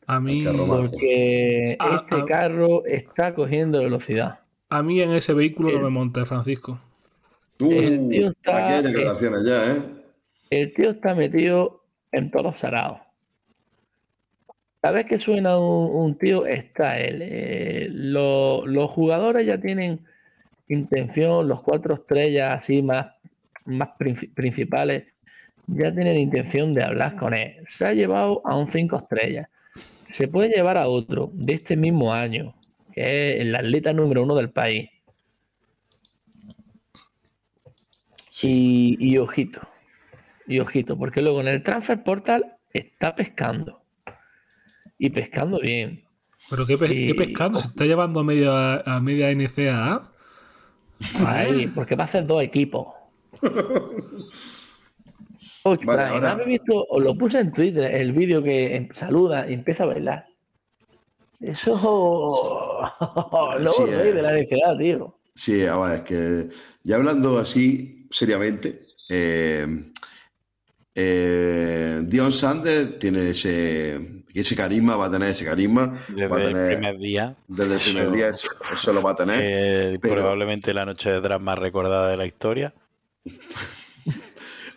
A 0.07 0.19
mí, 0.19 0.43
porque 0.67 1.77
Ah, 1.79 2.01
este 2.03 2.21
ah. 2.21 2.25
carro 2.27 2.85
está 2.85 3.33
cogiendo 3.33 3.79
velocidad. 3.79 4.39
a 4.69 4.83
mí 4.83 4.99
en 5.01 5.11
ese 5.11 5.33
vehículo 5.33 5.69
no 5.69 5.77
El- 5.77 5.83
me 5.83 5.89
monté, 5.89 6.25
Francisco. 6.25 6.79
El 7.59 8.09
tío 8.09 8.29
está- 8.31 8.51
Uh, 8.51 8.55
aquí 8.55 8.73
hay 8.73 8.83
declaraciones 8.83 9.43
ya, 9.45 9.71
¿eh? 9.73 9.81
El 10.49 10.73
tío 10.73 10.89
está 10.91 11.15
metido 11.15 11.83
en 12.11 12.29
todos 12.31 12.45
los 12.45 12.59
saraos. 12.59 12.99
cada 14.81 14.95
vez 14.95 15.05
que 15.05 15.17
suena 15.19 15.57
un, 15.57 15.95
un 15.95 16.17
tío, 16.17 16.45
está 16.45 16.99
él. 16.99 17.19
Eh, 17.21 17.87
lo- 17.89 18.67
los 18.67 18.91
jugadores 18.91 19.45
ya 19.47 19.57
tienen 19.57 20.01
intención, 20.67 21.47
los 21.47 21.61
cuatro 21.61 21.93
estrellas 21.95 22.59
así 22.59 22.81
más, 22.81 23.07
más 23.65 23.89
princi- 23.97 24.33
principales, 24.33 25.05
ya 25.67 25.93
tienen 25.93 26.17
intención 26.17 26.73
de 26.73 26.83
hablar 26.83 27.15
con 27.15 27.33
él. 27.33 27.63
Se 27.69 27.85
ha 27.85 27.93
llevado 27.93 28.41
a 28.45 28.57
un 28.57 28.69
cinco 28.69 28.97
estrellas. 28.97 29.47
Se 30.09 30.27
puede 30.27 30.49
llevar 30.49 30.77
a 30.77 30.89
otro 30.89 31.29
de 31.33 31.53
este 31.53 31.77
mismo 31.77 32.13
año, 32.13 32.53
que 32.91 33.35
es 33.35 33.41
el 33.41 33.55
atleta 33.55 33.93
número 33.93 34.23
uno 34.23 34.35
del 34.35 34.49
país. 34.49 34.89
Y, 38.47 38.97
y 38.99 39.17
ojito, 39.17 39.61
y 40.47 40.59
ojito, 40.59 40.97
porque 40.97 41.21
luego 41.21 41.41
en 41.41 41.47
el 41.47 41.63
transfer 41.63 42.03
portal 42.03 42.57
está 42.73 43.15
pescando. 43.15 43.81
Y 44.97 45.09
pescando 45.09 45.59
bien. 45.59 46.03
Pero 46.49 46.65
qué, 46.65 46.77
pe- 46.77 46.87
qué 46.89 46.93
Y- 47.09 47.13
pescando, 47.13 47.57
se 47.59 47.67
está 47.67 47.85
llevando 47.85 48.19
a 48.19 48.23
media, 48.23 48.75
a 48.81 48.99
media 48.99 49.29
NCAA. 49.31 50.11
Ahí, 51.25 51.67
porque 51.67 51.95
va 51.95 52.03
a 52.03 52.05
hacer 52.05 52.25
dos 52.25 52.41
equipos. 52.43 52.87
Coach 55.63 55.81
Vale, 55.85 56.03
Brian, 56.03 56.13
ahora- 56.13 56.31
¿habéis 56.31 56.47
visto? 56.61 56.85
Os 56.89 57.03
lo 57.03 57.15
puse 57.15 57.39
en 57.39 57.51
Twitter, 57.51 57.93
el 57.95 58.11
vídeo 58.13 58.41
que 58.43 58.75
em- 58.75 58.89
saluda 58.93 59.49
y 59.49 59.53
empieza 59.53 59.83
a 59.83 59.87
bailar. 59.87 60.25
Eso. 61.39 61.75
no, 63.59 63.69
Sí, 63.69 63.83
rey 63.85 64.09
eh. 64.09 64.13
de 64.13 64.21
la 64.21 64.33
NCAA, 64.33 64.77
tío. 64.77 65.17
Sí, 65.35 65.65
ahora 65.65 65.95
es 65.95 66.01
que 66.01 66.49
ya 66.83 66.95
hablando 66.97 67.39
así 67.39 68.02
seriamente, 68.13 68.85
eh, 69.09 69.91
eh, 70.95 72.01
Dion 72.05 72.31
Sanders 72.31 72.99
tiene 72.99 73.31
ese, 73.31 74.23
ese 74.33 74.55
carisma, 74.55 74.95
va 74.95 75.05
a 75.07 75.11
tener 75.11 75.29
ese 75.29 75.43
carisma, 75.45 75.87
va 75.87 75.95
a 75.95 76.11
Desde 76.13 76.23
el 76.35 76.53
tener 76.53 76.77
primer 76.77 76.97
día. 76.99 77.35
desde 77.47 77.73
el 77.75 77.81
primer 77.81 78.03
eso- 78.03 78.11
día, 78.11 78.27
eso, 78.29 78.47
eso 78.73 78.93
lo 78.93 79.01
va 79.01 79.11
a 79.11 79.15
tener. 79.15 79.39
eh, 79.43 79.99
pero- 80.01 80.15
Probablemente 80.15 80.73
la 80.73 80.85
noche 80.85 81.09
de 81.11 81.19
draft 81.21 81.43
más 81.43 81.57
recordada 81.57 82.09
de 82.09 82.17
la 82.17 82.25
historia. 82.25 82.73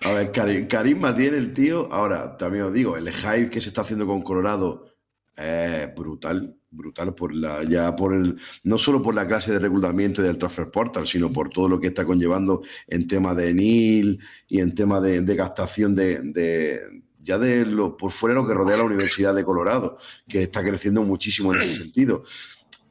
A 0.03 0.13
ver, 0.13 0.31
cari- 0.31 0.69
carisma 0.69 1.15
tiene 1.17 1.39
el 1.39 1.53
tío. 1.53 1.89
Ahora, 1.91 2.37
también 2.37 2.65
os 2.65 2.73
digo, 2.73 2.97
el 2.97 3.11
hype 3.11 3.51
que 3.51 3.61
se 3.61 3.69
está 3.71 3.81
haciendo 3.81 4.07
con 4.07 4.23
Colorado 4.23 4.95
es 5.37 5.95
brutal, 5.95 6.56
brutal 6.70 7.14
por 7.14 7.34
la, 7.34 7.64
ya 7.64 7.94
por 7.97 8.14
el, 8.14 8.36
no 8.64 8.78
solo 8.78 9.01
por 9.02 9.14
la 9.14 9.26
clase 9.26 9.52
de 9.52 9.59
reclutamiento 9.59 10.22
del 10.22 10.36
transfer 10.38 10.70
portal, 10.70 11.06
sino 11.06 11.32
por 11.32 11.48
todo 11.51 11.68
lo 11.68 11.80
que 11.80 11.86
está 11.88 12.05
conllevando 12.05 12.62
en 12.86 13.06
tema 13.06 13.34
de 13.34 13.55
NIL 13.55 14.20
y 14.48 14.60
en 14.60 14.74
tema 14.74 15.01
de, 15.01 15.20
de 15.20 15.36
gastación 15.36 15.94
de, 15.94 16.20
de- 16.22 16.80
ya 17.22 17.38
de 17.38 17.66
lo 17.66 17.97
por 17.97 18.12
fuera 18.12 18.36
lo 18.36 18.47
que 18.47 18.55
rodea 18.55 18.76
la 18.76 18.84
Universidad 18.84 19.34
de 19.34 19.44
Colorado, 19.44 19.98
que 20.28 20.43
está 20.43 20.62
creciendo 20.62 21.02
muchísimo 21.02 21.52
en 21.55 21.60
ese 21.62 21.76
sentido. 21.82 22.22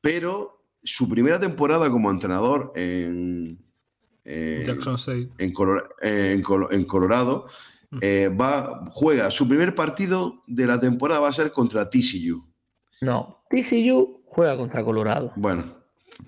Pero 0.02 0.62
su 0.84 1.08
primera 1.08 1.40
temporada 1.40 1.90
como 1.90 2.12
entrenador 2.12 2.74
en, 2.76 3.58
en- 4.26 4.66
Jackson 4.66 4.98
6. 4.98 5.28
en, 5.38 5.54
Color- 5.54 5.88
en 6.02 6.44
Colo- 6.44 6.70
en 6.72 6.84
Colorado, 6.86 7.48
eh, 8.02 8.28
va, 8.30 8.84
juega 8.92 9.32
su 9.32 9.48
primer 9.48 9.74
partido 9.74 10.42
de 10.48 10.68
la 10.68 10.80
temporada 10.82 11.22
va 11.22 11.30
a 11.30 11.34
ser 11.34 11.54
contra 11.54 11.90
TCU. 11.90 12.46
No, 13.02 13.44
TCU 13.50 14.24
juega 14.26 14.58
contra 14.58 14.84
Colorado. 14.84 15.34
Bueno, 15.36 15.64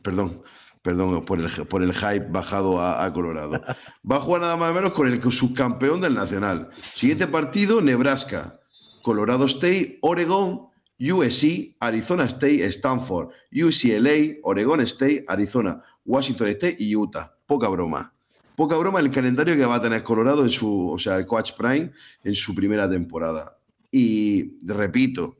perdón, 0.02 0.44
perdón 0.81 1.26
por 1.26 1.39
el, 1.39 1.49
por 1.68 1.84
el 1.84 1.94
hype 1.94 2.27
bajado 2.30 2.81
a, 2.81 3.11
Colorado. 3.14 3.61
Va 4.10 4.18
a 4.18 4.22
jugar 4.22 4.41
nada 4.41 4.57
más 4.57 4.72
o 4.72 4.73
menos 4.73 4.94
con 4.94 5.07
el 5.07 5.22
subcampeón 5.31 6.02
del 6.02 6.14
Nacional. 6.14 6.69
Siguiente 6.94 7.27
partido, 7.27 7.81
Nebraska, 7.81 8.60
Colorado 9.02 9.45
State, 9.45 9.99
Oregon, 10.02 10.68
USC, 10.99 11.76
Arizona 11.80 12.26
State, 12.26 12.65
Stanford, 12.65 13.30
UCLA, 13.52 14.38
Oregon 14.44 14.81
State, 14.81 15.26
Arizona, 15.27 15.84
Washington 16.06 16.48
State 16.48 16.77
y 16.80 16.95
Utah. 16.95 17.34
Poca 17.45 17.68
broma. 17.69 18.14
Poca 18.56 18.76
broma 18.77 18.99
el 18.99 19.11
calendario 19.11 19.56
que 19.56 19.65
va 19.65 19.76
a 19.76 19.81
tener 19.81 20.03
Colorado 20.03 20.41
en 20.41 20.49
su, 20.49 20.89
o 20.89 20.98
sea, 20.98 21.18
el 21.18 21.27
Coach 21.27 21.52
Prime 21.57 21.91
en 22.23 22.34
su 22.34 22.56
primera 22.56 22.89
temporada. 22.89 23.57
Y 23.91 24.57
repito, 24.65 25.38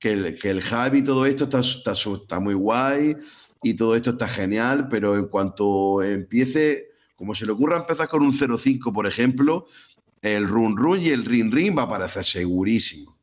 que 0.00 0.12
el, 0.12 0.38
que 0.38 0.50
el 0.50 0.62
y 0.94 1.04
todo 1.04 1.26
esto 1.26 1.44
está, 1.44 1.60
está, 1.60 1.92
está 1.92 2.40
muy 2.40 2.54
guay 2.54 3.16
y 3.62 3.74
todo 3.74 3.94
esto 3.94 4.10
está 4.10 4.26
genial, 4.26 4.88
pero 4.88 5.16
en 5.16 5.28
cuanto 5.28 6.02
empiece, 6.02 6.88
como 7.14 7.34
se 7.34 7.44
le 7.44 7.52
ocurra 7.52 7.76
empezar 7.76 8.08
con 8.08 8.22
un 8.22 8.32
0-5, 8.32 8.92
por 8.92 9.06
ejemplo, 9.06 9.66
el 10.22 10.48
run 10.48 10.76
run 10.76 11.02
y 11.02 11.10
el 11.10 11.26
ring 11.26 11.52
ring 11.52 11.76
va 11.76 11.82
a 11.82 11.84
aparecer 11.84 12.24
segurísimo. 12.24 13.16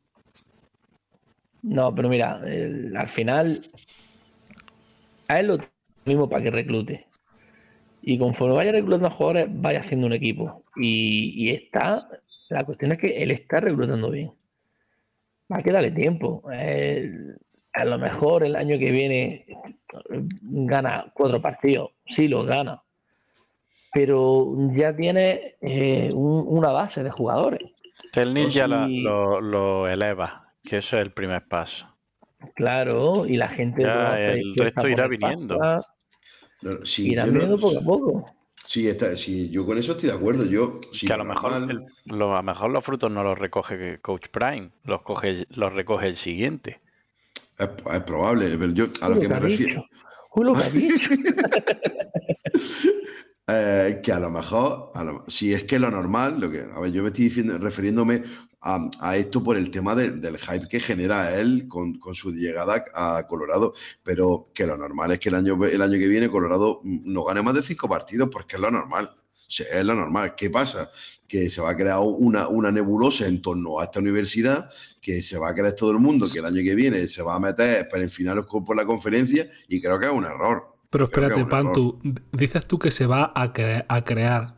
No, 1.62 1.92
pero 1.92 2.08
mira, 2.08 2.40
al 2.96 3.08
final 3.08 3.68
a 5.26 5.40
él 5.40 5.48
lo 5.48 5.58
mismo 6.04 6.28
para 6.28 6.44
que 6.44 6.50
reclute. 6.52 7.06
Y 8.00 8.16
conforme 8.18 8.54
vaya 8.54 8.70
reclutando 8.70 9.10
jugadores, 9.10 9.48
vaya 9.50 9.80
haciendo 9.80 10.06
un 10.06 10.12
equipo. 10.12 10.62
Y, 10.76 11.34
y 11.36 11.50
está, 11.50 12.08
la 12.48 12.64
cuestión 12.64 12.92
es 12.92 12.98
que 12.98 13.20
él 13.22 13.32
está 13.32 13.58
reclutando 13.58 14.10
bien. 14.10 14.37
Va 15.50 15.58
a 15.58 15.62
quedarle 15.62 15.90
tiempo. 15.90 16.42
Él, 16.52 17.36
a 17.72 17.84
lo 17.84 17.98
mejor 17.98 18.44
el 18.44 18.56
año 18.56 18.78
que 18.78 18.90
viene 18.90 19.46
gana 20.42 21.10
cuatro 21.14 21.40
partidos. 21.40 21.90
Sí, 22.06 22.28
los 22.28 22.46
gana. 22.46 22.82
Pero 23.92 24.54
ya 24.74 24.94
tiene 24.94 25.56
eh, 25.60 26.10
un- 26.12 26.44
una 26.46 26.70
base 26.72 27.02
de 27.02 27.10
jugadores. 27.10 27.60
La- 28.68 28.86
sí. 28.86 29.02
lo, 29.02 29.40
lo 29.40 29.88
eleva, 29.88 30.52
que 30.62 30.78
eso 30.78 30.96
es 30.96 31.02
el 31.02 31.12
primer 31.12 31.46
paso. 31.48 31.86
Claro, 32.54 33.26
y 33.26 33.36
la 33.36 33.48
gente. 33.48 33.82
Ya, 33.82 34.18
el 34.20 34.54
resto 34.54 34.88
irá 34.88 35.06
viniendo. 35.08 35.58
pasta, 35.58 35.88
No, 36.62 36.84
sí, 36.84 37.14
no- 37.14 37.24
viniendo 37.24 37.58
poco 37.58 37.78
a 37.78 37.82
poco. 37.82 38.34
Sí, 38.68 38.86
está, 38.86 39.16
sí, 39.16 39.48
yo 39.48 39.64
con 39.64 39.78
eso 39.78 39.92
estoy 39.92 40.10
de 40.10 40.14
acuerdo. 40.14 40.44
Yo, 40.44 40.78
que 41.00 41.10
a 41.12 41.16
lo 41.16 41.24
mejor 41.24 41.70
el- 41.70 41.86
lo- 42.04 42.34
a 42.34 42.38
lo 42.38 42.42
mejor 42.42 42.70
los 42.70 42.84
frutos 42.84 43.10
no 43.10 43.24
los 43.24 43.38
recoge 43.38 43.98
Coach 44.00 44.26
Prime, 44.30 44.70
los 44.84 45.00
coge, 45.02 45.46
los 45.54 45.72
recoge 45.72 46.06
el 46.08 46.16
siguiente. 46.16 46.80
es, 47.58 47.68
es 47.92 48.00
probable, 48.02 48.56
pero 48.58 48.72
yo 48.72 48.86
a 49.00 49.08
lo 49.08 49.18
que 49.20 49.28
me 49.28 49.36
ha 49.36 49.40
refiero. 49.40 49.72
dicho. 49.72 49.84
Uy, 50.34 50.44
lo 50.44 50.52
que 50.52 50.64
ha 50.64 50.70
dicho. 50.70 51.10
Eh, 53.50 54.00
que 54.02 54.12
a 54.12 54.20
lo 54.20 54.30
mejor, 54.30 54.90
a 54.94 55.02
lo- 55.04 55.24
si 55.26 55.54
es 55.54 55.64
que 55.64 55.78
lo 55.78 55.90
normal, 55.90 56.38
lo 56.38 56.50
que, 56.50 56.60
a 56.70 56.80
ver, 56.80 56.92
yo 56.92 57.02
me 57.02 57.08
estoy 57.08 57.24
diciendo, 57.24 57.56
refiriéndome 57.58 58.22
a, 58.60 59.16
esto 59.16 59.42
por 59.42 59.56
el 59.56 59.70
tema 59.70 59.94
de- 59.94 60.10
del 60.10 60.36
hype 60.36 60.68
que 60.68 60.80
genera 60.80 61.34
él 61.40 61.66
con, 61.68 61.98
con 61.98 62.14
su 62.14 62.30
llegada 62.32 62.84
a 62.94 63.26
Colorado, 63.26 63.72
pero 64.02 64.46
que 64.52 64.66
lo 64.66 64.76
normal 64.76 65.12
es 65.12 65.20
que 65.20 65.30
el 65.30 65.36
año, 65.36 65.64
el 65.64 65.80
año 65.80 65.98
que 65.98 66.08
viene 66.08 66.28
Colorado 66.28 66.80
mm, 66.84 67.10
no 67.12 67.24
gane 67.24 67.40
más 67.42 67.54
de 67.54 67.62
cinco 67.62 67.88
partidos 67.88 68.28
porque 68.30 68.56
es 68.56 68.62
lo 68.62 68.70
normal. 68.70 69.10
Es 69.48 69.82
lo 69.84 69.94
normal. 69.94 70.34
¿Qué 70.36 70.50
pasa? 70.50 70.90
Que 71.26 71.48
se 71.48 71.62
va 71.62 71.70
a 71.70 71.76
crear 71.76 72.00
una, 72.00 72.48
una 72.48 72.70
nebulosa 72.70 73.26
en 73.26 73.40
torno 73.40 73.80
a 73.80 73.84
esta 73.84 73.98
universidad, 74.00 74.68
que 75.00 75.22
se 75.22 75.38
va 75.38 75.48
a 75.50 75.54
creer 75.54 75.74
todo 75.74 75.90
el 75.92 75.98
mundo 76.00 76.26
que 76.30 76.40
el 76.40 76.44
año 76.46 76.62
que 76.62 76.74
viene 76.74 77.08
se 77.08 77.22
va 77.22 77.36
a 77.36 77.40
meter 77.40 77.88
para 77.88 78.02
en 78.02 78.10
finales 78.10 78.44
por 78.46 78.76
la 78.76 78.84
conferencia 78.84 79.48
y 79.68 79.80
creo 79.80 79.98
que 79.98 80.04
es 80.06 80.12
un 80.12 80.24
error. 80.26 80.77
Pero 80.90 81.04
espérate. 81.04 81.44
Pantu, 81.44 81.98
dices 82.32 82.66
tú 82.66 82.78
que 82.78 82.90
se 82.90 83.06
va 83.06 83.32
a, 83.34 83.52
cre- 83.52 83.84
a 83.88 84.02
crear. 84.02 84.54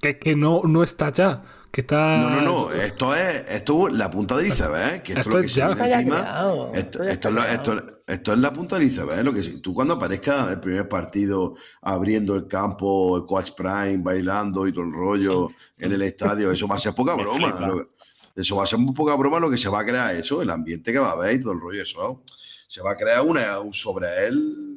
Que, 0.00 0.18
que 0.18 0.34
no, 0.36 0.62
no 0.64 0.82
está 0.82 1.10
ya. 1.12 1.42
Que 1.70 1.82
está. 1.82 2.16
No, 2.18 2.30
no, 2.30 2.40
no. 2.40 2.72
Esto 2.72 3.14
es, 3.14 3.44
esto 3.50 3.88
es 3.88 3.94
la 3.94 4.10
punta 4.10 4.36
del 4.36 4.46
iceberg, 4.46 4.94
¿eh? 4.94 5.02
que 5.02 5.12
esto, 5.12 5.20
es 5.20 5.26
lo 5.26 5.38
Esto 5.38 5.40
que 5.40 5.46
es 5.46 5.52
se 5.52 5.60
ya. 5.60 5.66
viene 5.68 5.82
Está 5.82 5.88
ya 5.88 5.98
encima. 6.00 6.18
creado, 6.20 6.72
Esto, 6.72 6.78
esto 6.78 7.04
ya 7.04 7.10
esto 7.10 7.12
está 7.12 7.28
es 7.28 7.34
la- 7.34 7.42
creado. 7.42 7.78
esto- 7.80 7.92
esto 8.06 8.32
es 8.32 8.38
la 8.38 8.52
punta 8.52 8.76
del 8.78 8.86
iceberg. 8.86 9.18
¿eh? 9.20 9.24
Lo 9.24 9.34
que, 9.34 9.42
sí- 9.42 9.60
tú 9.60 9.74
cuando 9.74 9.94
aparezca 9.94 10.50
el 10.50 10.60
primer 10.60 10.88
partido 10.88 11.54
abriendo 11.82 12.34
el 12.36 12.46
campo, 12.46 13.16
el 13.18 13.26
coach 13.26 13.50
prime, 13.56 13.98
bailando 13.98 14.66
y 14.66 14.72
todo 14.72 14.84
el 14.84 14.92
rollo 14.92 15.50
en 15.76 15.92
el 15.92 16.00
estadio, 16.02 16.50
eso 16.52 16.66
va 16.66 16.76
a 16.76 16.78
ser 16.78 16.94
poca 16.94 17.14
broma. 17.16 17.48
Lo- 17.60 17.90
Eso 18.34 18.56
va 18.56 18.64
a 18.64 18.66
ser 18.66 18.78
muy 18.78 18.94
poca 18.94 19.14
broma 19.16 19.40
lo 19.40 19.50
que 19.50 19.56
se 19.58 19.68
va 19.68 19.80
a 19.80 19.84
crear 19.86 20.14
eso, 20.14 20.40
el 20.42 20.50
ambiente 20.50 20.92
que 20.92 20.98
va 20.98 21.08
a 21.08 21.12
haber 21.12 21.36
y 21.36 21.40
todo 21.42 21.52
el 21.52 21.60
rollo. 21.60 21.82
Eso 21.82 22.22
se 22.68 22.80
va 22.82 22.92
a 22.92 22.96
crear 22.96 23.22
una, 23.22 23.58
un- 23.60 23.72
sobre 23.74 24.06
él 24.26 24.75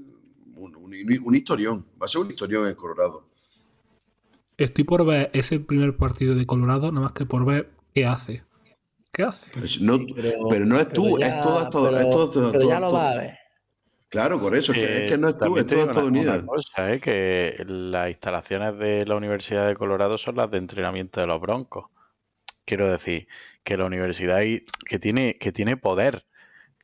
un, 0.60 0.76
un- 0.76 1.22
un 1.24 1.36
historión. 1.36 1.86
Va 2.02 2.06
a 2.06 2.08
ser 2.10 2.22
un 2.22 2.30
historión 2.30 2.68
en 2.68 2.76
Colorado. 2.76 3.26
Estoy 4.58 4.84
por 4.84 5.06
ver 5.06 5.30
ese 5.34 5.60
primer 5.60 5.96
partido 5.96 6.36
de 6.36 6.46
Colorado, 6.46 6.92
nada 6.92 7.06
más 7.06 7.12
que 7.14 7.26
por 7.26 7.46
ver 7.46 7.70
qué 7.94 8.06
hace. 8.06 8.44
¿Qué 9.12 9.24
hace? 9.24 9.52
Pero, 9.54 9.66
no, 9.82 10.06
Pero, 10.16 10.32
pero 10.50 10.66
no 10.66 10.80
es 10.80 10.90
tú, 10.90 11.16
pero 11.18 11.26
es 11.28 11.42
todo, 11.42 11.62
es 11.64 11.70
todo, 11.70 11.86
pero- 11.90 12.00
es 12.00 12.10
todo, 12.10 12.30
todo- 12.30 12.52
pero 12.52 12.68
ya 12.70 12.80
lo 12.80 12.88
todo- 12.90 12.98
va 12.98 13.12
a 13.12 13.16
ver. 13.18 13.38
Claro, 14.10 14.40
por 14.42 14.56
eso, 14.56 14.72
es 14.72 14.78
que, 14.80 15.06
es 15.06 15.12
que 15.12 15.18
no 15.20 15.30
es 15.30 15.38
tú, 15.38 15.56
es 15.58 15.68
todo 15.68 15.82
Estados 15.82 16.08
Unidos. 16.08 16.44
cosa, 16.46 16.94
¿eh? 16.94 17.00
que 17.00 17.64
las 17.68 18.10
instalaciones 18.10 18.78
de 18.80 19.06
la 19.06 19.16
Universidad 19.16 19.68
de 19.68 19.76
Colorado 19.76 20.18
son 20.18 20.36
las 20.36 20.50
de 20.50 20.58
entrenamiento 20.58 21.22
de 21.22 21.28
los 21.28 21.40
Broncos. 21.40 21.86
Quiero 22.66 22.92
decir 22.92 23.28
que 23.64 23.78
la 23.78 23.86
universidad 23.86 24.38
ahí- 24.38 24.66
que 24.88 24.98
tiene, 25.00 25.38
que 25.38 25.52
tiene 25.52 25.78
poder. 25.78 26.26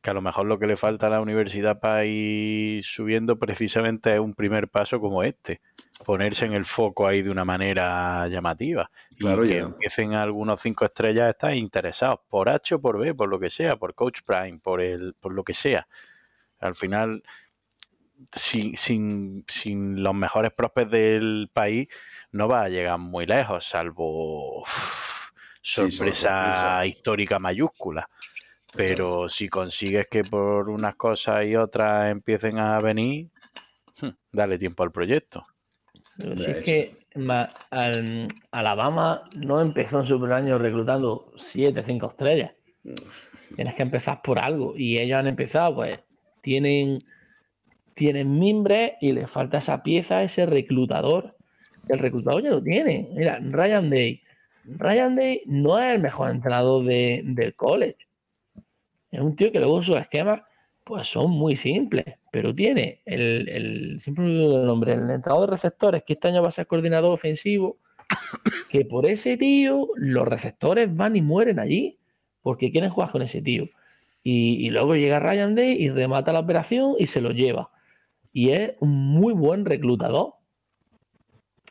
Que 0.06 0.10
a 0.10 0.14
lo 0.14 0.22
mejor 0.22 0.46
lo 0.46 0.56
que 0.56 0.68
le 0.68 0.76
falta 0.76 1.08
a 1.08 1.10
la 1.10 1.20
universidad 1.20 1.80
para 1.80 2.04
ir 2.04 2.84
subiendo 2.84 3.40
precisamente 3.40 4.14
es 4.14 4.20
un 4.20 4.34
primer 4.36 4.68
paso 4.68 5.00
como 5.00 5.24
este, 5.24 5.60
ponerse 6.04 6.44
en 6.46 6.52
el 6.52 6.64
foco 6.64 7.08
ahí 7.08 7.22
de 7.22 7.30
una 7.30 7.44
manera 7.44 8.28
llamativa. 8.28 8.88
Claro, 9.18 9.44
y 9.44 9.48
que 9.48 9.56
ya. 9.56 9.62
empiecen 9.62 10.14
algunos 10.14 10.60
cinco 10.60 10.84
estrellas 10.84 11.24
a 11.26 11.30
estar 11.30 11.54
interesados, 11.56 12.20
por 12.28 12.48
H 12.48 12.76
o 12.76 12.80
por 12.80 13.00
B, 13.00 13.14
por 13.14 13.28
lo 13.28 13.40
que 13.40 13.50
sea, 13.50 13.74
por 13.74 13.96
Coach 13.96 14.20
Prime, 14.24 14.60
por 14.62 14.80
el, 14.80 15.14
por 15.18 15.32
lo 15.32 15.42
que 15.42 15.54
sea. 15.54 15.88
Al 16.60 16.76
final, 16.76 17.24
sin, 18.30 18.76
sin, 18.76 19.44
sin 19.48 20.04
los 20.04 20.14
mejores 20.14 20.52
prospects 20.52 20.92
del 20.92 21.50
país, 21.52 21.88
no 22.30 22.46
va 22.46 22.62
a 22.62 22.68
llegar 22.68 22.98
muy 22.98 23.26
lejos, 23.26 23.66
salvo 23.66 24.60
uf, 24.62 24.68
Sí, 25.62 25.90
sorpresa, 25.90 26.28
sorpresa. 26.30 26.86
histórica 26.86 27.40
mayúscula. 27.40 28.08
Pero 28.76 29.28
si 29.28 29.48
consigues 29.48 30.06
que 30.10 30.24
por 30.24 30.68
unas 30.68 30.94
cosas 30.96 31.44
y 31.46 31.56
otras 31.56 32.10
empiecen 32.12 32.58
a 32.58 32.78
venir, 32.80 33.28
hm, 34.00 34.08
dale 34.32 34.58
tiempo 34.58 34.82
al 34.82 34.92
proyecto. 34.92 35.46
Si 36.18 36.50
es 36.50 36.62
que 36.62 36.96
ma- 37.16 37.48
al- 37.70 38.28
Alabama 38.50 39.22
no 39.34 39.60
empezó 39.60 40.00
en 40.00 40.06
su 40.06 40.18
primer 40.18 40.36
año 40.38 40.58
reclutando 40.58 41.32
7, 41.36 41.82
5 41.84 42.06
estrellas. 42.08 42.52
Tienes 43.54 43.74
que 43.74 43.82
empezar 43.82 44.20
por 44.22 44.38
algo. 44.38 44.74
Y 44.76 44.98
ellos 44.98 45.18
han 45.18 45.26
empezado, 45.26 45.76
pues, 45.76 46.00
tienen, 46.42 47.02
tienen 47.94 48.38
mimbre 48.38 48.96
y 49.00 49.12
les 49.12 49.30
falta 49.30 49.58
esa 49.58 49.82
pieza, 49.82 50.22
ese 50.22 50.46
reclutador. 50.46 51.36
El 51.88 51.98
reclutador 51.98 52.42
ya 52.42 52.50
lo 52.50 52.62
tiene. 52.62 53.08
Mira, 53.12 53.38
Ryan 53.40 53.88
Day. 53.90 54.22
Ryan 54.64 55.16
Day 55.16 55.42
no 55.46 55.78
es 55.78 55.94
el 55.94 56.02
mejor 56.02 56.30
entrenador 56.30 56.84
de- 56.84 57.22
del 57.24 57.54
college. 57.54 57.96
Es 59.10 59.20
un 59.20 59.36
tío 59.36 59.52
que 59.52 59.60
luego 59.60 59.82
sus 59.82 59.96
esquemas 59.96 60.42
pues 60.84 61.08
son 61.08 61.32
muy 61.32 61.56
simples, 61.56 62.04
pero 62.30 62.54
tiene 62.54 63.02
el, 63.04 63.48
el 63.48 64.00
siempre 64.00 64.24
me 64.24 64.30
olvido 64.30 64.64
nombre, 64.64 64.92
el 64.92 65.10
entrenador 65.10 65.50
de 65.50 65.56
receptores, 65.56 66.04
que 66.04 66.12
este 66.12 66.28
año 66.28 66.42
va 66.42 66.48
a 66.48 66.52
ser 66.52 66.68
coordinador 66.68 67.12
ofensivo, 67.12 67.78
que 68.70 68.84
por 68.84 69.04
ese 69.04 69.36
tío 69.36 69.88
los 69.96 70.28
receptores 70.28 70.94
van 70.94 71.16
y 71.16 71.22
mueren 71.22 71.58
allí, 71.58 71.98
porque 72.40 72.70
quieren 72.70 72.90
jugar 72.90 73.10
con 73.10 73.22
ese 73.22 73.42
tío. 73.42 73.68
Y, 74.22 74.64
y 74.64 74.70
luego 74.70 74.94
llega 74.94 75.18
Ryan 75.18 75.56
Day 75.56 75.72
y 75.72 75.90
remata 75.90 76.32
la 76.32 76.38
operación 76.38 76.94
y 77.00 77.08
se 77.08 77.20
lo 77.20 77.32
lleva. 77.32 77.72
Y 78.32 78.50
es 78.50 78.74
un 78.78 78.90
muy 78.90 79.34
buen 79.34 79.64
reclutador. 79.64 80.34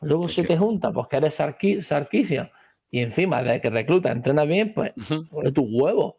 Luego 0.01 0.27
se 0.27 0.43
te 0.43 0.57
junta, 0.57 0.91
pues 0.91 1.07
que 1.07 1.17
eres 1.17 1.35
Sarkisian, 1.35 2.51
y 2.91 2.99
encima 2.99 3.43
de 3.43 3.61
que 3.61 3.69
recluta, 3.69 4.11
entrena 4.11 4.43
bien, 4.43 4.73
pues 4.73 4.91
pone 5.29 5.51
tus 5.53 5.65
huevos. 5.69 6.15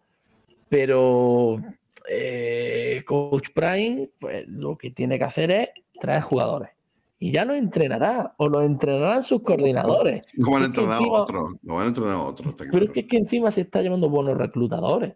Pero 0.69 1.61
eh, 2.09 3.03
Coach 3.07 3.49
Prime, 3.55 4.11
pues 4.19 4.47
lo 4.49 4.77
que 4.77 4.91
tiene 4.91 5.19
que 5.19 5.25
hacer 5.25 5.51
es 5.51 5.69
traer 6.01 6.23
jugadores. 6.23 6.71
Y 7.19 7.33
ya 7.33 7.45
lo 7.45 7.55
entrenará, 7.55 8.35
o 8.37 8.49
lo 8.49 8.63
entrenarán 8.63 9.23
sus 9.23 9.43
coordinadores. 9.43 10.23
No 10.35 10.51
van 10.51 10.65
a 10.65 10.67
entrenar 10.67 11.03
a 11.03 11.07
otros. 11.07 11.55
No 11.63 11.77
van 11.77 11.85
a 11.85 11.89
entrenar 11.89 12.15
a 12.15 12.21
otros. 12.21 12.55
Pero 12.59 12.71
claro. 12.71 12.87
es 12.87 12.93
que, 12.93 13.01
es 13.01 13.07
que 13.07 13.17
encima 13.17 13.51
se 13.51 13.63
está 13.63 13.81
llevando 13.81 14.11
buenos 14.11 14.37
reclutadores. 14.37 15.15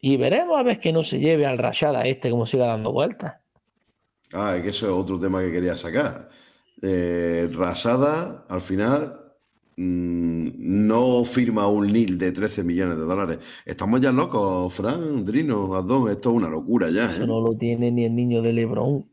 Y 0.00 0.16
veremos 0.16 0.58
a 0.58 0.62
ver 0.62 0.78
que 0.78 0.92
no 0.92 1.02
se 1.02 1.18
lleve 1.18 1.46
al 1.46 1.58
Rashada 1.58 2.04
este 2.04 2.30
como 2.30 2.46
siga 2.46 2.66
dando 2.66 2.92
vueltas. 2.92 3.36
Ah, 4.32 4.56
es 4.56 4.62
que 4.62 4.68
eso 4.68 4.86
es 4.86 4.92
otro 4.92 5.18
tema 5.18 5.40
que 5.40 5.50
quería 5.50 5.76
sacar. 5.76 6.28
Eh, 6.82 7.48
Rasada, 7.52 8.44
al 8.48 8.60
final, 8.60 9.23
mm, 9.76 10.48
no 10.56 11.24
firma 11.24 11.68
un 11.68 11.92
NIL 11.92 12.18
de 12.18 12.32
13 12.32 12.64
millones 12.64 12.96
de 12.98 13.04
dólares. 13.04 13.38
Estamos 13.64 14.00
ya 14.00 14.12
locos, 14.12 14.72
Fran, 14.74 15.24
Drino, 15.24 15.74
Adón. 15.74 16.10
Esto 16.10 16.30
es 16.30 16.36
una 16.36 16.48
locura 16.48 16.90
ya. 16.90 17.10
Eso 17.10 17.24
¿eh? 17.24 17.26
no 17.26 17.40
lo 17.40 17.56
tiene 17.56 17.90
ni 17.90 18.04
el 18.04 18.14
niño 18.14 18.42
de 18.42 18.52
Lebron. 18.52 19.06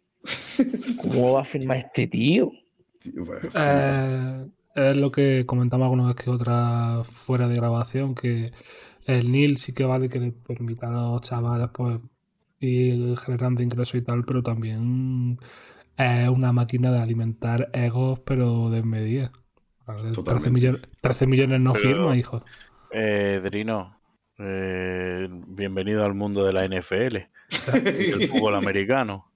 ¿Cómo 1.01 1.33
va 1.33 1.41
a 1.41 1.45
firmar 1.45 1.77
este 1.77 2.07
tío? 2.07 2.51
Tío, 2.99 3.25
pues, 3.25 3.43
Eh, 3.55 4.45
es 4.75 4.97
lo 4.97 5.11
que 5.11 5.45
comentamos 5.45 5.85
alguna 5.85 6.07
vez 6.07 6.15
que 6.15 6.29
otra 6.29 7.03
fuera 7.03 7.47
de 7.47 7.55
grabación, 7.55 8.15
que 8.15 8.51
el 9.05 9.31
NIL 9.31 9.57
sí 9.57 9.73
que 9.73 9.83
vale 9.83 10.09
que 10.09 10.19
le 10.19 10.31
permita 10.31 10.88
a 10.88 10.91
los 10.91 11.21
chavales 11.21 11.69
pues 11.73 11.99
ir 12.59 13.17
generando 13.17 13.63
ingresos 13.63 13.95
y 13.95 14.01
tal, 14.01 14.23
pero 14.25 14.43
también 14.43 15.39
es 15.97 16.29
una 16.29 16.53
máquina 16.53 16.91
de 16.91 16.99
alimentar 16.99 17.69
egos, 17.73 18.19
pero 18.21 18.69
desmedida. 18.69 19.31
A 19.88 19.94
ver, 19.94 20.02
13 20.02 20.16
Totalmente. 20.16 20.49
millones, 20.52 20.82
13 21.02 21.28
millones 21.28 21.60
no 21.60 21.74
Pero- 21.74 21.88
firma, 21.88 22.16
hijo. 22.18 22.44
Eh, 22.91 23.41
Drino, 23.44 23.98
eh, 24.38 25.28
bienvenido 25.30 26.03
al 26.03 26.14
mundo 26.14 26.45
de 26.45 26.53
la 26.53 26.66
NFL 26.66 27.18
y 27.49 27.49
del 28.20 28.28
fútbol 28.28 28.56
americano. 28.56 29.32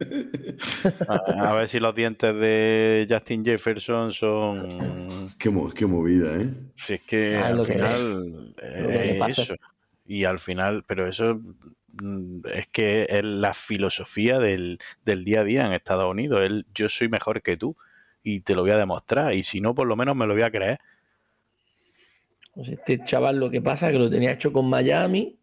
A, 1.07 1.49
a 1.49 1.55
ver 1.55 1.67
si 1.69 1.79
los 1.79 1.95
dientes 1.95 2.33
de 2.35 3.07
Justin 3.09 3.43
Jefferson 3.45 4.11
son. 4.13 5.33
qué, 5.37 5.49
mo- 5.49 5.71
qué 5.71 5.85
movida, 5.85 6.35
¿eh? 6.41 6.49
Si 6.75 6.95
es 6.95 7.01
que 7.01 7.37
Ah, 7.37 7.47
al 7.47 7.57
lo 7.57 7.65
que- 7.65 7.73
final 7.73 8.53
lo 8.55 8.89
que 8.89 9.17
pasa. 9.19 9.41
eso. 9.43 9.55
Y 10.07 10.25
al 10.25 10.37
final, 10.39 10.83
pero 10.85 11.07
eso 11.07 11.39
mm, 12.01 12.41
es 12.53 12.67
que 12.67 13.07
es 13.09 13.23
la 13.23 13.53
filosofía 13.53 14.37
del, 14.39 14.79
del 15.03 15.23
día 15.25 15.41
a 15.41 15.43
día 15.43 15.65
en 15.65 15.73
Estados 15.73 16.09
Unidos. 16.11 16.41
El 16.41 16.65
yo 16.75 16.89
soy 16.89 17.09
mejor 17.09 17.41
que 17.41 17.57
tú 17.57 17.75
y 18.25 18.41
te 18.41 18.55
lo 18.55 18.63
voy 18.63 18.71
a 18.71 18.77
demostrar. 18.77 19.33
Y 19.33 19.43
si 19.43 19.61
no, 19.61 19.73
por 19.73 19.87
lo 19.87 19.95
menos 19.95 20.15
me 20.17 20.27
lo 20.27 20.33
voy 20.33 20.43
a 20.43 20.51
creer. 20.51 20.79
Pues 22.55 22.69
este 22.69 23.03
chaval 23.05 23.37
lo 23.39 23.51
que 23.51 23.61
pasa 23.61 23.85
es 23.85 23.93
que 23.93 23.99
lo 23.99 24.09
tenía 24.09 24.31
hecho 24.31 24.51
con 24.51 24.67
Miami, 24.67 25.37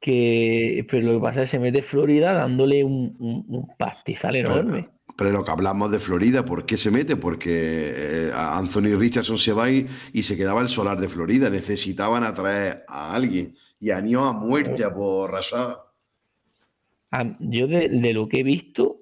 que, 0.00 0.86
pero 0.88 1.06
lo 1.06 1.12
que 1.18 1.22
pasa 1.24 1.42
es 1.42 1.50
que 1.50 1.56
se 1.56 1.60
mete 1.60 1.82
Florida 1.82 2.32
dándole 2.32 2.84
un, 2.84 3.16
un- 3.18 3.44
un 3.48 3.68
pastizal 3.76 4.36
enorme. 4.36 4.88
Pero 5.16 5.30
lo 5.32 5.44
que 5.44 5.50
hablamos 5.50 5.90
de 5.90 5.98
Florida, 5.98 6.44
¿por 6.44 6.64
qué 6.64 6.76
se 6.76 6.92
mete? 6.92 7.16
Porque 7.16 7.48
eh, 7.96 8.30
a 8.32 8.56
Anthony 8.56 8.96
Richardson 8.96 9.36
se 9.36 9.52
va 9.52 9.68
y, 9.68 9.86
y 10.12 10.22
se 10.22 10.36
quedaba 10.36 10.60
el 10.60 10.68
solar 10.68 11.00
de 11.00 11.08
Florida. 11.08 11.50
Necesitaban 11.50 12.22
atraer 12.22 12.84
a 12.86 13.14
alguien. 13.14 13.56
Y 13.80 13.90
han 13.90 14.06
ido 14.08 14.24
a 14.24 14.32
muerte 14.32 14.84
a 14.84 14.94
por 14.94 15.32
Rasada. 15.32 15.86
A- 17.10 17.36
yo 17.40 17.66
de, 17.66 17.88
de 17.88 18.12
lo 18.14 18.28
que 18.28 18.40
he 18.40 18.42
visto, 18.42 18.97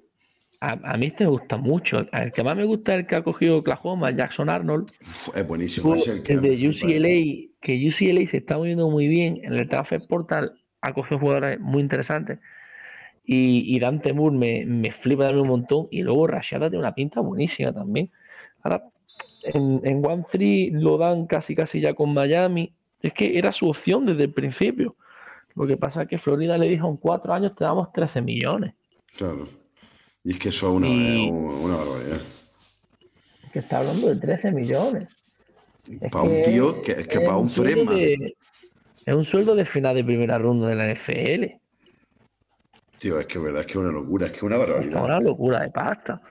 a, 0.59 0.93
a 0.93 0.97
mí 0.97 1.07
este 1.07 1.23
me 1.25 1.31
gusta 1.31 1.57
mucho. 1.57 2.05
El 2.11 2.31
que 2.31 2.43
más 2.43 2.55
me 2.55 2.63
gusta 2.63 2.93
es 2.93 3.01
el 3.01 3.07
que 3.07 3.15
ha 3.15 3.23
cogido 3.23 3.57
Oklahoma, 3.57 4.11
Jackson 4.11 4.49
Arnold. 4.49 4.91
Es 5.35 5.47
buenísimo. 5.47 5.95
Es 5.95 6.07
el 6.07 6.23
que 6.23 6.33
el 6.33 6.41
de. 6.41 6.67
UCLA, 6.67 7.51
que 7.59 7.87
UCLA 7.87 8.25
se 8.27 8.37
está 8.37 8.57
moviendo 8.57 8.89
muy 8.89 9.07
bien 9.07 9.39
en 9.43 9.53
el 9.53 9.67
transfer 9.69 10.01
portal, 10.07 10.59
ha 10.81 10.93
cogido 10.93 11.19
jugadores 11.19 11.59
muy 11.59 11.81
interesantes. 11.81 12.39
Y, 13.23 13.75
y 13.75 13.79
Dante 13.79 14.13
Moore 14.13 14.37
me, 14.37 14.65
me 14.65 14.91
flipa 14.91 15.25
también 15.25 15.41
un 15.41 15.49
montón. 15.49 15.87
Y 15.91 16.01
luego 16.01 16.27
Rashada 16.27 16.69
tiene 16.69 16.79
una 16.79 16.95
pinta 16.95 17.19
buenísima 17.19 17.73
también. 17.73 18.09
Ahora, 18.63 18.83
en, 19.43 19.81
en 19.83 20.05
One 20.05 20.23
Three 20.31 20.71
lo 20.71 20.97
dan 20.97 21.27
casi 21.27 21.55
casi 21.55 21.81
ya 21.81 21.93
con 21.93 22.13
Miami. 22.13 22.73
Es 23.01 23.13
que 23.13 23.37
era 23.37 23.51
su 23.51 23.69
opción 23.69 24.05
desde 24.05 24.23
el 24.23 24.33
principio. 24.33 24.95
Lo 25.55 25.67
que 25.67 25.77
pasa 25.77 26.03
es 26.03 26.07
que 26.07 26.17
Florida 26.17 26.57
le 26.57 26.67
dijo 26.67 26.87
en 26.87 26.97
cuatro 26.97 27.33
años 27.33 27.55
te 27.55 27.63
damos 27.63 27.91
13 27.91 28.21
millones. 28.21 28.73
Claro. 29.17 29.47
Y 30.23 30.31
es 30.31 30.39
que 30.39 30.49
eso 30.49 30.67
es 30.67 30.73
una, 30.73 30.87
Y- 30.87 31.29
una 31.29 31.75
barbaridad. 31.77 32.21
Que 33.53 33.59
está 33.59 33.79
hablando 33.79 34.09
de 34.09 34.15
13 34.17 34.51
millones. 34.51 35.07
Es 35.89 36.11
Para 36.11 36.25
un 36.25 36.43
tío 36.43 36.81
que, 36.81 36.95
que 37.07 37.17
es 37.17 37.23
para 37.23 37.37
un 37.37 37.49
Fresma. 37.49 37.93
de- 37.93 38.35
es 39.05 39.13
un 39.15 39.23
sueldo 39.23 39.55
de 39.55 39.63
final 39.63 39.95
de 39.95 40.03
primera 40.03 40.37
ronda 40.37 40.67
de 40.67 40.75
la 40.75 40.85
NFL. 40.93 41.59
Tío, 42.99 43.19
es 43.19 43.25
que 43.27 43.37
es 43.37 43.43
verdad, 43.43 43.61
es 43.61 43.67
que 43.67 43.73
es 43.73 43.77
una 43.77 43.91
locura, 43.91 44.25
es 44.25 44.31
que 44.33 44.37
es 44.37 44.43
una 44.43 44.55
Es 44.57 44.61
barbaridad. 44.67 45.03
una 45.05 45.19
locura 45.21 45.61
de 45.61 45.69
pasta. 45.69 46.21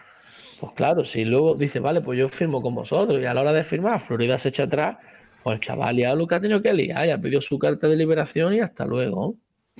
Pues 0.60 0.72
claro, 0.72 1.04
si 1.04 1.24
luego 1.24 1.54
dice, 1.54 1.80
vale, 1.80 2.00
pues 2.02 2.18
yo 2.18 2.28
firmo 2.28 2.60
con 2.60 2.74
vosotros, 2.74 3.20
y 3.20 3.24
a 3.24 3.32
la 3.32 3.40
hora 3.42 3.52
de 3.52 3.62
firmar, 3.64 4.00
Florida 4.00 4.38
se 4.38 4.48
echa 4.50 4.64
atrás, 4.64 4.96
pues 5.42 5.54
el 5.54 5.60
chaval 5.60 5.96
ya 5.96 6.14
lo 6.14 6.26
que 6.26 6.34
ha 6.34 6.40
tenido 6.40 6.60
que 6.60 6.72
liar, 6.74 7.06
ya 7.06 7.18
pidió 7.18 7.40
su 7.40 7.58
carta 7.58 7.88
de 7.88 7.96
liberación 7.96 8.52
y 8.54 8.60
hasta 8.60 8.84
luego. 8.84 9.36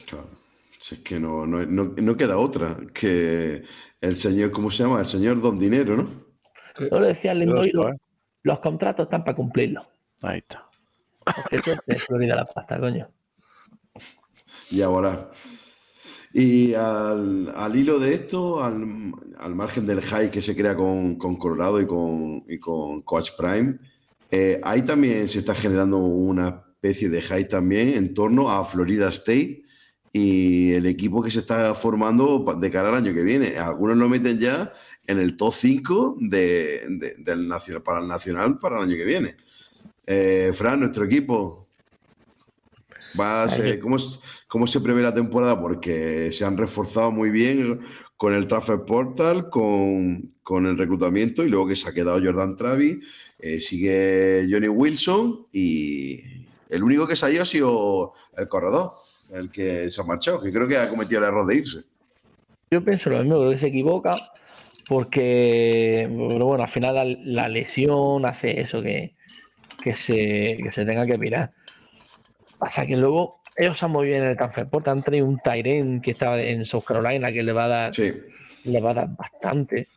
Claro. 0.07 0.31
Si 0.79 0.95
es 0.97 1.01
que 1.01 1.19
no, 1.19 1.47
no, 1.47 1.65
no, 1.67 1.95
no 1.97 2.17
queda 2.17 2.37
otra 2.39 2.77
que 2.95 3.63
el 4.01 4.17
señor, 4.17 4.51
¿cómo 4.53 4.71
se 4.71 4.83
llama? 4.83 5.01
El 5.01 5.07
señor 5.07 5.41
Don 5.41 5.59
Dinero, 5.59 5.97
¿no? 5.97 6.09
Yo 6.91 7.01
le 7.01 7.09
decía 7.09 7.31
al 7.31 7.39
lindo, 7.41 7.55
Eso, 7.57 7.63
"Oye, 7.63 7.73
los, 7.73 7.87
¿eh? 7.87 7.99
los 8.43 8.59
contratos 8.61 9.05
están 9.05 9.25
para 9.25 9.37
cumplirlos. 9.37 9.87
Ahí 10.23 10.39
está. 10.39 10.67
Eso 11.51 11.73
es 11.73 11.79
de 11.87 11.97
Florida 11.99 12.37
la 12.37 12.45
pasta, 12.45 12.79
coño. 12.79 13.09
y 14.71 14.83
a 14.83 14.89
volar. 14.89 15.31
Y 16.33 16.75
al, 16.75 17.53
al 17.57 17.77
hilo 17.77 17.99
de 17.99 18.13
esto, 18.15 18.63
al, 18.63 19.13
al 19.39 19.55
margen 19.55 19.87
del 19.87 20.03
hype 20.03 20.31
que 20.31 20.43
se 20.43 20.55
crea 20.55 20.77
con, 20.77 21.17
con 21.17 21.37
Colorado 21.37 21.81
y 21.81 21.87
con, 21.87 22.45
y 22.47 22.59
con 22.59 23.03
Coach 23.03 23.31
Prime, 23.39 23.79
eh, 24.31 24.61
ahí 24.63 24.83
también 24.83 25.29
se 25.29 25.39
está 25.39 25.55
generando 25.55 25.99
una 25.99 26.63
especie 26.75 27.09
de 27.09 27.23
hype 27.23 27.45
también 27.47 27.89
en 27.95 28.13
torno 28.13 28.51
a 28.51 28.65
Florida 28.65 29.09
State 29.09 29.63
y 30.13 30.73
el 30.73 30.87
equipo 30.87 31.23
que 31.23 31.31
se 31.31 31.41
está 31.41 31.75
formando 31.75 32.45
de 32.59 32.71
cara 32.71 32.89
al 32.89 32.95
año 32.97 33.13
que 33.15 33.23
viene. 33.23 33.59
Algunos 33.59 33.97
lo 33.97 34.09
meten 34.09 34.39
ya 34.39 34.73
en 35.07 35.21
el 35.21 35.37
top 35.37 35.53
5 35.55 36.17
de, 36.21 36.83
de- 36.89 37.15
del 37.19 37.47
nacional, 37.49 37.83
para 37.83 38.01
el 38.01 38.09
nacional 38.09 38.59
para 38.59 38.79
el 38.79 38.85
año 38.85 38.97
que 38.97 39.05
viene. 39.05 39.37
Eh, 40.07 40.53
Fran, 40.55 40.81
nuestro 40.81 41.05
equipo, 41.05 41.67
Va 43.19 43.45
a 43.45 43.49
ser, 43.49 43.79
¿cómo, 43.81 43.97
¿Cómo 44.49 44.67
se 44.67 44.81
prevé 44.81 45.01
la 45.01 45.15
temporada? 45.15 45.59
Porque 45.59 46.31
se 46.33 46.45
han 46.45 46.57
reforzado 46.59 47.11
muy 47.11 47.31
bien 47.31 47.81
con 48.17 48.35
el 48.35 48.47
Transfer 48.47 48.81
Portal, 48.85 49.49
con, 49.49 50.35
con 50.43 50.67
el 50.67 50.77
reclutamiento 50.77 51.43
y 51.45 51.49
luego 51.49 51.69
que 51.69 51.77
se 51.77 51.89
ha 51.89 51.95
quedado 51.95 52.21
Jordan 52.23 52.57
Travis, 52.57 52.99
eh, 53.39 53.61
sigue 53.61 54.47
Johnny 54.51 54.69
Wilson 54.69 55.47
y 55.53 56.21
el 56.69 56.83
único 56.83 57.07
que 57.07 57.15
ido 57.31 57.43
ha 57.43 57.47
sido 57.47 58.13
el 58.37 58.49
corredor, 58.49 58.93
el 59.31 59.51
que 59.51 59.91
se 59.91 60.01
ha 60.01 60.05
marchado, 60.05 60.41
que 60.43 60.53
creo 60.53 60.69
que 60.69 60.77
ha 60.77 60.89
cometido 60.89 61.21
el 61.21 61.29
error 61.29 61.47
de 61.47 61.55
irse. 61.57 61.81
Yo 62.71 62.85
pienso 62.85 63.11
lo 63.11 63.19
mismo, 63.19 63.39
creo 63.41 63.51
que 63.53 63.59
se 63.59 63.69
equivoca 63.69 64.17
porque, 64.89 66.07
pero 66.09 66.47
bueno, 66.47 66.63
al 66.63 66.69
final 66.69 66.95
la, 66.95 67.05
la 67.05 67.49
lesión 67.49 68.25
hace 68.25 68.61
eso, 68.61 68.83
que, 68.83 69.15
que, 69.83 69.95
se, 69.95 70.59
que 70.63 70.69
se 70.71 70.85
tenga 70.85 71.07
que 71.07 71.19
mirar. 71.19 71.53
Pasa 72.59 72.87
que 72.87 72.97
luego 72.97 73.41
ellos 73.57 73.83
han 73.83 73.91
movido 73.91 74.13
bien 74.13 74.23
en 74.25 74.31
el 74.31 74.37
transfer 74.37 74.69
portal, 74.69 74.99
han 74.99 75.03
traído 75.03 75.27
un 75.27 75.39
Tyren 75.39 76.01
que 76.01 76.13
estaba 76.13 76.41
en 76.41 76.65
South 76.65 76.85
Carolina 76.85 77.33
que 77.33 77.43
le 77.43 77.53
va 77.53 77.65
a 77.65 77.69
dar, 77.69 77.95
Sí, 77.95 78.13
le 78.65 78.81
va 78.81 78.91
a 78.91 78.95
dar 78.95 79.09
bastante. 79.17 79.89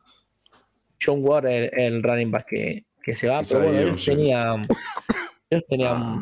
Sean 0.97 1.19
Ward, 1.21 1.47
el, 1.47 1.69
el 1.73 2.03
running 2.03 2.31
back 2.31 2.47
que, 2.47 2.85
que 3.01 3.15
se 3.15 3.27
va, 3.27 3.41
pero 3.47 3.61
bueno, 3.61 3.79
ellos 3.79 4.03
sí. 4.03 4.11
tenían, 4.11 4.67
ellos 5.49 5.63
tenían 5.67 5.93
Ah. 5.95 6.21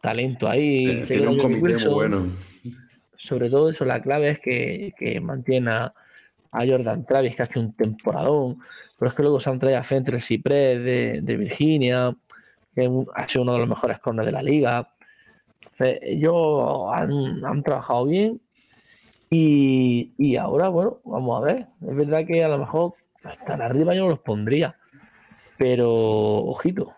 Talento 0.00 0.48
ahí. 0.48 1.04
Tiene 1.06 1.28
un 1.28 1.36
muy 1.36 1.84
bueno. 1.84 2.26
sobre 3.16 3.50
todo 3.50 3.70
eso, 3.70 3.84
la 3.84 4.00
clave 4.00 4.30
es 4.30 4.40
que, 4.40 4.94
que 4.98 5.20
mantiene 5.20 5.70
a, 5.70 5.94
Jordan 6.50 7.04
Travis, 7.04 7.36
que 7.36 7.42
hace 7.42 7.58
un 7.58 7.74
temporadón, 7.74 8.58
pero 8.98 9.10
es 9.10 9.14
que 9.14 9.22
luego 9.22 9.38
se 9.38 9.50
han 9.50 9.58
traído 9.58 9.78
a 9.78 9.84
Fentrell 9.84 10.20
Cypress 10.20 10.82
de, 10.82 11.20
de 11.22 11.36
Virginia, 11.36 12.16
que 12.74 12.90
ha 13.14 13.28
sido 13.28 13.42
uno 13.42 13.52
de 13.52 13.58
los 13.58 13.68
mejores 13.68 13.98
corners 13.98 14.26
de 14.26 14.32
la 14.32 14.42
liga. 14.42 14.88
Entonces, 15.60 15.98
Ellos 16.02 16.90
han, 16.92 17.44
han 17.44 17.62
trabajado 17.62 18.06
bien 18.06 18.40
y, 19.30 20.12
y 20.16 20.36
ahora, 20.36 20.68
bueno, 20.68 21.00
vamos 21.04 21.40
a 21.40 21.44
ver. 21.44 21.66
Es 21.86 21.94
verdad 21.94 22.26
que 22.26 22.42
a 22.42 22.48
lo 22.48 22.58
mejor 22.58 22.94
tan 23.46 23.60
arriba 23.60 23.94
yo 23.94 24.04
no 24.04 24.10
los 24.10 24.20
pondría, 24.20 24.76
pero 25.58 25.90
ojito. 25.90 26.94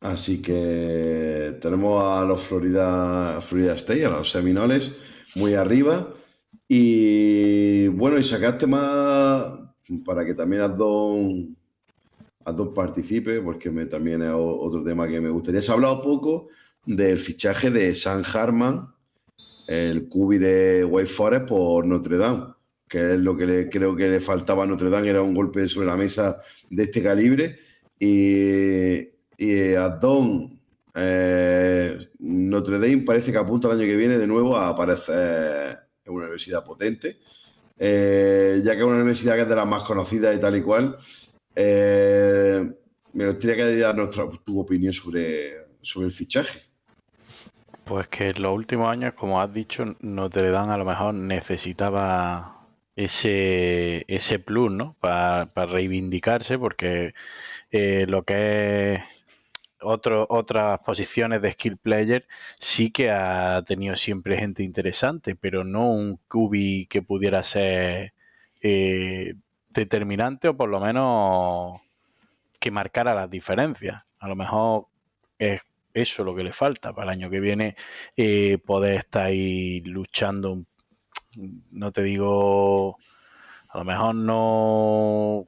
Así 0.00 0.40
que 0.40 1.58
tenemos 1.60 2.02
a 2.02 2.24
los 2.24 2.40
Florida, 2.40 3.40
Florida 3.42 3.74
State, 3.74 4.06
a 4.06 4.10
los 4.10 4.30
Seminoles, 4.30 4.96
muy 5.34 5.54
arriba. 5.54 6.14
Y 6.66 7.88
bueno, 7.88 8.18
y 8.18 8.24
sacaste 8.24 8.66
más 8.66 9.58
para 10.04 10.24
que 10.24 10.34
también 10.34 10.62
Adon, 10.62 11.54
Adon 12.44 12.72
participe, 12.72 13.40
porque 13.42 13.70
me, 13.70 13.86
también 13.86 14.22
es 14.22 14.32
otro 14.32 14.82
tema 14.82 15.06
que 15.06 15.20
me 15.20 15.28
gustaría. 15.28 15.60
Se 15.60 15.70
ha 15.70 15.74
hablado 15.74 16.00
poco 16.00 16.48
del 16.86 17.18
fichaje 17.18 17.70
de 17.70 17.94
San 17.94 18.24
Harman, 18.24 18.88
el 19.68 20.08
cubi 20.08 20.38
de 20.38 20.82
White 20.82 21.10
Forest 21.10 21.46
por 21.46 21.84
Notre 21.84 22.16
Dame, 22.16 22.54
que 22.88 23.14
es 23.14 23.20
lo 23.20 23.36
que 23.36 23.68
creo 23.70 23.94
que 23.94 24.08
le 24.08 24.20
faltaba 24.20 24.64
a 24.64 24.66
Notre 24.66 24.88
Dame, 24.88 25.10
era 25.10 25.20
un 25.20 25.34
golpe 25.34 25.68
sobre 25.68 25.88
la 25.88 25.96
mesa 25.96 26.40
de 26.70 26.84
este 26.84 27.02
calibre. 27.02 27.58
Y, 27.98 29.19
y 29.40 29.74
Adon, 29.74 30.60
eh, 30.94 31.98
Notre 32.20 32.78
Dame 32.78 32.98
parece 33.04 33.32
que 33.32 33.38
apunta 33.38 33.68
el 33.68 33.74
año 33.78 33.86
que 33.86 33.96
viene 33.96 34.18
de 34.18 34.26
nuevo 34.26 34.56
a 34.56 34.68
aparecer 34.68 35.78
en 36.04 36.12
una 36.12 36.24
universidad 36.26 36.64
potente, 36.64 37.18
Eh, 37.78 38.60
ya 38.64 38.72
que 38.74 38.80
es 38.80 38.84
una 38.86 38.96
universidad 38.96 39.34
que 39.36 39.42
es 39.42 39.48
de 39.48 39.56
las 39.56 39.66
más 39.66 39.84
conocidas 39.84 40.36
y 40.36 40.40
tal 40.40 40.56
y 40.56 40.62
cual. 40.62 40.96
eh, 41.54 42.64
me 43.12 43.26
gustaría 43.28 43.56
que 43.56 43.74
dieras 43.74 43.94
nuestra, 43.96 44.28
tu 44.44 44.60
opinión 44.60 44.92
sobre, 44.92 45.54
sobre 45.82 46.06
el 46.06 46.12
fichaje. 46.12 46.60
Pues 47.84 48.08
que 48.08 48.28
en 48.30 48.42
los 48.42 48.52
últimos 48.52 48.88
años, 48.90 49.14
como 49.14 49.40
has 49.40 49.52
dicho, 49.52 49.84
Notre 50.00 50.50
Dame 50.50 50.72
a 50.74 50.76
lo 50.78 50.84
mejor 50.84 51.14
necesitaba 51.14 52.68
ese, 52.94 54.04
ese 54.08 54.38
plus, 54.38 54.70
¿no? 54.72 54.96
Para, 55.00 55.46
para 55.52 55.72
reivindicarse, 55.72 56.58
porque 56.58 57.14
eh, 57.70 58.06
lo 58.06 58.24
que 58.24 58.94
es 58.94 59.00
otro, 59.82 60.26
otras 60.28 60.80
posiciones 60.80 61.42
de 61.42 61.52
skill 61.52 61.76
player 61.76 62.26
sí 62.58 62.90
que 62.90 63.10
ha 63.10 63.62
tenido 63.66 63.96
siempre 63.96 64.38
gente 64.38 64.62
interesante, 64.62 65.36
pero 65.36 65.64
no 65.64 65.90
un 65.90 66.18
QB 66.28 66.88
que 66.88 67.02
pudiera 67.02 67.42
ser 67.42 68.14
eh, 68.62 69.34
determinante 69.68 70.48
o 70.48 70.56
por 70.56 70.68
lo 70.68 70.80
menos 70.80 71.80
que 72.58 72.70
marcara 72.70 73.14
las 73.14 73.30
diferencias. 73.30 74.02
A 74.18 74.28
lo 74.28 74.36
mejor 74.36 74.86
es 75.38 75.62
eso 75.94 76.24
lo 76.24 76.34
que 76.34 76.44
le 76.44 76.52
falta 76.52 76.92
para 76.92 77.12
el 77.12 77.18
año 77.18 77.30
que 77.30 77.40
viene 77.40 77.76
eh, 78.16 78.58
poder 78.58 78.96
estar 78.96 79.26
ahí 79.26 79.80
luchando 79.80 80.64
no 81.70 81.92
te 81.92 82.02
digo 82.02 82.96
a 83.68 83.78
lo 83.78 83.84
mejor 83.84 84.14
no 84.14 85.46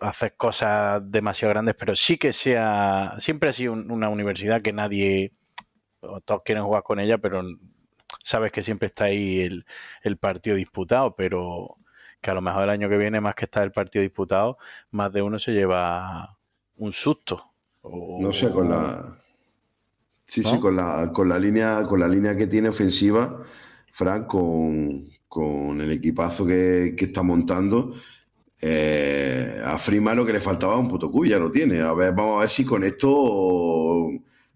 hacer 0.00 0.36
cosas 0.36 1.02
demasiado 1.10 1.52
grandes 1.54 1.74
pero 1.78 1.94
sí 1.96 2.18
que 2.18 2.32
sea 2.32 3.16
siempre 3.18 3.50
ha 3.50 3.52
sido 3.52 3.72
un- 3.72 3.90
una 3.90 4.08
universidad 4.10 4.62
que 4.62 4.72
nadie 4.72 5.32
todos 6.24 6.42
quieren 6.44 6.64
jugar 6.64 6.82
con 6.82 7.00
ella 7.00 7.18
pero 7.18 7.42
sabes 8.22 8.52
que 8.52 8.62
siempre 8.62 8.88
está 8.88 9.06
ahí 9.06 9.40
el, 9.40 9.64
el 10.02 10.16
partido 10.18 10.56
disputado 10.56 11.14
pero 11.16 11.76
que 12.20 12.30
a 12.30 12.34
lo 12.34 12.40
mejor 12.42 12.64
el 12.64 12.70
año 12.70 12.88
que 12.88 12.96
viene 12.98 13.20
más 13.20 13.34
que 13.34 13.46
estar 13.46 13.62
el 13.62 13.72
partido 13.72 14.02
disputado 14.02 14.58
más 14.90 15.12
de 15.12 15.22
uno 15.22 15.38
se 15.38 15.52
lleva 15.52 16.36
un 16.76 16.92
susto 16.92 17.52
o- 17.82 18.18
No 18.20 18.32
sé, 18.32 18.50
con 18.50 18.68
la. 18.68 19.16
Sí, 20.24 20.42
sí, 20.42 20.58
con 20.58 20.74
la, 20.76 21.12
con 21.12 21.28
la 21.28 21.38
línea, 21.38 21.86
con 21.86 22.00
la 22.00 22.08
línea 22.08 22.36
que 22.36 22.48
tiene 22.48 22.68
ofensiva, 22.68 23.42
Frank, 23.92 24.26
con, 24.26 25.08
con 25.28 25.80
el 25.80 25.92
equipazo 25.92 26.44
que, 26.44 26.94
que 26.96 27.04
está 27.06 27.22
montando. 27.22 27.94
Eh, 28.60 29.60
a 29.64 29.78
Freeman 29.78 30.16
lo 30.16 30.26
que 30.26 30.32
le 30.32 30.40
faltaba 30.40 30.78
un 30.78 30.88
puto 30.88 31.10
cubi, 31.10 31.30
ya 31.30 31.38
lo 31.38 31.50
tiene. 31.50 31.80
A 31.80 31.92
ver, 31.92 32.12
vamos 32.12 32.36
a 32.36 32.40
ver 32.40 32.50
si 32.50 32.64
con 32.64 32.84
esto 32.84 34.10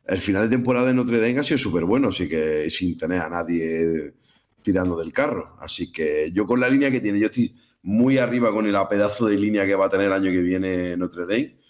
el 0.06 0.18
final 0.18 0.48
de 0.48 0.56
temporada 0.56 0.86
de 0.86 0.94
Notre 0.94 1.20
Dame 1.20 1.38
ha 1.38 1.44
sido 1.44 1.58
súper 1.58 1.84
bueno, 1.84 2.08
así 2.08 2.28
que 2.28 2.68
sin 2.70 2.96
tener 2.98 3.20
a 3.20 3.28
nadie 3.28 4.14
tirando 4.62 4.98
del 4.98 5.12
carro. 5.12 5.56
Así 5.60 5.92
que 5.92 6.30
yo 6.32 6.46
con 6.46 6.60
la 6.60 6.68
línea 6.68 6.90
que 6.90 7.00
tiene, 7.00 7.20
yo 7.20 7.26
estoy 7.26 7.54
muy 7.82 8.18
arriba 8.18 8.52
con 8.52 8.66
el 8.66 8.76
pedazo 8.88 9.26
de 9.26 9.38
línea 9.38 9.66
que 9.66 9.74
va 9.74 9.86
a 9.86 9.90
tener 9.90 10.06
el 10.06 10.12
año 10.12 10.30
que 10.30 10.42
viene 10.42 10.96
Notre 10.96 11.26
Dame 11.26 11.60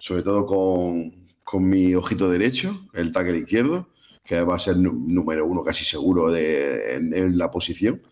sobre 0.00 0.22
todo 0.22 0.46
con, 0.46 1.28
con 1.44 1.68
mi 1.68 1.94
ojito 1.94 2.28
derecho, 2.28 2.88
el 2.94 3.12
tackle 3.12 3.38
izquierdo, 3.38 3.90
que 4.24 4.40
va 4.42 4.56
a 4.56 4.58
ser 4.58 4.76
número 4.76 5.46
uno 5.46 5.62
casi 5.62 5.84
seguro 5.84 6.32
de, 6.32 6.94
en 6.94 7.38
la 7.38 7.50
posición. 7.50 8.02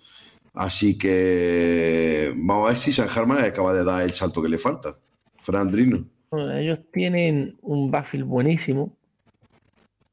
Así 0.55 0.99
que 0.99 2.33
vamos 2.37 2.67
a 2.67 2.71
ver 2.71 2.79
si 2.79 2.93
San 2.93 3.09
Germán 3.09 3.45
acaba 3.45 3.73
de 3.73 3.85
dar 3.85 4.03
el 4.03 4.11
salto 4.11 4.43
que 4.43 4.49
le 4.49 4.59
falta. 4.59 4.99
Fran 5.41 5.71
Drino. 5.71 6.05
Ellos 6.33 6.81
tienen 6.93 7.57
un 7.63 7.91
backfield 7.91 8.27
buenísimo, 8.27 8.97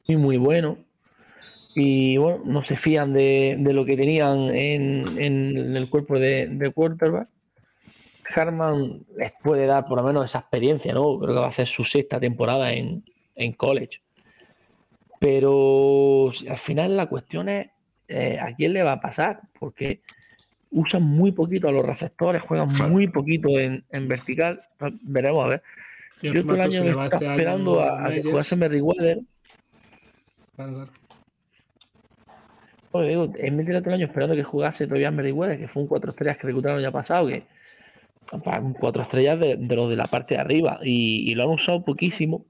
muy 0.08 0.18
muy 0.18 0.38
bueno. 0.38 0.78
Y 1.78 2.16
bueno, 2.16 2.42
no 2.46 2.64
se 2.64 2.78
fían 2.78 3.12
de, 3.12 3.58
de 3.60 3.74
lo 3.74 3.84
que 3.86 3.98
tenían 3.98 4.48
en, 4.48 5.18
en 5.18 5.76
el 5.76 5.90
cuerpo 5.90 6.18
de, 6.18 6.48
de 6.48 6.72
quarterback. 6.72 7.28
Harman 8.34 9.06
les 9.18 9.34
puede 9.44 9.66
dar 9.66 9.86
por 9.86 9.98
lo 9.98 10.04
menos 10.04 10.26
esa 10.26 10.40
experiencia, 10.40 10.94
¿no? 10.94 11.20
Creo 11.20 11.34
que 11.34 11.40
va 11.40 11.48
a 11.48 11.50
hacer 11.50 11.68
su 11.68 11.84
sexta 11.84 12.20
temporada 12.20 12.72
en, 12.72 13.04
en 13.36 13.52
college. 13.54 14.02
Pero 15.20 16.30
al 16.50 16.58
final 16.58 16.96
la 16.96 17.08
cuestión 17.08 17.50
es 17.50 17.68
eh, 18.08 18.38
a 18.40 18.56
quién 18.56 18.72
le 18.74 18.84
va 18.84 18.94
a 18.94 19.02
pasar, 19.02 19.42
porque 19.60 20.02
usan 20.72 21.04
muy 21.04 21.32
poquito 21.32 21.68
a 21.68 21.72
los 21.72 21.86
receptores, 21.86 22.42
juegan 22.42 22.70
Claro. 22.70 22.92
muy 22.92 23.08
poquito 23.08 23.50
en, 23.60 23.84
en 23.92 24.08
vertical. 24.08 24.62
Veremos 25.04 25.46
a 25.46 25.48
ver. 25.50 25.64
Y 26.22 26.32
Yo 26.32 26.44
todo 26.44 26.56
el 26.56 26.72
se 26.72 26.78
año 26.80 26.84
me 26.86 26.90
estaba 26.92 27.06
este 27.06 27.32
esperando 27.32 27.82
a, 27.82 28.06
a 28.06 28.12
que 28.12 28.24
jugase 28.24 28.56
Merriweather. 28.56 29.20
Claro, 30.56 30.74
claro. 30.74 30.92
Porque 32.92 33.10
digo, 33.10 33.34
es 33.38 33.52
mentira 33.54 33.82
todo 33.82 33.90
el 33.90 33.96
año 33.96 34.06
esperando 34.06 34.36
que 34.36 34.44
jugase 34.44 34.86
todavía 34.88 35.12
Merriweather, 35.12 35.60
que 35.60 35.68
fue 35.68 35.82
un 35.84 35.88
4 35.90 36.12
estrellas 36.12 36.38
que 36.38 36.48
reclutaron 36.48 36.82
ya 36.82 36.92
pasado, 36.92 37.28
que 37.28 37.44
un 38.32 38.74
4 38.74 39.02
estrellas 39.02 39.40
de, 39.40 39.58
de 39.58 39.76
los 39.76 39.90
de 39.90 39.96
la 39.98 40.08
parte 40.08 40.36
de 40.36 40.42
arriba. 40.42 40.80
Y, 40.82 41.30
y 41.30 41.36
lo 41.36 41.44
han 41.44 41.50
usado 41.50 41.84
poquísimo. 41.84 42.46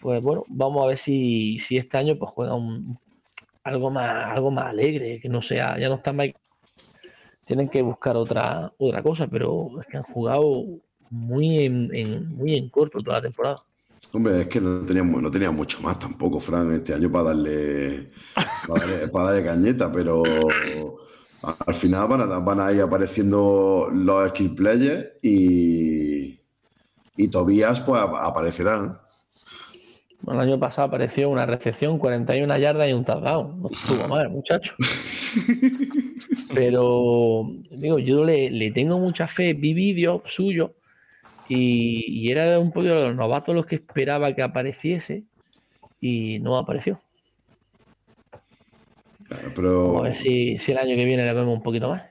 Pues 0.00 0.20
bueno, 0.22 0.44
vamos 0.48 0.82
a 0.82 0.88
ver 0.88 0.96
si, 0.96 1.58
si 1.58 1.76
este 1.76 1.98
año 1.98 2.16
pues 2.18 2.30
juega 2.32 2.54
un, 2.54 2.98
algo 3.62 3.90
más, 3.90 4.26
algo 4.34 4.50
más 4.50 4.66
alegre, 4.66 5.20
que 5.20 5.28
no 5.28 5.40
sea, 5.42 5.78
ya 5.78 5.88
no 5.88 5.96
está 5.96 6.12
Mike. 6.12 6.36
Tienen 7.50 7.68
que 7.68 7.82
buscar 7.82 8.16
otra, 8.16 8.72
otra 8.78 9.02
cosa, 9.02 9.26
pero 9.26 9.70
es 9.80 9.86
que 9.88 9.96
han 9.96 10.04
jugado 10.04 10.62
muy 11.10 11.64
en, 11.64 11.92
en- 11.92 12.36
muy 12.36 12.54
en 12.56 12.68
corto 12.68 13.00
toda 13.00 13.16
la 13.16 13.22
temporada. 13.22 13.56
Hombre, 14.12 14.42
es 14.42 14.46
que 14.46 14.60
no 14.60 14.86
teníamos, 14.86 15.20
no 15.20 15.28
teníamos 15.32 15.56
mucho 15.56 15.80
más 15.80 15.98
tampoco, 15.98 16.38
Fran, 16.38 16.70
este 16.72 16.94
año 16.94 17.10
para 17.10 17.24
darle, 17.30 18.12
para 18.68 18.86
darle, 18.86 19.08
para 19.08 19.24
darle 19.32 19.44
cañeta, 19.44 19.90
pero 19.90 20.46
al 21.42 21.74
final 21.74 22.06
van 22.06 22.20
a, 22.20 22.38
van 22.38 22.60
a 22.60 22.72
ir 22.72 22.82
apareciendo 22.82 23.88
los 23.92 24.28
skill 24.28 24.54
players 24.54 25.08
y, 25.20 26.40
y 27.16 27.28
Tobías 27.32 27.80
pues 27.80 28.00
ap- 28.00 28.14
aparecerán. 28.14 28.96
El 30.24 30.38
año 30.38 30.56
pasado 30.60 30.86
apareció 30.86 31.28
una 31.30 31.46
recepción, 31.46 31.98
41 31.98 32.56
yardas 32.58 32.88
y 32.88 32.92
un 32.92 33.04
touchdown. 33.04 33.60
No 33.60 33.70
estuvo 33.72 34.06
mal, 34.08 34.30
muchacho. 34.30 34.72
Pero, 36.52 37.44
digo, 37.70 37.98
yo 37.98 38.24
le, 38.24 38.50
le 38.50 38.70
tengo 38.72 38.98
mucha 38.98 39.28
fe. 39.28 39.54
Vi 39.54 39.74
vídeos 39.74 40.22
suyos 40.26 40.72
y, 41.48 42.06
y 42.28 42.30
era 42.32 42.58
un 42.60 42.72
poco 42.72 42.86
de 42.88 42.94
los 42.94 43.16
novatos 43.16 43.54
los 43.54 43.66
que 43.66 43.76
esperaba 43.76 44.34
que 44.34 44.42
apareciese 44.42 45.26
y 46.00 46.40
no 46.40 46.58
apareció. 46.58 47.02
Claro, 49.24 49.52
pero 49.54 49.72
Vamos 49.82 50.00
a 50.00 50.04
ver 50.04 50.14
si, 50.14 50.56
si 50.58 50.72
el 50.72 50.78
año 50.78 50.96
que 50.96 51.04
viene 51.04 51.24
le 51.24 51.34
vemos 51.34 51.54
un 51.54 51.62
poquito 51.62 51.88
más. 51.90 52.02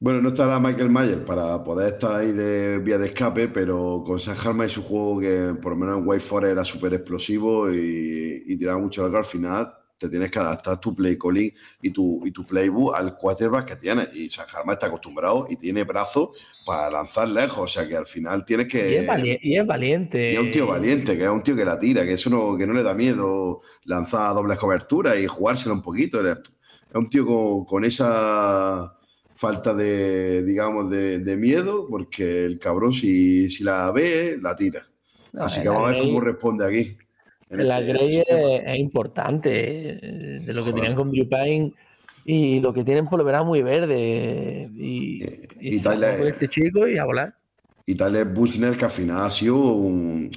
bueno, 0.00 0.20
no 0.20 0.28
estará 0.30 0.58
Michael 0.58 0.90
Myers 0.90 1.20
para 1.20 1.62
poder 1.62 1.92
estar 1.94 2.16
ahí 2.16 2.32
de 2.32 2.78
vía 2.80 2.98
de 2.98 3.06
escape, 3.06 3.48
pero 3.48 4.02
con 4.04 4.18
San 4.18 4.36
Harma 4.36 4.66
y 4.66 4.68
su 4.68 4.82
juego 4.82 5.20
que 5.20 5.54
por 5.62 5.72
lo 5.72 5.78
menos 5.78 5.98
en 5.98 6.08
White 6.08 6.24
Forest 6.24 6.52
era 6.52 6.64
súper 6.64 6.94
explosivo 6.94 7.72
y, 7.72 8.42
y 8.46 8.56
tiraba 8.58 8.78
mucho 8.80 9.02
largo, 9.02 9.18
al 9.18 9.24
final 9.24 9.72
te 10.02 10.08
tienes 10.10 10.30
que 10.30 10.38
adaptar 10.38 10.80
tu 10.80 10.94
play 10.94 11.16
calling 11.18 11.52
y 11.80 11.90
tu, 11.90 12.26
y 12.26 12.30
tu 12.30 12.44
playbook 12.44 12.94
al 12.94 13.16
quarterback 13.16 13.68
que 13.68 13.76
tienes. 13.76 14.14
Y 14.14 14.28
San 14.28 14.46
está 14.70 14.86
acostumbrado 14.86 15.46
y 15.48 15.56
tiene 15.56 15.84
brazos 15.84 16.30
para 16.66 16.90
lanzar 16.90 17.28
lejos, 17.28 17.58
o 17.58 17.66
sea 17.68 17.88
que 17.88 17.96
al 17.96 18.06
final 18.06 18.44
tienes 18.44 18.68
que... 18.68 18.90
Y 18.92 18.94
es, 18.96 19.06
vali- 19.06 19.38
y 19.42 19.58
es 19.58 19.66
valiente. 19.66 20.32
Y 20.32 20.34
es 20.34 20.40
un 20.40 20.50
tío 20.50 20.66
valiente, 20.66 21.16
que 21.16 21.24
es 21.24 21.30
un 21.30 21.42
tío 21.42 21.56
que 21.56 21.64
la 21.64 21.78
tira, 21.78 22.04
que 22.04 22.12
eso 22.12 22.30
no, 22.30 22.56
que 22.56 22.66
no 22.66 22.72
le 22.72 22.82
da 22.82 22.94
miedo 22.94 23.60
lanzar 23.84 24.34
dobles 24.34 24.58
coberturas 24.58 25.18
y 25.18 25.26
jugársela 25.26 25.74
un 25.74 25.82
poquito. 25.82 26.24
Es 26.26 26.38
un 26.94 27.08
tío 27.08 27.26
con, 27.26 27.64
con 27.64 27.84
esa 27.84 28.96
falta 29.34 29.74
de, 29.74 30.44
digamos, 30.44 30.88
de, 30.88 31.18
de 31.18 31.36
miedo, 31.36 31.88
porque 31.88 32.44
el 32.44 32.58
cabrón 32.60 32.92
si, 32.92 33.50
si 33.50 33.64
la 33.64 33.90
ve, 33.90 34.38
la 34.40 34.54
tira. 34.54 34.86
No, 35.32 35.44
Así 35.44 35.56
el 35.58 35.62
que 35.64 35.68
vamos 35.68 35.88
a 35.88 35.92
ver 35.94 36.02
cómo 36.02 36.20
responde 36.20 36.66
aquí. 36.66 36.96
El 37.60 37.70
este- 37.70 37.92
Grey 37.92 38.16
es, 38.18 38.66
es 38.66 38.78
importante. 38.78 39.50
eh, 40.02 40.40
De 40.44 40.52
lo 40.54 40.62
que 40.64 40.70
Joder. 40.70 40.74
tenían 40.82 40.96
con 40.96 41.10
Drew 41.10 41.28
Payne 41.28 41.72
y 42.24 42.60
lo 42.60 42.72
que 42.72 42.84
tienen 42.84 43.06
por 43.08 43.18
lo 43.18 43.24
verano 43.24 43.44
muy 43.46 43.62
verde. 43.62 44.70
Y, 44.76 45.22
Eh, 45.22 45.48
y 45.60 45.74
y 45.76 45.82
va 45.82 45.94
con 46.18 46.28
este 46.28 46.48
chico 46.48 46.88
y 46.88 46.98
a 46.98 47.04
volar. 47.04 47.34
Y 47.86 47.94
tal 47.94 48.14
es 48.16 48.32
Bushner, 48.32 48.76
que 48.76 48.84
al 48.84 48.90
final 48.90 49.22
ha 49.26 49.30
sido 49.30 49.56
un- 49.56 50.30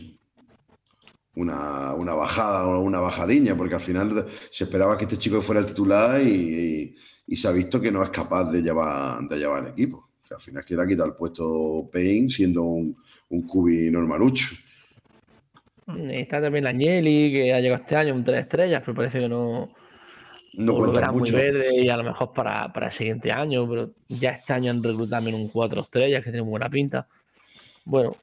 una, 1.36 1.94
una 1.94 2.14
bajada 2.14 2.66
o 2.66 2.82
una 2.82 3.00
bajadiña, 3.00 3.56
porque 3.56 3.76
al 3.76 3.82
final 3.82 4.26
se 4.52 4.64
esperaba 4.64 4.98
que 4.98 5.04
este 5.04 5.18
chico 5.18 5.42
fuera 5.42 5.60
el 5.62 5.68
titular 5.68 6.22
y, 6.22 6.96
y- 7.28 7.36
se 7.38 7.48
ha 7.48 7.52
visto 7.52 7.82
que 7.82 7.92
no 7.92 8.02
es 8.04 8.10
capaz 8.10 8.46
de 8.52 8.62
llevar, 8.62 9.22
de 9.28 9.38
llevar 9.38 9.64
el 9.64 9.72
equipo. 9.72 10.10
Que 10.28 10.34
al 10.36 10.42
final 10.42 10.64
quiere 10.66 10.88
quitar 10.88 11.08
el 11.08 11.14
puesto 11.14 11.90
Payne 11.92 12.30
siendo 12.30 12.64
un, 12.64 12.96
un 13.30 13.42
cubi 13.44 13.92
normalucho. 13.92 14.48
Está 15.88 16.42
también 16.42 16.66
Agnelli, 16.66 17.32
que 17.32 17.54
ha 17.54 17.60
llegado 17.60 17.82
este 17.84 17.96
año 17.96 18.16
un 18.16 18.24
tres 18.24 18.42
estrellas, 18.42 18.82
pero 18.84 18.96
parece 18.96 19.20
que 19.20 19.30
no. 19.30 19.70
No 20.58 20.92
verán 20.92 21.18
muy 21.18 21.30
verde 21.32 21.76
y 21.76 21.90
a 21.90 21.98
lo 21.98 22.04
mejor 22.04 22.32
para, 22.32 22.72
para 22.72 22.86
el 22.86 22.92
siguiente 22.94 23.30
año, 23.30 23.68
pero 23.70 23.92
ya 24.08 24.30
este 24.30 24.54
año 24.54 24.72
han 24.72 24.82
reclutado 24.82 25.10
también 25.10 25.36
un 25.36 25.50
cuatro 25.50 25.82
estrellas 25.82 26.24
que 26.24 26.32
tiene 26.32 26.44
muy 26.44 26.52
buena 26.52 26.70
pinta. 26.70 27.10
Bueno, 27.84 28.16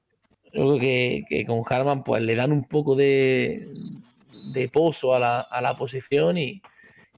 yo 0.47 0.63
creo 0.63 0.79
que, 0.79 1.25
que 1.29 1.45
con 1.45 1.63
Harman 1.69 2.03
pues 2.03 2.23
le 2.23 2.35
dan 2.35 2.51
un 2.51 2.65
poco 2.65 2.97
de, 2.97 3.69
de 4.55 4.69
pozo 4.71 5.15
a 5.15 5.19
la, 5.19 5.41
a 5.41 5.61
la 5.61 5.77
posición 5.77 6.39
y, 6.39 6.63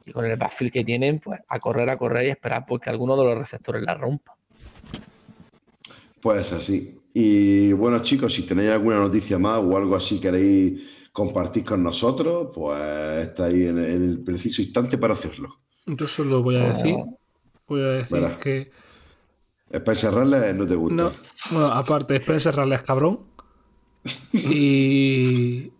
y 0.05 0.11
con 0.11 0.25
el 0.25 0.37
backfield 0.37 0.73
que 0.73 0.85
tienen, 0.85 1.21
pues 1.21 1.41
a 1.47 1.61
correr, 1.61 1.89
a 1.91 1.97
correr 1.97 2.27
y 2.27 2.31
esperar 2.31 2.67
porque 2.67 2.91
alguno 2.91 3.17
de 3.17 3.25
los 3.25 3.39
receptores 3.39 3.85
la 3.85 3.95
rompa. 3.95 4.37
Pues 6.21 6.53
así. 6.53 6.99
Y 7.15 7.73
bueno, 7.75 8.01
chicos, 8.03 8.35
si 8.35 8.43
tenéis 8.45 8.71
alguna 8.73 8.99
noticia 8.99 9.39
más 9.39 9.61
o 9.63 9.77
algo 9.77 9.97
así 9.97 10.21
queréis 10.21 10.83
compartir 11.13 11.65
con 11.65 11.83
nosotros, 11.83 12.51
pues 12.55 12.79
estáis 13.29 13.69
en, 13.69 13.79
en 13.79 14.03
el 14.11 14.25
preciso 14.25 14.63
instante 14.63 14.99
para 14.99 15.15
hacerlo. 15.15 15.61
Yo 15.87 16.07
solo 16.09 16.43
voy 16.43 16.57
a 16.57 16.65
decir, 16.71 16.97
voy 17.69 17.83
a 17.83 17.87
decir 17.89 18.21
Verás. 18.21 18.37
que 18.39 18.73
Spencer 19.71 20.13
Rattler 20.15 20.55
no 20.55 20.67
te 20.67 20.75
gusta. 20.77 21.05
no, 21.05 21.13
bueno, 21.51 21.67
aparte 21.69 22.17
Spencer 22.17 22.55
Rattler 22.57 22.79
es 22.81 22.83
cabrón 22.83 23.21
y 24.33 25.73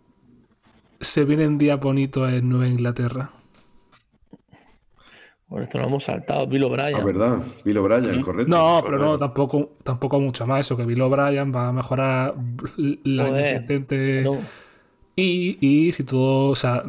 se 0.99 1.25
vienen 1.25 1.57
días 1.57 1.79
bonitos 1.79 2.31
en 2.31 2.49
Nueva 2.49 2.67
Inglaterra. 2.67 3.31
Por 5.47 5.61
esto 5.61 5.77
lo 5.77 5.85
hemos 5.85 6.03
saltado, 6.03 6.47
Bill 6.47 6.63
O'Brien. 6.63 6.95
Ah, 6.95 7.03
verdad. 7.03 7.45
Bill 7.63 7.77
O'Brien, 7.77 8.21
correcto. 8.21 8.49
No, 8.49 8.81
pero 8.83 8.97
no, 8.97 9.19
tampoco, 9.19 9.73
tampoco 9.83 10.19
mucho 10.19 10.45
más 10.47 10.61
eso, 10.61 10.75
que 10.75 10.85
Bill 10.85 11.01
O'Brien 11.01 11.53
va 11.53 11.67
a 11.67 11.71
mejorar 11.71 12.35
la 12.77 13.29
inexistente 13.29 14.23
no. 14.23 14.39
y, 15.15 15.57
y 15.61 15.91
si 15.91 16.03
todo, 16.03 16.49
o 16.49 16.55
sea, 16.55 16.83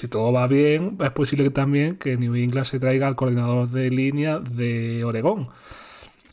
si 0.00 0.08
todo 0.08 0.32
va 0.32 0.46
bien, 0.46 0.96
es 1.00 1.10
posible 1.10 1.44
que 1.44 1.50
también 1.50 1.96
que 1.96 2.16
New 2.16 2.36
England 2.36 2.66
se 2.66 2.78
traiga 2.78 3.08
al 3.08 3.16
coordinador 3.16 3.68
de 3.68 3.90
línea 3.90 4.38
de 4.38 5.04
Oregón. 5.04 5.48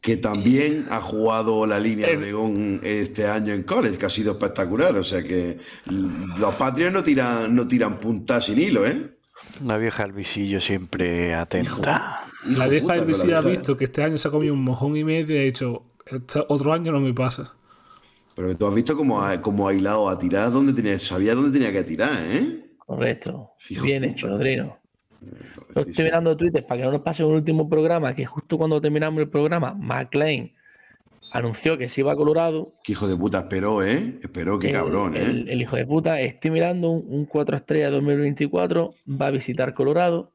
Que 0.02 0.16
también 0.16 0.86
ha 0.90 1.02
jugado 1.02 1.66
la 1.66 1.80
línea 1.80 2.08
de 2.08 2.18
Oregón 2.18 2.80
este 2.84 3.28
año 3.28 3.54
en 3.54 3.64
college, 3.64 3.98
que 3.98 4.06
ha 4.06 4.10
sido 4.10 4.34
espectacular. 4.34 4.96
O 4.96 5.04
sea 5.04 5.24
que 5.24 5.58
los 5.88 6.56
Patriots 6.56 6.94
no 6.94 7.04
tiran, 7.04 7.54
no 7.54 7.68
tiran 7.68 8.00
puntas 8.00 8.46
sin 8.46 8.62
hilo, 8.62 8.86
¿eh? 8.86 9.17
Una 9.62 9.78
vieja 9.78 10.04
al 10.04 10.12
visillo 10.12 10.60
siempre 10.62 11.34
atenta. 11.36 11.70
Hijo 12.46 12.58
La 12.60 12.68
vieja 12.68 12.96
la 12.96 13.04
VC 13.04 13.34
ha 13.34 13.42
visto 13.42 13.76
que 13.76 13.86
este 13.86 14.04
año 14.04 14.18
se 14.18 14.28
ha 14.28 14.32
comido 14.32 14.54
un 14.54 14.64
mojón 14.64 14.96
y 14.96 15.04
medio 15.04 15.36
y 15.36 15.40
ha 15.40 15.44
dicho, 15.44 15.84
"Este 16.06 16.44
otro 16.48 16.74
año 16.74 16.92
no 16.92 17.00
me 17.00 17.14
pasa. 17.14 17.54
Pero 18.36 18.50
que 18.50 18.56
tú 18.56 18.68
has 18.68 18.76
visto 18.76 18.96
cómo 18.96 19.22
ha, 19.24 19.42
cómo 19.42 19.68
ha 19.68 19.74
hilado 19.74 20.08
a 20.08 20.18
tirar, 20.20 20.52
dónde 20.52 20.72
tenía, 20.74 21.00
sabía 21.00 21.34
dónde 21.34 21.52
tenía 21.52 21.72
que 21.72 21.84
tirar, 21.84 22.10
¿eh? 22.30 22.66
Correcto. 22.78 23.52
Hijo 23.70 23.84
Bien 23.84 24.04
puta. 24.04 24.14
hecho, 24.14 24.28
Adrino. 24.28 24.78
Yo 25.76 25.82
estoy 25.82 26.06
mirando 26.06 26.38
Twitter 26.38 26.66
para 26.66 26.80
que 26.80 26.86
no 26.86 26.92
nos 26.92 27.02
pase 27.02 27.24
un 27.24 27.34
último 27.34 27.68
programa, 27.68 28.14
que 28.14 28.26
justo 28.26 28.58
cuando 28.58 28.80
terminamos 28.80 29.20
el 29.22 29.30
programa, 29.30 29.74
McLean 29.74 30.52
anunció 31.32 31.78
que 31.78 31.90
se 31.90 32.02
iba 32.02 32.12
a 32.14 32.16
Colorado. 32.16 32.74
Qué 32.84 32.94
hijo 32.94 33.08
de 33.08 33.16
puta 33.16 33.40
esperó, 33.40 33.84
¿eh? 33.84 34.16
Esperó, 34.22 34.60
qué 34.60 34.68
El- 34.68 34.74
cabrón, 34.74 35.16
¿eh? 35.18 35.22
el, 35.22 35.50
el 35.50 35.62
hijo 35.62 35.76
de 35.76 35.86
puta, 35.86 36.20
estoy 36.22 36.52
mirando 36.52 36.90
un, 36.90 37.06
un 37.14 37.26
4 37.26 37.58
estrellas 37.58 37.92
2024, 37.92 38.94
va 39.10 39.28
a 39.28 39.32
visitar 39.32 39.74
Colorado. 39.74 40.32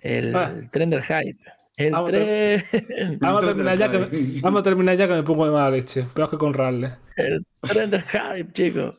El, 0.00 0.34
Ah. 0.34 0.52
tren 0.70 0.90
del 0.90 1.02
hype. 1.02 1.38
El 1.76 1.92
Vamos 1.92 2.10
tren, 2.12 2.64
Vamos 3.20 3.44
a, 3.44 3.46
terminar 3.48 3.78
ya 3.78 3.90
que, 3.90 4.40
vamos 4.42 4.60
a 4.60 4.62
terminar 4.62 4.96
ya 4.96 5.08
que 5.08 5.14
me 5.14 5.22
pongo 5.22 5.46
de 5.46 5.52
mala 5.52 5.70
leche. 5.70 6.04
Peor 6.14 6.28
que 6.30 6.36
con 6.38 6.52
Raleigh. 6.52 6.92
el 7.16 7.46
tren 7.60 7.90
del 7.90 8.02
hype, 8.02 8.52
chicos. 8.52 8.98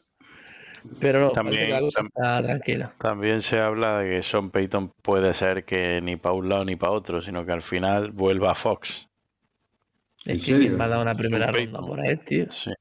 Pero 1.00 1.22
no, 1.22 1.30
También- 1.30 1.70
la 1.70 1.80
cosa 1.80 2.02
está 2.04 2.42
tranquila. 2.44 2.94
También 2.98 3.42
se 3.42 3.60
habla 3.60 4.00
de 4.00 4.10
que 4.18 4.24
Sean 4.24 4.50
Payton 4.50 4.92
puede 5.02 5.34
ser 5.34 5.64
que 5.66 6.02
ni 6.02 6.16
para 6.18 6.36
un 6.36 6.50
lado 6.50 6.66
ni 6.66 6.76
para 6.76 6.92
otro, 6.92 7.22
sino 7.22 7.46
que 7.46 7.52
al 7.54 7.62
final 7.62 8.12
vuelva 8.12 8.52
a 8.52 8.56
Fox. 8.56 9.08
¿En 10.26 10.38
Es 10.38 10.42
que 10.42 10.58
quién 10.58 10.60
serio? 10.60 10.80
va 10.80 10.86
a 10.86 10.88
dar 10.90 11.02
una 11.02 11.16
primera 11.16 11.52
Payton. 11.52 11.54
ronda 11.54 11.82
por 11.82 12.06
él, 12.06 12.20
tío. 12.26 12.48
Sí. 12.48 12.72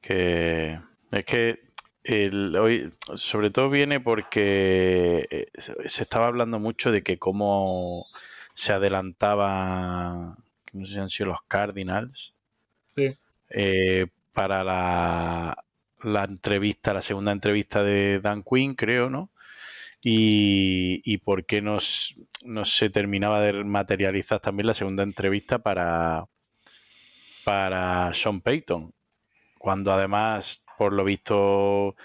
Que 0.00 0.78
es 1.12 1.24
que 1.24 1.60
el, 2.04 2.56
hoy, 2.56 2.92
sobre 3.16 3.50
todo 3.50 3.70
viene 3.70 4.00
porque 4.00 5.26
eh, 5.30 5.46
se 5.58 5.74
se 5.88 6.02
estaba 6.02 6.26
hablando 6.26 6.58
mucho 6.58 6.92
de 6.92 7.02
que 7.02 7.18
cómo 7.18 8.06
se 8.54 8.72
adelantaba, 8.72 10.36
no 10.72 10.86
sé 10.86 10.94
si 10.94 11.00
han 11.00 11.10
sido 11.10 11.30
los 11.30 11.42
Cardinals, 11.48 12.34
Sí. 12.96 13.16
eh, 13.50 14.06
para 14.32 14.64
la, 14.64 15.64
la 16.02 16.24
entrevista, 16.24 16.92
la 16.92 17.02
segunda 17.02 17.32
entrevista 17.32 17.82
de 17.82 18.20
Dan 18.20 18.42
Quinn, 18.42 18.74
creo, 18.74 19.10
¿no? 19.10 19.30
Y, 20.06 21.00
y 21.04 21.18
por 21.18 21.46
qué 21.46 21.62
no, 21.62 21.80
se 21.80 22.90
terminaba 22.90 23.40
de 23.40 23.64
materializar 23.64 24.38
también 24.38 24.66
la 24.66 24.74
segunda 24.74 25.02
entrevista 25.02 25.60
para, 25.60 26.26
para 27.44 28.12
Sean 28.14 28.40
Payton. 28.42 28.92
Cuando 29.58 29.92
además, 29.94 30.62
por 30.78 30.92
lo 30.92 31.04
visto, 31.04 31.96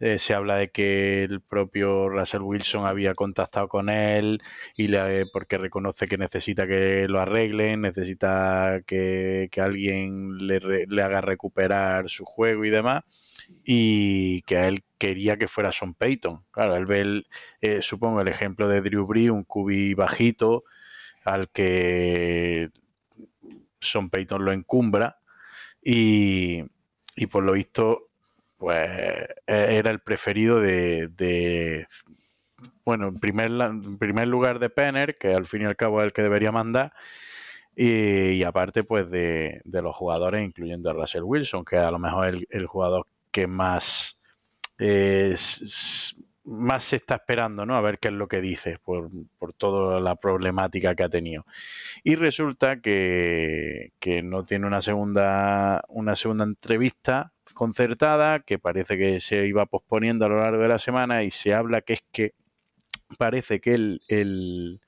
eh, 0.00 0.18
se 0.18 0.34
habla 0.34 0.56
de 0.56 0.70
que 0.70 1.24
el 1.24 1.42
propio 1.42 2.08
Russell 2.08 2.40
Wilson 2.42 2.86
había 2.86 3.14
contactado 3.14 3.68
con 3.68 3.90
él 3.90 4.40
y 4.76 4.88
le, 4.88 5.26
porque 5.26 5.58
reconoce 5.58 6.08
que 6.08 6.16
necesita 6.18 6.66
que 6.66 7.06
lo 7.08 7.20
arreglen, 7.20 7.82
necesita 7.82 8.80
que, 8.86 9.48
que 9.52 9.60
alguien 9.60 10.38
le, 10.38 10.86
le 10.88 11.02
haga 11.02 11.20
recuperar 11.20 12.08
su 12.08 12.24
juego 12.24 12.64
y 12.64 12.70
demás, 12.70 13.04
y 13.64 14.42
que 14.42 14.56
a 14.56 14.68
él 14.68 14.82
quería 15.02 15.36
que 15.38 15.48
fuera 15.48 15.72
Sean 15.72 15.94
Payton. 15.94 16.44
Claro, 16.50 16.76
él 16.76 16.86
ve, 16.86 17.00
el, 17.00 17.26
eh, 17.60 17.82
supongo, 17.82 18.20
el 18.20 18.28
ejemplo 18.28 18.68
de 18.68 18.80
Drew 18.82 19.06
Brees, 19.06 19.30
un 19.30 19.44
cubi 19.44 19.94
bajito, 19.94 20.64
al 21.24 21.50
que 21.50 22.70
Sean 23.80 24.10
Payton 24.10 24.44
lo 24.44 24.52
encumbra, 24.52 25.16
y, 25.82 26.62
y 27.16 27.26
por 27.28 27.44
lo 27.44 27.52
visto, 27.54 28.08
pues 28.58 28.78
e- 28.86 29.28
era 29.46 29.90
el 29.90 30.00
preferido 30.00 30.60
de, 30.60 31.08
de- 31.08 31.86
bueno, 32.84 33.08
en 33.08 33.18
primer, 33.20 33.50
en 33.50 33.98
primer 33.98 34.28
lugar 34.28 34.58
de 34.58 34.70
Penner, 34.70 35.14
que 35.16 35.34
al 35.34 35.46
fin 35.46 35.62
y 35.62 35.64
al 35.66 35.76
cabo 35.76 35.98
es 36.00 36.06
el 36.06 36.12
que 36.12 36.22
debería 36.22 36.52
mandar, 36.52 36.92
Y, 37.76 38.44
aparte, 38.44 38.84
pues, 38.84 39.10
de, 39.10 39.62
de 39.64 39.82
los 39.82 39.96
jugadores, 39.96 40.44
incluyendo 40.44 40.90
a 40.90 40.94
Russell 40.94 41.22
Wilson, 41.24 41.64
que 41.64 41.78
a 41.78 41.90
lo 41.92 41.98
mejor 42.00 42.28
es 42.36 42.46
el 42.50 42.66
jugador 42.66 43.06
que 43.32 43.46
más, 43.48 44.20
eh, 44.82 45.34
más 46.44 46.84
se 46.84 46.96
está 46.96 47.16
esperando, 47.16 47.64
¿no? 47.64 47.76
A 47.76 47.80
ver 47.80 47.98
qué 47.98 48.08
es 48.08 48.14
lo 48.14 48.26
que 48.26 48.40
dice 48.40 48.78
por, 48.84 49.10
por 49.38 49.52
toda 49.52 50.00
la 50.00 50.16
problemática 50.16 50.94
que 50.94 51.04
ha 51.04 51.08
tenido. 51.08 51.46
Y 52.02 52.16
resulta 52.16 52.80
que, 52.80 53.92
que 54.00 54.22
no 54.22 54.42
tiene 54.42 54.66
una 54.66 54.82
segunda, 54.82 55.84
una 55.88 56.16
segunda 56.16 56.44
entrevista 56.44 57.32
concertada, 57.54 58.40
que 58.40 58.58
parece 58.58 58.98
que 58.98 59.20
se 59.20 59.46
iba 59.46 59.66
posponiendo 59.66 60.24
a 60.24 60.28
lo 60.28 60.38
largo 60.38 60.62
de 60.62 60.68
la 60.68 60.78
semana 60.78 61.22
y 61.22 61.30
se 61.30 61.54
habla 61.54 61.82
que 61.82 61.92
es 61.94 62.04
que 62.10 62.34
parece 63.18 63.60
que 63.60 63.74
el, 63.74 64.00
el, 64.08 64.80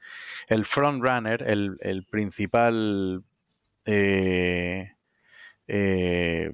el 0.49 0.65
frontrunner, 0.65 1.43
el, 1.43 1.77
el 1.81 2.05
principal 2.05 3.23
eh, 3.85 4.93
eh, 5.69 6.53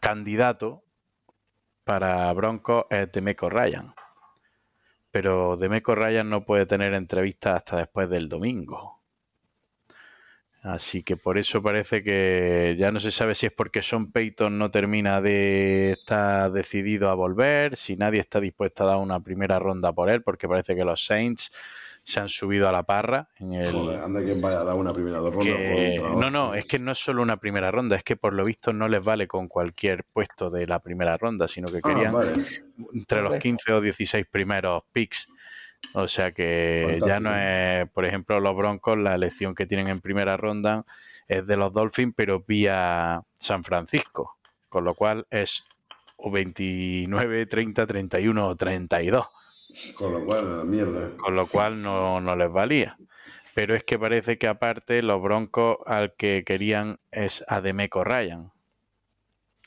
candidato 0.00 0.82
para 1.84 2.32
Broncos 2.32 2.86
es 2.90 3.10
Demeco 3.12 3.50
Ryan. 3.50 3.94
Pero 5.10 5.56
Demeco 5.56 5.94
Ryan 5.94 6.28
no 6.30 6.44
puede 6.44 6.66
tener 6.66 6.94
entrevistas 6.94 7.56
hasta 7.56 7.78
después 7.78 8.08
del 8.08 8.28
domingo. 8.28 9.02
Así 10.62 11.02
que 11.02 11.16
por 11.16 11.38
eso 11.38 11.60
parece 11.60 12.04
que 12.04 12.76
ya 12.78 12.92
no 12.92 13.00
se 13.00 13.10
sabe 13.10 13.34
si 13.34 13.46
es 13.46 13.52
porque 13.52 13.82
Sean 13.82 14.12
Payton 14.12 14.56
no 14.56 14.70
termina 14.70 15.20
de 15.20 15.92
estar 15.92 16.52
decidido 16.52 17.10
a 17.10 17.14
volver, 17.14 17.76
si 17.76 17.96
nadie 17.96 18.20
está 18.20 18.38
dispuesto 18.38 18.84
a 18.84 18.86
dar 18.86 18.98
una 18.98 19.18
primera 19.18 19.58
ronda 19.58 19.92
por 19.92 20.08
él, 20.08 20.22
porque 20.22 20.48
parece 20.48 20.76
que 20.76 20.84
los 20.84 21.04
Saints 21.04 21.50
se 22.04 22.20
han 22.20 22.28
subido 22.28 22.68
a 22.68 22.72
la 22.72 22.82
parra 22.82 23.28
en 23.38 23.54
el, 23.54 23.70
Joder, 23.72 24.00
anda 24.00 24.24
que 24.24 24.34
vaya 24.34 24.60
a 24.60 24.64
dar 24.64 24.74
una 24.76 24.92
primera 24.92 25.18
ronda. 25.18 25.44
que- 25.44 26.02
no, 26.16 26.30
no, 26.30 26.54
es 26.54 26.66
que 26.66 26.78
no 26.78 26.92
es 26.92 26.98
solo 26.98 27.22
una 27.22 27.36
primera 27.36 27.70
ronda, 27.70 27.94
es 27.96 28.02
que 28.02 28.16
por 28.16 28.32
lo 28.32 28.44
visto 28.44 28.72
no 28.72 28.88
les 28.88 29.02
vale 29.04 29.28
con 29.28 29.46
cualquier 29.48 30.04
puesto 30.12 30.50
de 30.50 30.66
la 30.66 30.80
primera 30.80 31.16
ronda, 31.16 31.46
sino 31.46 31.68
que 31.68 31.78
Ah, 31.82 31.88
querían 31.92 32.12
vale. 32.12 32.32
entre 32.92 33.18
los 33.20 33.28
Correcto. 33.28 33.42
15 33.42 33.72
o 33.74 33.80
16 33.80 34.26
primeros 34.30 34.82
picks. 34.92 35.28
O 35.94 36.06
sea 36.08 36.32
que 36.32 36.98
ya 37.04 37.18
no 37.20 37.36
es, 37.36 37.88
por 37.90 38.04
ejemplo, 38.04 38.38
los 38.40 38.56
Broncos, 38.56 38.96
la 38.98 39.14
elección 39.14 39.54
que 39.54 39.66
tienen 39.66 39.88
en 39.88 40.00
primera 40.00 40.36
ronda 40.36 40.84
es 41.28 41.46
de 41.46 41.56
los 41.56 41.72
Dolphins, 41.72 42.14
pero 42.16 42.40
vía 42.46 43.20
San 43.34 43.64
Francisco, 43.64 44.36
con 44.68 44.84
lo 44.84 44.94
cual 44.94 45.26
es 45.30 45.64
o 46.16 46.30
29, 46.30 47.46
30, 47.46 47.86
31 47.86 48.48
o 48.48 48.56
32 48.56 49.26
Con 49.94 50.12
lo 50.12 50.24
cual, 50.24 50.66
mierda. 50.66 51.16
con 51.16 51.34
lo 51.34 51.46
cual 51.46 51.82
no, 51.82 52.20
no 52.20 52.36
les 52.36 52.50
valía. 52.50 52.96
Pero 53.54 53.74
es 53.74 53.84
que 53.84 53.98
parece 53.98 54.38
que 54.38 54.48
aparte 54.48 55.02
los 55.02 55.20
Broncos 55.22 55.78
al 55.86 56.14
que 56.14 56.42
querían 56.44 56.98
es 57.10 57.44
a 57.48 57.60
Demeco 57.60 58.02
Ryan. 58.04 58.50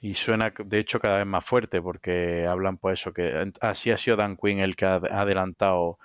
Y 0.01 0.15
suena 0.15 0.53
de 0.57 0.79
hecho 0.79 0.99
cada 0.99 1.17
vez 1.19 1.27
más 1.27 1.45
fuerte 1.45 1.81
porque 1.81 2.45
hablan 2.47 2.77
pues 2.77 2.99
eso, 2.99 3.13
que 3.13 3.51
así 3.61 3.91
ha 3.91 3.97
sido 3.97 4.17
Dan 4.17 4.37
Quinn 4.37 4.59
el 4.59 4.75
que 4.75 4.85
ha 4.85 4.95
adelantado 4.95 5.97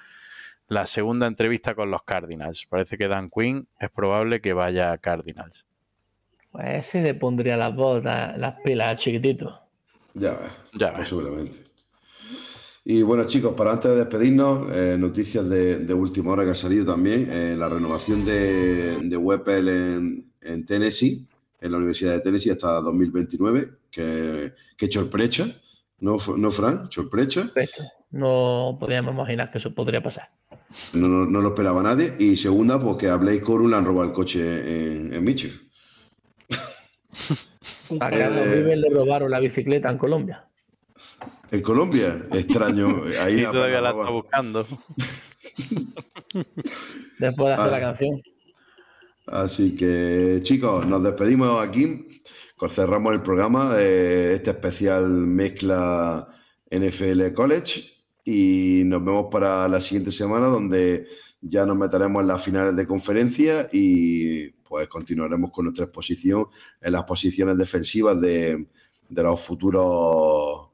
la 0.68 0.86
segunda 0.86 1.26
entrevista 1.26 1.74
con 1.74 1.90
los 1.90 2.02
Cardinals. 2.04 2.66
Parece 2.68 2.96
que 2.96 3.08
Dan 3.08 3.28
Quinn 3.28 3.66
es 3.78 3.90
probable 3.90 4.40
que 4.40 4.52
vaya 4.52 4.92
a 4.92 4.98
Cardinals. 4.98 5.64
Pues 6.52 6.86
ese 6.86 7.02
le 7.02 7.14
pondría 7.14 7.56
las 7.56 7.74
botas, 7.74 8.36
las 8.38 8.60
pilas 8.60 8.88
al 8.88 8.98
chiquitito. 8.98 9.60
Ya 10.14 10.36
Ya 10.72 10.92
posiblemente. 10.94 11.69
Y 12.84 13.02
bueno, 13.02 13.24
chicos, 13.24 13.54
para 13.54 13.72
antes 13.72 13.90
de 13.90 13.96
despedirnos, 13.98 14.66
eh, 14.74 14.96
noticias 14.98 15.48
de, 15.48 15.80
de 15.80 15.94
última 15.94 16.32
hora 16.32 16.44
que 16.44 16.50
ha 16.50 16.54
salido 16.54 16.86
también. 16.86 17.28
eh, 17.30 17.54
la 17.56 17.68
renovación 17.68 18.24
de, 18.24 18.96
de 19.02 19.16
Weppel 19.16 19.68
en, 19.68 20.24
en 20.40 20.64
Tennessee, 20.66 21.26
en 21.60 21.72
la 21.72 21.78
Universidad 21.78 22.12
de 22.14 22.20
Tennessee 22.20 22.50
hasta 22.50 22.80
2029, 22.80 23.70
que, 23.90 24.54
que 24.76 24.90
sorpresa, 24.90 25.46
¿no, 25.98 26.16
no 26.36 26.50
Fran? 26.50 26.88
Esto, 27.54 27.82
No 28.10 28.76
podíamos 28.80 29.12
imaginar 29.14 29.50
que 29.50 29.58
eso 29.58 29.74
podría 29.74 30.02
pasar. 30.02 30.30
No, 30.94 31.06
no, 31.06 31.26
no 31.26 31.42
lo 31.42 31.48
esperaba 31.48 31.82
nadie. 31.82 32.14
Y 32.18 32.36
segunda, 32.36 32.80
porque 32.80 33.08
a 33.08 33.16
Blake 33.16 33.42
Corum 33.42 33.70
le 33.70 33.76
han 33.76 33.84
robado 33.84 34.08
el 34.08 34.14
coche 34.14 34.40
en, 34.96 35.12
en 35.12 35.22
Michigan. 35.24 35.56
A 38.00 38.08
Carlos 38.10 38.46
Eh, 38.46 38.62
Vives 38.62 38.78
le 38.78 38.88
robaron 38.90 39.30
la 39.30 39.40
bicicleta 39.40 39.90
en 39.90 39.98
Colombia. 39.98 40.48
En 41.50 41.62
Colombia, 41.62 42.26
extraño. 42.32 43.02
Ahí 43.20 43.34
Y 43.34 43.40
la 43.42 43.50
todavía 43.52 43.80
la 43.80 43.90
está 43.90 44.10
buscando. 44.10 44.66
Después 47.18 47.48
de 47.48 47.52
hacer 47.54 47.66
Ah. 47.66 47.70
la 47.70 47.80
canción. 47.80 48.22
Así 49.26 49.76
que, 49.76 50.40
chicos, 50.42 50.86
nos 50.86 51.02
despedimos 51.02 51.60
aquí. 51.60 52.06
Cerramos 52.68 53.14
el 53.14 53.22
programa, 53.22 53.74
eh, 53.78 54.34
este 54.34 54.50
especial 54.50 55.06
mezcla 55.08 56.28
NFL 56.70 57.32
College. 57.32 57.84
Y 58.24 58.82
nos 58.84 59.02
vemos 59.04 59.26
para 59.30 59.66
la 59.66 59.80
siguiente 59.80 60.10
semana, 60.12 60.46
donde 60.46 61.06
ya 61.40 61.64
nos 61.64 61.76
meteremos 61.76 62.20
en 62.22 62.28
las 62.28 62.42
finales 62.42 62.76
de 62.76 62.86
conferencia 62.86 63.68
y 63.72 64.50
pues 64.50 64.86
continuaremos 64.88 65.50
con 65.50 65.64
nuestra 65.64 65.86
exposición 65.86 66.46
en 66.82 66.92
las 66.92 67.04
posiciones 67.04 67.56
defensivas 67.56 68.20
de, 68.20 68.66
de 69.08 69.22
los 69.22 69.40
futuros 69.40 70.68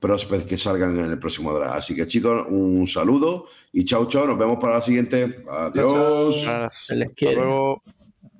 prospects 0.00 0.46
que 0.46 0.56
salgan 0.56 0.98
en 0.98 1.10
el 1.10 1.18
próximo 1.18 1.52
draft. 1.52 1.76
Así 1.76 1.94
que, 1.94 2.06
chicos, 2.06 2.46
un 2.48 2.86
saludo 2.86 3.46
y 3.72 3.84
chao, 3.84 4.06
chao. 4.08 4.26
Nos 4.26 4.38
vemos 4.38 4.58
para 4.60 4.74
la 4.74 4.82
siguiente. 4.82 5.44
Adiós. 5.48 6.36
Se 6.86 6.94
les 6.94 7.08
Hasta 7.08 7.14
quiere. 7.14 7.36
luego. 7.36 7.82